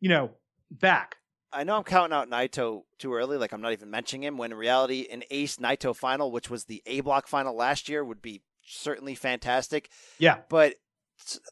you 0.00 0.08
know, 0.08 0.30
back. 0.70 1.16
I 1.52 1.64
know 1.64 1.76
I'm 1.76 1.84
counting 1.84 2.16
out 2.16 2.28
Naito 2.28 2.82
too 2.98 3.14
early, 3.14 3.38
like 3.38 3.52
I'm 3.52 3.60
not 3.60 3.72
even 3.72 3.90
mentioning 3.90 4.24
him. 4.24 4.36
When 4.36 4.52
in 4.52 4.58
reality, 4.58 5.06
an 5.10 5.22
Ace 5.30 5.56
Naito 5.56 5.94
final, 5.94 6.32
which 6.32 6.50
was 6.50 6.64
the 6.64 6.82
A 6.86 7.00
block 7.00 7.28
final 7.28 7.56
last 7.56 7.88
year, 7.88 8.04
would 8.04 8.20
be 8.20 8.42
certainly 8.64 9.14
fantastic. 9.14 9.88
Yeah. 10.18 10.38
But 10.48 10.74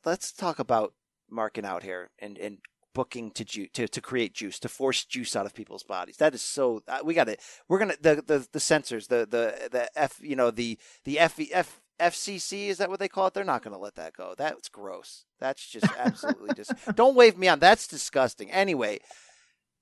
let's 0.05 0.33
talk 0.33 0.59
about 0.59 0.95
marking 1.31 1.65
out 1.65 1.83
here 1.83 2.11
and 2.19 2.37
and 2.39 2.59
booking 2.95 3.31
to 3.33 3.45
ju- 3.45 3.69
to 3.75 3.87
to 3.87 4.01
create 4.01 4.35
juice, 4.35 4.59
to 4.61 4.69
force 4.69 5.05
juice 5.05 5.37
out 5.37 5.47
of 5.47 5.55
people's 5.55 5.83
bodies. 5.83 6.17
That 6.17 6.35
is 6.35 6.43
so. 6.43 6.83
Uh, 6.89 7.01
we 7.05 7.15
got 7.15 7.29
it. 7.29 7.41
We're 7.69 7.79
gonna 7.79 7.97
the 8.01 8.23
the 8.27 8.49
the 8.53 8.61
censors, 8.61 9.09
the 9.09 9.27
the 9.29 9.69
the 9.71 9.91
F, 9.97 10.19
you 10.23 10.37
know 10.37 10.51
the 10.51 10.79
the 11.05 11.19
F 11.19 11.39
F. 11.53 11.81
FCC 12.01 12.67
is 12.67 12.79
that 12.79 12.91
what 12.91 12.99
they 12.99 13.07
call 13.07 13.29
it? 13.29 13.35
They're 13.35 13.45
not 13.45 13.63
going 13.63 13.73
to 13.73 13.79
let 13.79 13.95
that 13.95 14.17
go. 14.17 14.35
That's 14.37 14.69
gross. 14.69 15.27
That's 15.39 15.65
just 15.65 15.87
absolutely 15.97 16.53
just. 16.53 16.73
Don't 16.97 17.15
wave 17.15 17.39
me 17.39 17.47
on. 17.47 17.61
That's 17.61 17.87
disgusting. 17.87 18.51
Anyway, 18.51 18.99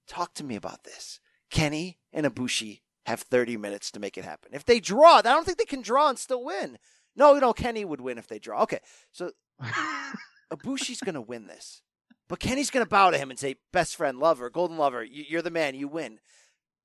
talk 0.06 0.34
to 0.34 0.44
me 0.44 0.54
about 0.54 0.84
this. 0.84 1.20
Kenny 1.50 1.98
and 2.12 2.26
Ibushi 2.26 2.82
have 3.06 3.20
30 3.20 3.56
minutes 3.56 3.90
to 3.92 4.00
make 4.00 4.18
it 4.18 4.26
happen. 4.26 4.52
If 4.52 4.66
they 4.66 4.78
draw, 4.78 5.16
I 5.16 5.22
don't 5.22 5.44
think 5.46 5.56
they 5.56 5.64
can 5.64 5.80
draw 5.80 6.10
and 6.10 6.18
still 6.18 6.44
win. 6.44 6.78
No, 7.16 7.38
no, 7.38 7.52
Kenny 7.52 7.84
would 7.84 8.00
win 8.00 8.18
if 8.18 8.28
they 8.28 8.38
draw. 8.38 8.62
Okay, 8.62 8.80
so 9.10 9.32
Ibushi's 10.52 11.00
going 11.00 11.14
to 11.14 11.20
win 11.20 11.46
this. 11.46 11.82
But 12.28 12.40
Kenny's 12.40 12.70
going 12.70 12.84
to 12.84 12.88
bow 12.88 13.10
to 13.10 13.18
him 13.18 13.30
and 13.30 13.38
say, 13.38 13.56
best 13.72 13.96
friend, 13.96 14.18
lover, 14.18 14.48
golden 14.48 14.78
lover, 14.78 15.02
you- 15.04 15.24
you're 15.28 15.42
the 15.42 15.50
man, 15.50 15.74
you 15.74 15.88
win. 15.88 16.18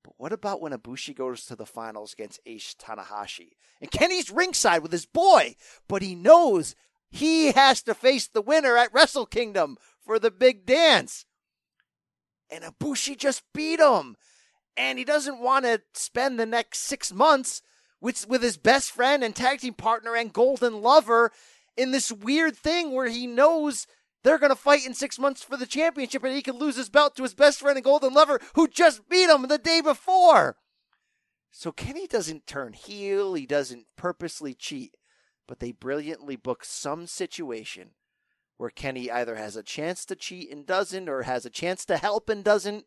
But 0.04 0.14
what 0.16 0.32
about 0.32 0.60
when 0.60 0.72
Ibushi 0.72 1.14
goes 1.14 1.44
to 1.46 1.56
the 1.56 1.66
finals 1.66 2.12
against 2.12 2.40
Ace 2.46 2.74
Tanahashi? 2.78 3.52
And 3.80 3.90
Kenny's 3.90 4.30
ringside 4.30 4.82
with 4.82 4.92
his 4.92 5.06
boy, 5.06 5.56
but 5.88 6.02
he 6.02 6.14
knows 6.14 6.74
he 7.10 7.52
has 7.52 7.82
to 7.82 7.94
face 7.94 8.26
the 8.26 8.42
winner 8.42 8.76
at 8.76 8.92
Wrestle 8.92 9.26
Kingdom 9.26 9.76
for 10.04 10.18
the 10.18 10.30
big 10.30 10.66
dance. 10.66 11.24
And 12.50 12.64
Ibushi 12.64 13.16
just 13.16 13.42
beat 13.54 13.80
him. 13.80 14.16
And 14.76 14.98
he 14.98 15.04
doesn't 15.04 15.40
want 15.40 15.64
to 15.64 15.82
spend 15.94 16.38
the 16.38 16.46
next 16.46 16.80
six 16.80 17.12
months 17.12 17.62
with, 18.00 18.28
with 18.28 18.42
his 18.42 18.56
best 18.56 18.92
friend 18.92 19.24
and 19.24 19.34
tag 19.34 19.60
team 19.60 19.74
partner 19.74 20.14
and 20.14 20.32
golden 20.32 20.80
lover 20.82 21.32
in 21.76 21.90
this 21.90 22.12
weird 22.12 22.56
thing 22.56 22.92
where 22.92 23.08
he 23.08 23.26
knows 23.26 23.86
they're 24.28 24.38
going 24.38 24.50
to 24.50 24.56
fight 24.56 24.84
in 24.84 24.92
six 24.92 25.18
months 25.18 25.42
for 25.42 25.56
the 25.56 25.64
championship 25.64 26.22
and 26.22 26.34
he 26.34 26.42
can 26.42 26.58
lose 26.58 26.76
his 26.76 26.90
belt 26.90 27.16
to 27.16 27.22
his 27.22 27.32
best 27.32 27.60
friend 27.60 27.78
and 27.78 27.84
golden 27.84 28.12
lover 28.12 28.38
who 28.54 28.68
just 28.68 29.08
beat 29.08 29.30
him 29.30 29.48
the 29.48 29.56
day 29.56 29.80
before. 29.80 30.56
So 31.50 31.72
Kenny 31.72 32.06
doesn't 32.06 32.46
turn 32.46 32.74
heel, 32.74 33.32
he 33.32 33.46
doesn't 33.46 33.86
purposely 33.96 34.52
cheat, 34.52 34.98
but 35.46 35.60
they 35.60 35.72
brilliantly 35.72 36.36
book 36.36 36.62
some 36.62 37.06
situation 37.06 37.92
where 38.58 38.68
Kenny 38.68 39.10
either 39.10 39.36
has 39.36 39.56
a 39.56 39.62
chance 39.62 40.04
to 40.04 40.14
cheat 40.14 40.52
and 40.52 40.66
doesn't, 40.66 41.08
or 41.08 41.22
has 41.22 41.46
a 41.46 41.50
chance 41.50 41.86
to 41.86 41.96
help 41.96 42.28
and 42.28 42.44
doesn't. 42.44 42.84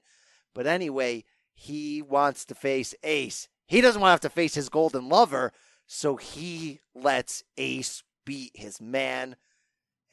But 0.54 0.68
anyway, 0.68 1.24
he 1.56 2.02
wants 2.02 2.46
to 2.46 2.56
face 2.56 2.94
Ace. 3.04 3.48
He 3.66 3.82
doesn't 3.82 4.00
want 4.02 4.10
to 4.10 4.14
have 4.14 4.32
to 4.34 4.36
face 4.36 4.54
his 4.54 4.70
golden 4.70 5.10
lover, 5.10 5.54
so 5.88 6.18
he 6.18 6.82
lets 6.94 7.44
Ace 7.58 8.04
beat 8.26 8.52
his 8.54 8.80
man, 8.80 9.38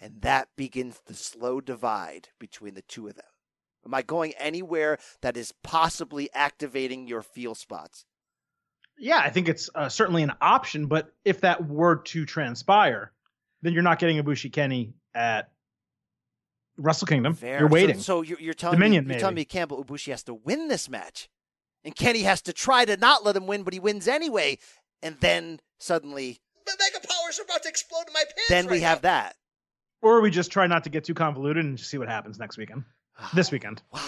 and 0.01 0.23
that 0.23 0.49
begins 0.57 1.01
the 1.07 1.15
slow 1.15 1.61
divide 1.61 2.29
between 2.39 2.75
the 2.75 2.83
two 2.83 3.09
of 3.09 3.15
them. 3.15 3.25
Am 3.85 3.95
I 3.95 4.03
going 4.03 4.35
anywhere 4.35 4.99
that 5.23 5.37
is 5.37 5.53
possibly 5.63 6.29
activating 6.35 7.07
your 7.07 7.23
feel 7.23 7.55
spots? 7.55 8.05
Yeah, 8.99 9.19
I 9.19 9.31
think 9.31 9.49
it's 9.49 9.71
uh, 9.75 9.89
certainly 9.89 10.23
an 10.23 10.33
option, 10.41 10.87
but 10.87 11.13
if 11.25 11.43
that 11.43 11.67
were 11.67 11.97
to 12.07 12.27
transpire, 12.27 13.13
then 13.63 13.73
you're 13.73 13.83
not 13.83 13.99
getting 13.99 14.23
Ibushi 14.23 14.53
Kenny 14.53 14.95
at 15.15 15.51
Wrestle 16.77 17.07
Kingdom. 17.07 17.35
Fair. 17.35 17.61
You're 17.61 17.69
waiting. 17.69 17.97
So, 17.97 18.03
so 18.03 18.23
you're, 18.23 18.41
you're 18.41 18.55
telling 18.55 18.79
Dominion, 18.79 19.07
me 19.07 19.15
you're 19.15 19.21
telling 19.21 19.37
me 19.37 19.45
Campbell 19.45 19.85
Ibushi 19.85 20.11
has 20.11 20.25
to 20.25 20.35
win 20.35 20.69
this 20.69 20.89
match, 20.89 21.29
and 21.85 21.95
Kenny 21.95 22.23
has 22.23 22.43
to 22.43 22.53
try 22.53 22.85
to 22.85 22.97
not 22.97 23.25
let 23.25 23.37
him 23.37 23.47
win, 23.47 23.63
but 23.63 23.73
he 23.73 23.81
wins 23.81 24.09
anyway, 24.09 24.59
and 25.03 25.17
then 25.21 25.61
suddenly, 25.79 26.41
The 26.67 26.77
mega 26.79 27.07
powers 27.07 27.39
are 27.39 27.45
about 27.45 27.63
to 27.63 27.69
explode 27.69 28.05
in 28.09 28.13
my 28.13 28.25
pants. 28.25 28.49
then 28.49 28.67
we 28.67 28.73
right 28.73 28.83
have 28.83 29.03
that. 29.03 29.37
Or 30.03 30.21
we 30.21 30.31
just 30.31 30.51
try 30.51 30.67
not 30.67 30.85
to 30.85 30.91
get 30.91 31.05
too 31.05 31.15
convoluted 31.15 31.65
and 31.65 31.79
just 31.79 31.91
see 31.91 31.99
what 31.99 32.09
happens 32.09 32.39
next 32.39 32.57
weekend. 32.57 32.85
This 33.35 33.51
weekend. 33.51 33.83
Wow. 33.93 34.01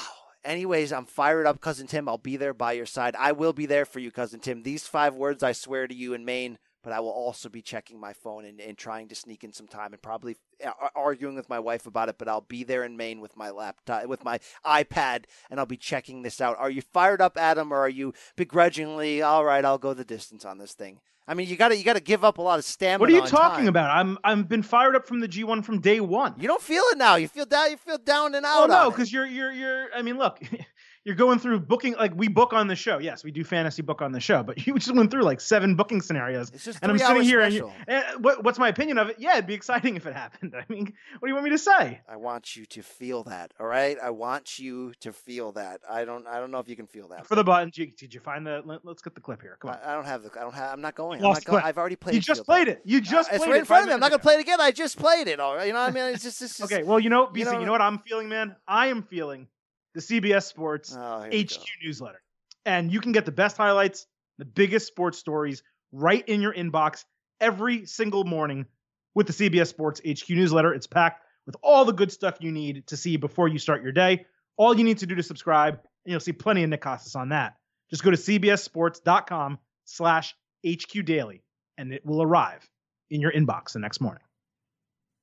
Anyways, 0.44 0.92
I'm 0.92 1.04
fired 1.04 1.46
up, 1.46 1.60
cousin 1.60 1.86
Tim. 1.86 2.08
I'll 2.08 2.16
be 2.16 2.36
there 2.36 2.54
by 2.54 2.72
your 2.72 2.86
side. 2.86 3.14
I 3.16 3.32
will 3.32 3.52
be 3.52 3.66
there 3.66 3.84
for 3.84 3.98
you, 3.98 4.10
cousin 4.10 4.40
Tim. 4.40 4.62
These 4.62 4.86
five 4.86 5.14
words 5.14 5.42
I 5.42 5.52
swear 5.52 5.86
to 5.86 5.94
you 5.94 6.14
in 6.14 6.24
Maine, 6.24 6.58
but 6.82 6.94
I 6.94 7.00
will 7.00 7.10
also 7.10 7.50
be 7.50 7.60
checking 7.60 8.00
my 8.00 8.14
phone 8.14 8.46
and, 8.46 8.58
and 8.58 8.78
trying 8.78 9.08
to 9.08 9.14
sneak 9.14 9.44
in 9.44 9.52
some 9.52 9.68
time 9.68 9.92
and 9.92 10.00
probably 10.00 10.36
uh, 10.64 10.70
arguing 10.94 11.34
with 11.34 11.50
my 11.50 11.58
wife 11.58 11.86
about 11.86 12.08
it. 12.08 12.16
But 12.16 12.28
I'll 12.28 12.40
be 12.40 12.64
there 12.64 12.84
in 12.84 12.96
Maine 12.96 13.20
with 13.20 13.36
my 13.36 13.50
laptop, 13.50 14.06
with 14.06 14.24
my 14.24 14.38
iPad, 14.64 15.24
and 15.50 15.60
I'll 15.60 15.66
be 15.66 15.76
checking 15.76 16.22
this 16.22 16.40
out. 16.40 16.56
Are 16.58 16.70
you 16.70 16.80
fired 16.80 17.20
up, 17.20 17.36
Adam, 17.36 17.70
or 17.70 17.78
are 17.80 17.88
you 17.88 18.14
begrudgingly 18.36 19.20
all 19.20 19.44
right? 19.44 19.64
I'll 19.64 19.76
go 19.76 19.92
the 19.92 20.04
distance 20.04 20.46
on 20.46 20.56
this 20.56 20.72
thing. 20.72 21.00
I 21.28 21.34
mean, 21.34 21.48
you 21.48 21.56
got 21.56 21.68
to 21.68 21.76
you 21.76 21.84
got 21.84 21.94
to 21.94 22.00
give 22.00 22.24
up 22.24 22.38
a 22.38 22.42
lot 22.42 22.58
of 22.58 22.64
stamina. 22.64 22.98
What 22.98 23.08
are 23.10 23.12
you 23.12 23.26
talking 23.26 23.66
time. 23.66 23.68
about? 23.68 23.96
I'm 23.96 24.18
I've 24.24 24.48
been 24.48 24.62
fired 24.62 24.96
up 24.96 25.06
from 25.06 25.20
the 25.20 25.28
G1 25.28 25.64
from 25.64 25.80
day 25.80 26.00
one. 26.00 26.34
You 26.38 26.48
don't 26.48 26.62
feel 26.62 26.82
it 26.90 26.98
now. 26.98 27.16
You 27.16 27.28
feel 27.28 27.46
down. 27.46 27.70
You 27.70 27.76
feel 27.76 27.98
down 27.98 28.34
and 28.34 28.44
oh, 28.44 28.48
out. 28.48 28.62
Oh 28.64 28.66
no, 28.66 28.90
because 28.90 29.12
you're 29.12 29.26
you're 29.26 29.52
you're. 29.52 29.86
I 29.94 30.02
mean, 30.02 30.18
look, 30.18 30.40
you're 31.04 31.14
going 31.14 31.38
through 31.38 31.60
booking 31.60 31.94
like 31.94 32.12
we 32.14 32.28
book 32.28 32.52
on 32.52 32.66
the 32.66 32.76
show. 32.76 32.98
Yes, 32.98 33.24
we 33.24 33.30
do 33.30 33.42
fantasy 33.42 33.82
book 33.82 34.02
on 34.02 34.12
the 34.12 34.20
show, 34.20 34.42
but 34.42 34.66
you 34.66 34.74
just 34.74 34.94
went 34.94 35.10
through 35.10 35.22
like 35.22 35.40
seven 35.40 35.74
booking 35.74 36.02
scenarios. 36.02 36.50
It's 36.50 36.64
just 36.64 36.78
and 36.82 36.92
I'm 36.92 36.98
sitting 36.98 37.22
here, 37.22 37.40
and 37.40 37.52
special. 37.52 37.72
you, 37.88 37.94
eh, 37.94 38.02
what, 38.18 38.44
what's 38.44 38.58
my 38.58 38.68
opinion 38.68 38.98
of 38.98 39.08
it? 39.08 39.16
Yeah, 39.18 39.34
it'd 39.34 39.46
be 39.46 39.54
exciting 39.54 39.96
if 39.96 40.06
it 40.06 40.14
happened. 40.16 40.54
I 40.54 40.64
mean, 40.68 40.92
what 41.18 41.26
do 41.26 41.28
you 41.28 41.34
want 41.34 41.44
me 41.44 41.50
to 41.50 41.58
say? 41.58 42.00
I 42.08 42.16
want 42.16 42.56
you 42.56 42.66
to 42.66 42.82
feel 42.82 43.22
that. 43.24 43.52
All 43.58 43.66
right, 43.66 43.96
I 44.02 44.10
want 44.10 44.58
you 44.58 44.92
to 45.00 45.12
feel 45.12 45.52
that. 45.52 45.80
I 45.88 46.04
don't. 46.04 46.26
I 46.26 46.38
don't 46.38 46.50
know 46.50 46.58
if 46.58 46.68
you 46.68 46.76
can 46.76 46.86
feel 46.86 47.08
that. 47.08 47.26
For 47.26 47.34
the 47.34 47.44
button, 47.44 47.70
did 47.70 47.78
you, 47.78 47.86
did 47.86 48.14
you 48.14 48.20
find 48.20 48.46
the? 48.46 48.62
Let, 48.64 48.86
us 48.86 49.00
get 49.02 49.14
the 49.14 49.20
clip 49.20 49.40
here. 49.40 49.56
Come 49.60 49.70
on. 49.70 49.78
I, 49.82 49.92
I 49.92 49.94
don't 49.94 50.04
have 50.04 50.22
the. 50.22 50.30
I 50.38 50.42
don't 50.42 50.54
have. 50.54 50.72
I'm 50.72 50.80
not 50.80 50.94
going. 50.94 51.24
I'm 51.24 51.32
not 51.32 51.44
going. 51.44 51.62
I've 51.64 51.78
already 51.78 51.96
played. 51.96 52.14
you 52.14 52.20
just 52.20 52.44
played 52.44 52.68
it. 52.68 52.82
You 52.84 53.00
just 53.00 53.30
Uh, 53.30 53.36
it's 53.36 53.44
played 53.44 53.50
right 53.50 53.56
it 53.56 53.60
in 53.60 53.64
front 53.64 53.82
of 53.84 53.88
me. 53.88 53.94
I'm 53.94 54.00
not 54.00 54.10
going 54.10 54.20
to 54.20 54.22
play 54.22 54.34
it 54.34 54.40
again. 54.40 54.60
I 54.60 54.70
just 54.70 54.98
played 54.98 55.28
it. 55.28 55.40
All 55.40 55.56
right. 55.56 55.66
You 55.66 55.72
know 55.72 55.80
what 55.80 55.90
I 55.90 55.94
mean? 55.94 56.14
It's 56.14 56.22
just. 56.22 56.42
It's 56.42 56.58
just 56.58 56.72
Okay, 56.72 56.82
well, 56.82 57.00
you 57.00 57.08
know, 57.08 57.26
BC, 57.26 57.38
you 57.38 57.44
know- 57.44 57.64
know, 57.64 57.72
what 57.72 57.80
I'm 57.80 57.98
feeling, 58.00 58.28
man? 58.28 58.56
I 58.68 58.88
am 58.88 59.02
feeling 59.02 59.48
the 59.94 60.00
CBS 60.00 60.44
Sports 60.44 60.94
Oh, 60.96 61.22
HQ 61.32 61.58
newsletter. 61.84 62.20
And 62.64 62.92
you 62.92 63.00
can 63.00 63.12
get 63.12 63.24
the 63.24 63.32
best 63.32 63.56
highlights, 63.56 64.06
the 64.38 64.44
biggest 64.44 64.86
sports 64.86 65.18
stories 65.18 65.62
right 65.92 66.26
in 66.28 66.40
your 66.40 66.52
inbox 66.54 67.04
every 67.40 67.86
single 67.86 68.24
morning 68.24 68.66
with 69.14 69.26
the 69.26 69.32
CBS 69.32 69.68
Sports 69.68 70.00
HQ 70.06 70.28
newsletter. 70.30 70.72
It's 70.74 70.86
packed 70.86 71.24
with 71.46 71.56
all 71.62 71.84
the 71.84 71.92
good 71.92 72.12
stuff 72.12 72.36
you 72.40 72.52
need 72.52 72.86
to 72.88 72.96
see 72.96 73.16
before 73.16 73.48
you 73.48 73.58
start 73.58 73.82
your 73.82 73.92
day. 73.92 74.26
All 74.56 74.76
you 74.76 74.84
need 74.84 74.98
to 74.98 75.06
do 75.06 75.14
to 75.14 75.22
subscribe, 75.22 75.74
and 75.74 76.12
you'll 76.12 76.20
see 76.20 76.32
plenty 76.32 76.62
of 76.62 76.70
Nick 76.70 76.82
Kostos 76.82 77.16
on 77.16 77.30
that. 77.30 77.54
Just 77.88 78.04
go 78.04 78.10
to 78.10 78.16
cbssports.com 78.16 79.58
slash 79.84 80.34
HQ 80.66 81.04
daily, 81.04 81.42
and 81.78 81.92
it 81.92 82.04
will 82.04 82.22
arrive 82.22 82.68
in 83.10 83.20
your 83.20 83.32
inbox 83.32 83.72
the 83.72 83.78
next 83.80 84.00
morning. 84.00 84.22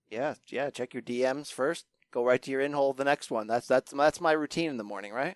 Yeah, 0.10 0.35
yeah. 0.48 0.69
Check 0.69 0.94
your 0.94 1.03
DMs 1.03 1.52
first. 1.52 1.85
Go 2.18 2.26
right 2.26 2.41
to 2.41 2.49
your 2.49 2.61
in 2.61 2.73
hole. 2.73 2.94
The 2.94 3.03
next 3.03 3.30
one. 3.30 3.45
That's 3.45 3.68
that's 3.68 3.91
that's 3.91 4.19
my 4.19 4.31
routine 4.31 4.72
in 4.72 4.77
the 4.77 4.84
morning, 4.84 5.14
right? 5.14 5.35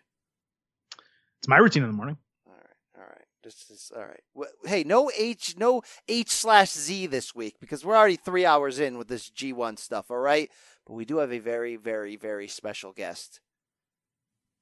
It's 1.37 1.47
my 1.47 1.57
routine 1.57 1.83
in 1.83 1.89
the 1.89 1.95
morning. 1.95 2.17
All 2.47 2.55
right, 2.55 2.97
all 2.97 3.07
right. 3.07 3.25
This 3.43 3.69
is 3.69 3.91
all 3.95 4.03
right. 4.03 4.49
Hey, 4.65 4.83
no 4.83 5.11
H, 5.15 5.55
no 5.59 5.83
H 6.07 6.31
slash 6.31 6.71
Z 6.71 7.05
this 7.05 7.35
week 7.35 7.57
because 7.61 7.85
we're 7.85 7.95
already 7.95 8.15
three 8.15 8.47
hours 8.47 8.79
in 8.79 8.97
with 8.97 9.09
this 9.09 9.29
G 9.29 9.53
one 9.53 9.77
stuff. 9.77 10.09
All 10.09 10.17
right, 10.17 10.49
but 10.87 10.93
we 10.93 11.05
do 11.05 11.17
have 11.17 11.31
a 11.31 11.37
very, 11.37 11.75
very, 11.75 12.15
very 12.15 12.47
special 12.47 12.93
guest. 12.93 13.41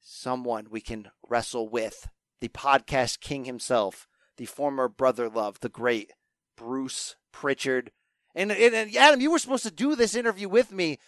Someone 0.02 0.68
we 0.70 0.82
can 0.82 1.12
wrestle 1.26 1.70
with. 1.70 2.10
The 2.42 2.50
podcast 2.50 3.22
king 3.22 3.46
himself, 3.46 4.10
the 4.36 4.46
former 4.46 4.90
brother 4.90 5.30
love, 5.30 5.62
the 5.62 5.70
great 5.70 6.12
Bruce 6.58 7.16
Pritchard. 7.32 7.92
And, 8.36 8.52
and, 8.52 8.76
and 8.76 8.94
Adam, 8.94 9.22
you 9.22 9.32
were 9.32 9.40
supposed 9.40 9.64
to 9.64 9.72
do 9.72 9.96
this 9.96 10.16
interview 10.16 10.50
with 10.50 10.74
me, 10.74 11.00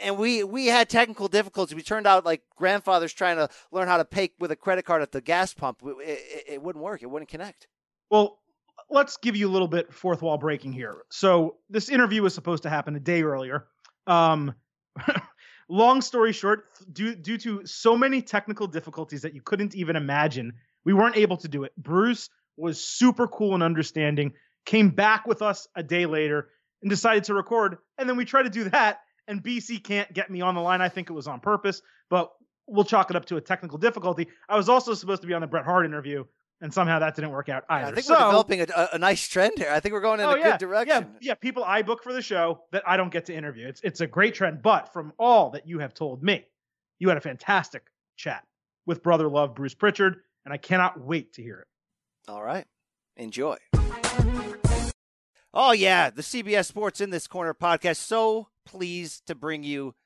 and 0.00 0.18
we 0.18 0.44
we 0.44 0.66
had 0.66 0.88
technical 0.88 1.28
difficulties. 1.28 1.74
We 1.74 1.82
turned 1.82 2.06
out 2.06 2.24
like 2.24 2.42
grandfathers 2.56 3.12
trying 3.12 3.36
to 3.36 3.48
learn 3.72 3.88
how 3.88 3.96
to 3.96 4.04
pay 4.04 4.30
with 4.38 4.50
a 4.50 4.56
credit 4.56 4.84
card 4.84 5.02
at 5.02 5.12
the 5.12 5.20
gas 5.20 5.54
pump. 5.54 5.82
It, 5.84 5.96
it, 6.00 6.44
it 6.54 6.62
wouldn't 6.62 6.84
work. 6.84 7.02
It 7.02 7.06
wouldn't 7.06 7.30
connect. 7.30 7.66
Well, 8.10 8.38
let's 8.90 9.16
give 9.16 9.36
you 9.36 9.48
a 9.48 9.52
little 9.52 9.68
bit 9.68 9.92
fourth 9.92 10.22
wall 10.22 10.38
breaking 10.38 10.72
here. 10.72 11.02
So 11.10 11.56
this 11.68 11.88
interview 11.88 12.22
was 12.22 12.34
supposed 12.34 12.62
to 12.62 12.70
happen 12.70 12.96
a 12.96 13.00
day 13.00 13.22
earlier. 13.22 13.66
Um, 14.06 14.54
long 15.68 16.00
story 16.00 16.32
short, 16.32 16.64
due 16.92 17.14
due 17.14 17.38
to 17.38 17.66
so 17.66 17.96
many 17.96 18.22
technical 18.22 18.66
difficulties 18.66 19.22
that 19.22 19.34
you 19.34 19.42
couldn't 19.42 19.74
even 19.74 19.96
imagine, 19.96 20.54
we 20.84 20.92
weren't 20.92 21.16
able 21.16 21.36
to 21.38 21.48
do 21.48 21.64
it. 21.64 21.72
Bruce 21.76 22.30
was 22.56 22.82
super 22.82 23.28
cool 23.28 23.54
and 23.54 23.62
understanding. 23.62 24.32
Came 24.64 24.90
back 24.90 25.26
with 25.26 25.42
us 25.42 25.68
a 25.74 25.82
day 25.82 26.06
later 26.06 26.48
and 26.82 26.90
decided 26.90 27.24
to 27.24 27.34
record. 27.34 27.78
And 27.96 28.08
then 28.08 28.16
we 28.16 28.24
tried 28.24 28.44
to 28.44 28.50
do 28.50 28.68
that, 28.70 29.00
and 29.28 29.42
BC 29.42 29.84
can't 29.84 30.12
get 30.12 30.30
me 30.30 30.40
on 30.40 30.54
the 30.54 30.60
line. 30.60 30.80
I 30.80 30.88
think 30.88 31.10
it 31.10 31.12
was 31.12 31.28
on 31.28 31.40
purpose, 31.40 31.82
but 32.10 32.32
we'll 32.66 32.84
chalk 32.84 33.10
it 33.10 33.16
up 33.16 33.26
to 33.26 33.36
a 33.36 33.40
technical 33.40 33.78
difficulty. 33.78 34.28
I 34.48 34.56
was 34.56 34.68
also 34.68 34.94
supposed 34.94 35.20
to 35.22 35.28
be 35.28 35.34
on 35.34 35.40
the 35.40 35.46
Bret 35.46 35.64
Hart 35.64 35.86
interview, 35.86 36.24
and 36.60 36.72
somehow 36.72 36.98
that 36.98 37.14
didn't 37.14 37.30
work 37.30 37.48
out 37.48 37.64
either. 37.68 37.92
I 37.92 37.94
think 37.94 38.06
so, 38.06 38.14
we're 38.14 38.24
developing 38.26 38.60
a, 38.62 38.66
a, 38.74 38.88
a 38.94 38.98
nice 38.98 39.26
trend 39.28 39.52
here. 39.56 39.70
I 39.70 39.80
think 39.80 39.92
we're 39.92 40.00
going 40.00 40.20
in 40.20 40.26
oh, 40.26 40.32
a 40.32 40.38
yeah, 40.38 40.50
good 40.52 40.58
direction. 40.58 41.06
Yeah, 41.20 41.28
yeah, 41.30 41.34
people 41.34 41.62
I 41.64 41.82
book 41.82 42.02
for 42.02 42.12
the 42.12 42.22
show 42.22 42.62
that 42.72 42.82
I 42.86 42.96
don't 42.96 43.12
get 43.12 43.26
to 43.26 43.34
interview. 43.34 43.68
It's 43.68 43.80
it's 43.82 44.00
a 44.00 44.06
great 44.06 44.34
trend. 44.34 44.62
But 44.62 44.92
from 44.92 45.12
all 45.18 45.50
that 45.50 45.68
you 45.68 45.78
have 45.78 45.94
told 45.94 46.22
me, 46.22 46.44
you 46.98 47.08
had 47.08 47.16
a 47.18 47.22
fantastic 47.22 47.84
chat 48.16 48.44
with 48.86 49.02
Brother 49.02 49.28
Love 49.28 49.54
Bruce 49.54 49.74
Pritchard, 49.74 50.22
and 50.44 50.52
I 50.52 50.56
cannot 50.56 51.00
wait 51.00 51.34
to 51.34 51.42
hear 51.42 51.60
it. 51.60 52.30
All 52.30 52.42
right. 52.42 52.66
Enjoy. 53.16 53.56
Oh, 55.60 55.72
yeah. 55.72 56.10
The 56.10 56.22
CBS 56.22 56.66
Sports 56.66 57.00
In 57.00 57.10
This 57.10 57.26
Corner 57.26 57.52
podcast. 57.52 57.96
So 57.96 58.46
pleased 58.64 59.26
to 59.26 59.34
bring 59.34 59.64
you. 59.64 59.96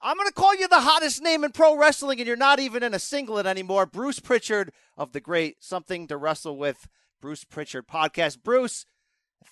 I'm 0.00 0.16
going 0.16 0.28
to 0.28 0.32
call 0.32 0.54
you 0.54 0.68
the 0.68 0.78
hottest 0.78 1.20
name 1.20 1.42
in 1.42 1.50
pro 1.50 1.76
wrestling, 1.76 2.20
and 2.20 2.26
you're 2.28 2.36
not 2.36 2.60
even 2.60 2.84
in 2.84 2.94
a 2.94 3.00
singlet 3.00 3.46
anymore. 3.46 3.86
Bruce 3.86 4.20
Pritchard 4.20 4.70
of 4.96 5.10
the 5.10 5.18
great 5.18 5.56
Something 5.58 6.06
to 6.06 6.16
Wrestle 6.16 6.56
with 6.56 6.86
Bruce 7.20 7.42
Pritchard 7.42 7.88
podcast. 7.88 8.44
Bruce, 8.44 8.86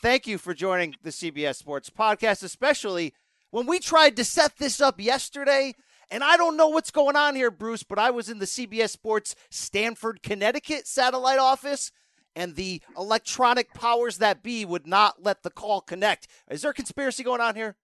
thank 0.00 0.28
you 0.28 0.38
for 0.38 0.54
joining 0.54 0.94
the 1.02 1.10
CBS 1.10 1.56
Sports 1.56 1.90
podcast, 1.90 2.44
especially 2.44 3.12
when 3.50 3.66
we 3.66 3.80
tried 3.80 4.14
to 4.14 4.24
set 4.24 4.58
this 4.58 4.80
up 4.80 5.00
yesterday. 5.00 5.74
And 6.12 6.22
I 6.22 6.36
don't 6.36 6.56
know 6.56 6.68
what's 6.68 6.92
going 6.92 7.16
on 7.16 7.34
here, 7.34 7.50
Bruce, 7.50 7.82
but 7.82 7.98
I 7.98 8.12
was 8.12 8.28
in 8.28 8.38
the 8.38 8.46
CBS 8.46 8.90
Sports 8.90 9.34
Stamford, 9.50 10.22
Connecticut 10.22 10.86
satellite 10.86 11.40
office, 11.40 11.90
and 12.36 12.56
the 12.56 12.82
electronic 12.96 13.72
powers 13.74 14.18
that 14.18 14.42
be 14.42 14.64
would 14.64 14.86
not 14.86 15.22
let 15.22 15.42
the 15.42 15.50
call 15.50 15.80
connect. 15.80 16.26
Is 16.50 16.62
there 16.62 16.70
a 16.70 16.74
conspiracy 16.74 17.22
going 17.22 17.40
on 17.40 17.54
here? 17.54 17.76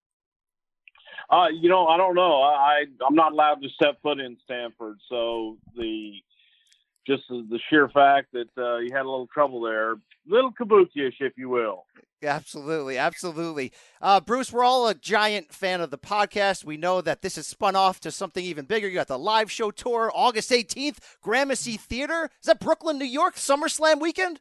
Uh, 1.28 1.46
you 1.48 1.68
know, 1.68 1.86
I 1.86 1.96
don't 1.96 2.14
know. 2.14 2.42
I 2.42 2.84
I'm 3.06 3.14
not 3.14 3.32
allowed 3.32 3.62
to 3.62 3.68
step 3.70 4.00
foot 4.02 4.18
in 4.18 4.36
Stamford, 4.44 4.98
so 5.08 5.58
the 5.76 6.12
just 7.06 7.22
the 7.28 7.58
sheer 7.68 7.88
fact 7.88 8.28
that 8.32 8.48
uh, 8.58 8.78
you 8.78 8.90
had 8.92 9.02
a 9.02 9.10
little 9.10 9.28
trouble 9.28 9.60
there, 9.60 9.94
little 10.26 10.52
kabuki-ish, 10.52 11.16
if 11.20 11.32
you 11.36 11.48
will. 11.48 11.86
Absolutely, 12.22 12.98
absolutely. 12.98 13.72
Uh, 14.00 14.20
Bruce, 14.20 14.52
we're 14.52 14.64
all 14.64 14.88
a 14.88 14.94
giant 14.94 15.52
fan 15.54 15.80
of 15.80 15.90
the 15.90 15.98
podcast. 15.98 16.64
We 16.64 16.76
know 16.76 17.00
that 17.00 17.22
this 17.22 17.36
has 17.36 17.46
spun 17.46 17.76
off 17.76 18.00
to 18.00 18.10
something 18.10 18.44
even 18.44 18.66
bigger. 18.66 18.88
You 18.88 18.94
got 18.94 19.08
the 19.08 19.18
live 19.18 19.50
show 19.50 19.70
tour 19.70 20.12
August 20.14 20.50
18th, 20.50 20.98
Gramercy 21.22 21.76
Theater. 21.78 22.30
Is 22.40 22.46
that 22.46 22.60
Brooklyn, 22.60 22.98
New 22.98 23.06
York, 23.06 23.36
SummerSlam 23.36 24.00
weekend? 24.00 24.40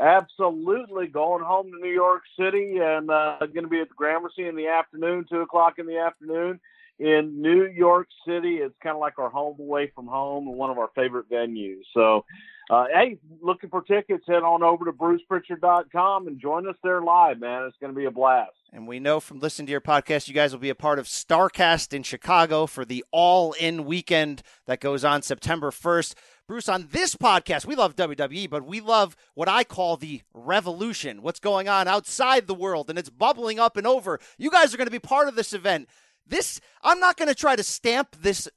Absolutely, 0.00 1.08
going 1.08 1.42
home 1.42 1.72
to 1.72 1.78
New 1.80 1.92
York 1.92 2.22
City 2.38 2.76
and 2.80 3.10
uh, 3.10 3.38
going 3.40 3.64
to 3.64 3.68
be 3.68 3.80
at 3.80 3.88
the 3.88 3.94
Gramercy 3.96 4.46
in 4.46 4.54
the 4.54 4.68
afternoon, 4.68 5.26
two 5.28 5.40
o'clock 5.40 5.74
in 5.78 5.86
the 5.86 5.98
afternoon 5.98 6.60
in 7.00 7.42
New 7.42 7.66
York 7.66 8.06
City. 8.26 8.56
It's 8.56 8.74
kind 8.80 8.94
of 8.94 9.00
like 9.00 9.18
our 9.18 9.30
home 9.30 9.56
away 9.58 9.90
from 9.94 10.06
home 10.06 10.46
and 10.46 10.56
one 10.56 10.70
of 10.70 10.78
our 10.78 10.90
favorite 10.94 11.28
venues. 11.30 11.82
So 11.94 12.24
uh, 12.70 12.84
hey, 12.92 13.18
looking 13.40 13.70
for 13.70 13.82
tickets, 13.82 14.24
head 14.26 14.42
on 14.42 14.62
over 14.62 14.84
to 14.84 14.92
brucepritchard.com 14.92 16.26
and 16.26 16.40
join 16.40 16.68
us 16.68 16.76
there 16.82 17.00
live, 17.00 17.40
man. 17.40 17.64
It's 17.64 17.76
going 17.80 17.92
to 17.92 17.98
be 17.98 18.04
a 18.04 18.10
blast. 18.10 18.52
And 18.72 18.86
we 18.86 19.00
know 19.00 19.20
from 19.20 19.40
listening 19.40 19.66
to 19.66 19.70
your 19.70 19.80
podcast, 19.80 20.28
you 20.28 20.34
guys 20.34 20.52
will 20.52 20.60
be 20.60 20.68
a 20.68 20.74
part 20.74 20.98
of 20.98 21.06
Starrcast 21.06 21.94
in 21.94 22.02
Chicago 22.02 22.66
for 22.66 22.84
the 22.84 23.02
all 23.10 23.52
in 23.54 23.86
weekend 23.86 24.42
that 24.66 24.80
goes 24.80 25.02
on 25.02 25.22
September 25.22 25.70
1st. 25.70 26.14
Bruce, 26.46 26.68
on 26.68 26.88
this 26.92 27.14
podcast, 27.14 27.64
we 27.64 27.74
love 27.74 27.96
WWE, 27.96 28.50
but 28.50 28.66
we 28.66 28.80
love 28.80 29.16
what 29.34 29.48
I 29.48 29.64
call 29.64 29.96
the 29.96 30.22
revolution, 30.34 31.22
what's 31.22 31.40
going 31.40 31.68
on 31.68 31.88
outside 31.88 32.46
the 32.46 32.54
world, 32.54 32.90
and 32.90 32.98
it's 32.98 33.10
bubbling 33.10 33.58
up 33.58 33.78
and 33.78 33.86
over. 33.86 34.20
You 34.36 34.50
guys 34.50 34.74
are 34.74 34.76
going 34.76 34.86
to 34.86 34.90
be 34.90 34.98
part 34.98 35.28
of 35.28 35.36
this 35.36 35.54
event. 35.54 35.88
This, 36.26 36.60
I'm 36.82 37.00
not 37.00 37.16
going 37.16 37.28
to 37.28 37.34
try 37.34 37.56
to 37.56 37.62
stamp 37.62 38.16
this 38.20 38.48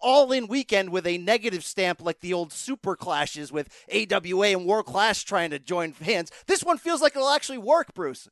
all 0.00 0.32
in 0.32 0.46
weekend 0.46 0.90
with 0.90 1.06
a 1.06 1.18
negative 1.18 1.64
stamp 1.64 2.00
like 2.00 2.20
the 2.20 2.32
old 2.32 2.52
super 2.52 2.96
clashes 2.96 3.52
with 3.52 3.68
AWA 3.92 4.48
and 4.48 4.66
World 4.66 4.86
Class 4.86 5.22
trying 5.22 5.50
to 5.50 5.58
join 5.58 5.92
hands. 5.92 6.30
This 6.46 6.62
one 6.62 6.78
feels 6.78 7.02
like 7.02 7.16
it'll 7.16 7.28
actually 7.28 7.58
work, 7.58 7.94
Bruce. 7.94 8.28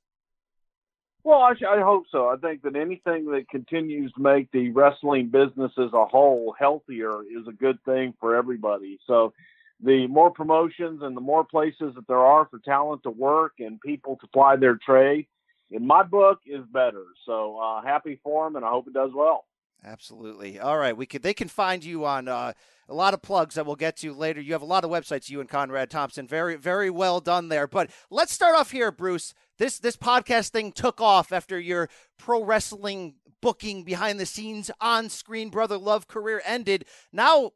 Well, 1.26 1.40
I, 1.40 1.54
I 1.68 1.80
hope 1.80 2.04
so. 2.12 2.28
I 2.28 2.36
think 2.36 2.62
that 2.62 2.76
anything 2.76 3.24
that 3.32 3.48
continues 3.50 4.12
to 4.12 4.22
make 4.22 4.48
the 4.52 4.70
wrestling 4.70 5.26
business 5.28 5.72
as 5.76 5.92
a 5.92 6.04
whole 6.04 6.54
healthier 6.56 7.22
is 7.22 7.48
a 7.48 7.52
good 7.52 7.82
thing 7.84 8.14
for 8.20 8.36
everybody. 8.36 9.00
So, 9.08 9.32
the 9.82 10.06
more 10.06 10.30
promotions 10.30 11.02
and 11.02 11.16
the 11.16 11.20
more 11.20 11.44
places 11.44 11.96
that 11.96 12.06
there 12.06 12.24
are 12.24 12.46
for 12.46 12.60
talent 12.60 13.02
to 13.02 13.10
work 13.10 13.54
and 13.58 13.80
people 13.80 14.16
to 14.20 14.28
ply 14.28 14.54
their 14.54 14.76
trade, 14.76 15.26
in 15.68 15.84
my 15.84 16.04
book, 16.04 16.38
is 16.46 16.64
better. 16.72 17.02
So, 17.26 17.58
uh, 17.58 17.82
happy 17.82 18.20
for 18.22 18.44
them, 18.46 18.54
and 18.54 18.64
I 18.64 18.70
hope 18.70 18.86
it 18.86 18.94
does 18.94 19.10
well. 19.12 19.46
Absolutely. 19.86 20.58
All 20.58 20.76
right, 20.78 20.96
we 20.96 21.06
could. 21.06 21.22
They 21.22 21.32
can 21.32 21.46
find 21.46 21.84
you 21.84 22.04
on 22.04 22.26
uh, 22.26 22.52
a 22.88 22.94
lot 22.94 23.14
of 23.14 23.22
plugs 23.22 23.54
that 23.54 23.64
we'll 23.64 23.76
get 23.76 23.96
to 23.98 24.12
later. 24.12 24.40
You 24.40 24.52
have 24.52 24.62
a 24.62 24.66
lot 24.66 24.84
of 24.84 24.90
websites. 24.90 25.30
You 25.30 25.40
and 25.40 25.48
Conrad 25.48 25.90
Thompson. 25.90 26.26
Very, 26.26 26.56
very 26.56 26.90
well 26.90 27.20
done 27.20 27.48
there. 27.48 27.68
But 27.68 27.90
let's 28.10 28.32
start 28.32 28.56
off 28.56 28.72
here, 28.72 28.90
Bruce. 28.90 29.32
This 29.58 29.78
this 29.78 29.96
podcast 29.96 30.50
thing 30.50 30.72
took 30.72 31.00
off 31.00 31.30
after 31.30 31.58
your 31.58 31.88
pro 32.18 32.42
wrestling 32.42 33.14
booking 33.40 33.84
behind 33.84 34.18
the 34.18 34.26
scenes 34.26 34.72
on 34.80 35.08
screen 35.08 35.50
brother 35.50 35.78
love 35.78 36.08
career 36.08 36.42
ended. 36.44 36.84
Now. 37.12 37.52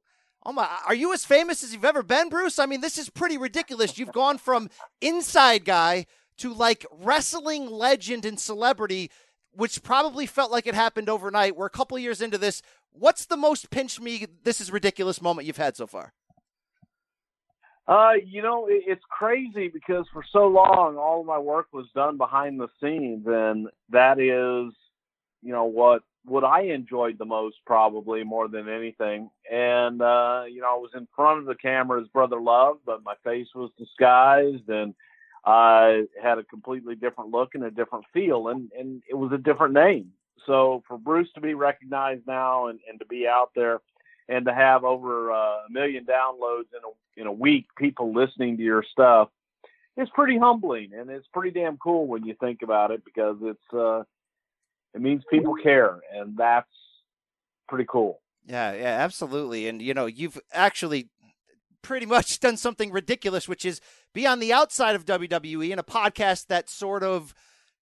Oh 0.46 0.52
my, 0.52 0.66
are 0.88 0.94
you 0.94 1.12
as 1.12 1.22
famous 1.26 1.62
as 1.62 1.74
you've 1.74 1.84
ever 1.84 2.02
been, 2.02 2.30
Bruce? 2.30 2.58
I 2.58 2.64
mean, 2.64 2.80
this 2.80 2.96
is 2.96 3.10
pretty 3.10 3.36
ridiculous. 3.36 3.98
You've 3.98 4.10
gone 4.10 4.38
from 4.38 4.70
inside 5.02 5.66
guy 5.66 6.06
to 6.38 6.54
like 6.54 6.86
wrestling 6.90 7.70
legend 7.70 8.24
and 8.24 8.40
celebrity 8.40 9.10
which 9.52 9.82
probably 9.82 10.26
felt 10.26 10.50
like 10.50 10.66
it 10.66 10.74
happened 10.74 11.08
overnight. 11.08 11.56
We're 11.56 11.66
a 11.66 11.70
couple 11.70 11.98
years 11.98 12.20
into 12.20 12.38
this. 12.38 12.62
What's 12.92 13.26
the 13.26 13.36
most 13.36 13.70
pinch 13.70 14.00
me, 14.00 14.26
this 14.44 14.60
is 14.60 14.70
ridiculous 14.70 15.22
moment 15.22 15.46
you've 15.46 15.56
had 15.56 15.76
so 15.76 15.86
far? 15.86 16.12
Uh, 17.88 18.12
you 18.24 18.40
know, 18.40 18.66
it's 18.68 19.02
crazy 19.10 19.68
because 19.68 20.06
for 20.12 20.22
so 20.32 20.46
long, 20.46 20.96
all 20.96 21.20
of 21.20 21.26
my 21.26 21.38
work 21.38 21.66
was 21.72 21.86
done 21.92 22.16
behind 22.16 22.60
the 22.60 22.68
scenes, 22.80 23.24
and 23.26 23.66
that 23.88 24.20
is, 24.20 24.72
you 25.42 25.52
know, 25.52 25.64
what 25.64 26.02
what 26.24 26.44
I 26.44 26.64
enjoyed 26.64 27.18
the 27.18 27.24
most, 27.24 27.56
probably 27.66 28.22
more 28.22 28.46
than 28.46 28.68
anything. 28.68 29.30
And 29.50 30.00
uh, 30.00 30.44
you 30.48 30.60
know, 30.60 30.68
I 30.68 30.78
was 30.78 30.90
in 30.94 31.08
front 31.16 31.40
of 31.40 31.46
the 31.46 31.56
camera 31.56 32.00
as 32.00 32.06
Brother 32.08 32.40
Love, 32.40 32.76
but 32.86 33.02
my 33.02 33.14
face 33.24 33.48
was 33.56 33.72
disguised, 33.76 34.68
and 34.68 34.94
I 35.44 36.04
had 36.22 36.38
a 36.38 36.44
completely 36.44 36.94
different 36.94 37.30
look 37.30 37.54
and 37.54 37.64
a 37.64 37.70
different 37.70 38.04
feel, 38.12 38.48
and 38.48 38.70
and 38.78 39.02
it 39.08 39.14
was 39.14 39.32
a 39.32 39.38
different 39.38 39.74
name. 39.74 40.12
So 40.46 40.82
for 40.88 40.98
Bruce 40.98 41.28
to 41.34 41.40
be 41.40 41.54
recognized 41.54 42.26
now 42.26 42.66
and, 42.66 42.80
and 42.88 42.98
to 43.00 43.06
be 43.06 43.26
out 43.26 43.50
there 43.54 43.80
and 44.28 44.46
to 44.46 44.54
have 44.54 44.84
over 44.84 45.32
uh, 45.32 45.36
a 45.36 45.70
million 45.70 46.04
downloads 46.04 46.68
in 46.72 46.80
a 46.84 47.20
in 47.20 47.26
a 47.26 47.32
week, 47.32 47.66
people 47.76 48.14
listening 48.14 48.56
to 48.56 48.62
your 48.62 48.84
stuff, 48.90 49.28
it's 49.96 50.10
pretty 50.14 50.38
humbling 50.38 50.92
and 50.94 51.10
it's 51.10 51.26
pretty 51.32 51.50
damn 51.50 51.76
cool 51.76 52.06
when 52.06 52.24
you 52.24 52.34
think 52.40 52.62
about 52.62 52.90
it 52.90 53.04
because 53.04 53.36
it's 53.42 53.74
uh, 53.74 54.02
it 54.94 55.00
means 55.00 55.22
people 55.30 55.54
care 55.54 56.00
and 56.14 56.36
that's 56.36 56.68
pretty 57.68 57.86
cool. 57.88 58.20
Yeah, 58.46 58.72
yeah, 58.72 58.98
absolutely. 59.00 59.68
And 59.68 59.82
you 59.82 59.94
know, 59.94 60.06
you've 60.06 60.40
actually 60.52 61.08
pretty 61.82 62.06
much 62.06 62.40
done 62.40 62.56
something 62.56 62.90
ridiculous, 62.90 63.48
which 63.48 63.64
is 63.64 63.80
be 64.14 64.26
on 64.26 64.40
the 64.40 64.52
outside 64.52 64.94
of 64.96 65.04
WWE 65.04 65.70
in 65.70 65.78
a 65.78 65.84
podcast 65.84 66.46
that 66.46 66.68
sort 66.68 67.02
of 67.02 67.34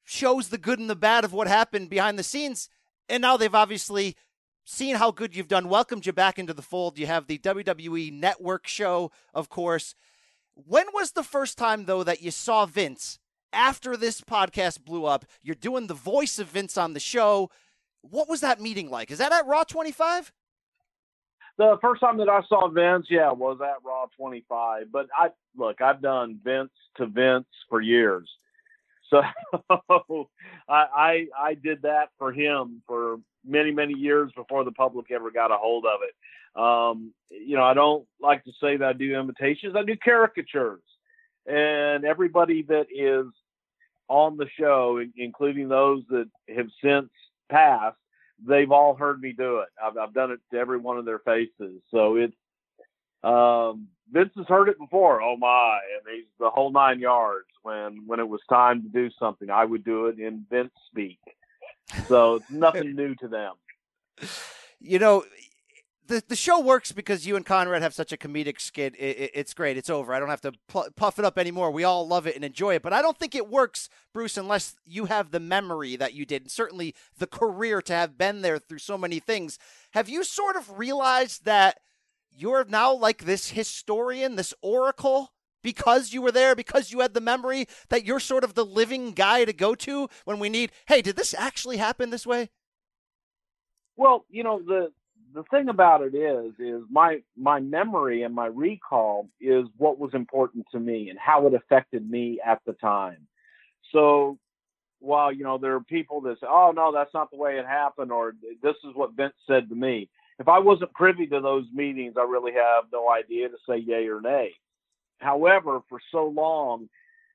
shows 0.05 0.49
the 0.49 0.59
good 0.59 0.79
and 0.79 0.89
the 0.89 0.97
bad 0.97 1.25
of 1.25 1.33
what 1.33 1.49
happened 1.49 1.91
behind 1.91 2.19
the 2.19 2.23
scenes. 2.23 2.69
And 3.09 3.23
now 3.23 3.37
they've 3.37 3.55
obviously 3.55 4.17
seen 4.65 4.97
how 4.97 5.11
good 5.11 5.35
you've 5.35 5.49
done, 5.49 5.69
welcomed 5.69 6.07
you 6.07 6.13
back 6.13 6.39
into 6.39 6.53
the 6.53 6.63
fold. 6.63 6.99
You 6.99 7.07
have 7.07 7.27
the 7.27 7.39
WWE 7.39 8.13
Network 8.13 8.67
show, 8.67 9.11
of 9.33 9.49
course. 9.49 9.95
When 10.55 10.87
was 10.93 11.13
the 11.13 11.23
first 11.23 11.57
time, 11.57 11.85
though, 11.85 12.05
that 12.05 12.21
you 12.21 12.31
saw 12.31 12.67
Vince 12.67 13.19
after 13.53 13.97
this 13.97 14.21
podcast 14.21 14.85
blew 14.85 15.05
up? 15.05 15.25
You're 15.43 15.55
doing 15.55 15.87
the 15.87 15.95
voice 15.95 16.39
of 16.39 16.49
Vince 16.49 16.77
on 16.77 16.93
the 16.93 17.01
show. 17.01 17.51
What 18.03 18.29
was 18.29 18.41
that 18.41 18.61
meeting 18.61 18.91
like? 18.91 19.11
Is 19.11 19.19
that 19.19 19.33
at 19.33 19.47
Raw 19.47 19.65
25? 19.65 20.33
The 21.59 21.77
first 21.83 22.01
time 22.01 22.19
that 22.19 22.29
I 22.29 22.41
saw 22.49 22.69
Vince, 22.69 23.07
yeah, 23.11 23.33
was 23.33 23.59
at 23.61 23.85
Raw 23.85 24.07
25. 24.17 24.93
But 24.93 25.09
I 25.17 25.31
look, 25.57 25.81
I've 25.81 26.01
done 26.01 26.41
Vince 26.43 26.71
to 26.97 27.07
Vince 27.07 27.47
for 27.69 27.81
years, 27.81 28.31
so 29.11 29.23
I, 29.71 30.27
I 30.69 31.27
I 31.37 31.55
did 31.55 31.83
that 31.83 32.11
for 32.17 32.33
him 32.33 32.83
for 32.87 33.19
many 33.45 33.73
many 33.73 33.95
years 33.95 34.31
before 34.37 34.65
the 34.65 34.73
public 34.73 35.11
ever 35.11 35.31
got 35.31 35.51
a 35.51 35.57
hold 35.57 35.85
of 35.85 36.01
it. 36.03 36.15
Um, 36.61 37.13
you 37.31 37.57
know, 37.57 37.65
I 37.65 37.75
don't 37.75 38.07
like 38.21 38.45
to 38.45 38.53
say 38.61 38.77
that 38.77 38.89
I 38.89 38.93
do 38.93 39.19
imitations; 39.19 39.75
I 39.77 39.83
do 39.83 39.97
caricatures, 39.97 40.83
and 41.45 42.05
everybody 42.05 42.63
that 42.63 42.87
is 42.95 43.27
on 44.09 44.37
the 44.37 44.47
show, 44.59 45.03
including 45.17 45.69
those 45.69 46.03
that 46.09 46.31
have 46.55 46.69
since 46.83 47.11
passed 47.51 47.97
they've 48.47 48.71
all 48.71 48.95
heard 48.95 49.21
me 49.21 49.33
do 49.33 49.59
it. 49.59 49.69
I've, 49.83 49.97
I've 49.97 50.15
done 50.15 50.31
it 50.31 50.41
to 50.53 50.59
every 50.59 50.79
one 50.79 50.99
of 50.99 51.05
their 51.05 51.19
faces. 51.21 51.81
So 51.91 52.17
it's 52.17 52.37
um, 53.23 53.89
Vince 54.11 54.33
has 54.37 54.47
heard 54.47 54.69
it 54.69 54.79
before. 54.79 55.21
Oh 55.23 55.37
my, 55.37 55.81
and 55.97 56.17
he's 56.17 56.27
the 56.39 56.51
whole 56.51 56.71
nine 56.71 57.01
yards. 57.01 57.49
When 57.63 58.07
when 58.07 58.21
it 58.21 58.29
was 58.29 58.41
time 58.49 58.83
to 58.83 58.89
do 58.89 59.11
something, 59.19 59.51
I 59.51 59.65
would 59.65 59.85
do 59.85 60.07
it 60.07 60.19
in 60.19 60.47
Vince 60.51 60.73
speak. 60.91 61.19
So 62.07 62.37
it's 62.37 62.47
nothing 62.51 62.95
new 62.95 63.15
to 63.17 63.29
them. 63.29 63.55
You 64.81 64.99
know, 64.99 65.25
the 66.09 66.23
the 66.27 66.37
show 66.37 66.61
works 66.61 66.91
because 66.91 67.27
you 67.27 67.37
and 67.37 67.47
Conrad 67.47 67.83
have 67.83 67.95
such 67.95 68.13
a 68.13 68.17
comedic 68.17 68.61
skit. 68.61 68.95
It, 68.99 69.19
it, 69.19 69.31
it's 69.35 69.55
great. 69.55 69.77
It's 69.77 69.91
over. 69.91 70.13
I 70.13 70.19
don't 70.19 70.29
have 70.29 70.41
to 70.41 70.53
puff 70.97 71.19
it 71.19 71.25
up 71.25 71.39
anymore. 71.39 71.71
We 71.71 71.85
all 71.85 72.07
love 72.09 72.27
it 72.27 72.35
and 72.35 72.45
enjoy 72.45 72.75
it. 72.75 72.83
But 72.83 72.93
I 72.93 73.03
don't 73.03 73.17
think 73.17 73.35
it 73.35 73.49
works, 73.49 73.89
Bruce, 74.13 74.37
unless 74.37 74.75
you 74.85 75.05
have 75.05 75.31
the 75.31 75.41
memory 75.41 75.95
that 75.97 76.15
you 76.15 76.27
did, 76.27 76.43
and 76.43 76.51
certainly 76.51 76.95
the 77.17 77.27
career 77.27 77.81
to 77.83 77.93
have 77.93 78.19
been 78.19 78.43
there 78.43 78.59
through 78.59 78.79
so 78.79 78.99
many 78.99 79.21
things. 79.21 79.59
Have 79.93 80.09
you 80.09 80.25
sort 80.25 80.57
of 80.57 80.79
realized 80.79 81.45
that 81.45 81.79
you're 82.31 82.65
now 82.65 82.93
like 82.93 83.25
this 83.25 83.51
historian, 83.51 84.37
this 84.37 84.55
oracle? 84.63 85.33
Because 85.61 86.13
you 86.13 86.23
were 86.23 86.33
there, 86.33 86.55
because 86.55 86.93
you 86.93 87.01
had 87.01 87.15
the 87.15 87.21
memory, 87.21 87.67
that 87.89 88.05
you're 88.05 88.21
sort 88.21 88.45
of 88.45 88.55
the 88.55 88.65
living 88.65 89.11
guy 89.11 89.45
to 89.45 89.53
go 89.53 89.75
to 89.75 90.09
when 90.25 90.39
we 90.39 90.49
need, 90.49 90.71
hey, 90.87 91.03
did 91.03 91.17
this 91.17 91.35
actually 91.35 91.79
happen 91.79 92.11
this 92.11 92.25
way? 92.25 92.51
Well, 93.97 94.25
you 94.31 94.45
know, 94.45 94.63
the 94.65 94.93
the 95.35 95.43
thing 95.45 95.69
about 95.69 96.03
it 96.03 96.15
is 96.15 96.53
is 96.59 96.83
my 96.91 97.19
my 97.37 97.61
memory 97.61 98.23
and 98.23 98.35
my 98.35 98.47
recall 98.47 99.29
is 99.41 99.67
what 99.77 99.99
was 99.99 100.15
important 100.15 100.67
to 100.73 100.81
me 100.81 101.11
and 101.11 101.19
how 101.19 101.47
it 101.47 101.55
affected 101.55 102.09
me 102.09 102.41
at 102.45 102.61
the 102.67 102.73
time. 102.75 103.27
So 103.93 104.39
while 105.01 105.33
you 105.33 105.45
know 105.45 105.59
there 105.59 105.75
are 105.75 105.81
people 105.81 106.21
that 106.23 106.41
say 106.41 106.47
oh 106.49 106.73
no 106.75 106.93
that's 106.93 107.15
not 107.15 107.31
the 107.31 107.37
way 107.37 107.59
it 107.59 107.67
happened 107.67 108.11
or 108.11 108.35
this 108.63 108.77
is 108.85 108.95
what 108.95 109.15
vince 109.15 109.35
said 109.47 109.69
to 109.69 109.75
me. 109.75 110.09
If 110.39 110.49
i 110.49 110.59
wasn't 110.59 110.93
privy 110.93 111.27
to 111.29 111.41
those 111.41 111.67
meetings 111.73 112.15
i 112.19 112.23
really 112.23 112.53
have 112.53 112.85
no 112.93 113.11
idea 113.11 113.49
to 113.49 113.57
say 113.69 113.79
yay 113.79 114.09
or 114.09 114.21
nay. 114.21 114.53
However 115.19 115.81
for 115.89 116.01
so 116.11 116.27
long 116.27 116.89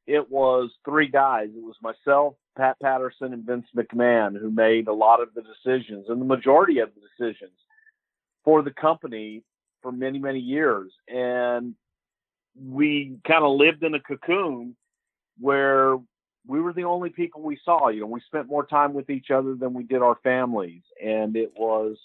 it 0.06 0.30
was 0.30 0.70
three 0.84 1.07
guys. 1.07 1.48
It 1.56 1.64
was 1.64 1.76
myself 1.82 2.36
pat 2.57 2.80
patterson 2.82 3.34
and 3.34 3.45
vince 3.45 3.65
mcmahon 3.76 4.40
who 4.40 4.52
made 4.52 4.88
a 4.88 4.94
lot 4.94 5.22
of 5.22 5.30
the 5.34 5.41
decisions 5.41 6.07
and 6.10 6.20
the 6.20 6.26
majority 6.26 6.80
of 6.80 6.90
the 6.94 7.02
decisions 7.02 7.53
for 8.44 8.61
the 8.61 8.72
company 8.72 9.44
for 9.82 9.91
many, 9.91 10.20
many 10.20 10.40
years. 10.40 10.91
And 11.07 11.76
we 12.60 13.18
kind 13.28 13.44
of 13.44 13.57
lived 13.57 13.84
in 13.84 13.94
a 13.95 13.99
cocoon 13.99 14.76
where 15.40 15.98
we 16.48 16.60
were 16.61 16.74
the 16.74 16.84
only 16.84 17.10
people 17.10 17.41
we 17.41 17.60
saw. 17.64 17.90
You 17.90 18.02
know, 18.02 18.07
we 18.07 18.22
spent 18.22 18.48
more 18.48 18.65
time 18.65 18.94
with 18.94 19.10
each 19.10 19.32
other 19.32 19.56
than 19.56 19.74
we 19.74 19.84
did 19.84 20.02
our 20.02 20.18
families. 20.24 20.82
And 21.03 21.36
it 21.36 21.53
was 21.56 21.98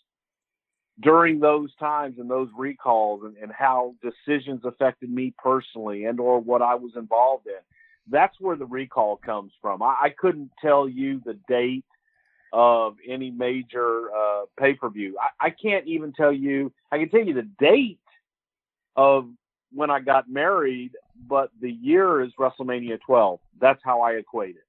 during 1.00 1.40
those 1.40 1.74
times 1.76 2.16
and 2.18 2.30
those 2.30 2.48
recalls 2.56 3.22
and, 3.24 3.36
and 3.36 3.52
how 3.52 3.94
decisions 4.02 4.62
affected 4.64 5.10
me 5.10 5.32
personally 5.38 6.04
and 6.04 6.18
or 6.18 6.40
what 6.40 6.62
I 6.62 6.74
was 6.74 6.92
involved 6.96 7.46
in. 7.46 7.60
That's 8.10 8.34
where 8.40 8.56
the 8.56 8.66
recall 8.66 9.16
comes 9.16 9.52
from. 9.60 9.82
I, 9.82 9.96
I 10.04 10.14
couldn't 10.16 10.50
tell 10.60 10.88
you 10.88 11.20
the 11.24 11.38
date 11.48 11.84
of 12.52 12.96
any 13.06 13.30
major 13.30 14.10
uh, 14.14 14.42
pay 14.58 14.74
per 14.74 14.88
view. 14.88 15.16
I, 15.20 15.46
I, 15.46 15.50
can't 15.50 15.86
even 15.86 16.12
tell 16.12 16.32
you. 16.32 16.72
I 16.90 16.98
can 16.98 17.08
tell 17.08 17.20
you 17.20 17.34
the 17.34 17.48
date 17.58 18.00
of 18.96 19.28
when 19.72 19.90
I 19.90 20.00
got 20.00 20.28
married, 20.30 20.92
but 21.28 21.50
the 21.60 21.70
year 21.70 22.22
is 22.22 22.32
WrestleMania 22.38 22.98
12. 23.04 23.40
That's 23.60 23.80
how 23.84 24.00
I 24.00 24.12
equate 24.12 24.56
it. 24.56 24.64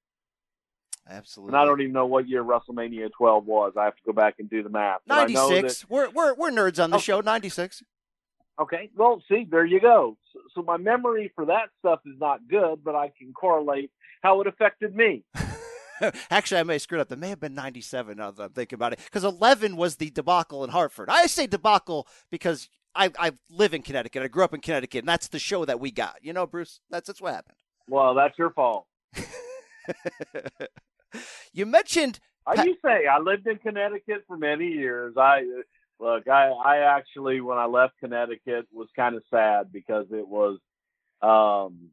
Absolutely. 1.08 1.50
And 1.50 1.56
I 1.56 1.64
don't 1.64 1.80
even 1.80 1.92
know 1.92 2.06
what 2.06 2.28
year 2.28 2.44
WrestleMania 2.44 3.10
12 3.16 3.46
was. 3.46 3.72
I 3.76 3.84
have 3.84 3.96
to 3.96 4.02
go 4.06 4.12
back 4.12 4.34
and 4.38 4.48
do 4.48 4.62
the 4.62 4.68
math. 4.68 5.00
But 5.06 5.18
I 5.18 5.26
know 5.26 5.48
96. 5.48 5.80
that- 5.80 5.90
We're, 5.90 6.10
we're, 6.10 6.34
we're 6.34 6.50
nerds 6.50 6.82
on 6.82 6.90
the 6.90 6.96
Okay. 6.96 7.04
show. 7.04 7.20
96. 7.20 7.82
Okay, 8.60 8.90
well, 8.94 9.22
see, 9.26 9.46
there 9.50 9.64
you 9.64 9.80
go. 9.80 10.18
So, 10.34 10.40
so 10.54 10.62
my 10.62 10.76
memory 10.76 11.32
for 11.34 11.46
that 11.46 11.70
stuff 11.78 12.00
is 12.04 12.20
not 12.20 12.46
good, 12.46 12.84
but 12.84 12.94
I 12.94 13.10
can 13.18 13.32
correlate 13.32 13.90
how 14.22 14.42
it 14.42 14.46
affected 14.46 14.94
me. 14.94 15.24
Actually, 16.30 16.60
I 16.60 16.62
may 16.64 16.74
have 16.74 16.82
screwed 16.82 17.00
up. 17.00 17.12
It 17.12 17.18
may 17.18 17.28
have 17.30 17.40
been 17.40 17.54
97 17.54 18.16
now 18.16 18.30
that 18.30 18.42
I'm 18.42 18.50
thinking 18.50 18.76
about 18.76 18.92
it. 18.92 19.00
Because 19.04 19.24
11 19.24 19.76
was 19.76 19.96
the 19.96 20.10
debacle 20.10 20.64
in 20.64 20.70
Hartford. 20.70 21.08
I 21.08 21.26
say 21.26 21.46
debacle 21.46 22.06
because 22.30 22.68
I, 22.94 23.10
I 23.18 23.32
live 23.50 23.74
in 23.74 23.82
Connecticut. 23.82 24.22
I 24.22 24.28
grew 24.28 24.44
up 24.44 24.54
in 24.54 24.60
Connecticut, 24.60 25.00
and 25.00 25.08
that's 25.08 25.28
the 25.28 25.38
show 25.38 25.64
that 25.64 25.80
we 25.80 25.90
got. 25.90 26.16
You 26.22 26.32
know, 26.32 26.46
Bruce? 26.46 26.80
That's, 26.90 27.06
that's 27.06 27.20
what 27.20 27.34
happened. 27.34 27.56
Well, 27.88 28.14
that's 28.14 28.38
your 28.38 28.50
fault. 28.50 28.86
you 31.52 31.66
mentioned 31.66 32.20
I 32.46 32.64
do 32.64 32.74
say 32.84 33.06
I 33.06 33.18
lived 33.18 33.46
in 33.46 33.58
Connecticut 33.58 34.24
for 34.26 34.36
many 34.36 34.68
years. 34.68 35.14
I 35.16 35.42
look, 35.98 36.28
I, 36.28 36.48
I 36.48 36.78
actually 36.96 37.40
when 37.40 37.58
I 37.58 37.66
left 37.66 37.94
Connecticut 38.00 38.66
was 38.72 38.88
kind 38.96 39.14
of 39.14 39.22
sad 39.30 39.72
because 39.72 40.06
it 40.10 40.26
was, 40.26 40.58
um, 41.22 41.90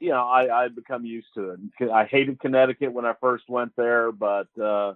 you 0.00 0.10
know, 0.10 0.26
I 0.26 0.64
I'd 0.64 0.74
become 0.74 1.04
used 1.04 1.28
to 1.34 1.50
it. 1.50 1.90
I 1.90 2.04
hated 2.04 2.40
Connecticut 2.40 2.92
when 2.92 3.04
I 3.04 3.14
first 3.20 3.44
went 3.48 3.72
there, 3.76 4.12
but 4.12 4.48
uh, 4.60 4.94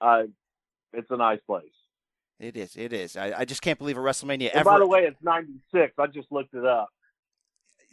I 0.00 0.26
it's 0.92 1.10
a 1.10 1.16
nice 1.16 1.40
place. 1.46 1.64
it 2.38 2.56
is. 2.56 2.76
It 2.76 2.92
is. 2.92 3.16
I, 3.16 3.32
I 3.38 3.44
just 3.44 3.62
can't 3.62 3.78
believe 3.78 3.96
a 3.96 4.00
WrestleMania 4.00 4.50
ever. 4.50 4.64
by 4.64 4.78
the 4.78 4.86
way, 4.86 5.00
it's 5.00 5.22
'96. 5.22 5.94
I 5.98 6.06
just 6.06 6.30
looked 6.30 6.54
it 6.54 6.64
up. 6.64 6.88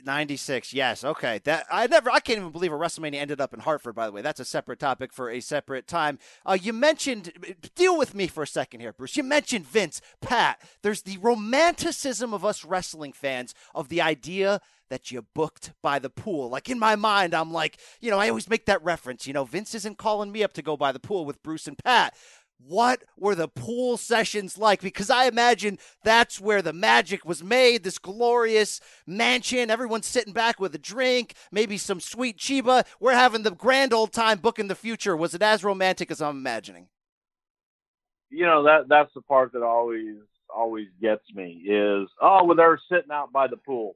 96. 0.03 0.73
Yes. 0.73 1.03
Okay. 1.03 1.39
That 1.43 1.65
I 1.71 1.87
never. 1.87 2.09
I 2.09 2.19
can't 2.19 2.39
even 2.39 2.51
believe 2.51 2.71
a 2.71 2.75
WrestleMania 2.75 3.15
ended 3.15 3.41
up 3.41 3.53
in 3.53 3.61
Hartford. 3.61 3.95
By 3.95 4.05
the 4.05 4.11
way, 4.11 4.21
that's 4.21 4.39
a 4.39 4.45
separate 4.45 4.79
topic 4.79 5.11
for 5.13 5.29
a 5.29 5.39
separate 5.39 5.87
time. 5.87 6.19
Uh, 6.45 6.57
you 6.59 6.73
mentioned. 6.73 7.57
Deal 7.75 7.97
with 7.97 8.15
me 8.15 8.27
for 8.27 8.43
a 8.43 8.47
second 8.47 8.79
here, 8.79 8.93
Bruce. 8.93 9.17
You 9.17 9.23
mentioned 9.23 9.65
Vince, 9.65 10.01
Pat. 10.21 10.61
There's 10.81 11.03
the 11.03 11.17
romanticism 11.17 12.33
of 12.33 12.45
us 12.45 12.65
wrestling 12.65 13.13
fans 13.13 13.53
of 13.75 13.89
the 13.89 14.01
idea 14.01 14.61
that 14.89 15.11
you 15.11 15.25
booked 15.33 15.73
by 15.81 15.99
the 15.99 16.09
pool. 16.09 16.49
Like 16.49 16.69
in 16.69 16.79
my 16.79 16.95
mind, 16.95 17.33
I'm 17.33 17.51
like, 17.51 17.77
you 17.99 18.09
know, 18.09 18.19
I 18.19 18.29
always 18.29 18.49
make 18.49 18.65
that 18.65 18.83
reference. 18.83 19.27
You 19.27 19.33
know, 19.33 19.45
Vince 19.45 19.75
isn't 19.75 19.97
calling 19.97 20.31
me 20.31 20.43
up 20.43 20.53
to 20.53 20.61
go 20.61 20.77
by 20.77 20.91
the 20.91 20.99
pool 20.99 21.25
with 21.25 21.43
Bruce 21.43 21.67
and 21.67 21.77
Pat. 21.77 22.15
What 22.59 23.03
were 23.17 23.35
the 23.35 23.47
pool 23.47 23.97
sessions 23.97 24.57
like? 24.57 24.81
Because 24.81 25.09
I 25.09 25.25
imagine 25.25 25.77
that's 26.03 26.41
where 26.41 26.61
the 26.61 26.73
magic 26.73 27.23
was 27.25 27.43
made. 27.43 27.83
This 27.83 27.99
glorious 27.99 28.81
mansion, 29.05 29.69
everyone's 29.69 30.07
sitting 30.07 30.33
back 30.33 30.59
with 30.59 30.73
a 30.75 30.79
drink, 30.79 31.35
maybe 31.51 31.77
some 31.77 31.99
sweet 31.99 32.37
chiba. 32.37 32.85
We're 32.99 33.13
having 33.13 33.43
the 33.43 33.51
grand 33.51 33.93
old 33.93 34.11
time 34.11 34.39
booking 34.39 34.67
the 34.67 34.75
future. 34.75 35.15
Was 35.15 35.33
it 35.33 35.41
as 35.41 35.63
romantic 35.63 36.11
as 36.11 36.21
I'm 36.21 36.37
imagining? 36.37 36.87
you 38.29 38.45
know 38.45 38.63
that 38.63 38.87
that's 38.89 39.13
the 39.13 39.21
part 39.21 39.53
that 39.53 39.63
always 39.63 40.17
always 40.53 40.87
gets 41.01 41.23
me 41.33 41.61
is 41.65 42.07
oh 42.21 42.43
well 42.43 42.55
they're 42.55 42.79
sitting 42.91 43.11
out 43.11 43.31
by 43.31 43.47
the 43.47 43.57
pool 43.57 43.95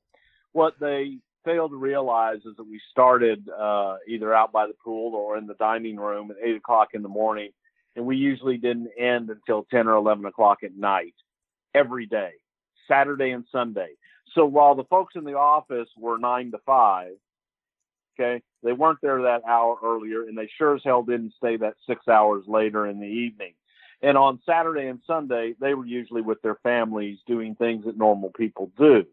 what 0.51 0.73
they 0.79 1.17
fail 1.43 1.67
to 1.69 1.75
realize 1.75 2.38
is 2.45 2.55
that 2.57 2.63
we 2.67 2.79
started 2.91 3.47
uh 3.49 3.95
either 4.07 4.33
out 4.33 4.51
by 4.51 4.67
the 4.67 4.73
pool 4.83 5.15
or 5.15 5.38
in 5.38 5.47
the 5.47 5.53
dining 5.55 5.97
room 5.97 6.31
at 6.31 6.38
eight 6.43 6.55
o'clock 6.55 6.89
in 6.93 7.01
the 7.01 7.09
morning 7.09 7.49
and 7.95 8.05
we 8.05 8.18
usually 8.18 8.57
didn't 8.57 8.89
end 8.97 9.30
until 9.30 9.65
ten 9.69 9.88
or 9.88 9.95
eleven 9.95 10.26
o'clock 10.26 10.59
at 10.63 10.76
night 10.76 11.15
every 11.73 12.05
day 12.05 12.31
saturday 12.88 13.31
and 13.31 13.45
sunday 13.51 13.89
so 14.34 14.45
while 14.45 14.76
the 14.76 14.84
folks 14.85 15.15
in 15.15 15.23
the 15.23 15.35
office 15.35 15.89
were 15.97 16.18
nine 16.18 16.51
to 16.51 16.57
five 16.65 17.13
okay 18.19 18.41
they 18.63 18.73
weren't 18.73 18.99
there 19.01 19.23
that 19.23 19.41
hour 19.47 19.77
earlier 19.84 20.23
and 20.23 20.38
they 20.38 20.49
sure 20.57 20.76
as 20.76 20.81
hell 20.84 21.03
didn't 21.03 21.34
stay 21.38 21.57
that 21.57 21.76
six 21.88 22.07
hours 22.07 22.43
later 22.47 22.88
in 22.88 22.99
the 22.99 23.07
evening 23.07 23.53
and 24.01 24.18
on 24.18 24.39
Saturday 24.45 24.88
and 24.88 24.99
Sunday, 25.05 25.53
they 25.59 25.73
were 25.73 25.85
usually 25.85 26.22
with 26.22 26.41
their 26.41 26.57
families 26.63 27.19
doing 27.27 27.55
things 27.55 27.85
that 27.85 27.97
normal 27.97 28.31
people 28.31 28.72
do. 28.77 29.05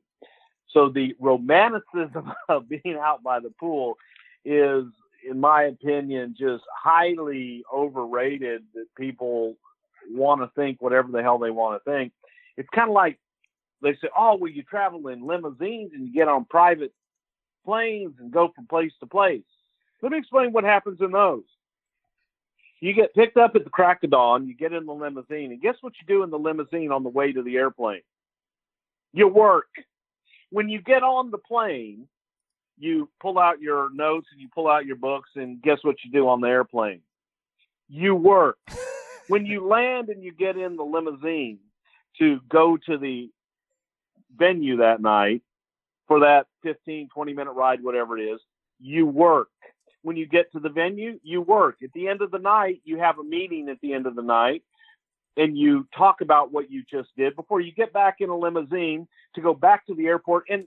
So 0.70 0.88
the 0.88 1.14
romanticism 1.20 2.32
of 2.48 2.68
being 2.68 2.98
out 3.00 3.22
by 3.22 3.40
the 3.40 3.50
pool 3.50 3.96
is, 4.44 4.84
in 5.28 5.40
my 5.40 5.64
opinion, 5.64 6.34
just 6.38 6.64
highly 6.74 7.64
overrated 7.72 8.64
that 8.74 8.86
people 8.96 9.56
want 10.10 10.40
to 10.40 10.50
think 10.54 10.80
whatever 10.80 11.10
the 11.10 11.22
hell 11.22 11.38
they 11.38 11.50
want 11.50 11.82
to 11.82 11.90
think. 11.90 12.12
It's 12.56 12.68
kind 12.74 12.88
of 12.88 12.94
like 12.94 13.18
they 13.82 13.92
say, 13.94 14.08
oh, 14.16 14.36
well, 14.36 14.50
you 14.50 14.62
travel 14.62 15.08
in 15.08 15.26
limousines 15.26 15.92
and 15.94 16.06
you 16.06 16.12
get 16.12 16.28
on 16.28 16.44
private 16.44 16.92
planes 17.64 18.14
and 18.18 18.30
go 18.30 18.50
from 18.54 18.66
place 18.66 18.92
to 19.00 19.06
place. 19.06 19.42
Let 20.02 20.12
me 20.12 20.18
explain 20.18 20.52
what 20.52 20.64
happens 20.64 21.00
in 21.00 21.12
those 21.12 21.42
you 22.80 22.94
get 22.94 23.14
picked 23.14 23.36
up 23.36 23.56
at 23.56 23.64
the 23.64 23.70
crack 23.70 24.04
of 24.04 24.10
dawn, 24.10 24.46
you 24.46 24.54
get 24.54 24.72
in 24.72 24.86
the 24.86 24.92
limousine, 24.92 25.52
and 25.52 25.60
guess 25.60 25.74
what 25.80 25.94
you 26.00 26.06
do 26.06 26.22
in 26.22 26.30
the 26.30 26.38
limousine 26.38 26.92
on 26.92 27.02
the 27.02 27.08
way 27.08 27.32
to 27.32 27.42
the 27.42 27.56
airplane? 27.56 28.02
You 29.12 29.28
work. 29.28 29.68
When 30.50 30.68
you 30.68 30.80
get 30.80 31.02
on 31.02 31.30
the 31.30 31.38
plane, 31.38 32.06
you 32.78 33.08
pull 33.20 33.38
out 33.38 33.60
your 33.60 33.90
notes 33.92 34.28
and 34.32 34.40
you 34.40 34.48
pull 34.54 34.68
out 34.68 34.86
your 34.86 34.96
books, 34.96 35.30
and 35.36 35.60
guess 35.62 35.78
what 35.82 35.96
you 36.04 36.10
do 36.10 36.28
on 36.28 36.40
the 36.40 36.48
airplane? 36.48 37.00
You 37.88 38.14
work. 38.14 38.58
when 39.28 39.46
you 39.46 39.66
land 39.66 40.08
and 40.08 40.22
you 40.22 40.32
get 40.32 40.56
in 40.56 40.76
the 40.76 40.82
limousine 40.82 41.58
to 42.18 42.40
go 42.48 42.76
to 42.86 42.98
the 42.98 43.30
venue 44.36 44.78
that 44.78 45.00
night 45.00 45.42
for 46.06 46.20
that 46.20 46.46
15, 46.62 47.08
20 47.14 47.32
minute 47.34 47.52
ride, 47.52 47.82
whatever 47.82 48.18
it 48.18 48.22
is, 48.22 48.40
you 48.80 49.06
work 49.06 49.48
when 50.02 50.16
you 50.16 50.26
get 50.26 50.50
to 50.52 50.60
the 50.60 50.68
venue, 50.68 51.18
you 51.22 51.42
work. 51.42 51.76
At 51.82 51.92
the 51.92 52.08
end 52.08 52.22
of 52.22 52.30
the 52.30 52.38
night, 52.38 52.80
you 52.84 52.98
have 52.98 53.18
a 53.18 53.24
meeting 53.24 53.68
at 53.68 53.80
the 53.80 53.92
end 53.92 54.06
of 54.06 54.14
the 54.14 54.22
night 54.22 54.62
and 55.36 55.56
you 55.56 55.86
talk 55.96 56.20
about 56.20 56.52
what 56.52 56.70
you 56.70 56.82
just 56.90 57.10
did 57.16 57.36
before 57.36 57.60
you 57.60 57.72
get 57.72 57.92
back 57.92 58.16
in 58.20 58.28
a 58.28 58.36
limousine 58.36 59.06
to 59.34 59.40
go 59.40 59.54
back 59.54 59.86
to 59.86 59.94
the 59.94 60.06
airport. 60.06 60.44
And 60.48 60.66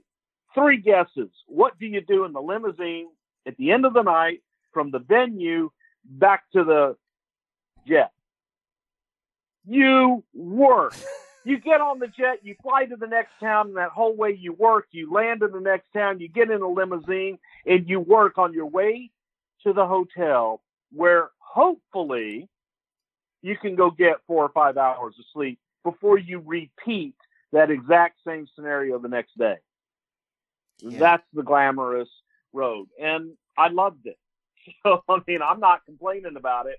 three 0.54 0.78
guesses. 0.78 1.30
What 1.46 1.78
do 1.78 1.86
you 1.86 2.00
do 2.00 2.24
in 2.24 2.32
the 2.32 2.40
limousine 2.40 3.08
at 3.46 3.56
the 3.56 3.72
end 3.72 3.84
of 3.84 3.94
the 3.94 4.02
night 4.02 4.42
from 4.72 4.90
the 4.90 4.98
venue 4.98 5.70
back 6.04 6.44
to 6.52 6.64
the 6.64 6.96
jet? 7.86 8.12
You 9.66 10.24
work. 10.34 10.94
You 11.44 11.58
get 11.58 11.80
on 11.80 11.98
the 11.98 12.06
jet, 12.06 12.38
you 12.42 12.54
fly 12.62 12.84
to 12.84 12.96
the 12.96 13.06
next 13.06 13.32
town, 13.40 13.68
and 13.68 13.76
that 13.76 13.90
whole 13.90 14.14
way 14.14 14.30
you 14.30 14.52
work. 14.52 14.86
You 14.92 15.12
land 15.12 15.42
in 15.42 15.50
the 15.50 15.60
next 15.60 15.86
town, 15.92 16.20
you 16.20 16.28
get 16.28 16.50
in 16.50 16.62
a 16.62 16.68
limousine, 16.68 17.38
and 17.66 17.88
you 17.88 17.98
work 17.98 18.38
on 18.38 18.52
your 18.52 18.66
way 18.66 19.10
to 19.64 19.72
the 19.72 19.86
hotel 19.86 20.60
where 20.92 21.30
hopefully 21.38 22.48
you 23.42 23.56
can 23.56 23.74
go 23.74 23.90
get 23.90 24.16
four 24.26 24.44
or 24.44 24.50
five 24.50 24.76
hours 24.76 25.14
of 25.18 25.24
sleep 25.32 25.58
before 25.82 26.18
you 26.18 26.42
repeat 26.46 27.14
that 27.52 27.70
exact 27.70 28.18
same 28.26 28.46
scenario 28.54 28.98
the 28.98 29.08
next 29.08 29.36
day. 29.36 29.56
Yeah. 30.82 30.98
That's 30.98 31.24
the 31.32 31.42
glamorous 31.42 32.08
road. 32.52 32.88
And 33.00 33.32
I 33.56 33.68
loved 33.68 34.06
it. 34.06 34.18
So, 34.84 35.02
I 35.08 35.18
mean, 35.26 35.40
I'm 35.42 35.58
not 35.58 35.84
complaining 35.84 36.36
about 36.36 36.66
it, 36.66 36.78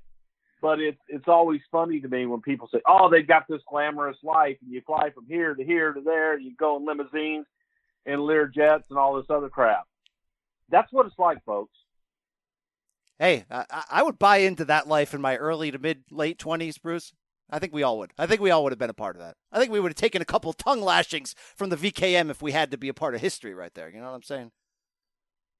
but 0.61 0.79
it's, 0.79 1.01
it's 1.09 1.27
always 1.27 1.59
funny 1.69 1.99
to 1.99 2.07
me 2.07 2.25
when 2.25 2.39
people 2.41 2.69
say, 2.71 2.79
oh, 2.87 3.09
they've 3.09 3.27
got 3.27 3.45
this 3.49 3.61
glamorous 3.69 4.15
life 4.23 4.55
and 4.61 4.71
you 4.71 4.81
fly 4.85 5.09
from 5.13 5.25
here 5.27 5.53
to 5.53 5.63
here 5.65 5.91
to 5.91 5.99
there, 5.99 6.33
and 6.35 6.45
you 6.45 6.55
go 6.55 6.77
in 6.77 6.85
limousines 6.85 7.45
and 8.05 8.21
Lear 8.21 8.47
jets 8.47 8.85
and 8.89 8.97
all 8.97 9.15
this 9.17 9.25
other 9.29 9.49
crap. 9.49 9.83
That's 10.69 10.91
what 10.93 11.05
it's 11.07 11.19
like, 11.19 11.43
folks. 11.43 11.73
Hey, 13.19 13.43
I, 13.51 13.65
I- 13.69 13.83
I 13.91 14.03
would 14.03 14.17
buy 14.17 14.37
into 14.37 14.63
that 14.65 14.87
life 14.87 15.13
in 15.13 15.19
my 15.19 15.35
early 15.35 15.69
to 15.71 15.77
mid 15.79 16.03
late 16.09 16.39
20s, 16.39 16.81
Bruce. 16.81 17.11
I 17.53 17.59
think 17.59 17.71
we 17.71 17.83
all 17.83 17.99
would. 17.99 18.11
I 18.17 18.25
think 18.25 18.41
we 18.41 18.49
all 18.49 18.63
would 18.63 18.71
have 18.71 18.79
been 18.79 18.89
a 18.89 18.95
part 18.95 19.15
of 19.15 19.21
that. 19.21 19.35
I 19.51 19.59
think 19.59 19.71
we 19.71 19.79
would 19.79 19.91
have 19.91 19.95
taken 19.95 20.23
a 20.23 20.25
couple 20.25 20.51
tongue 20.53 20.81
lashings 20.81 21.35
from 21.55 21.69
the 21.69 21.75
VKM 21.75 22.31
if 22.31 22.41
we 22.41 22.51
had 22.51 22.71
to 22.71 22.79
be 22.79 22.89
a 22.89 22.95
part 22.95 23.13
of 23.13 23.21
history 23.21 23.53
right 23.53 23.71
there. 23.75 23.89
You 23.89 23.99
know 23.99 24.07
what 24.07 24.15
I'm 24.15 24.23
saying? 24.23 24.51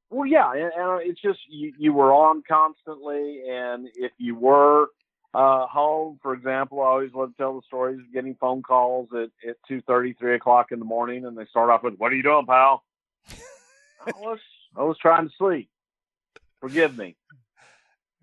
Well, 0.10 0.26
yeah, 0.26 0.52
and, 0.54 0.72
and 0.76 1.02
it's 1.04 1.22
just 1.22 1.38
you, 1.48 1.72
you 1.78 1.94
were 1.94 2.12
on 2.12 2.42
constantly, 2.48 3.44
and 3.48 3.88
if 3.94 4.12
you 4.18 4.36
were 4.36 4.88
uh, 5.36 5.68
home, 5.68 6.18
for 6.24 6.34
example, 6.34 6.82
I 6.82 6.86
always 6.86 7.14
love 7.14 7.30
to 7.30 7.38
tell 7.38 7.56
the 7.56 7.66
stories 7.68 8.00
of 8.00 8.12
getting 8.12 8.36
phone 8.42 8.64
calls 8.64 9.10
at, 9.14 9.30
at 9.48 9.58
two 9.68 9.82
thirty, 9.82 10.14
three 10.14 10.34
o'clock 10.34 10.72
in 10.72 10.80
the 10.80 10.86
morning, 10.86 11.26
and 11.26 11.38
they 11.38 11.46
start 11.46 11.70
off 11.70 11.84
with, 11.84 11.96
"What 11.98 12.12
are 12.12 12.16
you 12.16 12.24
doing, 12.24 12.48
pal?" 12.48 12.84
I 13.30 14.12
was 14.20 14.40
I 14.76 14.82
was 14.82 14.98
trying 15.00 15.30
to 15.30 15.34
sleep. 15.38 15.70
Forgive 16.60 16.98
me. 16.98 17.16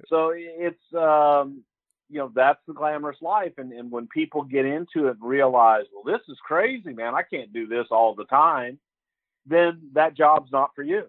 So 0.08 0.32
it's 0.34 0.94
um, 0.94 1.62
you 2.10 2.18
know 2.18 2.30
that's 2.34 2.60
the 2.66 2.74
glamorous 2.74 3.18
life, 3.22 3.52
and 3.58 3.72
and 3.72 3.90
when 3.90 4.06
people 4.08 4.42
get 4.42 4.64
into 4.64 5.08
it 5.08 5.16
and 5.20 5.22
realize, 5.22 5.84
well, 5.92 6.04
this 6.04 6.26
is 6.28 6.38
crazy, 6.42 6.92
man, 6.92 7.14
I 7.14 7.22
can't 7.22 7.52
do 7.52 7.66
this 7.66 7.86
all 7.90 8.14
the 8.14 8.24
time, 8.24 8.78
then 9.46 9.90
that 9.94 10.16
job's 10.16 10.52
not 10.52 10.74
for 10.74 10.82
you. 10.82 11.04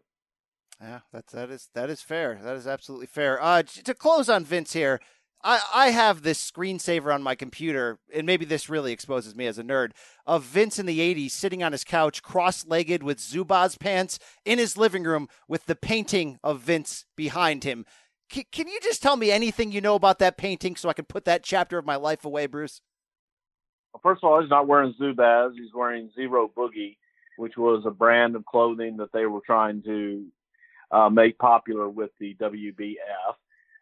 Yeah, 0.79 0.99
that's 1.11 1.33
that 1.33 1.49
is 1.49 1.69
that 1.73 1.89
is 1.89 2.01
fair. 2.01 2.39
That 2.41 2.55
is 2.55 2.67
absolutely 2.67 3.07
fair. 3.07 3.41
Uh, 3.41 3.63
to 3.63 3.93
close 3.93 4.29
on 4.29 4.45
Vince 4.45 4.73
here, 4.73 4.99
I, 5.43 5.61
I 5.73 5.89
have 5.89 6.21
this 6.21 6.51
screensaver 6.51 7.13
on 7.13 7.23
my 7.23 7.35
computer, 7.35 7.99
and 8.13 8.25
maybe 8.25 8.45
this 8.45 8.69
really 8.69 8.91
exposes 8.91 9.35
me 9.35 9.47
as 9.47 9.57
a 9.57 9.63
nerd, 9.63 9.91
of 10.25 10.43
Vince 10.43 10.77
in 10.77 10.85
the 10.85 10.99
80s 10.99 11.31
sitting 11.31 11.63
on 11.63 11.71
his 11.71 11.83
couch, 11.83 12.21
cross 12.21 12.65
legged 12.65 13.03
with 13.03 13.19
Zubaz 13.19 13.79
pants 13.79 14.19
in 14.45 14.59
his 14.59 14.77
living 14.77 15.03
room 15.03 15.27
with 15.47 15.65
the 15.65 15.75
painting 15.75 16.37
of 16.43 16.61
Vince 16.61 17.05
behind 17.15 17.63
him. 17.63 17.85
C- 18.31 18.47
can 18.51 18.67
you 18.67 18.79
just 18.81 19.01
tell 19.01 19.17
me 19.17 19.31
anything 19.31 19.71
you 19.71 19.81
know 19.81 19.95
about 19.95 20.19
that 20.19 20.37
painting 20.37 20.75
so 20.75 20.89
I 20.89 20.93
can 20.93 21.05
put 21.05 21.25
that 21.25 21.43
chapter 21.43 21.77
of 21.77 21.85
my 21.85 21.95
life 21.95 22.25
away, 22.25 22.47
Bruce? 22.47 22.81
Well, 23.93 24.01
first 24.01 24.23
of 24.23 24.29
all, 24.29 24.41
he's 24.41 24.49
not 24.49 24.67
wearing 24.67 24.93
Zubaz. 24.99 25.53
He's 25.53 25.73
wearing 25.73 26.09
Zero 26.15 26.49
Boogie, 26.55 26.97
which 27.37 27.57
was 27.57 27.83
a 27.85 27.91
brand 27.91 28.35
of 28.35 28.45
clothing 28.45 28.97
that 28.97 29.11
they 29.11 29.25
were 29.25 29.41
trying 29.45 29.83
to 29.83 30.25
uh, 30.91 31.09
make 31.09 31.37
popular 31.37 31.89
with 31.89 32.11
the 32.19 32.35
WBF 32.35 33.35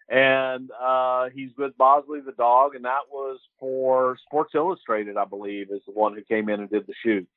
and 0.09 0.71
uh, 0.71 1.29
he's 1.33 1.51
with 1.57 1.77
Bosley 1.77 2.19
the 2.19 2.31
dog, 2.31 2.73
and 2.73 2.85
that 2.85 3.01
was 3.11 3.39
for 3.59 4.17
Sports 4.25 4.53
Illustrated, 4.55 5.17
I 5.17 5.25
believe, 5.25 5.69
is 5.71 5.81
the 5.85 5.93
one 5.93 6.15
who 6.15 6.23
came 6.23 6.49
in 6.49 6.59
and 6.59 6.69
did 6.69 6.87
the 6.87 6.93
shoot. 7.03 7.27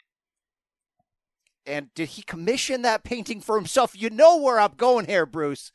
And 1.66 1.92
did 1.94 2.10
he 2.10 2.22
commission 2.22 2.82
that 2.82 3.04
painting 3.04 3.40
for 3.40 3.56
himself? 3.56 3.92
You 3.94 4.10
know 4.10 4.38
where 4.38 4.58
I'm 4.58 4.72
going 4.76 5.06
here, 5.06 5.26
Bruce. 5.26 5.70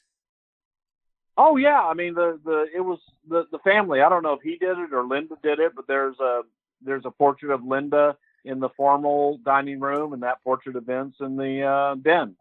Oh 1.38 1.55
yeah, 1.55 1.80
I 1.80 1.93
mean 1.93 2.15
the 2.15 2.39
the 2.43 2.65
it 2.76 2.81
was 2.81 2.99
the 3.30 3.45
the 3.51 3.59
family. 3.59 4.01
I 4.01 4.09
don't 4.09 4.23
know 4.23 4.34
if 4.34 4.41
he 4.41 4.57
did 4.57 4.77
it 4.77 4.93
or 4.93 5.05
Linda 5.05 5.35
did 5.43 5.59
it, 5.59 5.73
but 5.76 5.88
there's 5.88 6.19
a 6.19 6.41
there's 6.81 7.05
a 7.05 7.11
portrait 7.11 7.51
of 7.51 7.64
Linda 7.64 8.18
in 8.43 8.59
the 8.59 8.69
formal 8.69 9.39
dining 9.45 9.80
room, 9.80 10.14
and 10.14 10.23
that 10.23 10.43
portrait 10.43 10.76
of 10.76 10.85
Vince 10.85 11.15
in 11.19 11.35
the 11.35 11.64
uh, 11.64 11.95
den. 11.95 12.35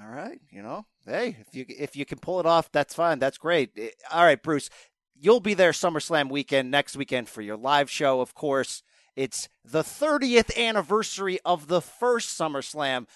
All 0.00 0.10
right, 0.10 0.40
you 0.50 0.62
know, 0.62 0.84
hey, 1.06 1.36
if 1.40 1.54
you 1.54 1.64
if 1.68 1.96
you 1.96 2.04
can 2.04 2.18
pull 2.18 2.38
it 2.40 2.46
off, 2.46 2.70
that's 2.70 2.94
fine. 2.94 3.18
That's 3.18 3.38
great. 3.38 3.70
Eh, 3.76 3.88
all 4.12 4.24
right, 4.24 4.42
Bruce, 4.42 4.68
you'll 5.18 5.40
be 5.40 5.54
there 5.54 5.72
SummerSlam 5.72 6.28
weekend 6.30 6.70
next 6.70 6.96
weekend 6.96 7.28
for 7.28 7.40
your 7.40 7.56
live 7.56 7.90
show. 7.90 8.20
Of 8.20 8.34
course, 8.34 8.82
it's 9.16 9.48
the 9.64 9.82
30th 9.82 10.56
anniversary 10.56 11.38
of 11.44 11.68
the 11.68 11.80
first 11.80 12.38
SummerSlam, 12.38 13.06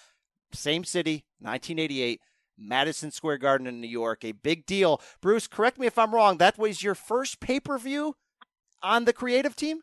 same 0.51 0.83
city, 0.83 1.25
1988. 1.39 2.19
Madison 2.57 3.11
Square 3.11 3.39
Garden 3.39 3.67
in 3.67 3.81
New 3.81 3.87
York, 3.87 4.23
a 4.23 4.31
big 4.31 4.65
deal. 4.65 5.01
Bruce, 5.21 5.47
correct 5.47 5.79
me 5.79 5.87
if 5.87 5.97
I'm 5.97 6.13
wrong. 6.13 6.37
That 6.37 6.57
was 6.57 6.83
your 6.83 6.95
first 6.95 7.39
pay 7.39 7.59
per 7.59 7.77
view 7.77 8.15
on 8.83 9.05
the 9.05 9.13
creative 9.13 9.55
team? 9.55 9.79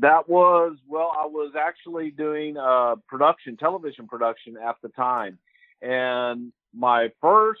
That 0.00 0.28
was, 0.28 0.76
well, 0.88 1.12
I 1.16 1.26
was 1.26 1.52
actually 1.58 2.10
doing 2.10 2.56
a 2.56 2.94
production, 3.06 3.56
television 3.56 4.08
production 4.08 4.56
at 4.56 4.76
the 4.82 4.88
time. 4.88 5.38
And 5.82 6.52
my 6.74 7.10
first 7.20 7.60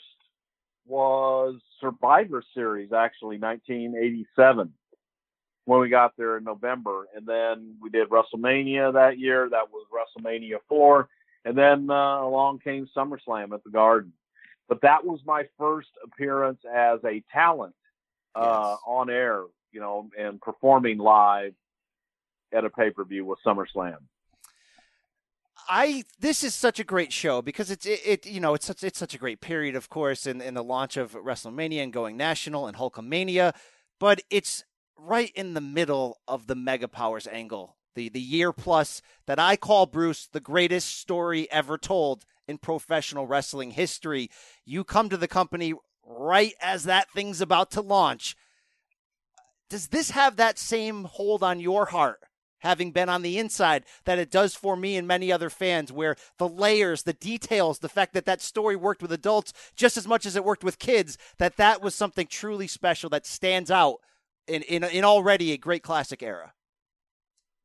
was 0.86 1.60
Survivor 1.80 2.42
Series, 2.54 2.92
actually, 2.92 3.38
1987, 3.38 4.72
when 5.64 5.80
we 5.80 5.88
got 5.88 6.16
there 6.16 6.36
in 6.36 6.44
November. 6.44 7.06
And 7.14 7.26
then 7.26 7.76
we 7.80 7.90
did 7.90 8.08
WrestleMania 8.08 8.94
that 8.94 9.18
year. 9.18 9.48
That 9.48 9.70
was 9.70 9.86
WrestleMania 9.92 10.56
4. 10.68 11.08
And 11.44 11.56
then 11.56 11.90
uh, 11.90 12.22
along 12.22 12.60
came 12.60 12.88
SummerSlam 12.96 13.52
at 13.52 13.64
the 13.64 13.70
Garden. 13.70 14.12
But 14.68 14.80
that 14.80 15.04
was 15.04 15.20
my 15.26 15.44
first 15.58 15.90
appearance 16.02 16.60
as 16.72 17.00
a 17.04 17.22
talent 17.32 17.74
uh, 18.34 18.70
yes. 18.70 18.78
on 18.86 19.10
air, 19.10 19.42
you 19.72 19.80
know, 19.80 20.08
and 20.18 20.40
performing 20.40 20.98
live 20.98 21.54
at 22.52 22.64
a 22.64 22.70
pay 22.70 22.90
per 22.90 23.04
view 23.04 23.26
with 23.26 23.38
SummerSlam. 23.46 23.98
I 25.68 26.04
this 26.18 26.44
is 26.44 26.54
such 26.54 26.78
a 26.78 26.84
great 26.84 27.12
show 27.12 27.40
because 27.40 27.70
it's 27.70 27.86
it, 27.86 28.00
it, 28.04 28.26
you 28.26 28.40
know 28.40 28.54
it's 28.54 28.66
such 28.66 28.84
it's 28.84 28.98
such 28.98 29.14
a 29.14 29.18
great 29.18 29.40
period 29.40 29.76
of 29.76 29.88
course 29.88 30.26
in 30.26 30.40
in 30.40 30.54
the 30.54 30.64
launch 30.64 30.96
of 30.96 31.12
WrestleMania 31.12 31.82
and 31.82 31.92
going 31.92 32.16
national 32.16 32.66
and 32.66 32.76
Hulkamania, 32.76 33.54
but 33.98 34.20
it's 34.30 34.64
right 34.96 35.32
in 35.34 35.54
the 35.54 35.60
middle 35.60 36.18
of 36.28 36.46
the 36.46 36.54
Mega 36.54 36.88
Powers 36.88 37.26
angle. 37.26 37.76
The 37.94 38.08
the 38.08 38.20
year 38.20 38.52
plus 38.52 39.02
that 39.26 39.38
I 39.38 39.56
call 39.56 39.86
Bruce 39.86 40.26
the 40.26 40.40
greatest 40.40 40.98
story 40.98 41.50
ever 41.50 41.78
told 41.78 42.24
in 42.46 42.58
professional 42.58 43.26
wrestling 43.26 43.72
history. 43.72 44.30
You 44.64 44.84
come 44.84 45.08
to 45.08 45.16
the 45.16 45.28
company 45.28 45.74
right 46.04 46.54
as 46.60 46.84
that 46.84 47.10
thing's 47.10 47.40
about 47.40 47.70
to 47.72 47.80
launch. 47.80 48.36
Does 49.70 49.88
this 49.88 50.10
have 50.10 50.36
that 50.36 50.58
same 50.58 51.04
hold 51.04 51.42
on 51.42 51.60
your 51.60 51.86
heart? 51.86 52.20
having 52.64 52.90
been 52.90 53.10
on 53.10 53.22
the 53.22 53.38
inside 53.38 53.84
that 54.06 54.18
it 54.18 54.30
does 54.30 54.54
for 54.54 54.74
me 54.74 54.96
and 54.96 55.06
many 55.06 55.30
other 55.30 55.50
fans 55.50 55.92
where 55.92 56.16
the 56.38 56.48
layers 56.48 57.02
the 57.02 57.12
details 57.12 57.78
the 57.78 57.88
fact 57.88 58.14
that 58.14 58.24
that 58.24 58.40
story 58.40 58.74
worked 58.74 59.02
with 59.02 59.12
adults 59.12 59.52
just 59.76 59.96
as 59.96 60.08
much 60.08 60.26
as 60.26 60.34
it 60.34 60.44
worked 60.44 60.64
with 60.64 60.78
kids 60.78 61.16
that 61.38 61.56
that 61.56 61.82
was 61.82 61.94
something 61.94 62.26
truly 62.26 62.66
special 62.66 63.10
that 63.10 63.26
stands 63.26 63.70
out 63.70 63.98
in 64.48 64.62
in, 64.62 64.82
in 64.82 65.04
already 65.04 65.52
a 65.52 65.58
great 65.58 65.82
classic 65.82 66.22
era 66.22 66.54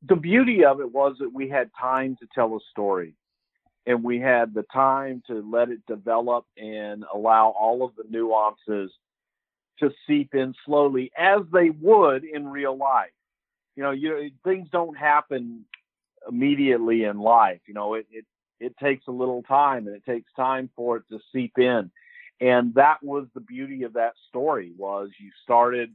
the 0.08 0.16
beauty 0.16 0.64
of 0.64 0.80
it 0.80 0.92
was 0.92 1.16
that 1.20 1.32
we 1.32 1.48
had 1.48 1.70
time 1.78 2.16
to 2.20 2.26
tell 2.34 2.54
a 2.56 2.60
story 2.70 3.14
and 3.86 4.02
we 4.02 4.18
had 4.18 4.54
the 4.54 4.64
time 4.72 5.22
to 5.26 5.42
let 5.50 5.70
it 5.70 5.84
develop 5.86 6.44
and 6.56 7.04
allow 7.12 7.48
all 7.58 7.84
of 7.84 7.92
the 7.96 8.04
nuances 8.08 8.90
to 9.78 9.90
seep 10.06 10.34
in 10.34 10.54
slowly 10.66 11.10
as 11.16 11.40
they 11.52 11.70
would 11.70 12.24
in 12.24 12.48
real 12.48 12.76
life 12.76 13.10
you 13.76 13.82
know, 13.82 13.92
you 13.92 14.30
things 14.44 14.68
don't 14.70 14.96
happen 14.96 15.64
immediately 16.28 17.04
in 17.04 17.18
life. 17.18 17.60
You 17.66 17.72
know, 17.72 17.94
it, 17.94 18.06
it 18.10 18.26
it 18.58 18.76
takes 18.76 19.06
a 19.06 19.10
little 19.12 19.42
time 19.42 19.86
and 19.86 19.96
it 19.96 20.04
takes 20.04 20.30
time 20.36 20.68
for 20.76 20.98
it 20.98 21.04
to 21.10 21.18
seep 21.32 21.58
in. 21.58 21.90
And 22.42 22.74
that 22.74 23.02
was 23.02 23.26
the 23.34 23.40
beauty 23.40 23.84
of 23.84 23.94
that 23.94 24.12
story 24.28 24.72
was 24.76 25.08
you 25.18 25.30
started 25.44 25.94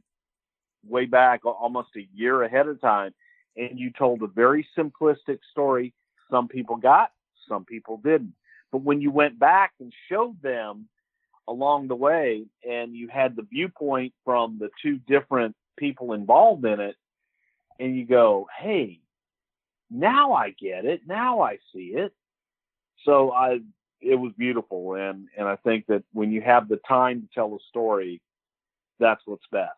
way 0.84 1.06
back 1.06 1.44
almost 1.44 1.90
a 1.96 2.08
year 2.12 2.42
ahead 2.42 2.66
of 2.66 2.80
time 2.80 3.14
and 3.56 3.78
you 3.78 3.90
told 3.90 4.22
a 4.22 4.26
very 4.26 4.66
simplistic 4.76 5.38
story. 5.50 5.94
Some 6.30 6.48
people 6.48 6.76
got, 6.76 7.12
some 7.48 7.64
people 7.64 7.98
didn't. 7.98 8.34
But 8.72 8.82
when 8.82 9.00
you 9.00 9.10
went 9.10 9.38
back 9.38 9.72
and 9.80 9.92
showed 10.08 10.40
them 10.42 10.88
along 11.48 11.88
the 11.88 11.94
way 11.94 12.44
and 12.68 12.94
you 12.94 13.08
had 13.08 13.36
the 13.36 13.42
viewpoint 13.42 14.12
from 14.24 14.58
the 14.58 14.70
two 14.82 14.98
different 14.98 15.54
people 15.76 16.12
involved 16.12 16.64
in 16.64 16.80
it, 16.80 16.96
and 17.78 17.96
you 17.96 18.06
go, 18.06 18.48
hey, 18.58 19.00
now 19.90 20.32
I 20.32 20.50
get 20.50 20.84
it. 20.84 21.02
Now 21.06 21.42
I 21.42 21.58
see 21.72 21.92
it. 21.94 22.12
So 23.04 23.32
I, 23.32 23.60
it 24.00 24.14
was 24.16 24.32
beautiful. 24.36 24.94
And, 24.94 25.28
and 25.36 25.46
I 25.46 25.56
think 25.56 25.86
that 25.86 26.02
when 26.12 26.32
you 26.32 26.40
have 26.40 26.68
the 26.68 26.80
time 26.88 27.20
to 27.20 27.28
tell 27.34 27.54
a 27.54 27.58
story, 27.68 28.20
that's 28.98 29.20
what's 29.26 29.44
best. 29.52 29.72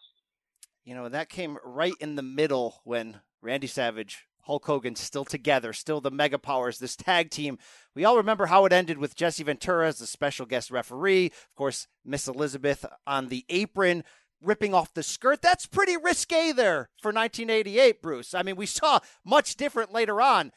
You 0.85 0.95
know, 0.95 1.09
that 1.09 1.29
came 1.29 1.59
right 1.65 1.95
in 2.01 2.15
the 2.15 2.23
middle 2.23 2.81
when 2.85 3.21
Randy 3.41 3.67
Savage, 3.67 4.27
Hulk 4.43 4.65
Hogan 4.65 4.97
still 4.97 5.25
together, 5.25 5.73
still 5.73 6.01
the 6.01 6.11
mega 6.11 6.39
powers, 6.39 6.79
this 6.79 6.97
tag 6.97 7.31
team. 7.31 7.59
We 7.95 8.05
all 8.05 8.17
remember 8.17 8.47
how 8.47 8.65
it 8.65 8.73
ended 8.73 8.99
with 8.99 9.15
Jesse 9.15 9.43
Ventura 9.43 9.89
as 9.89 9.99
the 9.99 10.07
special 10.07 10.47
guest 10.47 10.71
referee. 10.71 11.27
Of 11.27 11.55
course, 11.55 11.87
Miss 12.05 12.27
Elizabeth 12.27 12.87
on 13.07 13.29
the 13.29 13.45
apron 13.49 14.05
ripping 14.41 14.75
off 14.75 14.95
the 14.95 15.03
skirt. 15.03 15.43
That's 15.43 15.67
pretty 15.67 15.97
risque 15.97 16.53
there 16.53 16.91
for 17.01 17.13
1988, 17.13 18.01
Bruce. 18.01 18.35
I 18.35 18.43
mean, 18.43 18.57
we 18.57 18.67
saw 18.67 19.01
much 19.25 19.57
different 19.57 19.93
later 19.93 20.21
on. 20.21 20.53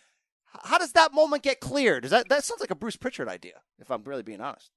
How 0.64 0.78
does 0.78 0.94
that 0.94 1.14
moment 1.14 1.44
get 1.44 1.60
cleared? 1.60 2.04
Does 2.04 2.12
that 2.12 2.30
that 2.30 2.44
sounds 2.44 2.62
like 2.62 2.72
a 2.72 2.76
Bruce 2.76 2.98
Pritchard 2.98 3.30
idea, 3.30 3.62
if 3.80 3.90
I'm 3.90 4.04
really 4.04 4.24
being 4.24 4.42
honest. 4.42 4.72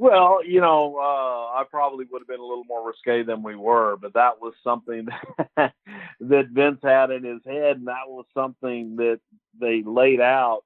Well, 0.00 0.44
you 0.44 0.60
know, 0.60 0.96
uh, 0.96 1.58
I 1.58 1.64
probably 1.68 2.06
would 2.10 2.20
have 2.20 2.28
been 2.28 2.40
a 2.40 2.44
little 2.44 2.64
more 2.64 2.86
risque 2.86 3.24
than 3.24 3.42
we 3.42 3.56
were, 3.56 3.96
but 3.96 4.14
that 4.14 4.40
was 4.40 4.54
something 4.62 5.08
that, 5.56 5.72
that 6.20 6.48
Vince 6.50 6.78
had 6.82 7.10
in 7.10 7.24
his 7.24 7.40
head, 7.44 7.78
and 7.78 7.88
that 7.88 8.06
was 8.06 8.24
something 8.32 8.96
that 8.96 9.20
they 9.60 9.82
laid 9.84 10.20
out 10.20 10.62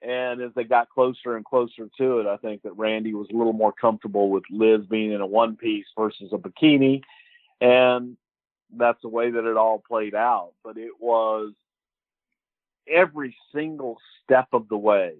and 0.00 0.40
as 0.40 0.52
they 0.54 0.64
got 0.64 0.88
closer 0.90 1.36
and 1.36 1.44
closer 1.44 1.88
to 1.98 2.20
it, 2.20 2.26
I 2.26 2.36
think 2.36 2.62
that 2.62 2.76
Randy 2.76 3.14
was 3.14 3.26
a 3.32 3.36
little 3.36 3.52
more 3.52 3.72
comfortable 3.72 4.30
with 4.30 4.44
Liz 4.50 4.86
being 4.86 5.12
in 5.12 5.20
a 5.20 5.26
one 5.26 5.56
piece 5.56 5.86
versus 5.96 6.30
a 6.32 6.38
bikini. 6.38 7.02
And 7.60 8.16
that's 8.76 9.02
the 9.02 9.08
way 9.08 9.30
that 9.30 9.44
it 9.44 9.56
all 9.56 9.82
played 9.86 10.14
out. 10.14 10.52
But 10.62 10.76
it 10.76 10.92
was 11.00 11.52
every 12.88 13.36
single 13.52 13.98
step 14.22 14.48
of 14.52 14.68
the 14.68 14.78
way. 14.78 15.14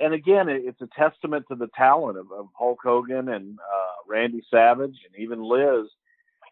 And 0.00 0.14
again, 0.14 0.48
it's 0.48 0.80
a 0.80 0.88
testament 0.98 1.44
to 1.48 1.54
the 1.54 1.68
talent 1.76 2.16
of, 2.16 2.32
of 2.32 2.46
Hulk 2.58 2.78
Hogan 2.82 3.28
and 3.28 3.58
uh, 3.58 3.92
Randy 4.08 4.42
Savage 4.50 4.96
and 5.06 5.22
even 5.22 5.42
Liz 5.42 5.88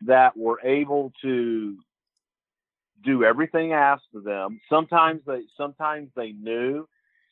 that 0.06 0.36
were 0.36 0.60
able 0.62 1.12
to 1.22 1.78
do 3.02 3.24
everything 3.24 3.72
asked 3.72 4.14
of 4.14 4.24
them. 4.24 4.60
Sometimes 4.68 5.22
they 5.26 5.42
sometimes 5.56 6.10
they 6.14 6.32
knew 6.32 6.86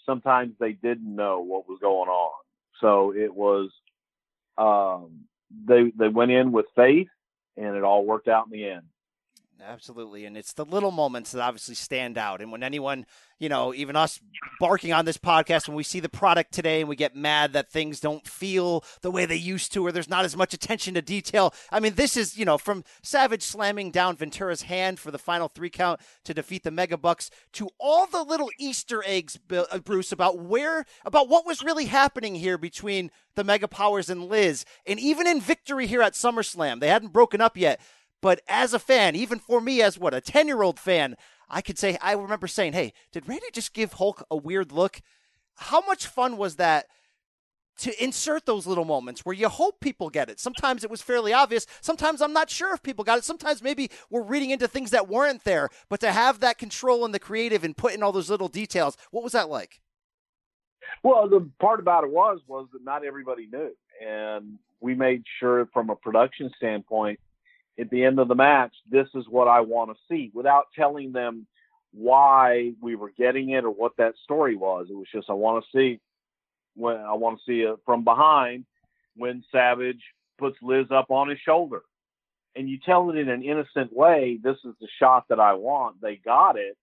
sometimes 0.06 0.55
they 0.59 0.72
didn't 0.72 1.14
know 1.14 1.40
what 1.40 1.68
was 1.68 1.78
going 1.80 2.09
on. 2.09 2.32
So 2.80 3.12
it 3.14 3.34
was 3.34 3.70
um, 4.56 5.24
they 5.66 5.93
they 5.97 6.09
went 6.09 6.30
in 6.30 6.52
with 6.52 6.66
faith, 6.74 7.09
and 7.56 7.76
it 7.76 7.82
all 7.82 8.06
worked 8.06 8.28
out 8.28 8.47
in 8.47 8.52
the 8.52 8.68
end. 8.68 8.86
Absolutely. 9.64 10.26
And 10.26 10.36
it's 10.36 10.52
the 10.52 10.64
little 10.64 10.90
moments 10.90 11.32
that 11.32 11.40
obviously 11.40 11.74
stand 11.74 12.18
out. 12.18 12.42
And 12.42 12.52
when 12.52 12.62
anyone, 12.62 13.06
you 13.38 13.48
know, 13.48 13.72
even 13.72 13.96
us 13.96 14.20
barking 14.60 14.92
on 14.92 15.06
this 15.06 15.16
podcast, 15.16 15.66
when 15.66 15.76
we 15.76 15.82
see 15.82 15.98
the 15.98 16.10
product 16.10 16.52
today 16.52 16.80
and 16.80 16.88
we 16.88 16.96
get 16.96 17.16
mad 17.16 17.54
that 17.54 17.70
things 17.70 17.98
don't 17.98 18.26
feel 18.26 18.84
the 19.00 19.10
way 19.10 19.24
they 19.24 19.36
used 19.36 19.72
to, 19.72 19.84
or 19.84 19.92
there's 19.92 20.10
not 20.10 20.26
as 20.26 20.36
much 20.36 20.52
attention 20.52 20.94
to 20.94 21.02
detail. 21.02 21.54
I 21.72 21.80
mean, 21.80 21.94
this 21.94 22.16
is, 22.16 22.36
you 22.36 22.44
know, 22.44 22.58
from 22.58 22.84
Savage 23.02 23.42
slamming 23.42 23.90
down 23.90 24.16
Ventura's 24.16 24.62
hand 24.62 24.98
for 24.98 25.10
the 25.10 25.18
final 25.18 25.48
three 25.48 25.70
count 25.70 26.00
to 26.24 26.34
defeat 26.34 26.62
the 26.62 26.70
Megabucks 26.70 27.30
to 27.54 27.70
all 27.80 28.06
the 28.06 28.22
little 28.22 28.50
Easter 28.58 29.02
eggs, 29.06 29.38
uh, 29.50 29.78
Bruce, 29.78 30.12
about 30.12 30.38
where, 30.38 30.84
about 31.04 31.28
what 31.28 31.46
was 31.46 31.62
really 31.62 31.86
happening 31.86 32.34
here 32.34 32.58
between 32.58 33.10
the 33.36 33.44
Mega 33.44 33.68
Powers 33.68 34.10
and 34.10 34.28
Liz. 34.28 34.64
And 34.86 35.00
even 35.00 35.26
in 35.26 35.40
victory 35.40 35.86
here 35.86 36.02
at 36.02 36.12
SummerSlam, 36.12 36.80
they 36.80 36.88
hadn't 36.88 37.12
broken 37.12 37.40
up 37.40 37.56
yet. 37.56 37.80
But 38.27 38.40
as 38.48 38.74
a 38.74 38.81
fan, 38.81 39.15
even 39.15 39.39
for 39.39 39.61
me 39.61 39.81
as 39.81 40.01
what, 40.01 40.12
a 40.12 40.20
10 40.20 40.48
year 40.48 40.62
old 40.62 40.81
fan, 40.81 41.15
I 41.48 41.61
could 41.61 41.78
say, 41.78 41.97
I 42.03 42.15
remember 42.15 42.48
saying, 42.48 42.73
hey, 42.73 42.93
did 43.12 43.28
Randy 43.28 43.47
just 43.53 43.73
give 43.73 43.93
Hulk 43.93 44.24
a 44.28 44.36
weird 44.36 44.73
look? 44.73 45.01
How 45.55 45.81
much 45.86 46.09
fun 46.09 46.36
was 46.36 46.57
that? 46.57 46.86
to 47.78 48.03
insert 48.03 48.47
those 48.47 48.66
little 48.66 48.86
moments 48.86 49.20
where 49.20 49.35
you 49.35 49.51
hope 49.51 49.81
people 49.81 50.09
get 50.09 50.31
it. 50.31 50.40
Sometimes 50.40 50.82
it 50.82 50.90
was 50.90 51.03
fairly 51.03 51.35
obvious. 51.35 51.66
Sometimes 51.82 52.23
I'm 52.23 52.32
not 52.32 52.48
sure 52.48 52.73
if 52.73 52.82
people 52.82 53.05
got 53.05 53.19
it. 53.19 53.24
Sometimes 53.24 53.62
maybe 53.62 53.90
we're 54.09 54.23
reading 54.23 54.48
into 54.48 54.66
things 54.66 54.93
that 54.93 55.09
weren't 55.09 55.44
there. 55.44 55.69
But 55.90 56.01
to 56.01 56.11
have 56.11 56.40
that 56.40 56.57
control 56.57 57.05
and 57.05 57.12
the 57.12 57.19
creative 57.19 57.65
and 57.65 57.77
put 57.77 57.93
in 57.93 58.03
all 58.03 58.12
those 58.12 58.31
little 58.31 58.48
details, 58.48 58.97
what 59.11 59.23
was 59.23 59.32
that 59.32 59.51
like? 59.51 59.82
Well, 61.03 61.28
the 61.28 61.47
part 61.61 61.78
about 61.78 62.05
it 62.05 62.11
was 62.11 62.40
was 62.48 62.66
that 62.73 62.82
not 62.82 63.05
everybody 63.05 63.47
knew, 63.47 63.77
and 64.03 64.59
we 64.81 64.94
made 64.94 65.24
sure 65.39 65.69
from 65.74 65.90
a 65.90 65.97
production 65.97 66.51
standpoint 66.57 67.20
at 67.78 67.90
the 67.90 68.05
end 68.05 68.19
of 68.19 68.28
the 68.28 68.35
match, 68.35 68.74
this 68.90 69.09
is 69.15 69.24
what 69.28 69.48
I 69.48 69.61
want 69.61 69.90
to 69.90 69.97
see 70.09 70.31
without 70.35 70.66
telling 70.74 71.12
them 71.12 71.47
why 71.93 72.73
we 72.81 72.97
were 72.97 73.12
getting 73.16 73.51
it 73.51 73.65
or 73.65 73.70
what 73.70 73.97
that 73.98 74.15
story 74.24 74.57
was. 74.57 74.86
It 74.90 74.97
was 74.97 75.09
just, 75.12 75.31
I 75.31 75.35
want 75.35 75.65
to 75.65 75.70
see 75.77 76.01
when 76.74 76.97
I 76.97 77.15
want 77.15 77.39
to 77.39 77.44
see 77.47 77.61
it 77.62 77.78
from 77.85 78.05
behind 78.05 78.65
when 79.16 79.44
Savage 79.51 80.03
puts 80.39 80.57
Liz 80.62 80.86
up 80.90 81.11
on 81.11 81.28
his 81.28 81.39
shoulder. 81.39 81.82
And 82.55 82.69
you 82.69 82.78
tell 82.78 83.11
it 83.11 83.16
in 83.16 83.28
an 83.28 83.43
innocent 83.43 83.93
way, 83.93 84.39
this 84.43 84.57
is 84.65 84.74
the 84.81 84.89
shot 84.98 85.27
that 85.28 85.40
I 85.40 85.55
want. 85.55 86.01
They 86.01 86.16
got 86.16 86.57
it. 86.57 86.77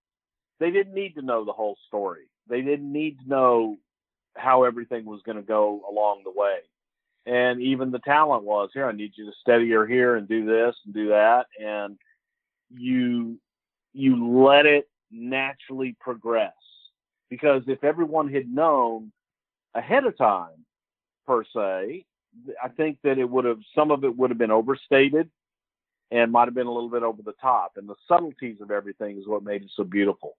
They 0.60 0.72
didn't 0.72 0.94
need 0.94 1.16
to 1.16 1.22
know 1.24 1.46
the 1.46 1.52
whole 1.52 1.78
story. 1.88 2.30
They 2.48 2.62
didn't 2.62 2.92
need 2.92 3.20
to 3.20 3.30
know 3.30 3.78
how 4.36 4.64
everything 4.64 5.06
was 5.06 5.22
going 5.24 5.38
to 5.38 5.44
go 5.44 5.82
along 5.90 6.22
the 6.24 6.32
way 6.32 6.58
and 7.26 7.62
even 7.62 7.92
the 7.92 8.00
talent 8.00 8.44
was 8.44 8.70
here. 8.74 8.86
I 8.86 8.92
need 8.92 9.14
you 9.16 9.26
to 9.26 9.32
steady 9.42 9.70
her 9.72 9.88
here 9.88 10.16
and 10.16 10.28
do 10.28 10.46
this 10.46 10.76
and 10.86 10.94
do 10.94 11.10
that, 11.10 11.46
and 11.64 11.98
you 12.70 13.40
you 13.94 14.44
let 14.44 14.66
it 14.66 14.90
naturally 15.12 15.96
progress. 16.00 16.54
Because 17.30 17.64
if 17.68 17.84
everyone 17.84 18.32
had 18.32 18.48
known 18.48 19.12
ahead 19.74 20.06
of 20.06 20.18
time, 20.18 20.66
per 21.26 21.44
se, 21.44 22.06
I 22.64 22.68
think 22.70 22.98
that 23.04 23.18
it 23.18 23.30
would 23.30 23.46
have 23.46 23.60
some 23.76 23.92
of 23.92 24.04
it 24.04 24.16
would 24.16 24.30
have 24.30 24.38
been 24.38 24.52
overstated 24.52 25.30
and 26.12 26.32
might 26.32 26.46
have 26.46 26.56
been 26.56 26.68
a 26.68 26.72
little 26.72 26.90
bit 26.90 27.04
over 27.04 27.22
the 27.22 27.34
top. 27.42 27.74
And 27.78 27.88
the 27.88 27.96
subtleties 28.08 28.62
of 28.62 28.72
everything 28.72 29.18
is 29.18 29.28
what 29.28 29.44
made 29.44 29.64
it 29.64 29.72
so 29.76 29.84
beautiful. 29.84 30.36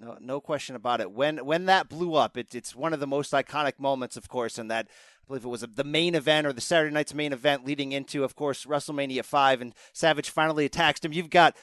No, 0.00 0.16
no 0.20 0.40
question 0.40 0.74
about 0.76 1.00
it. 1.00 1.12
When 1.12 1.38
when 1.44 1.66
that 1.66 1.88
blew 1.88 2.14
up, 2.14 2.36
it, 2.36 2.54
it's 2.54 2.74
one 2.74 2.92
of 2.92 3.00
the 3.00 3.06
most 3.06 3.32
iconic 3.32 3.78
moments, 3.78 4.16
of 4.16 4.28
course, 4.28 4.58
and 4.58 4.70
that 4.70 4.88
I 4.88 5.26
believe 5.26 5.44
it 5.44 5.48
was 5.48 5.62
the 5.62 5.84
main 5.84 6.14
event 6.14 6.46
or 6.46 6.52
the 6.52 6.60
Saturday 6.60 6.92
night's 6.92 7.14
main 7.14 7.32
event 7.32 7.64
leading 7.64 7.92
into, 7.92 8.24
of 8.24 8.34
course, 8.34 8.66
WrestleMania 8.66 9.24
five, 9.24 9.60
and 9.60 9.74
Savage 9.92 10.30
finally 10.30 10.64
attacks 10.64 11.00
him. 11.00 11.12
You've 11.12 11.30
got 11.30 11.56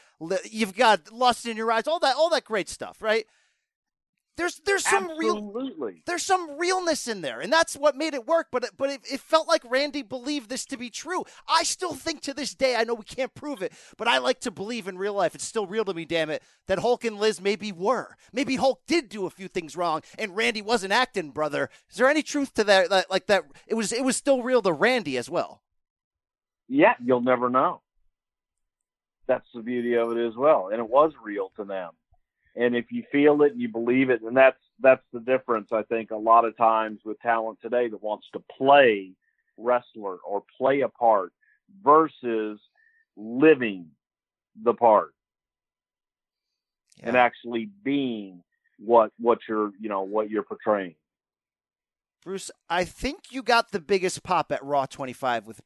you've 0.49 0.76
got 0.76 1.12
lust 1.12 1.45
in 1.45 1.58
your 1.58 1.72
eyes, 1.72 1.88
all 1.88 1.99
that 1.99 2.16
all 2.16 2.30
that 2.30 2.45
great 2.45 2.70
stuff, 2.70 3.02
right? 3.02 3.26
There's 4.38 4.62
there's 4.66 4.86
some 4.86 5.10
Absolutely. 5.10 5.94
real 5.94 6.02
there's 6.06 6.26
some 6.26 6.58
realness 6.58 7.08
in 7.08 7.22
there, 7.22 7.41
and 7.41 7.52
that's 7.52 7.76
what 7.76 7.98
made 7.98 8.14
it 8.14 8.26
work. 8.26 8.48
But 8.49 8.70
but 8.78 8.90
it, 8.90 9.02
it, 9.12 9.20
felt 9.20 9.48
like 9.48 9.62
Randy 9.70 10.03
believed 10.03 10.49
this 10.49 10.66
to 10.68 10.78
be 10.78 10.90
true. 10.90 11.26
I 11.49 11.64
still 11.64 11.94
think 11.94 12.22
to 12.22 12.34
this 12.34 12.56
day, 12.56 12.76
I 12.76 12.86
know 12.86 12.94
we 12.94 13.03
can't 13.03 13.34
prove 13.34 13.62
it, 13.62 13.74
but 13.98 14.08
I 14.08 14.20
like 14.20 14.40
to 14.41 14.52
believe 14.52 14.88
in 14.88 14.98
real 14.98 15.14
life. 15.14 15.36
It's 15.36 15.44
still 15.44 15.68
real 15.68 15.84
to 15.86 15.94
me, 15.94 16.06
damn 16.06 16.30
it, 16.30 16.41
that 16.68 16.80
Hulk 16.80 17.03
and 17.03 17.20
Liz 17.20 17.41
maybe 17.41 17.74
were. 17.74 18.16
Maybe 18.32 18.56
Hulk 18.56 18.82
did 18.88 19.10
do 19.10 19.26
a 19.26 19.30
few 19.30 19.49
things 19.49 19.76
wrong, 19.76 20.02
and 20.18 20.36
Randy 20.36 20.62
wasn't 20.62 20.94
acting, 20.94 21.32
brother. 21.32 21.70
Is 21.90 21.98
there 21.98 22.10
any 22.10 22.24
truth 22.24 22.53
to 22.53 22.64
that? 22.64 22.90
that 22.90 23.12
like 23.12 23.28
that, 23.28 23.44
it 23.68 23.76
was 23.76 23.91
it 23.91 24.03
was 24.03 24.16
still 24.16 24.44
real 24.44 24.62
to 24.62 24.72
Randy 24.72 25.18
as 25.18 25.30
well. 25.30 25.62
Yeah, 26.70 26.94
you'll 27.03 27.22
never 27.22 27.49
know. 27.49 27.82
That's 29.28 29.48
the 29.53 29.62
beauty 29.62 29.95
of 29.95 30.16
it 30.16 30.26
as 30.26 30.36
well, 30.38 30.70
and 30.72 30.80
it 30.80 30.90
was 30.90 31.12
real 31.22 31.52
to 31.58 31.66
them 31.66 31.91
and 32.56 32.76
if 32.76 32.91
you 32.91 33.03
feel 33.11 33.41
it 33.44 33.53
and 33.53 33.61
you 33.61 33.69
believe 33.69 34.10
it, 34.10 34.22
and 34.22 34.36
that's 34.36 34.60
that's 34.80 35.03
the 35.14 35.19
difference. 35.19 35.72
I 35.72 35.84
think 35.84 36.11
a 36.11 36.18
lot 36.18 36.45
of 36.45 36.57
times 36.57 36.99
with 37.06 37.19
talent 37.19 37.60
today 37.61 37.88
that 37.88 38.03
wants 38.03 38.28
to 38.34 38.44
play 38.57 39.11
wrestler 39.57 40.18
or 40.18 40.44
play 40.57 40.82
a 40.82 40.90
part 40.90 41.32
versus 41.84 42.60
living 43.15 43.88
the 44.64 44.73
part 44.73 45.14
yeah. 46.99 47.10
and 47.10 47.18
actually 47.18 47.69
being 47.84 48.44
what 48.80 49.11
what 49.18 49.40
you're 49.48 49.72
you 49.80 49.90
know 49.90 50.02
what 50.02 50.30
you're 50.30 50.44
portraying. 50.44 50.95
Bruce, 52.23 52.52
I 52.69 52.86
think 52.86 53.32
you 53.32 53.41
got 53.41 53.72
the 53.72 53.80
biggest 53.80 54.22
pop 54.22 54.52
at 54.52 54.64
Raw 54.64 54.86
25 54.86 55.48
with 55.48 55.61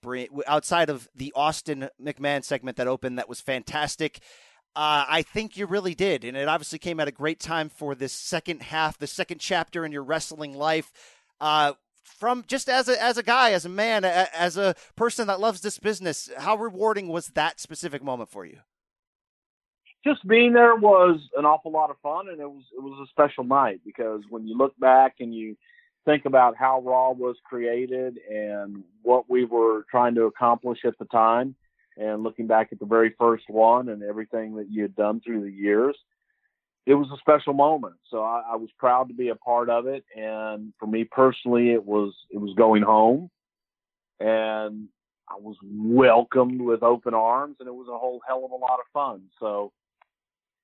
outside 0.47 0.89
of 0.89 1.09
the 1.13 1.33
Austin 1.35 1.89
McMahon 2.01 2.45
segment 2.45 2.77
that 2.77 2.87
opened 2.87 3.17
that 3.17 3.27
was 3.27 3.41
fantastic. 3.41 4.19
Uh, 4.75 5.05
I 5.07 5.21
think 5.21 5.55
you 5.55 5.67
really 5.67 5.95
did. 5.95 6.25
And 6.25 6.35
it 6.35 6.47
obviously 6.47 6.79
came 6.79 6.99
at 6.99 7.07
a 7.07 7.11
great 7.11 7.39
time 7.39 7.69
for 7.69 7.95
this 7.95 8.11
second 8.11 8.61
half, 8.61 8.97
the 8.97 9.07
second 9.07 9.39
chapter 9.39 9.85
in 9.85 9.91
your 9.91 10.03
wrestling 10.03 10.53
life. 10.53 10.91
Uh, 11.39 11.73
from 12.03 12.43
just 12.47 12.69
as 12.69 12.89
a, 12.89 13.01
as 13.01 13.17
a 13.17 13.23
guy, 13.23 13.51
as 13.51 13.65
a 13.65 13.69
man, 13.69 14.03
a, 14.03 14.27
as 14.33 14.57
a 14.57 14.75
person 14.95 15.27
that 15.27 15.39
loves 15.39 15.61
this 15.61 15.79
business, 15.79 16.29
how 16.37 16.55
rewarding 16.55 17.07
was 17.07 17.27
that 17.29 17.59
specific 17.59 18.03
moment 18.03 18.29
for 18.29 18.45
you? 18.45 18.59
Just 20.03 20.27
being 20.27 20.53
there 20.53 20.75
was 20.75 21.19
an 21.35 21.45
awful 21.45 21.71
lot 21.71 21.89
of 21.89 21.97
fun, 22.03 22.29
and 22.29 22.39
it 22.39 22.49
was 22.49 22.63
it 22.77 22.81
was 22.81 23.07
a 23.07 23.09
special 23.09 23.43
night 23.43 23.81
because 23.83 24.21
when 24.29 24.47
you 24.47 24.55
look 24.55 24.77
back 24.79 25.15
and 25.19 25.33
you 25.33 25.57
think 26.05 26.25
about 26.25 26.55
how 26.55 26.79
Raw 26.81 27.11
was 27.11 27.37
created 27.43 28.19
and 28.29 28.83
what 29.01 29.27
we 29.27 29.45
were 29.45 29.83
trying 29.89 30.13
to 30.15 30.25
accomplish 30.25 30.79
at 30.85 30.97
the 30.99 31.05
time, 31.05 31.55
and 31.97 32.23
looking 32.23 32.47
back 32.47 32.69
at 32.71 32.79
the 32.79 32.85
very 32.85 33.13
first 33.17 33.45
one 33.47 33.89
and 33.89 34.03
everything 34.03 34.55
that 34.55 34.69
you 34.69 34.81
had 34.81 34.95
done 34.95 35.21
through 35.21 35.41
the 35.41 35.51
years, 35.51 35.95
it 36.85 36.93
was 36.93 37.07
a 37.11 37.17
special 37.17 37.53
moment. 37.53 37.95
So 38.09 38.21
I, 38.21 38.43
I, 38.51 38.55
was 38.57 38.69
proud 38.77 39.07
to 39.07 39.13
be 39.13 39.29
a 39.29 39.35
part 39.35 39.69
of 39.69 39.87
it. 39.87 40.05
And 40.15 40.73
for 40.79 40.85
me 40.85 41.03
personally, 41.03 41.71
it 41.71 41.83
was 41.83 42.13
it 42.29 42.37
was 42.37 42.53
going 42.55 42.83
home, 42.83 43.29
and 44.19 44.87
I 45.29 45.35
was 45.39 45.55
welcomed 45.63 46.61
with 46.61 46.83
open 46.83 47.13
arms, 47.13 47.57
and 47.59 47.67
it 47.67 47.73
was 47.73 47.87
a 47.89 47.97
whole 47.97 48.21
hell 48.27 48.45
of 48.45 48.51
a 48.51 48.55
lot 48.55 48.79
of 48.79 48.85
fun. 48.93 49.23
So 49.39 49.71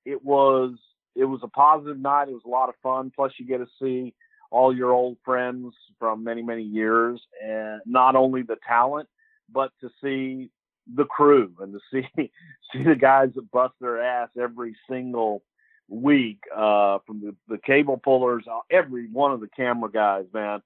it 0.04 0.24
was 0.24 0.74
it 1.16 1.24
was 1.24 1.40
a 1.42 1.48
positive 1.48 1.98
night. 1.98 2.28
It 2.28 2.34
was 2.34 2.46
a 2.46 2.50
lot 2.50 2.68
of 2.68 2.76
fun. 2.82 3.12
Plus, 3.14 3.32
you 3.38 3.46
get 3.46 3.58
to 3.58 3.66
see 3.80 4.14
all 4.50 4.74
your 4.74 4.92
old 4.92 5.16
friends 5.24 5.74
from 5.98 6.22
many 6.22 6.42
many 6.42 6.62
years, 6.62 7.20
and 7.42 7.80
not 7.84 8.14
only 8.14 8.42
the 8.42 8.58
talent, 8.66 9.08
but 9.50 9.72
to 9.80 9.90
see 10.02 10.50
the 10.92 11.04
crew 11.04 11.52
and 11.60 11.72
to 11.72 11.80
see 11.90 12.06
see 12.72 12.82
the 12.82 12.96
guys 12.96 13.30
that 13.34 13.50
bust 13.50 13.74
their 13.80 14.02
ass 14.02 14.30
every 14.40 14.76
single 14.88 15.42
week 15.88 16.40
uh, 16.54 16.98
from 17.06 17.20
the, 17.20 17.34
the 17.48 17.58
cable 17.58 17.98
pullers, 17.98 18.44
uh, 18.50 18.60
every 18.70 19.08
one 19.08 19.32
of 19.32 19.40
the 19.40 19.48
camera 19.48 19.90
guys, 19.90 20.24
man, 20.32 20.62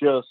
just 0.00 0.28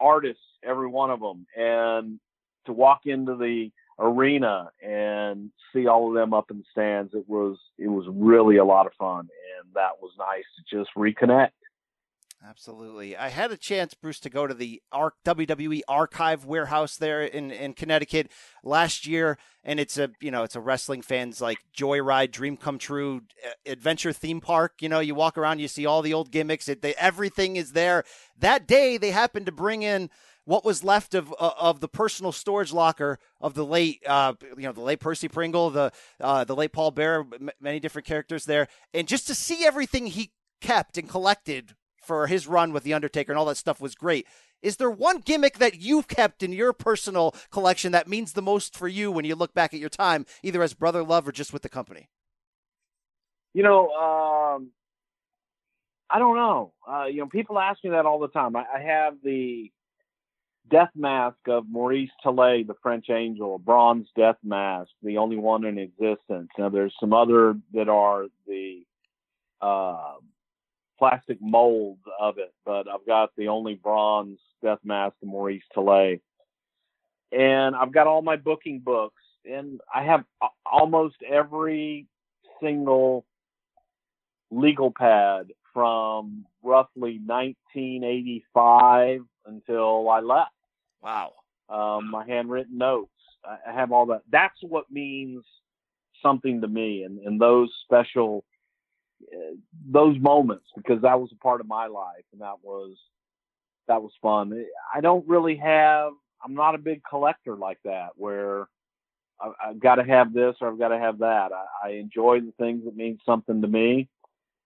artists, 0.00 0.42
every 0.62 0.86
one 0.86 1.10
of 1.10 1.20
them, 1.20 1.46
and 1.56 2.20
to 2.66 2.72
walk 2.72 3.00
into 3.04 3.36
the 3.36 3.70
arena 3.98 4.70
and 4.82 5.50
see 5.72 5.86
all 5.86 6.08
of 6.08 6.14
them 6.14 6.32
up 6.32 6.50
in 6.50 6.58
the 6.58 6.64
stands, 6.70 7.12
it 7.14 7.28
was 7.28 7.58
it 7.78 7.88
was 7.88 8.06
really 8.10 8.56
a 8.56 8.64
lot 8.64 8.86
of 8.86 8.92
fun, 8.94 9.20
and 9.20 9.74
that 9.74 10.00
was 10.00 10.12
nice 10.18 10.44
to 10.56 10.76
just 10.76 10.90
reconnect. 10.96 11.50
Absolutely. 12.44 13.16
I 13.16 13.28
had 13.28 13.52
a 13.52 13.56
chance, 13.56 13.94
Bruce, 13.94 14.18
to 14.20 14.30
go 14.30 14.48
to 14.48 14.54
the 14.54 14.82
WWE 14.92 15.82
archive 15.86 16.44
warehouse 16.44 16.96
there 16.96 17.22
in, 17.22 17.52
in 17.52 17.72
Connecticut 17.72 18.32
last 18.64 19.06
year. 19.06 19.38
And 19.62 19.78
it's 19.78 19.96
a, 19.96 20.10
you 20.20 20.32
know, 20.32 20.42
it's 20.42 20.56
a 20.56 20.60
wrestling 20.60 21.02
fans 21.02 21.40
like 21.40 21.58
joyride, 21.76 22.32
dream 22.32 22.56
come 22.56 22.78
true, 22.78 23.22
adventure 23.64 24.12
theme 24.12 24.40
park. 24.40 24.74
You 24.80 24.88
know, 24.88 24.98
you 24.98 25.14
walk 25.14 25.38
around, 25.38 25.60
you 25.60 25.68
see 25.68 25.86
all 25.86 26.02
the 26.02 26.14
old 26.14 26.32
gimmicks. 26.32 26.68
It, 26.68 26.82
they, 26.82 26.94
everything 26.94 27.54
is 27.54 27.72
there. 27.72 28.02
That 28.36 28.66
day, 28.66 28.96
they 28.96 29.12
happened 29.12 29.46
to 29.46 29.52
bring 29.52 29.82
in 29.82 30.10
what 30.44 30.64
was 30.64 30.82
left 30.82 31.14
of 31.14 31.32
uh, 31.38 31.52
of 31.56 31.78
the 31.78 31.86
personal 31.86 32.32
storage 32.32 32.72
locker 32.72 33.20
of 33.40 33.54
the 33.54 33.64
late 33.64 34.02
uh, 34.04 34.34
you 34.56 34.64
know 34.64 34.72
the 34.72 34.80
late 34.80 34.98
Percy 34.98 35.28
Pringle, 35.28 35.70
the 35.70 35.92
uh, 36.20 36.42
the 36.42 36.56
late 36.56 36.72
Paul 36.72 36.90
Bearer, 36.90 37.24
m- 37.32 37.50
many 37.60 37.78
different 37.78 38.08
characters 38.08 38.44
there, 38.44 38.66
and 38.92 39.06
just 39.06 39.28
to 39.28 39.36
see 39.36 39.64
everything 39.64 40.08
he 40.08 40.32
kept 40.60 40.98
and 40.98 41.08
collected 41.08 41.76
for 42.02 42.26
his 42.26 42.46
run 42.46 42.72
with 42.72 42.82
the 42.84 42.94
Undertaker 42.94 43.32
and 43.32 43.38
all 43.38 43.46
that 43.46 43.56
stuff 43.56 43.80
was 43.80 43.94
great. 43.94 44.26
Is 44.62 44.76
there 44.76 44.90
one 44.90 45.18
gimmick 45.18 45.58
that 45.58 45.80
you've 45.80 46.08
kept 46.08 46.42
in 46.42 46.52
your 46.52 46.72
personal 46.72 47.34
collection 47.50 47.92
that 47.92 48.08
means 48.08 48.32
the 48.32 48.42
most 48.42 48.76
for 48.76 48.88
you 48.88 49.10
when 49.10 49.24
you 49.24 49.34
look 49.34 49.54
back 49.54 49.74
at 49.74 49.80
your 49.80 49.88
time, 49.88 50.24
either 50.42 50.62
as 50.62 50.74
Brother 50.74 51.02
Love 51.02 51.26
or 51.26 51.32
just 51.32 51.52
with 51.52 51.62
the 51.62 51.68
company? 51.68 52.08
You 53.54 53.62
know, 53.62 53.90
um, 53.90 54.70
I 56.08 56.18
don't 56.18 56.36
know. 56.36 56.72
Uh, 56.88 57.04
you 57.06 57.18
know, 57.18 57.26
people 57.26 57.58
ask 57.58 57.82
me 57.82 57.90
that 57.90 58.06
all 58.06 58.18
the 58.18 58.28
time. 58.28 58.54
I, 58.54 58.64
I 58.74 58.80
have 58.80 59.14
the 59.24 59.70
death 60.70 60.90
mask 60.94 61.36
of 61.48 61.64
Maurice 61.68 62.10
Tillet, 62.22 62.66
the 62.66 62.74
French 62.82 63.06
Angel, 63.10 63.56
a 63.56 63.58
bronze 63.58 64.06
death 64.16 64.36
mask, 64.44 64.90
the 65.02 65.18
only 65.18 65.36
one 65.36 65.64
in 65.64 65.78
existence. 65.78 66.48
Now, 66.56 66.68
there's 66.68 66.94
some 67.00 67.12
other 67.12 67.56
that 67.74 67.88
are 67.88 68.26
the 68.46 68.84
uh, 69.60 70.14
plastic 71.02 71.38
molds 71.40 72.04
of 72.20 72.38
it, 72.38 72.54
but 72.64 72.86
I've 72.88 73.04
got 73.04 73.30
the 73.36 73.48
only 73.48 73.74
bronze 73.74 74.38
death 74.62 74.78
mask 74.84 75.16
of 75.20 75.26
Maurice 75.26 75.64
Tillet. 75.74 76.20
And 77.32 77.74
I've 77.74 77.90
got 77.90 78.06
all 78.06 78.22
my 78.22 78.36
booking 78.36 78.78
books, 78.78 79.20
and 79.44 79.80
I 79.92 80.04
have 80.04 80.22
almost 80.64 81.16
every 81.28 82.06
single 82.62 83.24
legal 84.52 84.92
pad 84.96 85.48
from 85.74 86.46
roughly 86.62 87.18
1985 87.26 89.22
until 89.46 90.08
I 90.08 90.20
left. 90.20 90.52
Wow. 91.02 91.32
Um, 91.68 92.12
my 92.12 92.24
handwritten 92.24 92.78
notes. 92.78 93.10
I 93.44 93.72
have 93.72 93.90
all 93.90 94.06
that. 94.06 94.22
That's 94.30 94.58
what 94.62 94.84
means 94.88 95.44
something 96.22 96.60
to 96.60 96.68
me, 96.68 97.02
and, 97.02 97.18
and 97.18 97.40
those 97.40 97.72
special, 97.82 98.44
those 99.86 100.18
moments, 100.18 100.66
because 100.76 101.02
that 101.02 101.20
was 101.20 101.30
a 101.32 101.42
part 101.42 101.60
of 101.60 101.68
my 101.68 101.86
life, 101.86 102.24
and 102.32 102.40
that 102.40 102.56
was 102.62 102.96
that 103.88 104.02
was 104.02 104.12
fun. 104.20 104.64
I 104.94 105.00
don't 105.00 105.26
really 105.28 105.56
have. 105.56 106.12
I'm 106.44 106.54
not 106.54 106.74
a 106.74 106.78
big 106.78 107.02
collector 107.08 107.56
like 107.56 107.78
that, 107.84 108.10
where 108.16 108.68
I, 109.40 109.68
have 109.68 109.80
got 109.80 109.96
to 109.96 110.04
have 110.04 110.32
this 110.32 110.56
or 110.60 110.68
I've 110.68 110.78
got 110.78 110.88
to 110.88 110.98
have 110.98 111.18
that. 111.18 111.50
I, 111.52 111.88
I 111.88 111.90
enjoy 111.92 112.40
the 112.40 112.52
things 112.58 112.84
that 112.84 112.96
mean 112.96 113.18
something 113.24 113.62
to 113.62 113.68
me. 113.68 114.08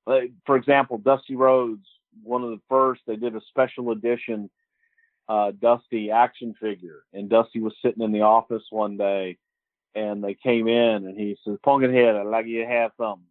Like, 0.06 0.32
for 0.44 0.56
example, 0.56 0.98
Dusty 0.98 1.34
Rhodes, 1.34 1.86
one 2.22 2.44
of 2.44 2.50
the 2.50 2.60
first, 2.68 3.02
they 3.06 3.16
did 3.16 3.34
a 3.34 3.40
special 3.50 3.90
edition 3.90 4.48
uh, 5.28 5.52
Dusty 5.60 6.10
action 6.10 6.54
figure, 6.60 7.02
and 7.12 7.28
Dusty 7.28 7.60
was 7.60 7.74
sitting 7.82 8.02
in 8.02 8.12
the 8.12 8.22
office 8.22 8.62
one 8.70 8.96
day, 8.96 9.38
and 9.94 10.22
they 10.22 10.34
came 10.34 10.68
in, 10.68 11.06
and 11.06 11.18
he 11.18 11.36
says, 11.44 11.58
"Pumpkinhead, 11.64 12.14
I'd 12.14 12.26
like 12.26 12.46
you 12.46 12.62
to 12.62 12.68
have 12.68 12.92
something," 12.96 13.26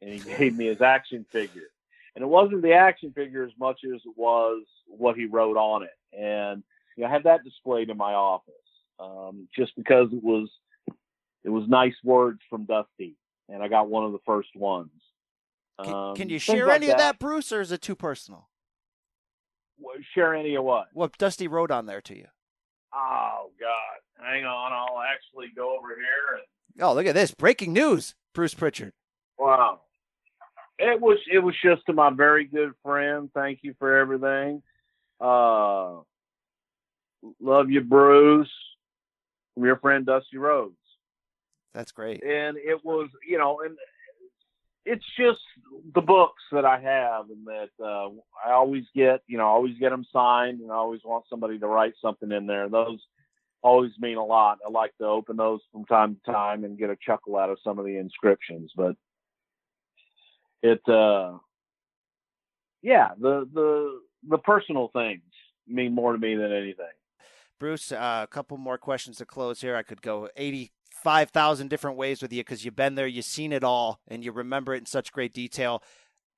and 0.00 0.12
he 0.12 0.18
gave 0.36 0.56
me 0.56 0.66
his 0.66 0.80
action 0.80 1.24
figure, 1.30 1.70
and 2.14 2.22
it 2.22 2.28
wasn't 2.28 2.62
the 2.62 2.72
action 2.72 3.12
figure 3.12 3.44
as 3.44 3.52
much 3.58 3.80
as 3.84 4.00
it 4.04 4.12
was 4.16 4.64
what 4.86 5.16
he 5.16 5.26
wrote 5.26 5.56
on 5.56 5.82
it, 5.82 6.16
and 6.18 6.62
you 6.96 7.04
know, 7.04 7.10
I 7.10 7.12
had 7.12 7.24
that 7.24 7.44
displayed 7.44 7.90
in 7.90 7.96
my 7.96 8.14
office, 8.14 8.54
um, 8.98 9.48
just 9.54 9.76
because 9.76 10.12
it 10.12 10.22
was 10.22 10.48
it 11.44 11.50
was 11.50 11.68
nice 11.68 11.94
words 12.02 12.40
from 12.50 12.64
Dusty, 12.64 13.16
and 13.48 13.62
I 13.62 13.68
got 13.68 13.88
one 13.88 14.04
of 14.04 14.12
the 14.12 14.18
first 14.26 14.54
ones. 14.54 14.90
Can, 15.82 15.94
um, 15.94 16.16
can 16.16 16.28
you 16.28 16.40
share 16.40 16.70
any 16.70 16.90
of 16.90 16.98
that, 16.98 17.20
Bruce, 17.20 17.52
or 17.52 17.60
is 17.60 17.70
it 17.70 17.80
too 17.80 17.94
personal? 17.94 18.48
share 20.14 20.34
any 20.34 20.54
of 20.54 20.64
what? 20.64 20.88
What 20.92 21.16
Dusty 21.18 21.48
wrote 21.48 21.70
on 21.70 21.86
there 21.86 22.00
to 22.02 22.16
you? 22.16 22.26
Oh 22.94 23.50
God, 23.60 24.24
hang 24.24 24.44
on, 24.44 24.72
I'll 24.72 25.00
actually 25.00 25.48
go 25.54 25.76
over 25.76 25.88
here 25.88 26.38
and. 26.38 26.42
Oh, 26.80 26.94
look 26.94 27.06
at 27.06 27.14
this! 27.14 27.32
Breaking 27.32 27.72
news, 27.72 28.14
Bruce 28.34 28.54
Pritchard. 28.54 28.92
Wow, 29.38 29.80
it 30.78 31.00
was 31.00 31.18
it 31.30 31.40
was 31.40 31.54
just 31.62 31.84
to 31.86 31.92
my 31.92 32.10
very 32.10 32.44
good 32.44 32.72
friend. 32.84 33.30
Thank 33.34 33.60
you 33.62 33.74
for 33.78 33.96
everything. 33.96 34.62
Uh, 35.20 36.00
love 37.40 37.70
you, 37.70 37.80
Bruce. 37.80 38.50
From 39.54 39.64
your 39.64 39.78
friend 39.78 40.06
Dusty 40.06 40.38
Rhodes. 40.38 40.76
That's 41.74 41.92
great. 41.92 42.22
And 42.22 42.56
it 42.56 42.84
was, 42.84 43.08
you 43.28 43.38
know, 43.38 43.60
and 43.60 43.76
it's 44.84 45.04
just 45.18 45.40
the 45.94 46.00
books 46.00 46.42
that 46.52 46.64
I 46.64 46.80
have 46.80 47.26
and 47.30 47.46
that 47.46 47.84
uh, 47.84 48.08
I 48.44 48.52
always 48.52 48.84
get, 48.94 49.22
you 49.26 49.36
know, 49.36 49.46
always 49.46 49.76
get 49.78 49.90
them 49.90 50.06
signed 50.12 50.60
and 50.60 50.70
I 50.70 50.76
always 50.76 51.02
want 51.04 51.24
somebody 51.28 51.58
to 51.58 51.66
write 51.66 51.94
something 52.00 52.32
in 52.32 52.46
there. 52.46 52.68
Those 52.68 53.00
always 53.62 53.92
mean 53.98 54.16
a 54.16 54.24
lot. 54.24 54.58
I 54.66 54.70
like 54.70 54.96
to 54.98 55.06
open 55.06 55.36
those 55.36 55.60
from 55.72 55.84
time 55.84 56.16
to 56.16 56.32
time 56.32 56.64
and 56.64 56.78
get 56.78 56.90
a 56.90 56.96
chuckle 56.96 57.36
out 57.36 57.50
of 57.50 57.58
some 57.62 57.78
of 57.78 57.84
the 57.84 57.96
inscriptions, 57.96 58.72
but 58.76 58.96
it, 60.62 60.80
uh, 60.88 61.38
yeah, 62.82 63.08
the, 63.18 63.48
the, 63.52 64.00
the 64.28 64.38
personal 64.38 64.90
things 64.92 65.22
mean 65.66 65.94
more 65.94 66.12
to 66.12 66.18
me 66.18 66.34
than 66.34 66.52
anything. 66.52 66.86
Bruce, 67.58 67.92
uh, 67.92 68.20
a 68.22 68.26
couple 68.28 68.56
more 68.56 68.78
questions 68.78 69.16
to 69.18 69.26
close 69.26 69.60
here. 69.60 69.76
I 69.76 69.82
could 69.82 70.02
go 70.02 70.28
80 70.36 70.70
5,000 71.02 71.68
different 71.68 71.96
ways 71.96 72.20
with 72.20 72.32
you 72.32 72.40
because 72.40 72.64
you've 72.64 72.76
been 72.76 72.94
there, 72.94 73.06
you've 73.06 73.24
seen 73.24 73.52
it 73.52 73.64
all, 73.64 74.00
and 74.08 74.24
you 74.24 74.32
remember 74.32 74.74
it 74.74 74.78
in 74.78 74.86
such 74.86 75.12
great 75.12 75.32
detail. 75.32 75.82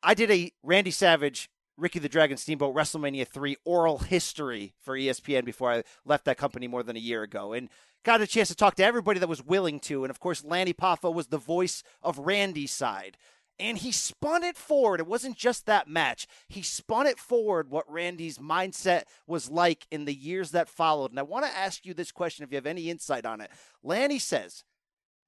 I 0.03 0.15
did 0.15 0.31
a 0.31 0.53
Randy 0.63 0.91
Savage, 0.91 1.51
Ricky 1.77 1.99
the 1.99 2.09
Dragon 2.09 2.37
Steamboat 2.37 2.75
WrestleMania 2.75 3.27
3 3.27 3.57
oral 3.65 3.99
history 3.99 4.75
for 4.81 4.97
ESPN 4.97 5.45
before 5.45 5.73
I 5.73 5.83
left 6.05 6.27
that 6.27 6.37
company 6.37 6.69
more 6.69 6.83
than 6.83 6.97
a 6.97 7.01
year 7.01 7.23
ago. 7.23 7.53
And 7.53 7.69
got 8.05 8.21
a 8.21 8.27
chance 8.27 8.49
to 8.49 8.55
talk 8.55 8.75
to 8.77 8.85
everybody 8.85 9.19
that 9.19 9.29
was 9.29 9.45
willing 9.45 9.81
to. 9.81 10.05
And 10.05 10.11
of 10.11 10.21
course, 10.21 10.45
Lanny 10.45 10.73
Poffo 10.73 11.13
was 11.13 11.29
the 11.29 11.39
voice 11.39 11.83
of 12.03 12.19
Randy's 12.19 12.73
side 12.73 13.17
and 13.61 13.79
he 13.79 13.93
spun 13.93 14.43
it 14.43 14.57
forward. 14.57 15.01
It 15.01 15.07
wasn't 15.07 15.37
just 15.37 15.67
that 15.67 15.87
match. 15.87 16.27
He 16.49 16.63
spun 16.63 17.07
it 17.07 17.19
forward 17.19 17.71
what 17.71 17.91
Randy's 17.91 18.39
mindset 18.39 19.03
was 19.27 19.51
like 19.51 19.87
in 19.91 20.07
the 20.07 20.15
years 20.15 20.51
that 20.53 20.69
followed. 20.69 21.11
And 21.11 21.21
I 21.21 21.25
want 21.25 21.45
to 21.45 21.57
ask 21.57 21.85
you 21.85 21.95
this 21.95 22.11
question 22.11 22.43
if 22.43 22.51
you 22.51 22.57
have 22.57 22.67
any 22.67 22.91
insight 22.91 23.27
on 23.27 23.41
it. 23.41 23.51
Lanny 23.83 24.19
says 24.19 24.65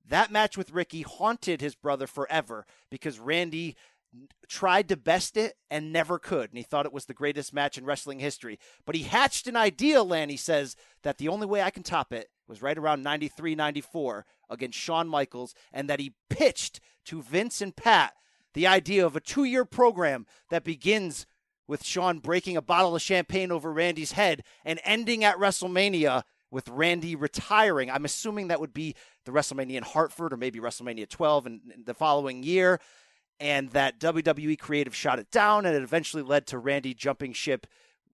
that 0.09 0.33
match 0.33 0.57
with 0.57 0.73
Ricky 0.73 1.03
haunted 1.03 1.61
his 1.61 1.75
brother 1.75 2.07
forever 2.07 2.67
because 2.91 3.21
Randy 3.21 3.77
tried 4.49 4.89
to 4.89 4.97
best 4.97 5.37
it 5.37 5.55
and 5.71 5.93
never 5.93 6.19
could. 6.19 6.51
And 6.51 6.59
he 6.59 6.65
thought 6.65 6.87
it 6.87 6.93
was 6.93 7.07
the 7.07 7.15
greatest 7.15 7.55
match 7.55 7.79
in 7.79 7.85
wrestling 7.85 8.19
history. 8.19 8.59
But 8.85 8.95
he 8.95 9.05
hatched 9.05 9.47
an 9.47 9.57
idea, 9.57 10.03
Lanny 10.03 10.37
says, 10.37 10.77
that 11.03 11.19
the 11.19 11.29
only 11.29 11.47
way 11.47 11.63
I 11.63 11.71
can 11.71 11.83
top 11.83 12.13
it 12.13 12.29
was 12.47 12.63
right 12.63 12.77
around 12.77 13.03
93 13.03 13.55
94 13.55 14.27
against 14.51 14.79
Shawn 14.79 15.09
Michaels, 15.09 15.55
and 15.73 15.89
that 15.89 16.01
he 16.01 16.15
pitched 16.29 16.81
to 17.07 17.23
Vince 17.23 17.63
and 17.63 17.75
Pat 17.75 18.13
the 18.55 18.67
idea 18.67 19.05
of 19.05 19.17
a 19.17 19.21
two 19.21 19.45
year 19.45 19.65
program 19.65 20.27
that 20.51 20.65
begins 20.65 21.27
with 21.67 21.85
Shawn 21.85 22.19
breaking 22.19 22.57
a 22.57 22.63
bottle 22.63 22.95
of 22.95 23.03
champagne 23.03 23.51
over 23.51 23.73
Randy's 23.73 24.13
head 24.13 24.43
and 24.65 24.81
ending 24.85 25.25
at 25.25 25.37
WrestleMania 25.37 26.23
with 26.51 26.69
Randy 26.69 27.17
retiring. 27.17 27.91
I'm 27.91 28.05
assuming 28.05 28.49
that 28.49 28.61
would 28.61 28.75
be 28.75 28.95
the 29.25 29.33
WrestleMania 29.33 29.77
in 29.77 29.83
Hartford 29.83 30.33
or 30.33 30.37
maybe 30.37 30.61
WrestleMania 30.61 31.09
12 31.09 31.47
in, 31.47 31.61
in 31.75 31.85
the 31.85 31.95
following 31.95 32.43
year. 32.43 32.79
And 33.41 33.71
that 33.71 33.99
WWE 33.99 34.59
creative 34.59 34.95
shot 34.95 35.19
it 35.19 35.31
down, 35.31 35.67
and 35.67 35.75
it 35.75 35.83
eventually 35.83 36.23
led 36.23 36.47
to 36.49 36.59
Randy 36.59 36.95
jumping 36.95 37.33
ship 37.33 37.67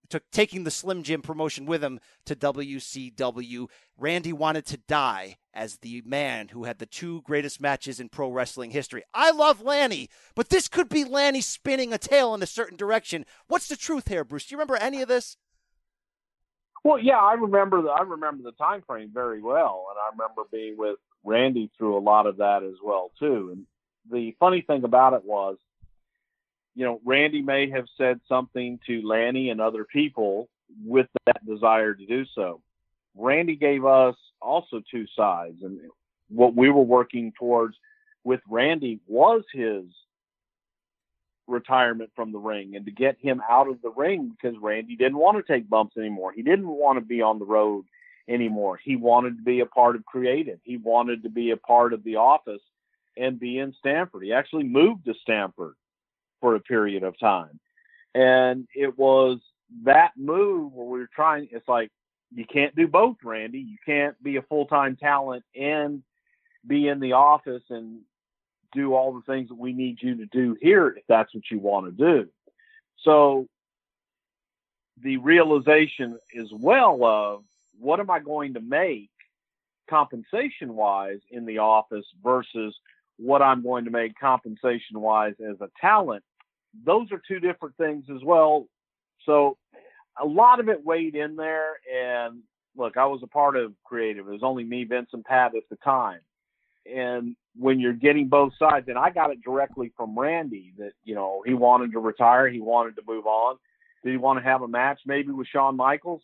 took 0.09 0.29
taking 0.31 0.63
the 0.63 0.71
Slim 0.71 1.03
Jim 1.03 1.21
promotion 1.21 1.65
with 1.65 1.83
him 1.83 1.99
to 2.25 2.35
WCW. 2.35 3.67
Randy 3.97 4.33
wanted 4.33 4.65
to 4.67 4.77
die 4.77 5.37
as 5.53 5.77
the 5.77 6.01
man 6.05 6.49
who 6.49 6.63
had 6.63 6.79
the 6.79 6.85
two 6.85 7.21
greatest 7.23 7.61
matches 7.61 7.99
in 7.99 8.09
pro 8.09 8.29
wrestling 8.29 8.71
history. 8.71 9.03
I 9.13 9.31
love 9.31 9.61
Lanny, 9.61 10.09
but 10.35 10.49
this 10.49 10.67
could 10.67 10.89
be 10.89 11.03
Lanny 11.03 11.41
spinning 11.41 11.93
a 11.93 11.97
tail 11.97 12.33
in 12.33 12.43
a 12.43 12.47
certain 12.47 12.77
direction. 12.77 13.25
What's 13.47 13.67
the 13.67 13.75
truth 13.75 14.07
here, 14.07 14.23
Bruce? 14.23 14.45
Do 14.45 14.53
you 14.53 14.57
remember 14.57 14.77
any 14.77 15.01
of 15.01 15.07
this? 15.07 15.37
Well, 16.83 16.99
yeah, 16.99 17.17
I 17.17 17.33
remember 17.33 17.81
the 17.81 17.89
I 17.89 18.01
remember 18.01 18.43
the 18.43 18.53
time 18.53 18.83
frame 18.87 19.11
very 19.13 19.41
well, 19.41 19.87
and 19.89 19.97
I 19.99 20.09
remember 20.11 20.43
being 20.51 20.77
with 20.77 20.97
Randy 21.23 21.69
through 21.77 21.97
a 21.97 21.99
lot 21.99 22.25
of 22.25 22.37
that 22.37 22.63
as 22.63 22.75
well 22.83 23.11
too. 23.19 23.49
And 23.51 23.65
the 24.09 24.35
funny 24.39 24.61
thing 24.61 24.83
about 24.83 25.13
it 25.13 25.25
was 25.25 25.57
you 26.75 26.85
know, 26.85 26.99
Randy 27.05 27.41
may 27.41 27.69
have 27.71 27.85
said 27.97 28.19
something 28.27 28.79
to 28.87 29.05
Lanny 29.05 29.49
and 29.49 29.59
other 29.59 29.83
people 29.83 30.47
with 30.85 31.07
that 31.25 31.45
desire 31.45 31.93
to 31.93 32.05
do 32.05 32.25
so. 32.35 32.61
Randy 33.15 33.55
gave 33.55 33.85
us 33.85 34.15
also 34.41 34.81
two 34.89 35.05
sides, 35.15 35.61
and 35.63 35.79
what 36.29 36.55
we 36.55 36.69
were 36.69 36.83
working 36.83 37.33
towards 37.37 37.75
with 38.23 38.41
Randy 38.47 38.99
was 39.07 39.43
his 39.53 39.85
retirement 41.47 42.11
from 42.15 42.31
the 42.31 42.37
ring 42.37 42.75
and 42.75 42.85
to 42.85 42.91
get 42.91 43.17
him 43.19 43.41
out 43.49 43.67
of 43.67 43.81
the 43.81 43.89
ring 43.89 44.31
because 44.39 44.57
Randy 44.61 44.95
didn't 44.95 45.17
want 45.17 45.37
to 45.37 45.53
take 45.53 45.69
bumps 45.69 45.97
anymore. 45.97 46.31
He 46.31 46.43
didn't 46.43 46.67
want 46.67 46.99
to 46.99 47.05
be 47.05 47.21
on 47.21 47.39
the 47.39 47.45
road 47.45 47.85
anymore. 48.27 48.79
He 48.81 48.95
wanted 48.95 49.37
to 49.37 49.43
be 49.43 49.61
a 49.61 49.65
part 49.65 49.95
of 49.95 50.05
creative. 50.05 50.59
He 50.63 50.77
wanted 50.77 51.23
to 51.23 51.29
be 51.29 51.49
a 51.51 51.57
part 51.57 51.93
of 51.93 52.03
the 52.03 52.17
office 52.17 52.61
and 53.17 53.39
be 53.39 53.57
in 53.57 53.73
Stamford. 53.79 54.23
He 54.23 54.31
actually 54.31 54.63
moved 54.63 55.05
to 55.05 55.13
Stamford 55.21 55.73
for 56.41 56.55
a 56.55 56.59
period 56.59 57.03
of 57.03 57.19
time. 57.19 57.59
And 58.15 58.67
it 58.75 58.97
was 58.97 59.39
that 59.83 60.11
move 60.17 60.73
where 60.73 60.87
we 60.87 60.99
were 60.99 61.09
trying, 61.13 61.47
it's 61.51 61.67
like, 61.67 61.91
you 62.33 62.45
can't 62.45 62.75
do 62.75 62.87
both, 62.87 63.17
Randy. 63.23 63.59
You 63.59 63.77
can't 63.85 64.21
be 64.21 64.35
a 64.35 64.41
full 64.43 64.65
time 64.65 64.95
talent 64.95 65.43
and 65.55 66.03
be 66.65 66.87
in 66.87 66.99
the 66.99 67.13
office 67.13 67.63
and 67.69 68.01
do 68.71 68.93
all 68.93 69.13
the 69.13 69.21
things 69.21 69.49
that 69.49 69.57
we 69.57 69.73
need 69.73 69.97
you 70.01 70.17
to 70.17 70.25
do 70.27 70.55
here 70.61 70.89
if 70.89 71.03
that's 71.07 71.33
what 71.33 71.49
you 71.49 71.59
want 71.59 71.85
to 71.85 71.91
do. 71.91 72.29
So 73.03 73.47
the 75.01 75.17
realization 75.17 76.19
as 76.39 76.51
well 76.51 77.03
of 77.03 77.43
what 77.79 77.99
am 77.99 78.09
I 78.09 78.19
going 78.19 78.53
to 78.55 78.59
make 78.59 79.09
compensation 79.89 80.75
wise 80.75 81.19
in 81.31 81.45
the 81.45 81.59
office 81.59 82.05
versus 82.23 82.75
what 83.17 83.41
I'm 83.41 83.63
going 83.63 83.85
to 83.85 83.91
make 83.91 84.17
compensation 84.19 84.99
wise 84.99 85.35
as 85.39 85.59
a 85.61 85.69
talent. 85.81 86.23
Those 86.85 87.11
are 87.11 87.21
two 87.27 87.39
different 87.39 87.75
things 87.77 88.05
as 88.13 88.23
well. 88.23 88.67
So 89.25 89.57
a 90.19 90.25
lot 90.25 90.59
of 90.59 90.69
it 90.69 90.85
weighed 90.85 91.15
in 91.15 91.35
there. 91.35 91.79
And 91.93 92.41
look, 92.75 92.97
I 92.97 93.05
was 93.05 93.21
a 93.23 93.27
part 93.27 93.55
of 93.55 93.73
creative. 93.83 94.27
It 94.27 94.31
was 94.31 94.43
only 94.43 94.63
me, 94.63 94.83
Vince, 94.83 95.09
and 95.13 95.23
Pat 95.23 95.55
at 95.55 95.63
the 95.69 95.77
time. 95.77 96.19
And 96.91 97.35
when 97.55 97.79
you're 97.79 97.93
getting 97.93 98.27
both 98.27 98.53
sides, 98.57 98.87
and 98.87 98.97
I 98.97 99.09
got 99.09 99.31
it 99.31 99.43
directly 99.43 99.91
from 99.95 100.17
Randy 100.17 100.73
that, 100.77 100.93
you 101.03 101.13
know, 101.15 101.43
he 101.45 101.53
wanted 101.53 101.91
to 101.91 101.99
retire, 101.99 102.47
he 102.47 102.61
wanted 102.61 102.95
to 102.95 103.03
move 103.07 103.25
on. 103.25 103.57
Did 104.03 104.11
he 104.11 104.17
want 104.17 104.39
to 104.39 104.43
have 104.43 104.61
a 104.61 104.67
match 104.67 105.01
maybe 105.05 105.31
with 105.31 105.47
Shawn 105.47 105.75
Michaels? 105.75 106.21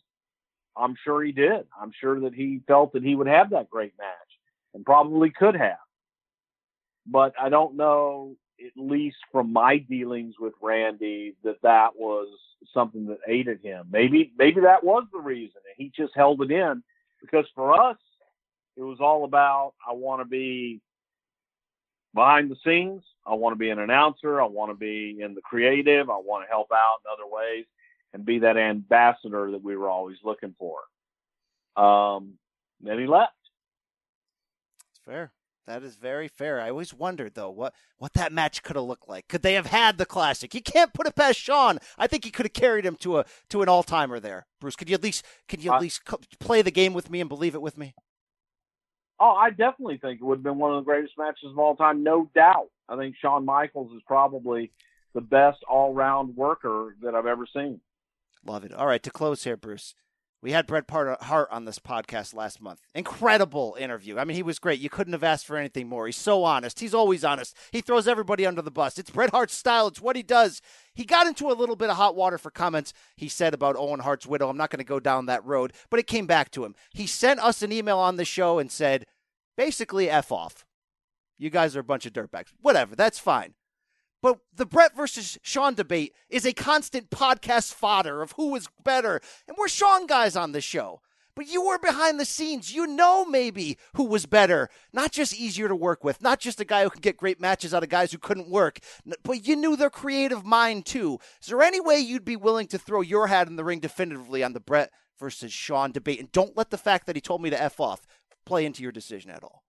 I'm 0.76 0.96
sure 1.04 1.22
he 1.22 1.32
did. 1.32 1.66
I'm 1.80 1.92
sure 2.00 2.20
that 2.20 2.34
he 2.34 2.60
felt 2.66 2.92
that 2.94 3.02
he 3.02 3.14
would 3.14 3.26
have 3.26 3.50
that 3.50 3.70
great 3.70 3.92
match 3.98 4.06
and 4.74 4.84
probably 4.84 5.30
could 5.30 5.56
have. 5.56 5.78
But 7.06 7.34
I 7.40 7.48
don't 7.48 7.76
know, 7.76 8.34
at 8.64 8.72
least 8.76 9.18
from 9.30 9.52
my 9.52 9.78
dealings 9.78 10.34
with 10.38 10.54
Randy, 10.62 11.34
that 11.44 11.60
that 11.62 11.90
was 11.96 12.28
something 12.72 13.06
that 13.06 13.18
aided 13.26 13.60
him. 13.62 13.86
Maybe, 13.90 14.32
maybe 14.38 14.62
that 14.62 14.84
was 14.84 15.04
the 15.12 15.20
reason. 15.20 15.60
And 15.66 15.74
he 15.76 15.92
just 15.94 16.14
held 16.16 16.40
it 16.42 16.50
in 16.50 16.82
because 17.20 17.46
for 17.54 17.80
us, 17.80 17.98
it 18.76 18.82
was 18.82 18.98
all 19.00 19.24
about, 19.24 19.74
I 19.88 19.92
want 19.94 20.20
to 20.20 20.26
be 20.26 20.80
behind 22.14 22.50
the 22.50 22.56
scenes. 22.64 23.02
I 23.26 23.34
want 23.34 23.52
to 23.52 23.58
be 23.58 23.70
an 23.70 23.78
announcer. 23.78 24.40
I 24.40 24.46
want 24.46 24.70
to 24.70 24.76
be 24.76 25.18
in 25.20 25.34
the 25.34 25.40
creative. 25.42 26.10
I 26.10 26.16
want 26.16 26.44
to 26.44 26.48
help 26.48 26.68
out 26.72 26.98
in 27.04 27.12
other 27.12 27.30
ways 27.30 27.64
and 28.12 28.24
be 28.24 28.40
that 28.40 28.56
ambassador 28.56 29.50
that 29.52 29.62
we 29.62 29.76
were 29.76 29.90
always 29.90 30.16
looking 30.24 30.54
for. 30.58 30.78
Um, 31.82 32.34
then 32.80 32.98
he 32.98 33.06
left. 33.06 33.32
It's 34.92 35.04
fair. 35.04 35.32
That 35.66 35.82
is 35.82 35.96
very 35.96 36.28
fair. 36.28 36.60
I 36.60 36.70
always 36.70 36.94
wondered 36.94 37.34
though 37.34 37.50
what 37.50 37.74
what 37.98 38.12
that 38.14 38.32
match 38.32 38.62
could 38.62 38.76
have 38.76 38.84
looked 38.84 39.08
like. 39.08 39.26
Could 39.28 39.42
they 39.42 39.54
have 39.54 39.66
had 39.66 39.98
the 39.98 40.06
classic? 40.06 40.54
You 40.54 40.62
can't 40.62 40.94
put 40.94 41.08
it 41.08 41.16
past 41.16 41.40
Shawn. 41.40 41.78
I 41.98 42.06
think 42.06 42.24
he 42.24 42.30
could 42.30 42.46
have 42.46 42.52
carried 42.52 42.86
him 42.86 42.96
to 43.00 43.18
a 43.18 43.24
to 43.50 43.62
an 43.62 43.68
all 43.68 43.82
timer 43.82 44.20
there. 44.20 44.46
Bruce, 44.60 44.76
could 44.76 44.88
you 44.88 44.94
at 44.94 45.02
least 45.02 45.24
could 45.48 45.64
you 45.64 45.72
at 45.72 45.80
least 45.80 46.02
play 46.38 46.62
the 46.62 46.70
game 46.70 46.94
with 46.94 47.10
me 47.10 47.20
and 47.20 47.28
believe 47.28 47.54
it 47.54 47.62
with 47.62 47.76
me? 47.76 47.94
Oh, 49.18 49.32
I 49.32 49.50
definitely 49.50 49.98
think 49.98 50.20
it 50.20 50.24
would 50.24 50.38
have 50.38 50.44
been 50.44 50.58
one 50.58 50.72
of 50.72 50.84
the 50.84 50.88
greatest 50.88 51.14
matches 51.18 51.50
of 51.50 51.58
all 51.58 51.74
time, 51.74 52.02
no 52.02 52.30
doubt. 52.34 52.68
I 52.88 52.96
think 52.96 53.16
Shawn 53.16 53.44
Michaels 53.44 53.90
is 53.96 54.02
probably 54.06 54.72
the 55.14 55.20
best 55.20 55.58
all 55.68 55.94
round 55.94 56.36
worker 56.36 56.94
that 57.02 57.14
I've 57.14 57.26
ever 57.26 57.46
seen. 57.52 57.80
Love 58.44 58.64
it. 58.64 58.72
All 58.72 58.86
right, 58.86 59.02
to 59.02 59.10
close 59.10 59.44
here, 59.44 59.56
Bruce. 59.56 59.94
We 60.42 60.52
had 60.52 60.66
Bret 60.66 60.84
uh, 60.92 61.16
Hart 61.22 61.48
on 61.50 61.64
this 61.64 61.78
podcast 61.78 62.34
last 62.34 62.60
month. 62.60 62.80
Incredible 62.94 63.76
interview. 63.80 64.18
I 64.18 64.24
mean, 64.24 64.36
he 64.36 64.42
was 64.42 64.58
great. 64.58 64.80
You 64.80 64.90
couldn't 64.90 65.14
have 65.14 65.24
asked 65.24 65.46
for 65.46 65.56
anything 65.56 65.88
more. 65.88 66.06
He's 66.06 66.16
so 66.16 66.44
honest. 66.44 66.78
He's 66.78 66.94
always 66.94 67.24
honest. 67.24 67.56
He 67.72 67.80
throws 67.80 68.06
everybody 68.06 68.46
under 68.46 68.62
the 68.62 68.70
bus. 68.70 68.98
It's 68.98 69.10
Bret 69.10 69.30
Hart's 69.30 69.54
style. 69.54 69.86
It's 69.86 70.00
what 70.00 70.14
he 70.14 70.22
does. 70.22 70.60
He 70.94 71.04
got 71.04 71.26
into 71.26 71.50
a 71.50 71.54
little 71.54 71.76
bit 71.76 71.90
of 71.90 71.96
hot 71.96 72.14
water 72.14 72.38
for 72.38 72.50
comments 72.50 72.92
he 73.16 73.28
said 73.28 73.54
about 73.54 73.76
Owen 73.76 74.00
Hart's 74.00 74.26
widow. 74.26 74.48
I'm 74.48 74.56
not 74.56 74.70
going 74.70 74.78
to 74.78 74.84
go 74.84 75.00
down 75.00 75.26
that 75.26 75.44
road, 75.44 75.72
but 75.90 76.00
it 76.00 76.06
came 76.06 76.26
back 76.26 76.50
to 76.52 76.64
him. 76.64 76.74
He 76.92 77.06
sent 77.06 77.40
us 77.40 77.62
an 77.62 77.72
email 77.72 77.98
on 77.98 78.16
the 78.16 78.24
show 78.24 78.58
and 78.58 78.70
said, 78.70 79.06
basically, 79.56 80.10
F 80.10 80.30
off. 80.30 80.64
You 81.38 81.50
guys 81.50 81.76
are 81.76 81.80
a 81.80 81.84
bunch 81.84 82.06
of 82.06 82.12
dirtbags. 82.12 82.48
Whatever. 82.60 82.94
That's 82.94 83.18
fine. 83.18 83.54
But 84.26 84.40
the 84.56 84.66
Bret 84.66 84.96
versus 84.96 85.38
Shawn 85.42 85.74
debate 85.74 86.12
is 86.28 86.44
a 86.44 86.52
constant 86.52 87.10
podcast 87.10 87.72
fodder 87.72 88.22
of 88.22 88.32
who 88.32 88.56
is 88.56 88.66
better. 88.82 89.20
And 89.46 89.56
we're 89.56 89.68
Shawn 89.68 90.08
guys 90.08 90.34
on 90.34 90.50
the 90.50 90.60
show. 90.60 91.00
But 91.36 91.46
you 91.46 91.64
were 91.64 91.78
behind 91.78 92.18
the 92.18 92.24
scenes. 92.24 92.74
You 92.74 92.88
know 92.88 93.24
maybe 93.24 93.78
who 93.94 94.02
was 94.02 94.26
better. 94.26 94.68
Not 94.92 95.12
just 95.12 95.32
easier 95.32 95.68
to 95.68 95.76
work 95.76 96.02
with, 96.02 96.20
not 96.20 96.40
just 96.40 96.60
a 96.60 96.64
guy 96.64 96.82
who 96.82 96.90
can 96.90 97.02
get 97.02 97.16
great 97.16 97.40
matches 97.40 97.72
out 97.72 97.84
of 97.84 97.88
guys 97.88 98.10
who 98.10 98.18
couldn't 98.18 98.50
work, 98.50 98.80
but 99.22 99.46
you 99.46 99.54
knew 99.54 99.76
their 99.76 99.90
creative 99.90 100.44
mind 100.44 100.86
too. 100.86 101.20
Is 101.40 101.46
there 101.46 101.62
any 101.62 101.78
way 101.78 102.00
you'd 102.00 102.24
be 102.24 102.34
willing 102.34 102.66
to 102.66 102.78
throw 102.78 103.02
your 103.02 103.28
hat 103.28 103.46
in 103.46 103.54
the 103.54 103.62
ring 103.62 103.78
definitively 103.78 104.42
on 104.42 104.54
the 104.54 104.60
Bret 104.60 104.90
versus 105.20 105.52
Shawn 105.52 105.92
debate? 105.92 106.18
And 106.18 106.32
don't 106.32 106.56
let 106.56 106.70
the 106.70 106.78
fact 106.78 107.06
that 107.06 107.14
he 107.14 107.22
told 107.22 107.42
me 107.42 107.50
to 107.50 107.62
F 107.62 107.78
off 107.78 108.08
play 108.44 108.66
into 108.66 108.82
your 108.82 108.90
decision 108.90 109.30
at 109.30 109.44
all. 109.44 109.62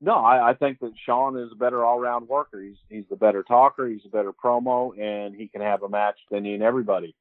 No, 0.00 0.14
I, 0.14 0.50
I 0.50 0.54
think 0.54 0.80
that 0.80 0.92
Shawn 1.06 1.38
is 1.38 1.50
a 1.52 1.56
better 1.56 1.84
all-round 1.84 2.28
worker. 2.28 2.60
He's 2.60 2.76
he's 2.88 3.04
the 3.08 3.16
better 3.16 3.42
talker. 3.42 3.86
He's 3.86 4.04
a 4.04 4.10
better 4.10 4.32
promo, 4.32 4.98
and 4.98 5.34
he 5.34 5.48
can 5.48 5.62
have 5.62 5.82
a 5.82 5.88
match 5.88 6.18
than 6.30 6.44
and 6.44 6.62
everybody. 6.62 7.14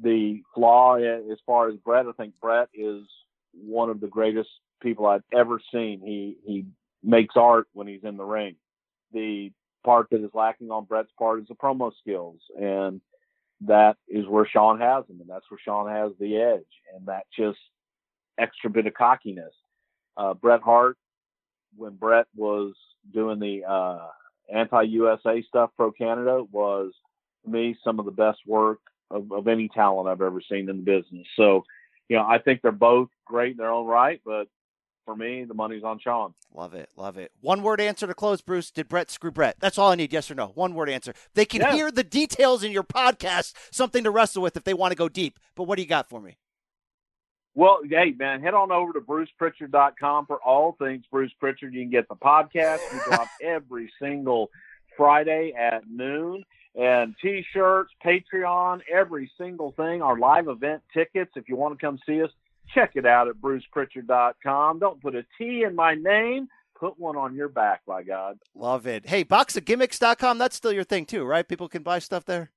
The 0.00 0.42
flaw, 0.54 0.96
as 0.96 1.38
far 1.46 1.68
as 1.68 1.76
Bret, 1.76 2.06
I 2.06 2.12
think 2.12 2.34
Bret 2.40 2.68
is 2.74 3.02
one 3.52 3.90
of 3.90 4.00
the 4.00 4.06
greatest 4.06 4.50
people 4.80 5.06
I've 5.06 5.24
ever 5.32 5.60
seen. 5.72 6.00
He 6.00 6.36
he 6.44 6.66
makes 7.02 7.34
art 7.36 7.66
when 7.72 7.86
he's 7.86 8.04
in 8.04 8.16
the 8.16 8.24
ring. 8.24 8.56
The 9.12 9.52
part 9.84 10.08
that 10.10 10.24
is 10.24 10.30
lacking 10.32 10.70
on 10.70 10.84
Bret's 10.84 11.12
part 11.18 11.40
is 11.40 11.48
the 11.48 11.54
promo 11.54 11.92
skills, 12.00 12.40
and 12.58 13.00
that 13.62 13.96
is 14.08 14.26
where 14.26 14.46
Shawn 14.46 14.80
has 14.80 15.04
him, 15.08 15.20
and 15.20 15.28
that's 15.28 15.50
where 15.50 15.60
Shawn 15.62 15.90
has 15.90 16.12
the 16.18 16.36
edge, 16.36 16.64
and 16.94 17.06
that 17.06 17.24
just 17.36 17.58
extra 18.38 18.70
bit 18.70 18.86
of 18.86 18.94
cockiness. 18.94 19.54
Uh, 20.16 20.34
Bret 20.34 20.62
Hart 20.62 20.96
when 21.76 21.94
Bret 21.94 22.26
was 22.36 22.74
doing 23.12 23.38
the 23.38 23.64
uh, 23.68 24.08
anti-USA 24.52 25.42
stuff 25.48 25.70
pro 25.76 25.92
Canada 25.92 26.44
was 26.50 26.92
to 27.44 27.50
me 27.50 27.76
some 27.84 27.98
of 27.98 28.04
the 28.04 28.12
best 28.12 28.38
work 28.46 28.80
of, 29.10 29.30
of 29.32 29.48
any 29.48 29.68
talent 29.68 30.08
I've 30.08 30.22
ever 30.22 30.40
seen 30.40 30.68
in 30.68 30.76
the 30.78 30.82
business. 30.82 31.26
So, 31.36 31.64
you 32.08 32.16
know, 32.16 32.24
I 32.24 32.38
think 32.38 32.62
they're 32.62 32.72
both 32.72 33.08
great 33.24 33.52
in 33.52 33.56
their 33.58 33.72
own 33.72 33.86
right, 33.86 34.20
but 34.24 34.48
for 35.04 35.16
me, 35.16 35.44
the 35.44 35.54
money's 35.54 35.82
on 35.82 35.98
Shawn. 35.98 36.34
Love 36.54 36.74
it, 36.74 36.90
love 36.96 37.16
it. 37.16 37.32
One 37.40 37.62
word 37.62 37.80
answer 37.80 38.06
to 38.06 38.14
close, 38.14 38.40
Bruce. 38.40 38.70
Did 38.70 38.88
Bret 38.88 39.10
screw 39.10 39.30
Bret? 39.30 39.56
That's 39.58 39.78
all 39.78 39.90
I 39.90 39.94
need. 39.96 40.12
Yes 40.12 40.30
or 40.30 40.34
no? 40.34 40.48
One 40.48 40.74
word 40.74 40.88
answer. 40.88 41.14
They 41.34 41.44
can 41.44 41.60
yeah. 41.60 41.72
hear 41.72 41.90
the 41.90 42.04
details 42.04 42.62
in 42.62 42.72
your 42.72 42.84
podcast, 42.84 43.54
something 43.70 44.04
to 44.04 44.10
wrestle 44.10 44.42
with 44.42 44.56
if 44.56 44.64
they 44.64 44.74
want 44.74 44.92
to 44.92 44.96
go 44.96 45.08
deep. 45.08 45.38
But 45.56 45.64
what 45.64 45.76
do 45.76 45.82
you 45.82 45.88
got 45.88 46.08
for 46.08 46.20
me? 46.20 46.36
Well, 47.54 47.80
hey, 47.88 48.14
man, 48.18 48.40
head 48.40 48.54
on 48.54 48.72
over 48.72 48.92
to 48.94 49.00
brucepritchard.com 49.00 50.26
for 50.26 50.38
all 50.42 50.72
things 50.78 51.04
Bruce 51.10 51.32
Pritchard. 51.38 51.74
You 51.74 51.82
can 51.82 51.90
get 51.90 52.08
the 52.08 52.16
podcast. 52.16 52.80
We 52.92 52.98
drop 53.04 53.28
every 53.42 53.92
single 54.00 54.50
Friday 54.96 55.52
at 55.58 55.82
noon. 55.90 56.44
And 56.74 57.14
t 57.20 57.44
shirts, 57.52 57.92
Patreon, 58.02 58.80
every 58.90 59.30
single 59.36 59.72
thing, 59.72 60.00
our 60.00 60.18
live 60.18 60.48
event 60.48 60.82
tickets. 60.94 61.32
If 61.36 61.48
you 61.48 61.56
want 61.56 61.78
to 61.78 61.86
come 61.86 61.98
see 62.06 62.22
us, 62.22 62.30
check 62.74 62.92
it 62.94 63.04
out 63.04 63.28
at 63.28 63.34
brucepritchard.com. 63.36 64.78
Don't 64.78 65.02
put 65.02 65.14
a 65.14 65.26
T 65.36 65.64
in 65.64 65.74
my 65.74 65.94
name. 65.94 66.48
Put 66.74 66.98
one 66.98 67.16
on 67.16 67.34
your 67.34 67.48
back, 67.48 67.82
by 67.86 68.02
God. 68.02 68.38
Love 68.54 68.86
it. 68.86 69.06
Hey, 69.06 69.24
boxofgimmicks.com, 69.24 70.38
that's 70.38 70.56
still 70.56 70.72
your 70.72 70.82
thing, 70.82 71.04
too, 71.04 71.24
right? 71.24 71.46
People 71.46 71.68
can 71.68 71.82
buy 71.82 71.98
stuff 71.98 72.24
there? 72.24 72.50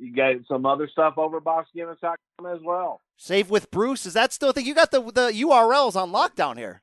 You 0.00 0.14
got 0.14 0.36
some 0.48 0.64
other 0.64 0.88
stuff 0.88 1.14
over 1.18 1.36
at 1.36 1.44
boxgimmicks.com 1.44 2.46
as 2.46 2.60
well. 2.62 3.02
Save 3.18 3.50
with 3.50 3.70
Bruce. 3.70 4.06
Is 4.06 4.14
that 4.14 4.32
still 4.32 4.48
a 4.48 4.52
thing? 4.54 4.64
You 4.64 4.74
got 4.74 4.90
the 4.90 5.02
the 5.02 5.30
URLs 5.30 5.94
on 5.94 6.10
lockdown 6.10 6.56
here. 6.56 6.80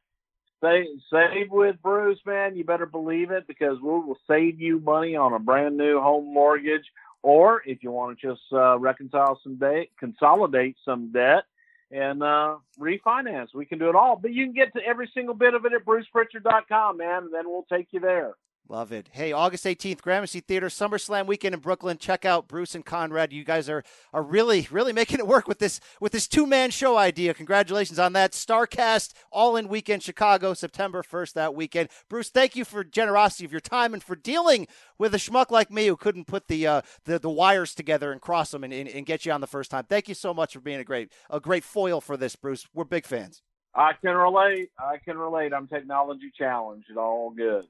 Save, 0.63 0.85
save 1.11 1.51
with 1.51 1.75
Bruce, 1.83 2.19
man. 2.25 2.55
You 2.55 2.63
better 2.63 2.85
believe 2.85 3.31
it 3.31 3.47
because 3.47 3.79
we 3.81 3.89
will 3.89 4.17
save 4.27 4.59
you 4.59 4.79
money 4.79 5.15
on 5.15 5.33
a 5.33 5.39
brand 5.39 5.77
new 5.77 5.99
home 5.99 6.31
mortgage. 6.33 6.85
Or 7.23 7.61
if 7.65 7.83
you 7.83 7.91
want 7.91 8.19
to 8.19 8.27
just 8.27 8.41
uh, 8.51 8.77
reconcile 8.79 9.39
some 9.43 9.57
debt, 9.57 9.87
consolidate 9.99 10.77
some 10.85 11.11
debt, 11.11 11.43
and 11.91 12.21
uh, 12.21 12.57
refinance, 12.79 13.53
we 13.53 13.65
can 13.65 13.79
do 13.79 13.89
it 13.89 13.95
all. 13.95 14.15
But 14.15 14.31
you 14.33 14.45
can 14.45 14.53
get 14.53 14.73
to 14.73 14.81
every 14.83 15.09
single 15.13 15.35
bit 15.35 15.53
of 15.53 15.65
it 15.65 15.73
at 15.73 15.85
brucepritchard.com, 15.85 16.97
man, 16.97 17.23
and 17.23 17.33
then 17.33 17.45
we'll 17.45 17.65
take 17.71 17.87
you 17.91 17.99
there. 17.99 18.33
Love 18.69 18.91
it. 18.91 19.07
Hey, 19.13 19.31
August 19.31 19.63
18th, 19.63 20.01
Gramercy 20.01 20.41
Theater, 20.41 20.67
SummerSlam 20.67 21.25
weekend 21.25 21.55
in 21.55 21.61
Brooklyn. 21.61 21.97
Check 21.97 22.25
out 22.25 22.49
Bruce 22.49 22.75
and 22.75 22.85
Conrad. 22.85 23.31
You 23.31 23.45
guys 23.45 23.69
are 23.69 23.81
are 24.11 24.21
really, 24.21 24.67
really 24.69 24.91
making 24.91 25.19
it 25.19 25.27
work 25.27 25.47
with 25.47 25.59
this 25.59 25.79
with 26.01 26.11
this 26.11 26.27
two 26.27 26.45
man 26.45 26.69
show 26.69 26.97
idea. 26.97 27.33
Congratulations 27.33 27.97
on 27.97 28.11
that. 28.13 28.33
Starrcast 28.33 29.13
all 29.31 29.55
in 29.55 29.69
weekend, 29.69 30.03
Chicago, 30.03 30.53
September 30.53 31.01
1st 31.01 31.33
that 31.33 31.55
weekend. 31.55 31.87
Bruce, 32.09 32.29
thank 32.29 32.57
you 32.57 32.65
for 32.65 32.83
generosity 32.83 33.45
of 33.45 33.53
your 33.53 33.61
time 33.61 33.93
and 33.93 34.03
for 34.03 34.17
dealing 34.17 34.67
with 34.97 35.15
a 35.15 35.17
schmuck 35.17 35.49
like 35.49 35.71
me 35.71 35.87
who 35.87 35.95
couldn't 35.95 36.27
put 36.27 36.49
the 36.49 36.67
uh, 36.67 36.81
the, 37.05 37.19
the 37.19 37.29
wires 37.29 37.73
together 37.73 38.11
and 38.11 38.19
cross 38.19 38.51
them 38.51 38.65
and, 38.65 38.73
and, 38.73 38.89
and 38.89 39.05
get 39.05 39.25
you 39.25 39.31
on 39.31 39.39
the 39.39 39.47
first 39.47 39.71
time. 39.71 39.85
Thank 39.85 40.09
you 40.09 40.15
so 40.15 40.33
much 40.33 40.51
for 40.51 40.59
being 40.59 40.79
a 40.79 40.83
great 40.83 41.13
a 41.29 41.39
great 41.39 41.63
foil 41.63 42.01
for 42.01 42.17
this, 42.17 42.35
Bruce. 42.35 42.67
We're 42.73 42.83
big 42.83 43.05
fans. 43.05 43.43
I 43.73 43.93
can 43.93 44.15
relate. 44.15 44.71
I 44.77 44.97
can 44.97 45.17
relate. 45.17 45.53
I'm 45.53 45.67
technology 45.67 46.31
challenged. 46.37 46.87
It's 46.89 46.97
all 46.97 47.29
good. 47.29 47.63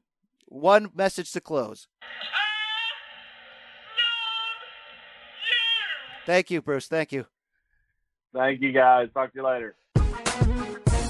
One 0.48 0.90
message 0.96 1.32
to 1.34 1.42
close. 1.42 1.88
Thank 6.26 6.52
you, 6.52 6.62
Bruce. 6.62 6.88
Thank 6.88 7.12
you. 7.12 7.26
Thank 8.34 8.62
you, 8.62 8.72
guys. 8.72 9.08
Talk 9.14 9.32
to 9.34 9.40
you 9.40 9.46
later. 9.46 9.76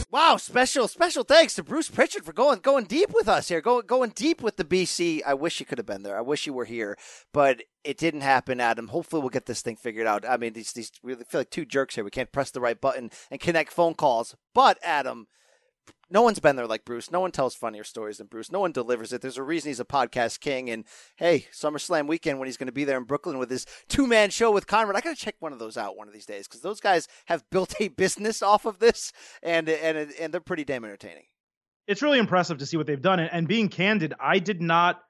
Wow, 0.09 0.37
special 0.37 0.87
special 0.87 1.23
thanks 1.23 1.55
to 1.55 1.63
Bruce 1.63 1.89
Pritchard 1.89 2.23
for 2.23 2.31
going 2.31 2.59
going 2.59 2.85
deep 2.85 3.13
with 3.13 3.27
us 3.27 3.49
here. 3.49 3.59
Going 3.59 3.85
going 3.85 4.11
deep 4.11 4.41
with 4.41 4.55
the 4.55 4.63
BC. 4.63 5.21
I 5.25 5.33
wish 5.33 5.59
you 5.59 5.65
could 5.65 5.79
have 5.79 5.85
been 5.85 6.03
there. 6.03 6.17
I 6.17 6.21
wish 6.21 6.47
you 6.47 6.53
were 6.53 6.65
here, 6.65 6.97
but 7.33 7.63
it 7.83 7.97
didn't 7.97 8.21
happen, 8.21 8.61
Adam. 8.61 8.87
Hopefully 8.87 9.21
we'll 9.21 9.29
get 9.29 9.47
this 9.47 9.61
thing 9.61 9.75
figured 9.75 10.07
out. 10.07 10.23
I 10.25 10.37
mean, 10.37 10.53
these 10.53 10.71
these 10.71 10.91
we 11.03 11.13
feel 11.15 11.41
like 11.41 11.49
two 11.49 11.65
jerks 11.65 11.95
here. 11.95 12.05
We 12.05 12.09
can't 12.09 12.31
press 12.31 12.51
the 12.51 12.61
right 12.61 12.79
button 12.79 13.11
and 13.29 13.41
connect 13.41 13.73
phone 13.73 13.95
calls. 13.95 14.33
But 14.53 14.77
Adam, 14.81 15.27
no 16.09 16.21
one's 16.21 16.39
been 16.39 16.55
there 16.55 16.67
like 16.67 16.85
Bruce. 16.85 17.11
No 17.11 17.19
one 17.19 17.31
tells 17.31 17.53
funnier 17.53 17.83
stories 17.83 18.17
than 18.17 18.27
Bruce. 18.27 18.51
No 18.51 18.59
one 18.59 18.71
delivers 18.71 19.11
it. 19.11 19.21
There's 19.21 19.37
a 19.37 19.43
reason 19.43 19.69
he's 19.69 19.79
a 19.79 19.85
podcast 19.85 20.39
king. 20.39 20.69
And 20.69 20.85
hey, 21.17 21.47
SummerSlam 21.51 22.07
weekend 22.07 22.39
when 22.39 22.47
he's 22.47 22.57
going 22.57 22.67
to 22.67 22.73
be 22.73 22.85
there 22.85 22.97
in 22.97 23.03
Brooklyn 23.03 23.37
with 23.37 23.49
his 23.49 23.65
two 23.89 24.07
man 24.07 24.29
show 24.29 24.51
with 24.51 24.67
Conrad, 24.67 24.95
I 24.95 25.01
got 25.01 25.15
to 25.15 25.21
check 25.21 25.35
one 25.39 25.53
of 25.53 25.59
those 25.59 25.77
out 25.77 25.97
one 25.97 26.07
of 26.07 26.13
these 26.13 26.25
days 26.25 26.47
because 26.47 26.61
those 26.61 26.79
guys 26.79 27.07
have 27.25 27.43
built 27.49 27.73
a 27.79 27.89
business 27.89 28.41
off 28.41 28.65
of 28.65 28.79
this, 28.79 29.11
and 29.43 29.67
and 29.69 30.11
and 30.19 30.33
they're 30.33 30.41
pretty 30.41 30.63
damn 30.63 30.85
entertaining. 30.85 31.25
It's 31.87 32.01
really 32.01 32.19
impressive 32.19 32.57
to 32.59 32.65
see 32.65 32.77
what 32.77 32.87
they've 32.87 33.01
done. 33.01 33.19
And 33.19 33.47
being 33.47 33.69
candid, 33.69 34.13
I 34.19 34.39
did 34.39 34.61
not 34.61 35.01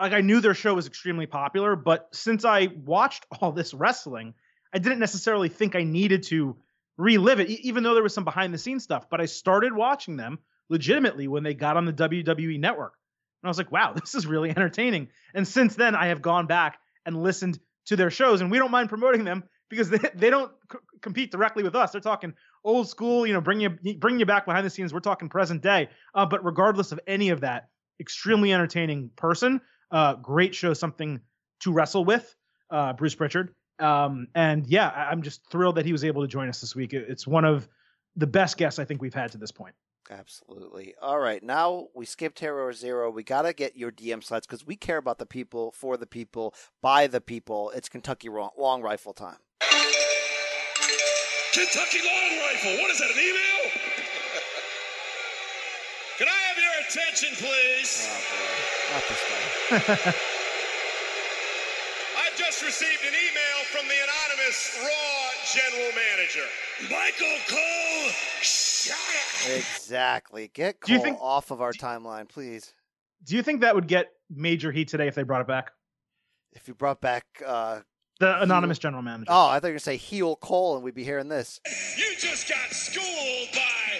like. 0.00 0.12
I 0.12 0.20
knew 0.20 0.40
their 0.40 0.54
show 0.54 0.74
was 0.74 0.86
extremely 0.86 1.26
popular, 1.26 1.76
but 1.76 2.08
since 2.12 2.44
I 2.44 2.68
watched 2.84 3.26
all 3.40 3.52
this 3.52 3.72
wrestling, 3.72 4.34
I 4.74 4.78
didn't 4.78 4.98
necessarily 4.98 5.48
think 5.48 5.74
I 5.74 5.84
needed 5.84 6.24
to 6.24 6.56
relive 6.98 7.40
it, 7.40 7.48
even 7.48 7.82
though 7.82 7.94
there 7.94 8.02
was 8.02 8.12
some 8.12 8.24
behind 8.24 8.52
the 8.52 8.58
scenes 8.58 8.82
stuff. 8.82 9.08
But 9.08 9.20
I 9.20 9.24
started 9.24 9.72
watching 9.72 10.16
them 10.16 10.38
legitimately 10.68 11.28
when 11.28 11.44
they 11.44 11.54
got 11.54 11.78
on 11.78 11.86
the 11.86 11.92
WWE 11.92 12.60
network. 12.60 12.94
And 13.42 13.48
I 13.48 13.50
was 13.50 13.56
like, 13.56 13.72
wow, 13.72 13.92
this 13.94 14.14
is 14.14 14.26
really 14.26 14.50
entertaining. 14.50 15.08
And 15.34 15.48
since 15.48 15.74
then, 15.74 15.94
I 15.94 16.08
have 16.08 16.20
gone 16.20 16.46
back 16.46 16.78
and 17.06 17.22
listened 17.22 17.58
to 17.86 17.96
their 17.96 18.10
shows, 18.10 18.42
and 18.42 18.50
we 18.50 18.58
don't 18.58 18.70
mind 18.70 18.90
promoting 18.90 19.24
them 19.24 19.44
because 19.70 19.88
they, 19.90 19.98
they 20.14 20.28
don't 20.28 20.52
c- 20.70 20.78
compete 21.00 21.30
directly 21.30 21.62
with 21.62 21.74
us. 21.74 21.92
They're 21.92 22.00
talking 22.00 22.34
old 22.64 22.88
school, 22.88 23.26
you 23.26 23.32
know, 23.32 23.40
bring 23.40 23.60
you 23.60 23.70
bring 23.70 24.18
you 24.18 24.26
back 24.26 24.44
behind 24.44 24.66
the 24.66 24.70
scenes. 24.70 24.92
We're 24.92 25.00
talking 25.00 25.28
present 25.28 25.62
day. 25.62 25.88
Uh, 26.14 26.26
but 26.26 26.44
regardless 26.44 26.92
of 26.92 27.00
any 27.06 27.30
of 27.30 27.40
that, 27.40 27.68
extremely 28.00 28.52
entertaining 28.52 29.10
person. 29.16 29.60
Uh, 29.90 30.14
great 30.14 30.54
show, 30.54 30.74
something 30.74 31.20
to 31.60 31.72
wrestle 31.72 32.04
with. 32.04 32.34
Uh, 32.70 32.92
Bruce 32.92 33.14
Pritchard. 33.14 33.54
Um, 33.78 34.28
and 34.34 34.66
yeah, 34.66 34.88
I'm 34.88 35.22
just 35.22 35.48
thrilled 35.50 35.76
that 35.76 35.86
he 35.86 35.92
was 35.92 36.04
able 36.04 36.22
to 36.22 36.28
join 36.28 36.48
us 36.48 36.60
this 36.60 36.74
week. 36.74 36.92
It's 36.92 37.26
one 37.26 37.44
of 37.44 37.68
the 38.16 38.26
best 38.26 38.56
guests 38.56 38.78
I 38.78 38.84
think 38.84 39.00
we've 39.00 39.14
had 39.14 39.32
to 39.32 39.38
this 39.38 39.52
point. 39.52 39.74
Absolutely. 40.10 40.94
All 41.02 41.18
right. 41.18 41.42
Now 41.42 41.88
we 41.94 42.06
skipped 42.06 42.40
Hero 42.40 42.72
Zero. 42.72 43.10
We 43.10 43.22
got 43.22 43.42
to 43.42 43.52
get 43.52 43.76
your 43.76 43.92
DM 43.92 44.24
slides 44.24 44.46
because 44.46 44.66
we 44.66 44.74
care 44.74 44.96
about 44.96 45.18
the 45.18 45.26
people, 45.26 45.72
for 45.72 45.96
the 45.96 46.06
people, 46.06 46.54
by 46.80 47.06
the 47.06 47.20
people. 47.20 47.70
It's 47.74 47.88
Kentucky 47.88 48.28
long, 48.28 48.50
long 48.56 48.82
Rifle 48.82 49.12
time. 49.12 49.36
Kentucky 51.52 51.98
Long 51.98 52.38
Rifle. 52.40 52.76
What 52.82 52.90
is 52.90 52.98
that, 52.98 53.10
an 53.10 53.18
email? 53.18 53.72
Can 56.18 56.28
I 56.28 56.38
have 56.46 56.58
your 56.58 56.72
attention, 56.86 57.30
please? 57.36 58.08
Oh, 58.10 58.20
boy. 58.30 58.94
Not 58.94 59.04
this 59.08 60.14
guy. 60.14 60.14
I've 62.48 62.54
just 62.54 62.64
received 62.64 63.02
an 63.02 63.12
email 63.12 63.64
from 63.66 63.86
the 63.88 63.94
anonymous 63.94 64.78
Raw 64.80 65.30
general 65.52 65.92
manager. 65.94 66.46
Michael 66.84 67.36
Cole, 67.46 68.10
shut 68.40 68.96
up. 68.96 69.50
Exactly. 69.50 70.50
Get 70.54 70.80
Do 70.80 70.92
you 70.94 70.98
Cole 70.98 71.04
think- 71.04 71.18
off 71.20 71.50
of 71.50 71.60
our 71.60 71.74
timeline, 71.74 72.26
please. 72.26 72.72
Do 73.24 73.36
you 73.36 73.42
think 73.42 73.60
that 73.60 73.74
would 73.74 73.86
get 73.86 74.12
major 74.30 74.72
heat 74.72 74.88
today 74.88 75.08
if 75.08 75.14
they 75.14 75.24
brought 75.24 75.42
it 75.42 75.46
back? 75.46 75.72
If 76.54 76.68
you 76.68 76.72
brought 76.74 77.02
back, 77.02 77.26
uh, 77.46 77.80
The 78.18 78.40
anonymous 78.40 78.78
general 78.78 79.02
manager. 79.02 79.26
oh, 79.30 79.48
I 79.48 79.60
thought 79.60 79.66
you 79.66 79.72
were 79.72 79.72
going 79.72 79.78
to 79.80 79.80
say 79.84 79.96
heel 79.98 80.34
Cole 80.36 80.74
and 80.76 80.82
we'd 80.82 80.94
be 80.94 81.04
hearing 81.04 81.28
this. 81.28 81.60
You 81.98 82.16
just 82.18 82.48
got 82.48 82.70
schooled 82.70 83.48
by 83.52 83.98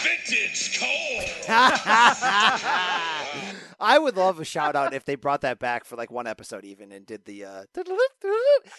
Vintage 0.00 0.78
Cole. 0.80 1.20
I 3.80 3.98
would 3.98 4.16
love 4.16 4.38
a 4.40 4.44
shout 4.44 4.76
out 4.76 4.92
if 4.92 5.04
they 5.04 5.14
brought 5.14 5.40
that 5.42 5.58
back 5.58 5.84
for 5.84 5.96
like 5.96 6.10
one 6.10 6.26
episode 6.26 6.64
even 6.64 6.92
and 6.92 7.06
did 7.06 7.24
the 7.24 7.44
uh 7.44 7.64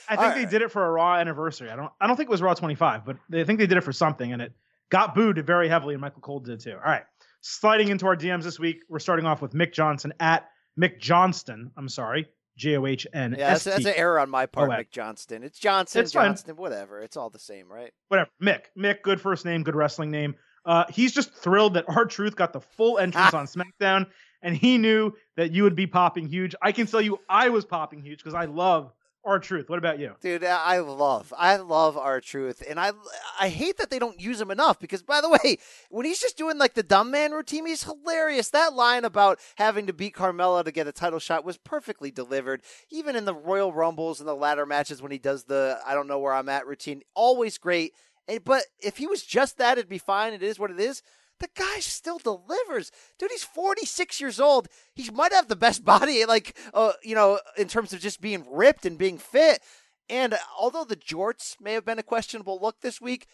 I 0.09 0.15
think 0.15 0.35
they 0.35 0.45
did 0.45 0.61
it 0.61 0.71
for 0.71 0.85
a 0.85 0.91
Raw 0.91 1.15
anniversary. 1.15 1.69
I 1.69 1.75
don't. 1.75 1.91
I 1.99 2.07
don't 2.07 2.15
think 2.15 2.29
it 2.29 2.31
was 2.31 2.41
Raw 2.41 2.53
25, 2.53 3.05
but 3.05 3.17
they 3.29 3.41
I 3.41 3.43
think 3.43 3.59
they 3.59 3.67
did 3.67 3.77
it 3.77 3.83
for 3.83 3.93
something, 3.93 4.31
and 4.31 4.41
it 4.41 4.53
got 4.89 5.15
booed 5.15 5.45
very 5.45 5.67
heavily, 5.69 5.93
and 5.95 6.01
Michael 6.01 6.21
Cole 6.21 6.39
did 6.39 6.59
too. 6.59 6.73
All 6.73 6.79
right, 6.91 7.03
sliding 7.41 7.89
into 7.89 8.05
our 8.05 8.15
DMs 8.15 8.43
this 8.43 8.59
week, 8.59 8.83
we're 8.89 8.99
starting 8.99 9.25
off 9.25 9.41
with 9.41 9.53
Mick 9.53 9.73
Johnson 9.73 10.13
at 10.19 10.49
Mick 10.79 10.99
Johnston. 10.99 11.71
I'm 11.77 11.89
sorry, 11.89 12.27
J 12.57 12.77
O 12.77 12.85
H 12.85 13.07
N 13.13 13.35
Yeah, 13.37 13.51
that's, 13.51 13.63
that's 13.63 13.85
an 13.85 13.93
error 13.95 14.19
on 14.19 14.29
my 14.29 14.45
part, 14.45 14.69
Oh, 14.69 14.73
Mick 14.73 14.91
Johnston. 14.91 15.43
It's 15.43 15.59
Johnson, 15.59 16.01
It's 16.01 16.13
fine. 16.13 16.27
Johnston, 16.29 16.55
whatever. 16.55 16.99
It's 16.99 17.17
all 17.17 17.29
the 17.29 17.39
same, 17.39 17.71
right? 17.71 17.91
Whatever. 18.09 18.29
Mick. 18.41 18.65
Mick. 18.77 19.01
Good 19.01 19.21
first 19.21 19.45
name. 19.45 19.63
Good 19.63 19.75
wrestling 19.75 20.11
name. 20.11 20.35
Uh, 20.65 20.85
he's 20.89 21.11
just 21.11 21.33
thrilled 21.33 21.73
that 21.73 21.85
R-Truth 21.87 22.35
got 22.35 22.53
the 22.53 22.61
full 22.61 22.99
entrance 22.99 23.33
on 23.33 23.47
SmackDown, 23.47 24.05
and 24.41 24.55
he 24.55 24.77
knew 24.77 25.13
that 25.37 25.51
you 25.51 25.63
would 25.63 25.75
be 25.75 25.87
popping 25.87 26.27
huge. 26.27 26.55
I 26.61 26.71
can 26.71 26.87
tell 26.87 27.01
you, 27.01 27.19
I 27.29 27.49
was 27.49 27.65
popping 27.65 28.01
huge 28.01 28.19
because 28.19 28.33
I 28.33 28.45
love 28.45 28.93
R-Truth. 29.23 29.69
What 29.69 29.77
about 29.77 29.99
you? 29.99 30.15
Dude, 30.19 30.43
I 30.43 30.79
love, 30.79 31.31
I 31.37 31.57
love 31.57 31.95
R-Truth, 31.95 32.63
and 32.67 32.79
I, 32.79 32.91
I 33.39 33.49
hate 33.49 33.77
that 33.77 33.91
they 33.91 33.99
don't 33.99 34.19
use 34.19 34.41
him 34.41 34.49
enough. 34.49 34.79
Because, 34.79 35.03
by 35.03 35.21
the 35.21 35.29
way, 35.29 35.59
when 35.91 36.07
he's 36.07 36.19
just 36.19 36.37
doing 36.37 36.57
like 36.57 36.73
the 36.73 36.81
dumb 36.81 37.11
man 37.11 37.31
routine, 37.31 37.67
he's 37.67 37.83
hilarious. 37.83 38.49
That 38.49 38.73
line 38.73 39.05
about 39.05 39.39
having 39.57 39.85
to 39.85 39.93
beat 39.93 40.15
Carmella 40.15 40.65
to 40.65 40.71
get 40.71 40.87
a 40.87 40.91
title 40.91 41.19
shot 41.19 41.45
was 41.45 41.57
perfectly 41.57 42.09
delivered. 42.09 42.63
Even 42.89 43.15
in 43.15 43.25
the 43.25 43.35
Royal 43.35 43.71
Rumbles 43.71 44.19
and 44.19 44.27
the 44.27 44.33
ladder 44.33 44.65
matches, 44.65 45.03
when 45.03 45.11
he 45.11 45.19
does 45.19 45.43
the 45.43 45.79
"I 45.85 45.93
don't 45.93 46.07
know 46.07 46.17
where 46.17 46.33
I'm 46.33 46.49
at" 46.49 46.65
routine, 46.65 47.03
always 47.13 47.59
great. 47.59 47.93
And, 48.27 48.43
but 48.43 48.63
if 48.79 48.97
he 48.97 49.05
was 49.05 49.23
just 49.23 49.59
that, 49.59 49.77
it'd 49.77 49.87
be 49.87 49.99
fine. 49.99 50.33
It 50.33 50.41
is 50.41 50.57
what 50.57 50.71
it 50.71 50.79
is. 50.79 51.03
The 51.41 51.49
guy 51.55 51.79
still 51.79 52.19
delivers, 52.19 52.91
dude. 53.17 53.31
He's 53.31 53.43
46 53.43 54.21
years 54.21 54.39
old. 54.39 54.67
He 54.93 55.09
might 55.09 55.33
have 55.33 55.47
the 55.47 55.55
best 55.55 55.83
body, 55.85 56.23
like 56.25 56.55
uh, 56.73 56.93
you 57.03 57.15
know, 57.15 57.39
in 57.57 57.67
terms 57.67 57.93
of 57.93 57.99
just 57.99 58.21
being 58.21 58.45
ripped 58.49 58.85
and 58.85 58.95
being 58.95 59.17
fit. 59.17 59.59
And 60.07 60.37
although 60.57 60.83
the 60.83 60.95
jorts 60.95 61.59
may 61.59 61.73
have 61.73 61.85
been 61.85 61.97
a 61.97 62.03
questionable 62.03 62.59
look 62.61 62.81
this 62.81 63.01
week, 63.01 63.25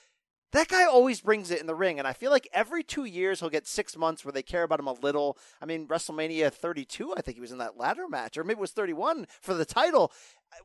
that 0.54 0.70
guy 0.70 0.86
always 0.86 1.20
brings 1.20 1.52
it 1.52 1.60
in 1.60 1.68
the 1.68 1.76
ring. 1.76 2.00
And 2.00 2.08
I 2.08 2.14
feel 2.14 2.32
like 2.32 2.48
every 2.54 2.82
two 2.82 3.04
years 3.04 3.42
he'll 3.42 3.50
get 3.50 3.68
six 3.68 3.98
months 3.98 4.24
where 4.24 4.32
they 4.32 4.42
care 4.42 4.64
about 4.64 4.80
him 4.80 4.88
a 4.88 4.94
little. 4.94 5.38
I 5.62 5.66
mean, 5.66 5.86
WrestleMania 5.88 6.54
32, 6.54 7.14
I 7.18 7.22
think 7.22 7.36
he 7.36 7.42
was 7.42 7.52
in 7.52 7.58
that 7.58 7.78
ladder 7.78 8.08
match, 8.08 8.38
or 8.38 8.46
maybe 8.46 8.60
it 8.60 8.62
was 8.62 8.72
31 8.72 9.28
for 9.42 9.54
the 9.54 9.66
title. 9.66 10.14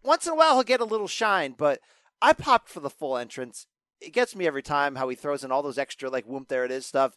Once 0.05 0.27
in 0.27 0.32
a 0.32 0.36
while 0.36 0.55
he'll 0.55 0.62
get 0.62 0.81
a 0.81 0.85
little 0.85 1.09
shine, 1.09 1.56
but 1.59 1.81
I 2.20 2.35
popped 2.35 2.69
for 2.69 2.78
the 2.78 2.90
full 2.90 3.16
entrance. 3.16 3.66
It 4.04 4.12
gets 4.12 4.34
me 4.34 4.46
every 4.46 4.62
time 4.62 4.96
how 4.96 5.08
he 5.08 5.16
throws 5.16 5.44
in 5.44 5.52
all 5.52 5.62
those 5.62 5.78
extra, 5.78 6.10
like, 6.10 6.24
whoop, 6.26 6.48
there 6.48 6.64
it 6.64 6.70
is 6.70 6.86
stuff. 6.86 7.16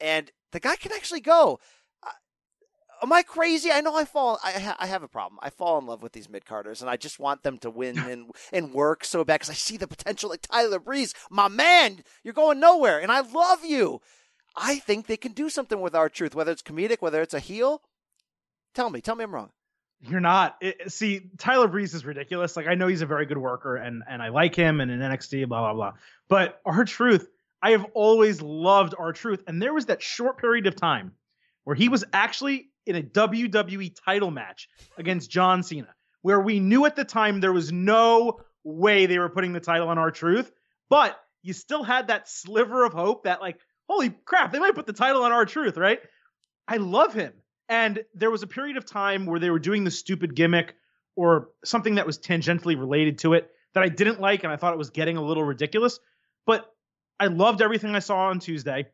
And 0.00 0.30
the 0.52 0.60
guy 0.60 0.76
can 0.76 0.92
actually 0.92 1.20
go. 1.20 1.58
Uh, 2.02 2.10
Am 3.02 3.12
I 3.12 3.22
crazy? 3.22 3.70
I 3.70 3.80
know 3.80 3.96
I 3.96 4.04
fall. 4.04 4.38
I, 4.44 4.52
ha- 4.52 4.76
I 4.78 4.86
have 4.86 5.02
a 5.02 5.08
problem. 5.08 5.38
I 5.42 5.50
fall 5.50 5.78
in 5.78 5.86
love 5.86 6.02
with 6.02 6.12
these 6.12 6.28
mid 6.28 6.44
carders, 6.44 6.80
and 6.80 6.90
I 6.90 6.96
just 6.96 7.18
want 7.18 7.42
them 7.42 7.58
to 7.58 7.70
win 7.70 7.98
and 8.10 8.30
and 8.52 8.74
work 8.74 9.04
so 9.04 9.24
bad 9.24 9.36
because 9.40 9.50
I 9.50 9.54
see 9.54 9.76
the 9.76 9.88
potential. 9.88 10.30
Like 10.30 10.42
Tyler 10.42 10.78
Breeze, 10.78 11.14
my 11.30 11.48
man, 11.48 12.00
you're 12.22 12.34
going 12.34 12.60
nowhere, 12.60 13.00
and 13.00 13.10
I 13.10 13.20
love 13.20 13.64
you. 13.64 14.00
I 14.56 14.78
think 14.78 15.06
they 15.06 15.18
can 15.18 15.32
do 15.32 15.50
something 15.50 15.80
with 15.82 15.94
R-Truth, 15.94 16.34
whether 16.34 16.50
it's 16.50 16.62
comedic, 16.62 17.02
whether 17.02 17.20
it's 17.20 17.34
a 17.34 17.40
heel. 17.40 17.82
Tell 18.74 18.88
me, 18.88 19.02
tell 19.02 19.14
me 19.14 19.24
I'm 19.24 19.34
wrong. 19.34 19.50
You're 20.00 20.20
not. 20.20 20.56
It, 20.60 20.92
see, 20.92 21.30
Tyler 21.38 21.68
Breeze 21.68 21.94
is 21.94 22.04
ridiculous. 22.04 22.56
Like 22.56 22.66
I 22.66 22.74
know 22.74 22.86
he's 22.86 23.02
a 23.02 23.06
very 23.06 23.26
good 23.26 23.38
worker, 23.38 23.76
and 23.76 24.02
and 24.08 24.22
I 24.22 24.28
like 24.28 24.54
him, 24.54 24.80
and 24.80 24.90
in 24.90 25.00
NXT, 25.00 25.48
blah 25.48 25.60
blah 25.60 25.74
blah. 25.74 25.92
But 26.28 26.60
R-Truth, 26.64 27.28
I 27.62 27.70
have 27.70 27.86
always 27.94 28.42
loved 28.42 28.94
R-Truth, 28.98 29.44
and 29.46 29.60
there 29.60 29.72
was 29.72 29.86
that 29.86 30.02
short 30.02 30.38
period 30.38 30.66
of 30.66 30.76
time 30.76 31.12
where 31.64 31.74
he 31.74 31.88
was 31.88 32.04
actually 32.12 32.68
in 32.86 32.96
a 32.96 33.02
WWE 33.02 33.96
title 34.04 34.30
match 34.30 34.68
against 34.96 35.30
John 35.30 35.62
Cena, 35.62 35.88
where 36.22 36.40
we 36.40 36.60
knew 36.60 36.86
at 36.86 36.94
the 36.94 37.04
time 37.04 37.40
there 37.40 37.52
was 37.52 37.72
no 37.72 38.40
way 38.62 39.06
they 39.06 39.18
were 39.18 39.28
putting 39.28 39.52
the 39.52 39.60
title 39.60 39.88
on 39.88 39.98
R-Truth, 39.98 40.52
but 40.88 41.18
you 41.42 41.52
still 41.52 41.82
had 41.82 42.08
that 42.08 42.28
sliver 42.28 42.84
of 42.84 42.92
hope 42.92 43.24
that 43.24 43.40
like, 43.40 43.58
holy 43.88 44.10
crap, 44.10 44.52
they 44.52 44.58
might 44.58 44.74
put 44.74 44.86
the 44.86 44.92
title 44.92 45.22
on 45.22 45.32
R-Truth, 45.32 45.76
right? 45.76 46.00
I 46.68 46.76
love 46.76 47.14
him. 47.14 47.32
And 47.68 48.04
there 48.14 48.30
was 48.30 48.42
a 48.42 48.46
period 48.46 48.76
of 48.76 48.84
time 48.84 49.26
where 49.26 49.40
they 49.40 49.50
were 49.50 49.58
doing 49.58 49.84
the 49.84 49.90
stupid 49.90 50.34
gimmick 50.34 50.74
or 51.16 51.48
something 51.64 51.96
that 51.96 52.06
was 52.06 52.18
tangentially 52.18 52.78
related 52.78 53.18
to 53.18 53.34
it 53.34 53.50
that 53.74 53.82
I 53.82 53.88
didn't 53.88 54.20
like 54.20 54.44
and 54.44 54.52
I 54.52 54.56
thought 54.56 54.72
it 54.72 54.78
was 54.78 54.90
getting 54.90 55.16
a 55.16 55.22
little 55.22 55.44
ridiculous. 55.44 55.98
But 56.46 56.70
I 57.18 57.26
loved 57.26 57.62
everything 57.62 57.94
I 57.94 58.00
saw 58.00 58.28
on 58.28 58.38
Tuesday. 58.38 58.86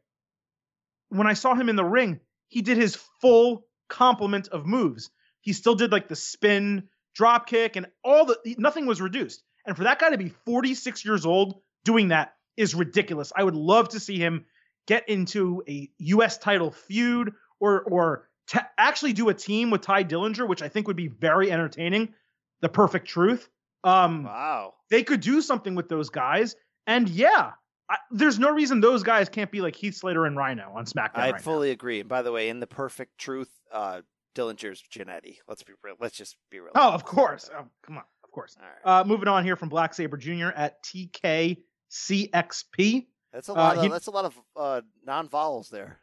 When 1.09 1.27
I 1.27 1.35
saw 1.35 1.55
him 1.55 1.69
in 1.69 1.77
the 1.77 1.85
ring, 1.85 2.20
he 2.49 2.62
did 2.62 2.78
his 2.78 2.97
full 3.20 3.66
complement 3.89 4.49
of 4.49 4.66
moves. 4.66 5.11
He 5.40 5.53
still 5.53 5.74
did 5.74 5.93
like 5.93 6.09
the 6.09 6.16
spin, 6.16 6.89
drop 7.15 7.47
kick, 7.47 7.77
and 7.77 7.86
all 8.03 8.24
the 8.24 8.39
nothing 8.59 8.86
was 8.86 9.01
reduced. 9.01 9.43
And 9.66 9.77
for 9.77 9.85
that 9.85 9.99
guy 9.99 10.11
to 10.11 10.19
be 10.19 10.32
46 10.47 11.05
years 11.05 11.27
old 11.27 11.61
doing 11.85 12.09
that 12.09 12.35
is 12.57 12.74
ridiculous. 12.74 13.32
I 13.35 13.44
would 13.44 13.55
love 13.55 13.90
to 13.90 14.01
see 14.01 14.19
him 14.19 14.47
get 14.86 15.09
into 15.09 15.62
a 15.69 15.90
US 15.99 16.39
title 16.39 16.70
feud 16.70 17.32
or 17.61 17.82
or 17.82 18.28
to 18.48 18.66
actually 18.78 19.12
do 19.12 19.28
a 19.28 19.35
team 19.35 19.70
with 19.70 19.82
Tye 19.82 20.05
Dillinger, 20.05 20.48
which 20.48 20.62
I 20.62 20.69
think 20.69 20.86
would 20.89 20.97
be 20.97 21.09
very 21.09 21.52
entertaining. 21.52 22.14
The 22.60 22.69
perfect 22.69 23.09
truth. 23.09 23.48
Um, 23.85 24.24
wow. 24.24 24.74
They 24.90 25.02
could 25.02 25.20
do 25.20 25.40
something 25.40 25.74
with 25.74 25.89
those 25.89 26.10
guys. 26.10 26.55
And 26.86 27.09
yeah, 27.09 27.52
I, 27.90 27.97
there's 28.10 28.39
no 28.39 28.51
reason 28.51 28.81
those 28.81 29.02
guys 29.02 29.28
can't 29.28 29.51
be 29.51 29.60
like 29.60 29.77
Heath 29.77 29.97
Slater 29.97 30.27
and 30.27 30.36
Rhino 30.36 30.73
on 30.74 30.86
SmackDown. 30.86 31.16
I 31.16 31.31
right 31.32 31.40
fully 31.40 31.70
agree. 31.70 32.01
And 32.01 32.09
by 32.09 32.23
the 32.23 32.32
way, 32.32 32.48
in 32.48 32.60
the 32.60 32.66
perfect 32.66 33.19
truth, 33.19 33.51
uh, 33.73 34.02
Dillinger's 34.35 34.82
Jannetty. 34.93 35.36
Let's 35.48 35.62
be 35.62 35.73
real. 35.82 35.97
Let's 36.01 36.16
just 36.16 36.36
be 36.51 36.60
real. 36.60 36.73
Oh, 36.74 36.90
of 36.90 37.05
course. 37.05 37.51
Oh, 37.52 37.64
come 37.85 37.98
on, 37.98 38.05
of 38.24 38.31
course. 38.31 38.56
Uh, 38.85 39.05
moving 39.06 39.28
on 39.28 39.44
here 39.44 39.56
from 39.56 39.69
Black 39.69 39.94
Saber 39.94 40.16
Jr. 40.16 40.48
at 40.55 40.82
TKCXP. 40.85 43.06
That's 43.32 43.48
a 43.48 43.52
lot. 43.52 43.77
Uh, 43.77 43.78
of, 43.78 43.82
he- 43.85 43.90
that's 43.90 44.06
a 44.06 44.10
lot 44.10 44.24
of 44.27 44.39
uh, 44.56 44.81
non-vowels 45.05 45.69
there. 45.70 45.98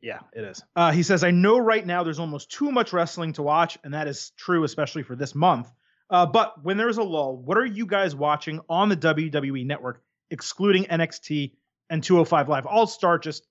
Yeah, 0.00 0.20
it 0.32 0.44
is. 0.44 0.62
Uh, 0.74 0.92
he 0.92 1.02
says, 1.02 1.24
I 1.24 1.30
know 1.30 1.58
right 1.58 1.84
now 1.84 2.02
there's 2.02 2.18
almost 2.18 2.50
too 2.50 2.70
much 2.70 2.92
wrestling 2.92 3.32
to 3.34 3.42
watch, 3.42 3.78
and 3.84 3.94
that 3.94 4.08
is 4.08 4.32
true, 4.36 4.64
especially 4.64 5.02
for 5.02 5.16
this 5.16 5.34
month. 5.34 5.72
Uh, 6.08 6.26
but 6.26 6.62
when 6.62 6.76
there's 6.76 6.98
a 6.98 7.02
lull, 7.02 7.36
what 7.36 7.58
are 7.58 7.66
you 7.66 7.86
guys 7.86 8.14
watching 8.14 8.60
on 8.68 8.88
the 8.88 8.96
WWE 8.96 9.66
network, 9.66 10.02
excluding 10.30 10.84
NXT 10.84 11.52
and 11.90 12.02
205 12.02 12.48
Live? 12.48 12.66
I'll 12.66 12.86
start 12.86 13.22
just, 13.22 13.46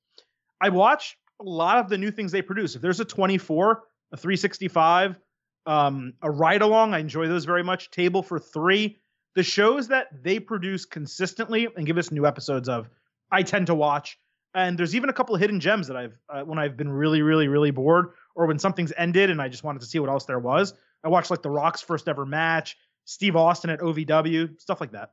I 0.61 0.69
watch 0.69 1.17
a 1.39 1.43
lot 1.43 1.79
of 1.79 1.89
the 1.89 1.97
new 1.97 2.11
things 2.11 2.31
they 2.31 2.41
produce. 2.41 2.75
If 2.75 2.81
there's 2.81 2.99
a 2.99 3.05
24, 3.05 3.83
a 4.13 4.17
365, 4.17 5.19
um, 5.65 6.13
a 6.21 6.31
ride 6.31 6.61
along, 6.61 6.93
I 6.93 6.99
enjoy 6.99 7.27
those 7.27 7.45
very 7.45 7.63
much. 7.63 7.91
Table 7.91 8.23
for 8.23 8.39
three, 8.39 8.97
the 9.35 9.43
shows 9.43 9.89
that 9.89 10.07
they 10.23 10.39
produce 10.39 10.85
consistently 10.85 11.67
and 11.75 11.85
give 11.85 11.97
us 11.97 12.11
new 12.11 12.25
episodes 12.25 12.69
of, 12.69 12.89
I 13.31 13.43
tend 13.43 13.67
to 13.67 13.75
watch. 13.75 14.17
And 14.55 14.79
there's 14.79 14.95
even 14.95 15.09
a 15.09 15.13
couple 15.13 15.35
of 15.35 15.41
hidden 15.41 15.59
gems 15.59 15.87
that 15.87 15.97
I've 15.97 16.17
uh, 16.29 16.41
when 16.41 16.57
I've 16.57 16.77
been 16.77 16.89
really, 16.89 17.21
really, 17.21 17.47
really 17.47 17.71
bored, 17.71 18.07
or 18.35 18.47
when 18.47 18.57
something's 18.57 18.93
ended 18.97 19.29
and 19.29 19.41
I 19.41 19.49
just 19.49 19.63
wanted 19.63 19.81
to 19.81 19.85
see 19.85 19.99
what 19.99 20.09
else 20.09 20.25
there 20.25 20.39
was. 20.39 20.73
I 21.03 21.09
watched 21.09 21.29
like 21.29 21.41
The 21.41 21.49
Rock's 21.49 21.81
first 21.81 22.07
ever 22.07 22.25
match, 22.25 22.77
Steve 23.03 23.35
Austin 23.35 23.69
at 23.69 23.79
OVW, 23.79 24.59
stuff 24.59 24.81
like 24.81 24.93
that. 24.93 25.11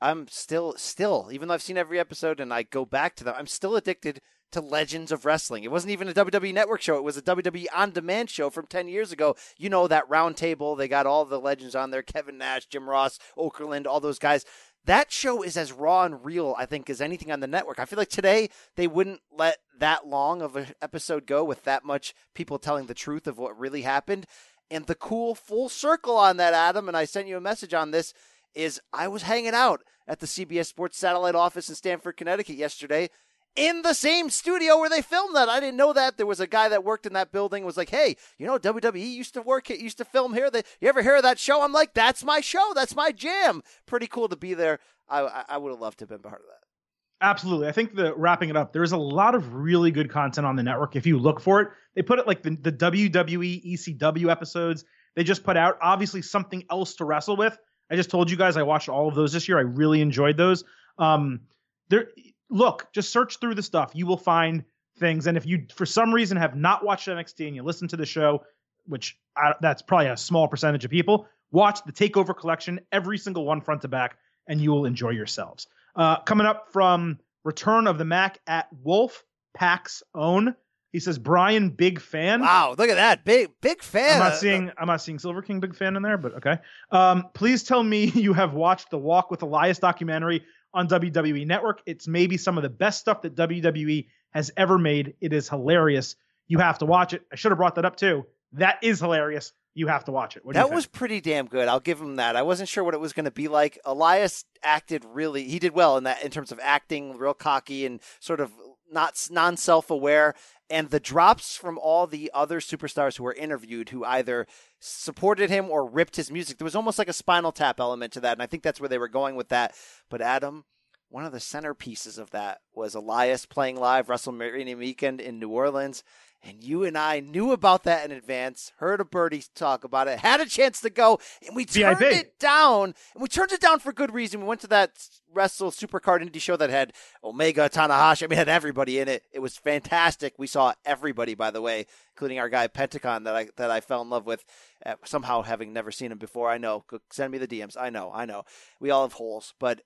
I'm 0.00 0.28
still, 0.28 0.74
still, 0.76 1.28
even 1.32 1.48
though 1.48 1.54
I've 1.54 1.62
seen 1.62 1.78
every 1.78 1.98
episode 1.98 2.40
and 2.40 2.52
I 2.52 2.62
go 2.62 2.84
back 2.84 3.16
to 3.16 3.24
them, 3.24 3.34
I'm 3.36 3.46
still 3.46 3.76
addicted 3.76 4.20
to 4.52 4.60
Legends 4.60 5.10
of 5.10 5.24
Wrestling. 5.24 5.64
It 5.64 5.70
wasn't 5.70 5.92
even 5.92 6.08
a 6.08 6.14
WWE 6.14 6.54
Network 6.54 6.80
show; 6.80 6.96
it 6.96 7.02
was 7.02 7.16
a 7.16 7.22
WWE 7.22 7.66
On 7.74 7.90
Demand 7.90 8.30
show 8.30 8.50
from 8.50 8.66
ten 8.66 8.86
years 8.86 9.10
ago. 9.10 9.34
You 9.58 9.68
know 9.68 9.88
that 9.88 10.08
round 10.08 10.36
table; 10.36 10.76
they 10.76 10.86
got 10.86 11.06
all 11.06 11.24
the 11.24 11.40
legends 11.40 11.74
on 11.74 11.90
there: 11.90 12.02
Kevin 12.02 12.38
Nash, 12.38 12.66
Jim 12.66 12.88
Ross, 12.88 13.18
Okerlund, 13.36 13.86
all 13.86 13.98
those 13.98 14.20
guys. 14.20 14.44
That 14.86 15.10
show 15.10 15.42
is 15.42 15.56
as 15.56 15.72
raw 15.72 16.04
and 16.04 16.24
real, 16.24 16.54
I 16.58 16.66
think, 16.66 16.90
as 16.90 17.00
anything 17.00 17.32
on 17.32 17.40
the 17.40 17.46
network. 17.46 17.78
I 17.78 17.86
feel 17.86 17.98
like 17.98 18.10
today 18.10 18.50
they 18.76 18.86
wouldn't 18.86 19.20
let 19.32 19.58
that 19.78 20.06
long 20.06 20.42
of 20.42 20.56
an 20.56 20.66
episode 20.82 21.26
go 21.26 21.42
with 21.42 21.64
that 21.64 21.84
much 21.84 22.14
people 22.34 22.58
telling 22.58 22.86
the 22.86 22.94
truth 22.94 23.26
of 23.26 23.38
what 23.38 23.58
really 23.58 23.82
happened. 23.82 24.26
And 24.70 24.86
the 24.86 24.94
cool 24.94 25.34
full 25.34 25.68
circle 25.68 26.16
on 26.16 26.36
that, 26.36 26.52
Adam, 26.52 26.88
and 26.88 26.96
I 26.96 27.06
sent 27.06 27.28
you 27.28 27.36
a 27.36 27.40
message 27.40 27.72
on 27.72 27.92
this, 27.92 28.12
is 28.54 28.80
I 28.92 29.08
was 29.08 29.22
hanging 29.22 29.54
out 29.54 29.82
at 30.06 30.20
the 30.20 30.26
CBS 30.26 30.66
Sports 30.66 30.98
satellite 30.98 31.34
office 31.34 31.68
in 31.68 31.74
Stamford, 31.74 32.16
Connecticut 32.16 32.56
yesterday 32.56 33.08
in 33.56 33.82
the 33.82 33.94
same 33.94 34.30
studio 34.30 34.78
where 34.78 34.90
they 34.90 35.02
filmed 35.02 35.36
that. 35.36 35.48
I 35.48 35.60
didn't 35.60 35.76
know 35.76 35.92
that. 35.92 36.16
There 36.16 36.26
was 36.26 36.40
a 36.40 36.46
guy 36.46 36.68
that 36.68 36.84
worked 36.84 37.06
in 37.06 37.12
that 37.12 37.32
building 37.32 37.64
was 37.64 37.76
like, 37.76 37.90
"Hey, 37.90 38.16
you 38.38 38.46
know 38.46 38.58
WWE 38.58 39.14
used 39.14 39.34
to 39.34 39.42
work 39.42 39.70
used 39.70 39.98
to 39.98 40.04
film 40.04 40.34
here. 40.34 40.50
They, 40.50 40.62
you 40.80 40.88
ever 40.88 41.02
hear 41.02 41.16
of 41.16 41.22
that 41.22 41.38
show?" 41.38 41.62
I'm 41.62 41.72
like, 41.72 41.94
"That's 41.94 42.24
my 42.24 42.40
show. 42.40 42.72
That's 42.74 42.96
my 42.96 43.12
jam." 43.12 43.62
Pretty 43.86 44.06
cool 44.06 44.28
to 44.28 44.36
be 44.36 44.54
there. 44.54 44.78
I 45.08 45.20
I, 45.20 45.44
I 45.50 45.58
would 45.58 45.70
have 45.70 45.80
loved 45.80 45.98
to 45.98 46.02
have 46.02 46.10
been 46.10 46.20
part 46.20 46.40
of 46.40 46.46
that. 46.48 47.26
Absolutely. 47.26 47.68
I 47.68 47.72
think 47.72 47.94
the 47.94 48.14
wrapping 48.16 48.50
it 48.50 48.56
up, 48.56 48.72
there's 48.72 48.92
a 48.92 48.98
lot 48.98 49.34
of 49.34 49.54
really 49.54 49.90
good 49.90 50.10
content 50.10 50.46
on 50.46 50.56
the 50.56 50.62
network. 50.62 50.94
If 50.94 51.06
you 51.06 51.18
look 51.18 51.40
for 51.40 51.60
it, 51.62 51.68
they 51.94 52.02
put 52.02 52.18
it 52.18 52.26
like 52.26 52.42
the, 52.42 52.50
the 52.56 52.72
WWE 52.72 53.74
ECW 53.74 54.30
episodes 54.30 54.84
they 55.14 55.24
just 55.24 55.44
put 55.44 55.56
out. 55.56 55.78
Obviously, 55.80 56.22
something 56.22 56.64
else 56.70 56.94
to 56.96 57.04
wrestle 57.04 57.36
with. 57.36 57.56
I 57.90 57.96
just 57.96 58.10
told 58.10 58.30
you 58.30 58.36
guys 58.36 58.56
I 58.56 58.62
watched 58.62 58.88
all 58.88 59.08
of 59.08 59.14
those 59.14 59.32
this 59.32 59.48
year. 59.48 59.58
I 59.58 59.62
really 59.62 60.00
enjoyed 60.00 60.36
those. 60.36 60.64
Um, 60.98 61.40
there, 61.88 62.08
look, 62.54 62.86
just 62.92 63.10
search 63.10 63.38
through 63.38 63.56
the 63.56 63.62
stuff. 63.62 63.90
You 63.94 64.06
will 64.06 64.16
find 64.16 64.64
things. 64.98 65.26
And 65.26 65.36
if 65.36 65.44
you, 65.44 65.66
for 65.74 65.84
some 65.84 66.14
reason, 66.14 66.36
have 66.36 66.56
not 66.56 66.84
watched 66.84 67.08
NXT 67.08 67.46
and 67.46 67.56
you 67.56 67.62
listen 67.62 67.88
to 67.88 67.96
the 67.96 68.06
show, 68.06 68.44
which 68.86 69.18
I, 69.36 69.54
that's 69.60 69.82
probably 69.82 70.06
a 70.06 70.16
small 70.16 70.48
percentage 70.48 70.84
of 70.84 70.90
people, 70.90 71.26
watch 71.50 71.80
the 71.84 71.92
Takeover 71.92 72.36
Collection, 72.36 72.80
every 72.92 73.18
single 73.18 73.44
one 73.44 73.60
front 73.60 73.82
to 73.82 73.88
back, 73.88 74.16
and 74.46 74.60
you 74.60 74.70
will 74.70 74.86
enjoy 74.86 75.10
yourselves. 75.10 75.66
Uh, 75.96 76.20
coming 76.20 76.46
up 76.46 76.68
from 76.72 77.18
Return 77.44 77.86
of 77.86 77.98
the 77.98 78.04
Mac 78.04 78.38
at 78.46 78.68
Wolf 78.82 79.24
Pack's 79.54 80.02
Own. 80.14 80.54
He 80.92 81.00
says 81.00 81.18
Brian, 81.18 81.70
big 81.70 82.00
fan. 82.00 82.40
Wow, 82.40 82.76
look 82.78 82.88
at 82.88 82.94
that, 82.94 83.24
big 83.24 83.50
big 83.60 83.82
fan. 83.82 84.22
I'm 84.22 84.28
not 84.30 84.38
seeing 84.38 84.70
I'm 84.78 84.86
not 84.86 85.00
seeing 85.00 85.18
Silver 85.18 85.42
King 85.42 85.58
big 85.58 85.74
fan 85.74 85.96
in 85.96 86.02
there, 86.02 86.16
but 86.16 86.34
okay. 86.34 86.58
Um, 86.92 87.30
please 87.34 87.64
tell 87.64 87.82
me 87.82 88.04
you 88.14 88.32
have 88.32 88.54
watched 88.54 88.90
the 88.90 88.98
Walk 88.98 89.28
with 89.28 89.42
Elias 89.42 89.80
documentary 89.80 90.44
on 90.74 90.88
WWE 90.88 91.46
Network. 91.46 91.82
It's 91.86 92.06
maybe 92.06 92.36
some 92.36 92.58
of 92.58 92.62
the 92.62 92.68
best 92.68 93.00
stuff 93.00 93.22
that 93.22 93.34
WWE 93.36 94.08
has 94.30 94.50
ever 94.56 94.76
made. 94.78 95.14
It 95.20 95.32
is 95.32 95.48
hilarious. 95.48 96.16
You 96.48 96.58
have 96.58 96.78
to 96.78 96.86
watch 96.86 97.14
it. 97.14 97.22
I 97.32 97.36
should 97.36 97.52
have 97.52 97.58
brought 97.58 97.76
that 97.76 97.84
up 97.84 97.96
too. 97.96 98.26
That 98.52 98.78
is 98.82 99.00
hilarious. 99.00 99.52
You 99.76 99.88
have 99.88 100.04
to 100.04 100.12
watch 100.12 100.36
it. 100.36 100.42
That 100.52 100.70
was 100.70 100.86
pretty 100.86 101.20
damn 101.20 101.46
good. 101.46 101.66
I'll 101.66 101.80
give 101.80 102.00
him 102.00 102.16
that. 102.16 102.36
I 102.36 102.42
wasn't 102.42 102.68
sure 102.68 102.84
what 102.84 102.94
it 102.94 103.00
was 103.00 103.12
going 103.12 103.24
to 103.24 103.32
be 103.32 103.48
like. 103.48 103.78
Elias 103.84 104.44
acted 104.62 105.04
really. 105.04 105.44
He 105.48 105.58
did 105.58 105.74
well 105.74 105.96
in 105.96 106.04
that 106.04 106.22
in 106.24 106.30
terms 106.30 106.52
of 106.52 106.60
acting, 106.62 107.16
real 107.18 107.34
cocky 107.34 107.84
and 107.84 108.00
sort 108.20 108.38
of 108.38 108.52
not 108.92 109.26
non 109.30 109.56
self 109.56 109.90
aware. 109.90 110.34
And 110.70 110.90
the 110.90 111.00
drops 111.00 111.56
from 111.56 111.78
all 111.78 112.06
the 112.06 112.30
other 112.32 112.58
superstars 112.58 113.16
who 113.18 113.24
were 113.24 113.34
interviewed, 113.34 113.90
who 113.90 114.04
either 114.04 114.46
supported 114.78 115.50
him 115.50 115.70
or 115.70 115.86
ripped 115.86 116.16
his 116.16 116.30
music, 116.30 116.56
there 116.58 116.64
was 116.64 116.74
almost 116.74 116.98
like 116.98 117.08
a 117.08 117.12
Spinal 117.12 117.52
Tap 117.52 117.78
element 117.78 118.12
to 118.14 118.20
that. 118.20 118.32
And 118.32 118.42
I 118.42 118.46
think 118.46 118.62
that's 118.62 118.80
where 118.80 118.88
they 118.88 118.98
were 118.98 119.08
going 119.08 119.36
with 119.36 119.50
that. 119.50 119.74
But 120.08 120.22
Adam, 120.22 120.64
one 121.10 121.24
of 121.24 121.32
the 121.32 121.38
centerpieces 121.38 122.18
of 122.18 122.30
that 122.30 122.60
was 122.72 122.94
Elias 122.94 123.46
playing 123.46 123.76
live 123.76 124.06
WrestleMania 124.06 124.76
weekend 124.76 125.20
in 125.20 125.38
New 125.38 125.50
Orleans. 125.50 126.02
And 126.46 126.62
you 126.62 126.84
and 126.84 126.98
I 126.98 127.20
knew 127.20 127.52
about 127.52 127.84
that 127.84 128.04
in 128.04 128.12
advance, 128.12 128.72
heard 128.76 129.00
a 129.00 129.04
birdie 129.04 129.44
talk 129.54 129.82
about 129.82 130.08
it, 130.08 130.18
had 130.18 130.40
a 130.40 130.46
chance 130.46 130.80
to 130.82 130.90
go, 130.90 131.18
and 131.46 131.56
we 131.56 131.64
turned 131.64 131.98
VIP. 131.98 132.12
it 132.12 132.38
down. 132.38 132.94
And 133.14 133.22
we 133.22 133.28
turned 133.28 133.52
it 133.52 133.62
down 133.62 133.78
for 133.78 133.92
good 133.92 134.12
reason. 134.12 134.40
We 134.42 134.46
went 134.46 134.60
to 134.60 134.66
that 134.66 135.08
Wrestle 135.32 135.70
Supercard 135.70 136.22
Indie 136.22 136.40
show 136.40 136.56
that 136.56 136.68
had 136.68 136.92
Omega, 137.22 137.70
Tanahashi. 137.70 138.24
I 138.24 138.26
mean, 138.26 138.36
had 138.36 138.50
everybody 138.50 138.98
in 138.98 139.08
it. 139.08 139.24
It 139.32 139.40
was 139.40 139.56
fantastic. 139.56 140.34
We 140.38 140.46
saw 140.46 140.74
everybody, 140.84 141.34
by 141.34 141.50
the 141.50 141.62
way, 141.62 141.86
including 142.12 142.38
our 142.38 142.50
guy 142.50 142.66
Pentagon 142.66 143.24
that 143.24 143.34
I 143.34 143.48
that 143.56 143.70
I 143.70 143.80
fell 143.80 144.02
in 144.02 144.10
love 144.10 144.26
with. 144.26 144.44
Uh, 144.84 144.94
somehow, 145.04 145.42
having 145.42 145.72
never 145.72 145.90
seen 145.90 146.12
him 146.12 146.18
before, 146.18 146.50
I 146.50 146.58
know. 146.58 146.84
Send 147.10 147.32
me 147.32 147.38
the 147.38 147.48
DMs. 147.48 147.76
I 147.78 147.88
know. 147.88 148.10
I 148.12 148.26
know. 148.26 148.44
We 148.80 148.90
all 148.90 149.02
have 149.02 149.14
holes, 149.14 149.54
but 149.58 149.80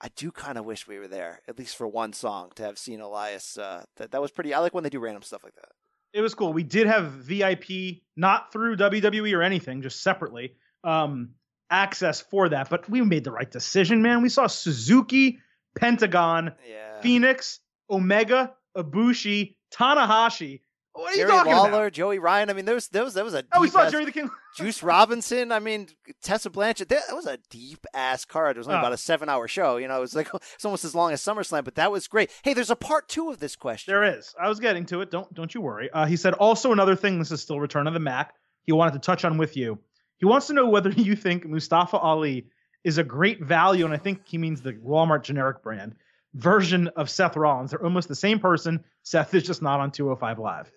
I 0.00 0.08
do 0.16 0.30
kind 0.32 0.58
of 0.58 0.64
wish 0.64 0.86
we 0.86 0.98
were 0.98 1.08
there, 1.08 1.40
at 1.48 1.58
least 1.58 1.76
for 1.76 1.86
one 1.88 2.12
song, 2.12 2.50
to 2.56 2.62
have 2.64 2.78
seen 2.78 3.00
Elias. 3.00 3.56
Uh, 3.56 3.84
that 3.96 4.10
that 4.10 4.20
was 4.20 4.30
pretty. 4.30 4.52
I 4.52 4.58
like 4.58 4.74
when 4.74 4.84
they 4.84 4.90
do 4.90 5.00
random 5.00 5.22
stuff 5.22 5.42
like 5.44 5.54
that. 5.54 5.70
it 6.12 6.20
was 6.20 6.34
cool. 6.34 6.52
We 6.52 6.62
did 6.62 6.86
have 6.86 7.10
VIP, 7.12 8.02
not 8.16 8.52
through 8.52 8.76
WWE 8.76 9.34
or 9.36 9.42
anything, 9.42 9.82
just 9.82 10.02
separately, 10.02 10.54
um, 10.84 11.30
access 11.70 12.20
for 12.20 12.48
that. 12.50 12.68
But 12.70 12.88
we 12.90 13.00
made 13.02 13.24
the 13.24 13.32
right 13.32 13.50
decision, 13.50 14.02
man. 14.02 14.20
We 14.22 14.28
saw 14.28 14.46
Suzuki, 14.46 15.38
Pentagon, 15.78 16.52
Yeah. 16.68 17.00
Fénix, 17.02 17.58
Omega, 17.90 18.54
Ibushi, 18.76 19.56
Tanahashi. 19.72 20.60
What 20.94 21.12
are 21.12 21.16
you 21.16 21.22
Jerry 21.26 21.30
talking 21.32 21.52
Lawler, 21.52 21.68
about? 21.86 21.92
Joey 21.92 22.18
Ryan. 22.20 22.50
I 22.50 22.52
mean, 22.52 22.64
there 22.66 22.74
was 22.76 22.86
there 22.88 23.02
was, 23.02 23.14
there 23.14 23.24
was 23.24 23.34
a 23.34 23.44
Oh, 23.52 23.60
we 23.60 23.68
saw 23.68 23.90
Jerry 23.90 24.04
the 24.04 24.12
King. 24.12 24.30
Juice 24.56 24.80
Robinson. 24.82 25.50
I 25.50 25.58
mean, 25.58 25.88
Tessa 26.22 26.50
Blanchard. 26.50 26.88
That 26.88 27.02
that 27.08 27.16
was 27.16 27.26
a 27.26 27.38
deep 27.50 27.84
ass 27.92 28.24
card. 28.24 28.56
It 28.56 28.60
was 28.60 28.68
only 28.68 28.76
Oh. 28.76 28.80
about 28.82 28.92
a 28.92 28.96
seven 28.96 29.28
hour 29.28 29.48
show. 29.48 29.76
You 29.76 29.88
know, 29.88 29.96
it 29.96 30.00
was 30.00 30.14
like 30.14 30.28
it's 30.54 30.64
almost 30.64 30.84
as 30.84 30.94
long 30.94 31.10
as 31.12 31.20
SummerSlam, 31.20 31.64
but 31.64 31.74
that 31.74 31.90
was 31.90 32.06
great. 32.06 32.30
Hey, 32.42 32.54
there's 32.54 32.70
a 32.70 32.76
part 32.76 33.08
two 33.08 33.28
of 33.30 33.40
this 33.40 33.56
question. 33.56 33.92
There 33.92 34.04
is. 34.18 34.34
I 34.40 34.48
was 34.48 34.60
getting 34.60 34.86
to 34.86 35.00
it. 35.00 35.10
Don't 35.10 35.32
don't 35.34 35.52
you 35.52 35.60
worry. 35.60 35.90
Uh, 35.92 36.06
he 36.06 36.16
said 36.16 36.34
also 36.34 36.70
another 36.72 36.94
thing. 36.94 37.18
This 37.18 37.32
is 37.32 37.42
still 37.42 37.58
Return 37.58 37.86
of 37.88 37.94
the 37.94 38.00
Mac. 38.00 38.32
He 38.62 38.72
wanted 38.72 38.92
to 38.92 39.00
touch 39.00 39.24
on 39.24 39.36
with 39.36 39.56
you. 39.56 39.78
He 40.18 40.26
wants 40.26 40.46
to 40.46 40.52
know 40.52 40.68
whether 40.68 40.90
you 40.96 41.16
think 41.16 41.44
Mustafa 41.44 41.96
Ali 41.98 42.46
is 42.84 42.98
a 42.98 43.04
great 43.04 43.42
value, 43.42 43.84
and 43.84 43.92
I 43.92 43.96
think 43.98 44.20
he 44.26 44.38
means 44.38 44.60
the 44.62 44.74
Walmart 44.74 45.22
generic 45.24 45.62
brand 45.62 45.96
version 46.34 46.88
of 46.96 47.08
Seth 47.10 47.36
Rollins. 47.36 47.70
They're 47.70 47.82
almost 47.82 48.08
the 48.08 48.14
same 48.14 48.38
person. 48.38 48.84
Seth 49.02 49.34
is 49.34 49.42
just 49.42 49.62
not 49.62 49.80
on 49.80 49.90
205 49.90 50.38
Live. 50.38 50.70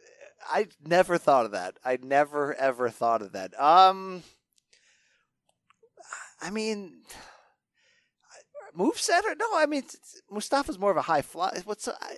I 0.49 0.67
never 0.85 1.17
thought 1.17 1.45
of 1.45 1.51
that. 1.51 1.77
I 1.83 1.97
never 2.01 2.53
ever 2.55 2.89
thought 2.89 3.21
of 3.21 3.33
that. 3.33 3.59
Um, 3.59 4.23
I 6.41 6.49
mean, 6.49 7.01
move 8.73 9.01
or 9.09 9.35
no? 9.35 9.47
I 9.55 9.65
mean, 9.65 9.83
Mustafa's 10.29 10.79
more 10.79 10.91
of 10.91 10.97
a 10.97 11.01
high 11.01 11.21
fly. 11.21 11.61
What's 11.65 11.87
I, 11.87 12.17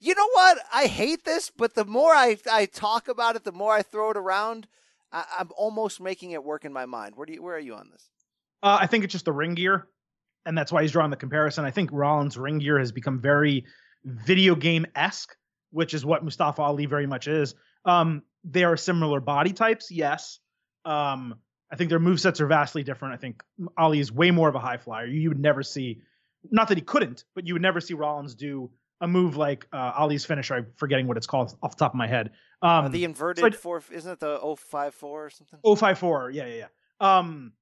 you 0.00 0.14
know 0.14 0.28
what? 0.32 0.58
I 0.72 0.86
hate 0.86 1.24
this, 1.24 1.50
but 1.50 1.74
the 1.74 1.84
more 1.84 2.12
I 2.12 2.38
I 2.50 2.66
talk 2.66 3.08
about 3.08 3.36
it, 3.36 3.44
the 3.44 3.52
more 3.52 3.72
I 3.72 3.82
throw 3.82 4.10
it 4.10 4.16
around. 4.16 4.66
I, 5.12 5.24
I'm 5.38 5.50
almost 5.56 6.00
making 6.00 6.32
it 6.32 6.42
work 6.42 6.64
in 6.64 6.72
my 6.72 6.86
mind. 6.86 7.14
Where 7.16 7.26
do 7.26 7.32
you, 7.32 7.42
where 7.42 7.56
are 7.56 7.60
you 7.60 7.74
on 7.74 7.90
this? 7.90 8.08
Uh, 8.62 8.78
I 8.80 8.86
think 8.86 9.04
it's 9.04 9.12
just 9.12 9.24
the 9.24 9.32
ring 9.32 9.54
gear, 9.54 9.88
and 10.44 10.56
that's 10.56 10.72
why 10.72 10.82
he's 10.82 10.92
drawing 10.92 11.10
the 11.10 11.16
comparison. 11.16 11.64
I 11.64 11.70
think 11.70 11.90
Rollins' 11.92 12.36
ring 12.36 12.58
gear 12.58 12.78
has 12.78 12.90
become 12.90 13.20
very 13.20 13.64
video 14.04 14.54
game 14.54 14.86
esque, 14.94 15.36
which 15.76 15.92
is 15.92 16.06
what 16.06 16.24
Mustafa 16.24 16.62
Ali 16.62 16.86
very 16.86 17.06
much 17.06 17.28
is. 17.28 17.54
Um, 17.84 18.22
they 18.44 18.64
are 18.64 18.78
similar 18.78 19.20
body 19.20 19.52
types, 19.52 19.90
yes. 19.90 20.38
Um, 20.86 21.34
I 21.70 21.76
think 21.76 21.90
their 21.90 21.98
move 21.98 22.18
sets 22.18 22.40
are 22.40 22.46
vastly 22.46 22.82
different. 22.82 23.12
I 23.12 23.18
think 23.18 23.42
Ali 23.76 24.00
is 24.00 24.10
way 24.10 24.30
more 24.30 24.48
of 24.48 24.54
a 24.54 24.58
high 24.58 24.78
flyer. 24.78 25.04
You 25.06 25.28
would 25.28 25.38
never 25.38 25.62
see 25.62 26.00
not 26.50 26.68
that 26.68 26.78
he 26.78 26.82
couldn't, 26.82 27.24
but 27.34 27.46
you 27.46 27.52
would 27.54 27.62
never 27.62 27.80
see 27.80 27.92
Rollins 27.92 28.34
do 28.34 28.70
a 29.02 29.06
move 29.06 29.36
like 29.36 29.66
uh, 29.70 29.92
Ali's 29.98 30.24
finisher. 30.24 30.54
I'm 30.54 30.66
forgetting 30.76 31.06
what 31.08 31.18
it's 31.18 31.26
called 31.26 31.54
off 31.62 31.72
the 31.76 31.84
top 31.84 31.92
of 31.92 31.96
my 31.96 32.06
head. 32.06 32.30
Um, 32.62 32.86
Uh, 32.86 32.88
the 32.88 33.04
inverted 33.04 33.42
so 33.42 33.46
I- 33.48 33.50
four, 33.50 33.82
isn't 33.92 34.10
it 34.10 34.20
the 34.20 34.38
054 34.38 35.26
or 35.26 35.30
something? 35.30 35.58
054. 35.62 36.30
Yeah, 36.30 36.46
yeah, 36.46 36.54
yeah. 36.54 37.18
Um, 37.18 37.52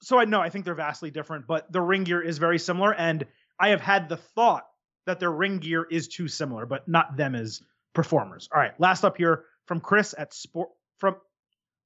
so 0.00 0.18
I 0.18 0.24
know 0.24 0.40
I 0.40 0.48
think 0.48 0.64
they're 0.64 0.74
vastly 0.74 1.12
different, 1.12 1.46
but 1.46 1.70
the 1.70 1.80
ring 1.80 2.02
gear 2.02 2.20
is 2.20 2.38
very 2.38 2.58
similar, 2.58 2.92
and 2.92 3.24
I 3.60 3.68
have 3.68 3.80
had 3.80 4.08
the 4.08 4.16
thought 4.16 4.66
that 5.06 5.20
their 5.20 5.32
ring 5.32 5.58
gear 5.58 5.86
is 5.90 6.08
too 6.08 6.28
similar, 6.28 6.66
but 6.66 6.86
not 6.88 7.16
them 7.16 7.34
as 7.34 7.62
performers. 7.94 8.48
All 8.54 8.60
right, 8.60 8.78
last 8.78 9.04
up 9.04 9.16
here 9.16 9.44
from 9.66 9.80
Chris 9.80 10.14
at 10.16 10.32
Sport 10.32 10.70
from 10.98 11.16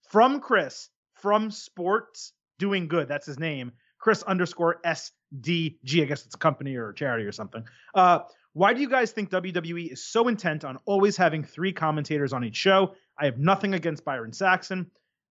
from 0.09 0.41
Chris 0.41 0.89
from 1.15 1.51
Sports 1.51 2.33
Doing 2.59 2.89
Good. 2.89 3.09
That's 3.09 3.27
his 3.27 3.39
name. 3.39 3.73
Chris 3.99 4.23
underscore 4.23 4.81
SDG. 4.85 6.03
I 6.03 6.05
guess 6.05 6.25
it's 6.25 6.35
a 6.35 6.39
company 6.39 6.77
or 6.77 6.91
a 6.91 6.95
charity 6.95 7.25
or 7.25 7.33
something. 7.33 7.65
Uh, 7.95 8.21
why 8.53 8.73
do 8.73 8.81
you 8.81 8.89
guys 8.89 9.13
think 9.13 9.31
WWE 9.31 9.93
is 9.93 10.07
so 10.07 10.29
intent 10.29 10.65
on 10.65 10.79
always 10.87 11.17
having 11.17 11.45
three 11.45 11.73
commentators 11.73 12.33
on 12.33 12.45
each 12.45 12.57
show? 12.57 12.95
I 13.19 13.27
have 13.27 13.39
nothing 13.39 13.75
against 13.75 14.05
Byron 14.05 14.33
Saxton, 14.33 14.91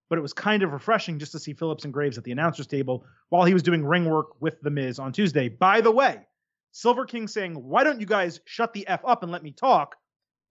but 0.09 0.19
it 0.19 0.21
was 0.21 0.33
kind 0.33 0.61
of 0.61 0.73
refreshing 0.73 1.17
just 1.17 1.31
to 1.31 1.39
see 1.39 1.53
Phillips 1.53 1.85
and 1.85 1.93
Graves 1.93 2.17
at 2.17 2.23
the 2.23 2.31
announcers 2.31 2.67
table 2.67 3.05
while 3.29 3.45
he 3.45 3.53
was 3.53 3.63
doing 3.63 3.83
ring 3.83 4.05
work 4.05 4.39
with 4.41 4.61
The 4.61 4.69
Miz 4.69 4.99
on 4.99 5.11
Tuesday. 5.11 5.49
By 5.49 5.81
the 5.81 5.91
way, 5.91 6.27
Silver 6.76 7.06
King 7.06 7.30
saying, 7.30 7.53
Why 7.53 7.85
don't 7.85 8.02
you 8.02 8.06
guys 8.06 8.41
shut 8.43 8.73
the 8.73 8.85
F 8.85 8.99
up 9.06 9.23
and 9.23 9.31
let 9.31 9.41
me 9.43 9.52
talk? 9.52 9.95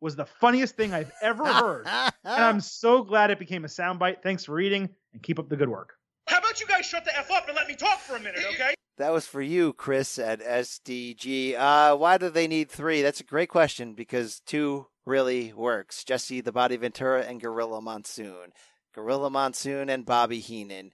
was 0.01 0.17
the 0.17 0.25
funniest 0.25 0.75
thing 0.75 0.93
I've 0.93 1.13
ever 1.23 1.45
heard. 1.47 1.87
and 1.87 2.13
I'm 2.25 2.61
so 2.63 3.03
glad 3.03 3.31
it 3.31 3.39
became 3.39 3.65
a 3.65 3.69
soundbite. 3.69 4.23
Thanks 4.23 4.45
for 4.45 4.53
reading 4.55 4.89
and 5.13 5.23
keep 5.23 5.39
up 5.39 5.49
the 5.51 5.57
good 5.57 5.69
work. 5.69 5.95
How 6.27 6.39
about 6.39 6.61
you 6.61 6.67
guys 6.67 6.87
shut 6.87 7.05
the 7.05 7.17
F 7.17 7.31
up 7.31 7.47
and 7.47 7.55
let 7.57 7.69
me 7.69 7.75
talk 7.75 8.01
for 8.01 8.17
a 8.17 8.21
minute, 8.21 8.43
okay? 8.55 8.75
That 8.97 9.13
was 9.13 9.27
for 9.27 9.43
you, 9.43 9.73
Chris 9.73 10.21
at 10.21 10.41
SDG. 10.41 11.57
Uh, 11.59 11.97
why 11.97 12.17
do 12.17 12.31
they 12.31 12.47
need 12.47 12.71
three? 12.71 13.03
That's 13.03 13.19
a 13.21 13.25
great 13.25 13.49
question 13.49 13.95
because 13.95 14.41
two 14.47 14.87
really 15.05 15.53
works. 15.53 16.05
Jesse 16.05 16.41
the 16.41 16.53
Body 16.53 16.77
Ventura 16.77 17.23
and 17.23 17.41
Gorilla 17.41 17.83
Monsoon. 17.83 18.53
Gorilla 18.95 19.31
Monsoon 19.31 19.91
and 19.91 20.07
Bobby 20.07 20.39
Heenan. 20.39 20.93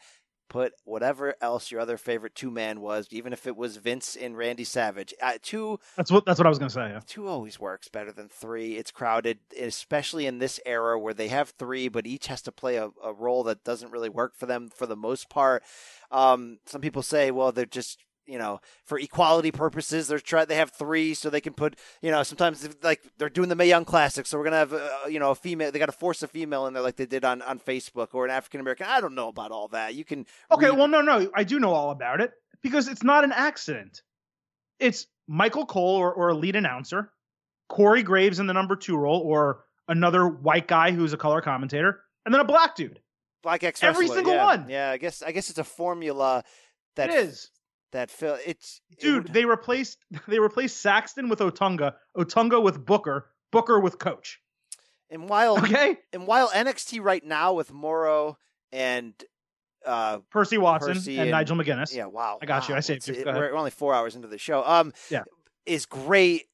Put 0.51 0.73
whatever 0.85 1.37
else 1.41 1.71
your 1.71 1.81
other 1.81 1.97
favorite 1.97 2.35
two 2.35 2.51
man 2.51 2.81
was, 2.81 3.07
even 3.13 3.33
if 3.33 3.47
it 3.47 3.57
was 3.57 3.77
Vince 3.77 4.17
and 4.17 4.37
Randy 4.37 4.65
Savage. 4.65 5.15
Uh, 5.23 5.35
two 5.41 5.79
That's 5.97 6.11
what 6.11 6.27
that's 6.27 6.41
what 6.41 6.47
I 6.47 6.49
was 6.49 6.59
gonna 6.59 6.71
say. 6.71 6.89
Yeah. 6.89 7.01
two 7.07 7.29
always 7.29 7.61
works 7.61 7.87
better 7.89 8.11
than 8.11 8.29
three. 8.29 8.77
It's 8.77 8.91
crowded, 8.91 9.39
especially 9.59 10.27
in 10.27 10.41
this 10.41 10.59
era 10.67 10.99
where 10.99 11.15
they 11.15 11.29
have 11.29 11.51
three, 11.51 11.89
but 11.89 12.05
each 12.05 12.27
has 12.27 12.43
to 12.43 12.53
play 12.53 12.77
a, 12.77 12.91
a 13.03 13.13
role 13.13 13.45
that 13.45 13.63
doesn't 13.63 13.93
really 13.93 14.09
work 14.09 14.35
for 14.35 14.47
them 14.47 14.71
for 14.75 14.87
the 14.87 14.97
most 14.97 15.31
part. 15.31 15.63
Um, 16.11 16.59
some 16.67 16.81
people 16.81 17.03
say, 17.03 17.31
well, 17.31 17.53
they're 17.53 17.65
just 17.65 18.05
you 18.31 18.39
know 18.39 18.61
for 18.85 18.99
equality 18.99 19.51
purposes 19.51 20.09
they're 20.09 20.19
try 20.19 20.45
they 20.45 20.57
have 20.57 20.71
three 20.71 21.13
so 21.15 21.29
they 21.29 21.41
can 21.41 21.53
put 21.53 21.77
you 22.01 22.11
know 22.11 22.23
sometimes 22.23 22.65
if, 22.65 22.83
like 22.83 23.03
they're 23.19 23.29
doing 23.29 23.49
the 23.49 23.57
Mae 23.57 23.69
Young 23.69 23.85
Classic 23.85 24.27
so 24.27 24.39
we're 24.39 24.45
gonna 24.45 24.57
have 24.57 24.73
uh, 24.73 24.89
you 25.09 25.19
know 25.19 25.31
a 25.31 25.35
female 25.35 25.71
they 25.71 25.79
got 25.79 25.87
to 25.87 25.93
force 25.93 26.23
a 26.23 26.29
female 26.29 26.67
in 26.67 26.75
there 26.75 26.83
like 26.83 26.97
they 26.97 27.07
did 27.07 27.25
on 27.25 27.43
on 27.43 27.59
Facebook 27.59 28.09
or 28.15 28.25
an 28.25 28.31
African 28.31 28.61
American 28.61 28.87
I 28.89 29.01
don't 29.01 29.15
know 29.15 29.29
about 29.29 29.51
all 29.51 29.69
that 29.69 29.95
you 29.95 30.05
can 30.05 30.27
Okay, 30.51 30.67
read- 30.67 30.79
well, 30.79 30.89
no, 30.89 31.01
no, 31.01 31.31
I 31.35 31.45
do 31.45 31.59
know 31.59 31.73
all 31.73 31.91
about 31.91 32.21
it 32.21 32.33
because 32.63 32.89
it's 32.89 33.03
not 33.03 33.25
an 33.25 33.33
accident. 33.33 34.03
It's 34.79 35.07
Michael 35.29 35.67
Cole 35.67 35.97
or, 35.97 36.13
or 36.13 36.29
a 36.31 36.35
lead 36.35 36.57
announcer, 36.57 37.13
Corey 37.69 38.03
Graves 38.03 38.41
in 38.41 38.47
the 38.47 38.55
number 38.55 38.77
two 38.77 38.97
role, 38.97 39.21
or 39.21 39.65
another 39.89 40.27
white 40.27 40.67
guy 40.67 40.91
who's 40.91 41.13
a 41.13 41.17
color 41.17 41.41
commentator, 41.41 42.01
and 42.25 42.35
then 42.35 42.41
a 42.41 42.45
black 42.45 42.75
dude. 42.75 43.01
Black 43.43 43.65
X 43.65 43.83
Every 43.83 44.09
single 44.09 44.35
yeah. 44.35 44.45
one. 44.45 44.69
Yeah, 44.69 44.91
I 44.91 44.99
guess 44.99 45.23
I 45.23 45.33
guess 45.33 45.51
it's 45.51 45.59
a 45.59 45.65
formula 45.65 46.45
that 46.97 47.11
it 47.11 47.17
is. 47.17 47.51
That 47.93 48.11
Phil. 48.11 48.39
It's 48.47 48.81
it 48.91 49.01
Dude, 49.01 49.25
would- 49.25 49.33
they 49.33 49.45
replaced 49.45 49.99
they 50.29 50.39
replaced 50.39 50.81
Saxton 50.81 51.29
with 51.29 51.41
Otunga, 51.41 51.95
Otunga 52.17 52.63
with 52.63 52.85
Booker, 52.85 53.27
Booker 53.51 53.81
with 53.81 53.99
Coach. 53.99 54.41
and 55.11 55.29
while 55.29 55.59
Okay, 55.65 55.97
and 56.13 56.27
while 56.27 56.49
NXT 56.51 57.03
right 57.03 57.25
now 57.25 57.53
with 57.55 57.73
Mauro 57.73 58.37
and 58.73 59.13
uh 59.87 60.19
Percy 60.31 60.59
Watson 60.59 60.93
Percy 60.95 61.15
and, 61.15 61.23
and- 61.23 61.31
Nigel 61.31 61.57
McGuinness. 61.57 61.95
yeah 61.95 62.05
wow 62.07 62.39
I 62.43 62.47
got 62.47 62.69
you. 62.69 62.75
I 62.75 62.81
saved 62.81 63.09
it's- 63.09 63.25
you. 63.25 63.29
it- 63.31 63.35
we're 63.35 63.55
only 63.57 63.71
four 63.71 63.95
hours 63.95 64.15
into 64.15 64.29
the 64.29 64.39
show 64.39 64.63
um 64.65 64.93
Yeah. 65.11 65.23
is 65.67 65.87
great 65.87 66.45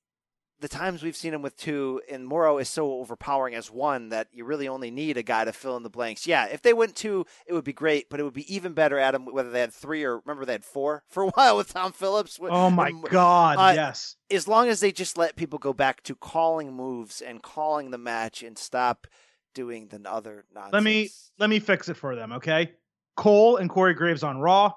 the 0.60 0.68
times 0.68 1.02
we've 1.02 1.16
seen 1.16 1.34
him 1.34 1.42
with 1.42 1.56
two 1.56 2.00
and 2.10 2.26
Mauro 2.26 2.58
is 2.58 2.68
so 2.68 2.94
overpowering 2.94 3.54
as 3.54 3.70
one 3.70 4.08
that 4.08 4.28
you 4.32 4.44
really 4.44 4.68
only 4.68 4.90
need 4.90 5.16
a 5.16 5.22
guy 5.22 5.44
to 5.44 5.52
fill 5.52 5.76
in 5.76 5.82
the 5.82 5.90
blanks 5.90 6.26
yeah 6.26 6.46
if 6.46 6.62
they 6.62 6.72
went 6.72 6.96
two 6.96 7.26
it 7.46 7.52
would 7.52 7.64
be 7.64 7.72
great 7.72 8.08
but 8.08 8.20
it 8.20 8.22
would 8.22 8.32
be 8.34 8.52
even 8.54 8.72
better 8.72 8.98
Adam 8.98 9.26
whether 9.26 9.50
they 9.50 9.60
had 9.60 9.72
three 9.72 10.02
or 10.04 10.18
remember 10.20 10.44
they 10.44 10.52
had 10.52 10.64
four 10.64 11.02
for 11.08 11.24
a 11.24 11.28
while 11.28 11.56
with 11.56 11.72
Tom 11.72 11.92
Phillips 11.92 12.38
Oh 12.40 12.70
my 12.70 12.92
God! 13.10 13.58
uh, 13.58 13.72
yes. 13.74 14.16
as 14.30 14.48
long 14.48 14.68
as 14.68 14.80
they 14.80 14.92
just 14.92 15.18
let 15.18 15.36
people 15.36 15.58
go 15.58 15.72
back 15.72 16.02
to 16.04 16.14
calling 16.14 16.72
moves 16.72 17.20
and 17.20 17.42
calling 17.42 17.90
the 17.90 17.98
match 17.98 18.42
and 18.42 18.56
stop 18.56 19.06
doing 19.54 19.88
the 19.88 20.00
other 20.10 20.44
nonsense. 20.54 20.72
Let 20.72 20.82
me 20.82 21.08
let 21.38 21.50
me 21.50 21.58
fix 21.58 21.88
it 21.88 21.96
for 21.96 22.14
them, 22.14 22.32
okay? 22.32 22.72
Cole 23.16 23.56
and 23.56 23.68
Corey 23.70 23.94
Graves 23.94 24.22
on 24.22 24.38
Raw, 24.38 24.72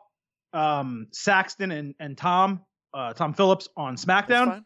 um, 0.53 1.07
Saxton 1.11 1.71
and 1.71 1.93
and 1.99 2.17
Tom, 2.17 2.61
uh, 2.93 3.13
Tom 3.13 3.33
Phillips 3.33 3.67
on 3.77 3.97
SmackDown. 3.97 4.63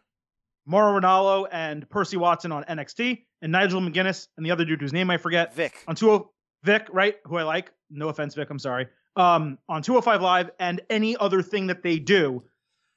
Mauro 0.65 0.99
Ranallo 0.99 1.47
and 1.51 1.89
Percy 1.89 2.17
Watson 2.17 2.51
on 2.51 2.63
NXT, 2.63 3.23
and 3.41 3.51
Nigel 3.51 3.81
McGuinness 3.81 4.27
and 4.37 4.45
the 4.45 4.51
other 4.51 4.65
dude 4.65 4.81
whose 4.81 4.93
name 4.93 5.09
I 5.09 5.17
forget 5.17 5.53
Vic. 5.53 5.83
on 5.87 5.95
20 5.95 6.25
Vic, 6.63 6.87
right? 6.91 7.17
Who 7.25 7.37
I 7.37 7.43
like. 7.43 7.71
No 7.89 8.09
offense, 8.09 8.35
Vic. 8.35 8.49
I'm 8.49 8.59
sorry. 8.59 8.87
Um, 9.15 9.59
on 9.69 9.81
205 9.83 10.21
Live 10.21 10.49
and 10.59 10.81
any 10.89 11.15
other 11.17 11.41
thing 11.41 11.67
that 11.67 11.83
they 11.83 11.99
do, 11.99 12.43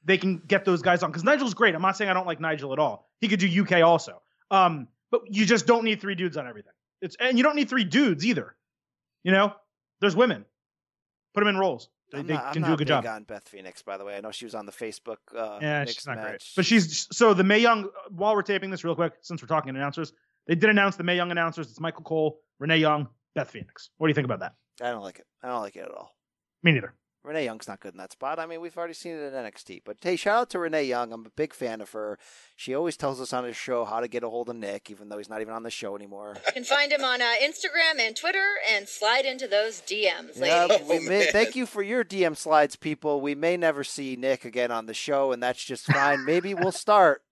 they 0.04 0.16
can 0.16 0.38
get 0.38 0.64
those 0.64 0.82
guys 0.82 1.02
on 1.02 1.10
because 1.10 1.24
Nigel's 1.24 1.54
great. 1.54 1.74
I'm 1.74 1.82
not 1.82 1.96
saying 1.96 2.08
I 2.08 2.14
don't 2.14 2.26
like 2.26 2.40
Nigel 2.40 2.72
at 2.72 2.78
all. 2.78 3.10
He 3.20 3.28
could 3.28 3.40
do 3.40 3.62
UK 3.62 3.82
also. 3.82 4.22
Um, 4.50 4.88
but 5.10 5.22
you 5.28 5.44
just 5.44 5.66
don't 5.66 5.84
need 5.84 6.00
three 6.00 6.14
dudes 6.14 6.36
on 6.36 6.46
everything. 6.46 6.72
It's 7.02 7.16
and 7.20 7.36
you 7.36 7.44
don't 7.44 7.56
need 7.56 7.68
three 7.68 7.84
dudes 7.84 8.24
either. 8.24 8.54
You 9.24 9.32
know, 9.32 9.52
there's 10.00 10.16
women. 10.16 10.44
Put 11.36 11.40
them 11.44 11.48
in 11.48 11.58
roles. 11.58 11.90
They, 12.12 12.22
they 12.22 12.32
not, 12.32 12.46
I'm 12.46 12.52
can 12.54 12.62
do 12.62 12.72
a 12.72 12.76
good 12.78 12.88
job. 12.88 13.04
on 13.04 13.24
Beth 13.24 13.46
Phoenix, 13.46 13.82
by 13.82 13.98
the 13.98 14.06
way. 14.06 14.16
I 14.16 14.20
know 14.20 14.30
she 14.30 14.46
was 14.46 14.54
on 14.54 14.64
the 14.64 14.72
Facebook. 14.72 15.18
Uh, 15.36 15.58
Yeah, 15.60 15.84
she's 15.84 16.06
not 16.06 16.18
great. 16.18 16.42
But 16.56 16.64
she's 16.64 17.06
so 17.12 17.34
the 17.34 17.44
Mae 17.44 17.58
Young. 17.58 17.90
While 18.08 18.34
we're 18.34 18.40
taping 18.40 18.70
this, 18.70 18.84
real 18.84 18.94
quick, 18.94 19.12
since 19.20 19.42
we're 19.42 19.48
talking 19.48 19.68
announcers, 19.68 20.14
they 20.46 20.54
did 20.54 20.70
announce 20.70 20.96
the 20.96 21.04
Mae 21.04 21.14
Young 21.14 21.30
announcers. 21.30 21.68
It's 21.68 21.78
Michael 21.78 22.04
Cole, 22.04 22.40
Renee 22.58 22.78
Young, 22.78 23.06
Beth 23.34 23.50
Phoenix. 23.50 23.90
What 23.98 24.06
do 24.06 24.12
you 24.12 24.14
think 24.14 24.24
about 24.24 24.40
that? 24.40 24.54
I 24.80 24.90
don't 24.92 25.02
like 25.02 25.18
it. 25.18 25.26
I 25.42 25.48
don't 25.48 25.60
like 25.60 25.76
it 25.76 25.80
at 25.80 25.90
all. 25.90 26.16
Me 26.62 26.72
neither. 26.72 26.94
Renee 27.26 27.44
Young's 27.44 27.66
not 27.66 27.80
good 27.80 27.92
in 27.94 27.98
that 27.98 28.12
spot. 28.12 28.38
I 28.38 28.46
mean, 28.46 28.60
we've 28.60 28.76
already 28.78 28.94
seen 28.94 29.12
it 29.16 29.20
in 29.22 29.32
NXT. 29.32 29.82
But 29.84 29.96
hey, 30.00 30.14
shout 30.16 30.38
out 30.38 30.50
to 30.50 30.58
Renee 30.60 30.84
Young. 30.84 31.12
I'm 31.12 31.26
a 31.26 31.30
big 31.30 31.52
fan 31.52 31.80
of 31.80 31.90
her. 31.90 32.18
She 32.54 32.74
always 32.74 32.96
tells 32.96 33.20
us 33.20 33.32
on 33.32 33.44
her 33.44 33.52
show 33.52 33.84
how 33.84 34.00
to 34.00 34.08
get 34.08 34.22
a 34.22 34.28
hold 34.30 34.48
of 34.48 34.56
Nick, 34.56 34.90
even 34.90 35.08
though 35.08 35.18
he's 35.18 35.28
not 35.28 35.40
even 35.40 35.52
on 35.52 35.62
the 35.64 35.70
show 35.70 35.96
anymore. 35.96 36.36
You 36.46 36.52
can 36.52 36.64
find 36.64 36.92
him 36.92 37.02
on 37.02 37.20
uh, 37.20 37.32
Instagram 37.42 37.98
and 38.00 38.14
Twitter 38.14 38.44
and 38.72 38.88
slide 38.88 39.24
into 39.24 39.46
those 39.48 39.80
DMs, 39.80 40.36
Yeah, 40.38 40.66
ladies. 40.66 40.88
we 40.88 41.00
may, 41.00 41.26
thank 41.26 41.56
you 41.56 41.66
for 41.66 41.82
your 41.82 42.04
DM 42.04 42.36
slides, 42.36 42.76
people. 42.76 43.20
We 43.20 43.34
may 43.34 43.56
never 43.56 43.82
see 43.82 44.14
Nick 44.16 44.44
again 44.44 44.70
on 44.70 44.86
the 44.86 44.94
show, 44.94 45.32
and 45.32 45.42
that's 45.42 45.64
just 45.64 45.86
fine. 45.86 46.24
Maybe 46.24 46.54
we'll 46.54 46.70
start 46.86 47.22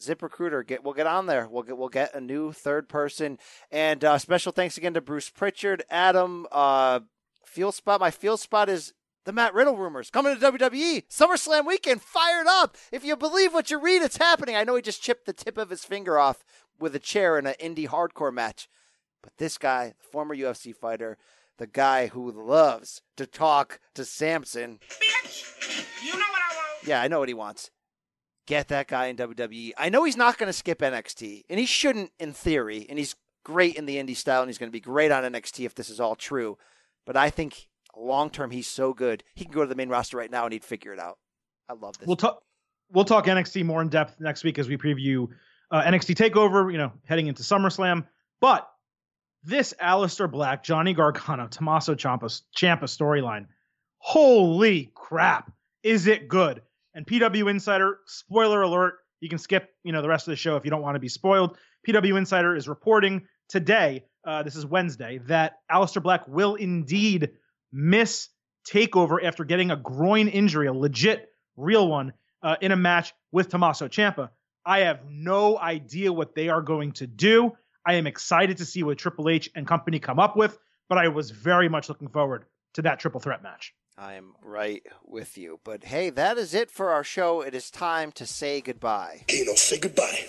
ZipRecruiter. 0.00 0.66
Get 0.66 0.84
we'll 0.84 0.94
get 0.94 1.06
on 1.06 1.26
there. 1.26 1.48
We'll 1.50 1.62
get 1.64 1.76
we'll 1.76 1.88
get 1.88 2.14
a 2.14 2.20
new 2.20 2.52
third 2.52 2.88
person. 2.88 3.38
And 3.72 4.04
uh, 4.04 4.18
special 4.18 4.52
thanks 4.52 4.76
again 4.76 4.94
to 4.94 5.00
Bruce 5.00 5.30
Pritchard, 5.30 5.82
Adam. 5.90 6.46
Uh, 6.52 7.00
field 7.44 7.74
spot. 7.74 8.00
My 8.00 8.10
field 8.10 8.38
spot 8.40 8.68
is 8.68 8.92
the 9.28 9.32
Matt 9.34 9.52
Riddle 9.52 9.76
rumors 9.76 10.08
coming 10.08 10.34
to 10.34 10.52
WWE 10.52 11.06
SummerSlam 11.10 11.66
weekend. 11.66 12.00
Fired 12.00 12.46
up. 12.48 12.78
If 12.90 13.04
you 13.04 13.14
believe 13.14 13.52
what 13.52 13.70
you 13.70 13.78
read, 13.78 14.00
it's 14.00 14.16
happening. 14.16 14.56
I 14.56 14.64
know 14.64 14.74
he 14.74 14.80
just 14.80 15.02
chipped 15.02 15.26
the 15.26 15.34
tip 15.34 15.58
of 15.58 15.68
his 15.68 15.84
finger 15.84 16.18
off 16.18 16.42
with 16.80 16.94
a 16.94 16.98
chair 16.98 17.38
in 17.38 17.46
an 17.46 17.54
indie 17.62 17.86
hardcore 17.86 18.32
match, 18.32 18.70
but 19.22 19.36
this 19.36 19.58
guy, 19.58 19.92
the 19.98 20.04
former 20.10 20.34
UFC 20.34 20.74
fighter 20.74 21.18
the 21.58 21.66
guy 21.66 22.06
who 22.06 22.30
loves 22.30 23.02
to 23.16 23.26
talk 23.26 23.80
to 23.94 24.04
Samson. 24.04 24.78
Bitch, 24.88 26.02
you 26.02 26.12
know 26.12 26.18
what 26.18 26.40
I 26.50 26.54
want. 26.54 26.86
Yeah, 26.86 27.02
I 27.02 27.08
know 27.08 27.18
what 27.18 27.28
he 27.28 27.34
wants. 27.34 27.70
Get 28.46 28.68
that 28.68 28.88
guy 28.88 29.08
in 29.08 29.16
WWE. 29.16 29.72
I 29.76 29.90
know 29.90 30.04
he's 30.04 30.16
not 30.16 30.38
going 30.38 30.46
to 30.46 30.54
skip 30.54 30.78
NXT, 30.78 31.44
and 31.50 31.60
he 31.60 31.66
shouldn't 31.66 32.12
in 32.18 32.32
theory, 32.32 32.86
and 32.88 32.98
he's 32.98 33.14
great 33.44 33.74
in 33.74 33.84
the 33.84 33.96
indie 33.96 34.16
style, 34.16 34.40
and 34.40 34.48
he's 34.48 34.56
going 34.56 34.70
to 34.70 34.72
be 34.72 34.80
great 34.80 35.10
on 35.10 35.24
NXT 35.24 35.66
if 35.66 35.74
this 35.74 35.90
is 35.90 36.00
all 36.00 36.16
true. 36.16 36.56
But 37.04 37.16
I 37.16 37.28
think 37.28 37.67
long 37.98 38.30
term, 38.30 38.50
he's 38.50 38.66
so 38.66 38.92
good. 38.92 39.24
He 39.34 39.44
can 39.44 39.52
go 39.52 39.62
to 39.62 39.66
the 39.66 39.74
main 39.74 39.88
roster 39.88 40.16
right 40.16 40.30
now, 40.30 40.44
and 40.44 40.52
he'd 40.52 40.64
figure 40.64 40.92
it 40.92 40.98
out. 40.98 41.18
I 41.68 41.74
love 41.74 41.98
this. 41.98 42.06
We'll 42.06 42.16
talk. 42.16 42.42
We'll 42.90 43.04
talk 43.04 43.26
NXT 43.26 43.64
more 43.64 43.82
in 43.82 43.88
depth 43.88 44.18
next 44.18 44.44
week 44.44 44.58
as 44.58 44.68
we 44.68 44.76
preview 44.76 45.28
uh, 45.70 45.82
NXT 45.82 46.14
Takeover. 46.14 46.70
You 46.70 46.78
know, 46.78 46.92
heading 47.04 47.26
into 47.26 47.42
SummerSlam. 47.42 48.06
But 48.40 48.68
this 49.42 49.74
Aleister 49.82 50.30
Black, 50.30 50.62
Johnny 50.62 50.94
Gargano, 50.94 51.48
Tommaso 51.48 51.94
Ciampa, 51.94 52.42
Ciampa 52.56 52.84
storyline, 52.84 53.46
holy 53.98 54.90
crap, 54.94 55.52
is 55.82 56.06
it 56.06 56.28
good? 56.28 56.62
And 56.94 57.06
PW 57.06 57.50
Insider, 57.50 57.98
spoiler 58.06 58.62
alert, 58.62 58.94
you 59.20 59.28
can 59.28 59.38
skip 59.38 59.70
you 59.84 59.92
know 59.92 60.02
the 60.02 60.08
rest 60.08 60.26
of 60.26 60.32
the 60.32 60.36
show 60.36 60.56
if 60.56 60.64
you 60.64 60.70
don't 60.70 60.82
want 60.82 60.94
to 60.96 61.00
be 61.00 61.08
spoiled. 61.08 61.56
PW 61.86 62.16
Insider 62.18 62.56
is 62.56 62.68
reporting 62.68 63.26
today, 63.48 64.04
uh, 64.24 64.42
this 64.42 64.56
is 64.56 64.66
Wednesday, 64.66 65.18
that 65.26 65.58
Aleister 65.70 66.02
Black 66.02 66.26
will 66.28 66.54
indeed 66.54 67.30
miss 67.72 68.28
Takeover 68.68 69.22
after 69.22 69.44
getting 69.44 69.70
a 69.70 69.76
groin 69.76 70.28
injury, 70.28 70.66
a 70.66 70.72
legit, 70.72 71.28
real 71.56 71.88
one. 71.88 72.12
uh, 72.42 72.54
in 72.60 72.70
a 72.70 72.76
match 72.76 73.12
with 73.32 73.48
Tommaso 73.48 73.88
Ciampa. 73.88 74.30
I 74.64 74.80
have 74.80 75.00
no 75.10 75.58
idea 75.58 76.12
what 76.12 76.34
they 76.34 76.48
are 76.50 76.62
going 76.62 76.92
to 76.92 77.06
do. 77.06 77.56
I 77.84 77.94
am 77.94 78.06
excited 78.06 78.58
to 78.58 78.64
see 78.64 78.82
what 78.82 78.98
Triple 78.98 79.28
H 79.28 79.50
and 79.56 79.66
company 79.66 79.98
come 79.98 80.18
up 80.20 80.36
with, 80.36 80.56
but 80.88 80.98
I 80.98 81.08
was 81.08 81.30
very 81.32 81.68
much 81.68 81.88
looking 81.88 82.08
forward 82.08 82.44
to 82.74 82.82
that 82.82 83.00
triple 83.00 83.18
threat 83.20 83.42
match. 83.42 83.74
I 83.96 84.14
am 84.14 84.34
right 84.42 84.84
with 85.04 85.36
you. 85.36 85.58
But 85.64 85.84
hey, 85.84 86.10
that 86.10 86.38
is 86.38 86.54
it 86.54 86.70
for 86.70 86.90
our 86.90 87.02
show. 87.02 87.40
It 87.40 87.54
is 87.56 87.70
time 87.72 88.12
to 88.12 88.24
say 88.26 88.60
goodbye. 88.60 89.24
Kano, 89.28 89.54
say 89.56 89.78
goodbye. 89.80 90.24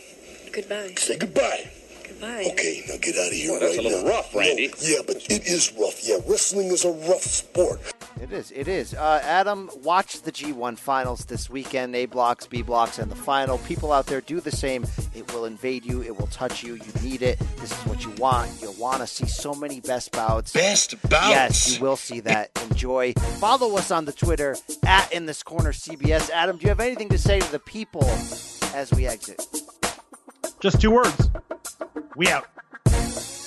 Goodbye. 0.51 0.93
Say 0.97 1.17
goodbye. 1.17 1.69
Goodbye. 2.09 2.49
Okay, 2.51 2.83
now 2.87 2.95
get 3.01 3.15
out 3.17 3.27
of 3.27 3.33
here 3.33 3.51
Boy, 3.51 3.59
that's 3.59 3.77
right 3.77 3.85
a 3.85 3.89
little 3.89 4.03
now. 4.03 4.09
rough, 4.09 4.35
Randy. 4.35 4.67
No, 4.67 4.73
yeah, 4.81 4.97
but 5.05 5.15
it 5.29 5.45
is 5.47 5.73
rough. 5.79 5.99
Yeah, 6.07 6.17
wrestling 6.27 6.67
is 6.67 6.85
a 6.85 6.91
rough 6.91 7.21
sport. 7.21 7.79
It 8.21 8.33
is. 8.33 8.51
It 8.51 8.67
is. 8.67 8.93
Uh, 8.93 9.21
Adam, 9.23 9.69
watch 9.81 10.21
the 10.23 10.31
G1 10.31 10.77
finals 10.77 11.23
this 11.25 11.49
weekend. 11.49 11.95
A 11.95 12.05
blocks, 12.05 12.47
B 12.47 12.61
blocks, 12.61 12.99
and 12.99 13.09
the 13.09 13.15
final. 13.15 13.57
People 13.59 13.93
out 13.93 14.07
there 14.07 14.19
do 14.21 14.41
the 14.41 14.51
same. 14.51 14.85
It 15.15 15.31
will 15.33 15.45
invade 15.45 15.85
you. 15.85 16.01
It 16.01 16.17
will 16.19 16.27
touch 16.27 16.61
you. 16.63 16.75
You 16.75 16.91
need 17.01 17.21
it. 17.21 17.39
This 17.57 17.71
is 17.71 17.87
what 17.87 18.03
you 18.03 18.11
want. 18.17 18.51
You'll 18.61 18.73
want 18.73 18.99
to 19.01 19.07
see 19.07 19.25
so 19.25 19.53
many 19.53 19.79
best 19.79 20.11
bouts. 20.11 20.51
Best 20.51 21.01
bouts. 21.09 21.29
Yes, 21.29 21.75
you 21.77 21.81
will 21.81 21.95
see 21.95 22.19
that. 22.21 22.51
Enjoy. 22.69 23.13
Follow 23.39 23.77
us 23.77 23.89
on 23.89 24.03
the 24.05 24.11
Twitter 24.11 24.57
at 24.85 25.11
In 25.13 25.25
This 25.25 25.41
Corner 25.41 25.71
CBS. 25.71 26.29
Adam, 26.29 26.57
do 26.57 26.63
you 26.63 26.69
have 26.69 26.81
anything 26.81 27.09
to 27.09 27.17
say 27.17 27.39
to 27.39 27.51
the 27.51 27.59
people 27.59 28.03
as 28.75 28.91
we 28.93 29.07
exit? 29.07 29.45
Just 30.59 30.81
two 30.81 30.91
words. 30.91 31.29
We 32.19 32.27
out. 32.27 33.38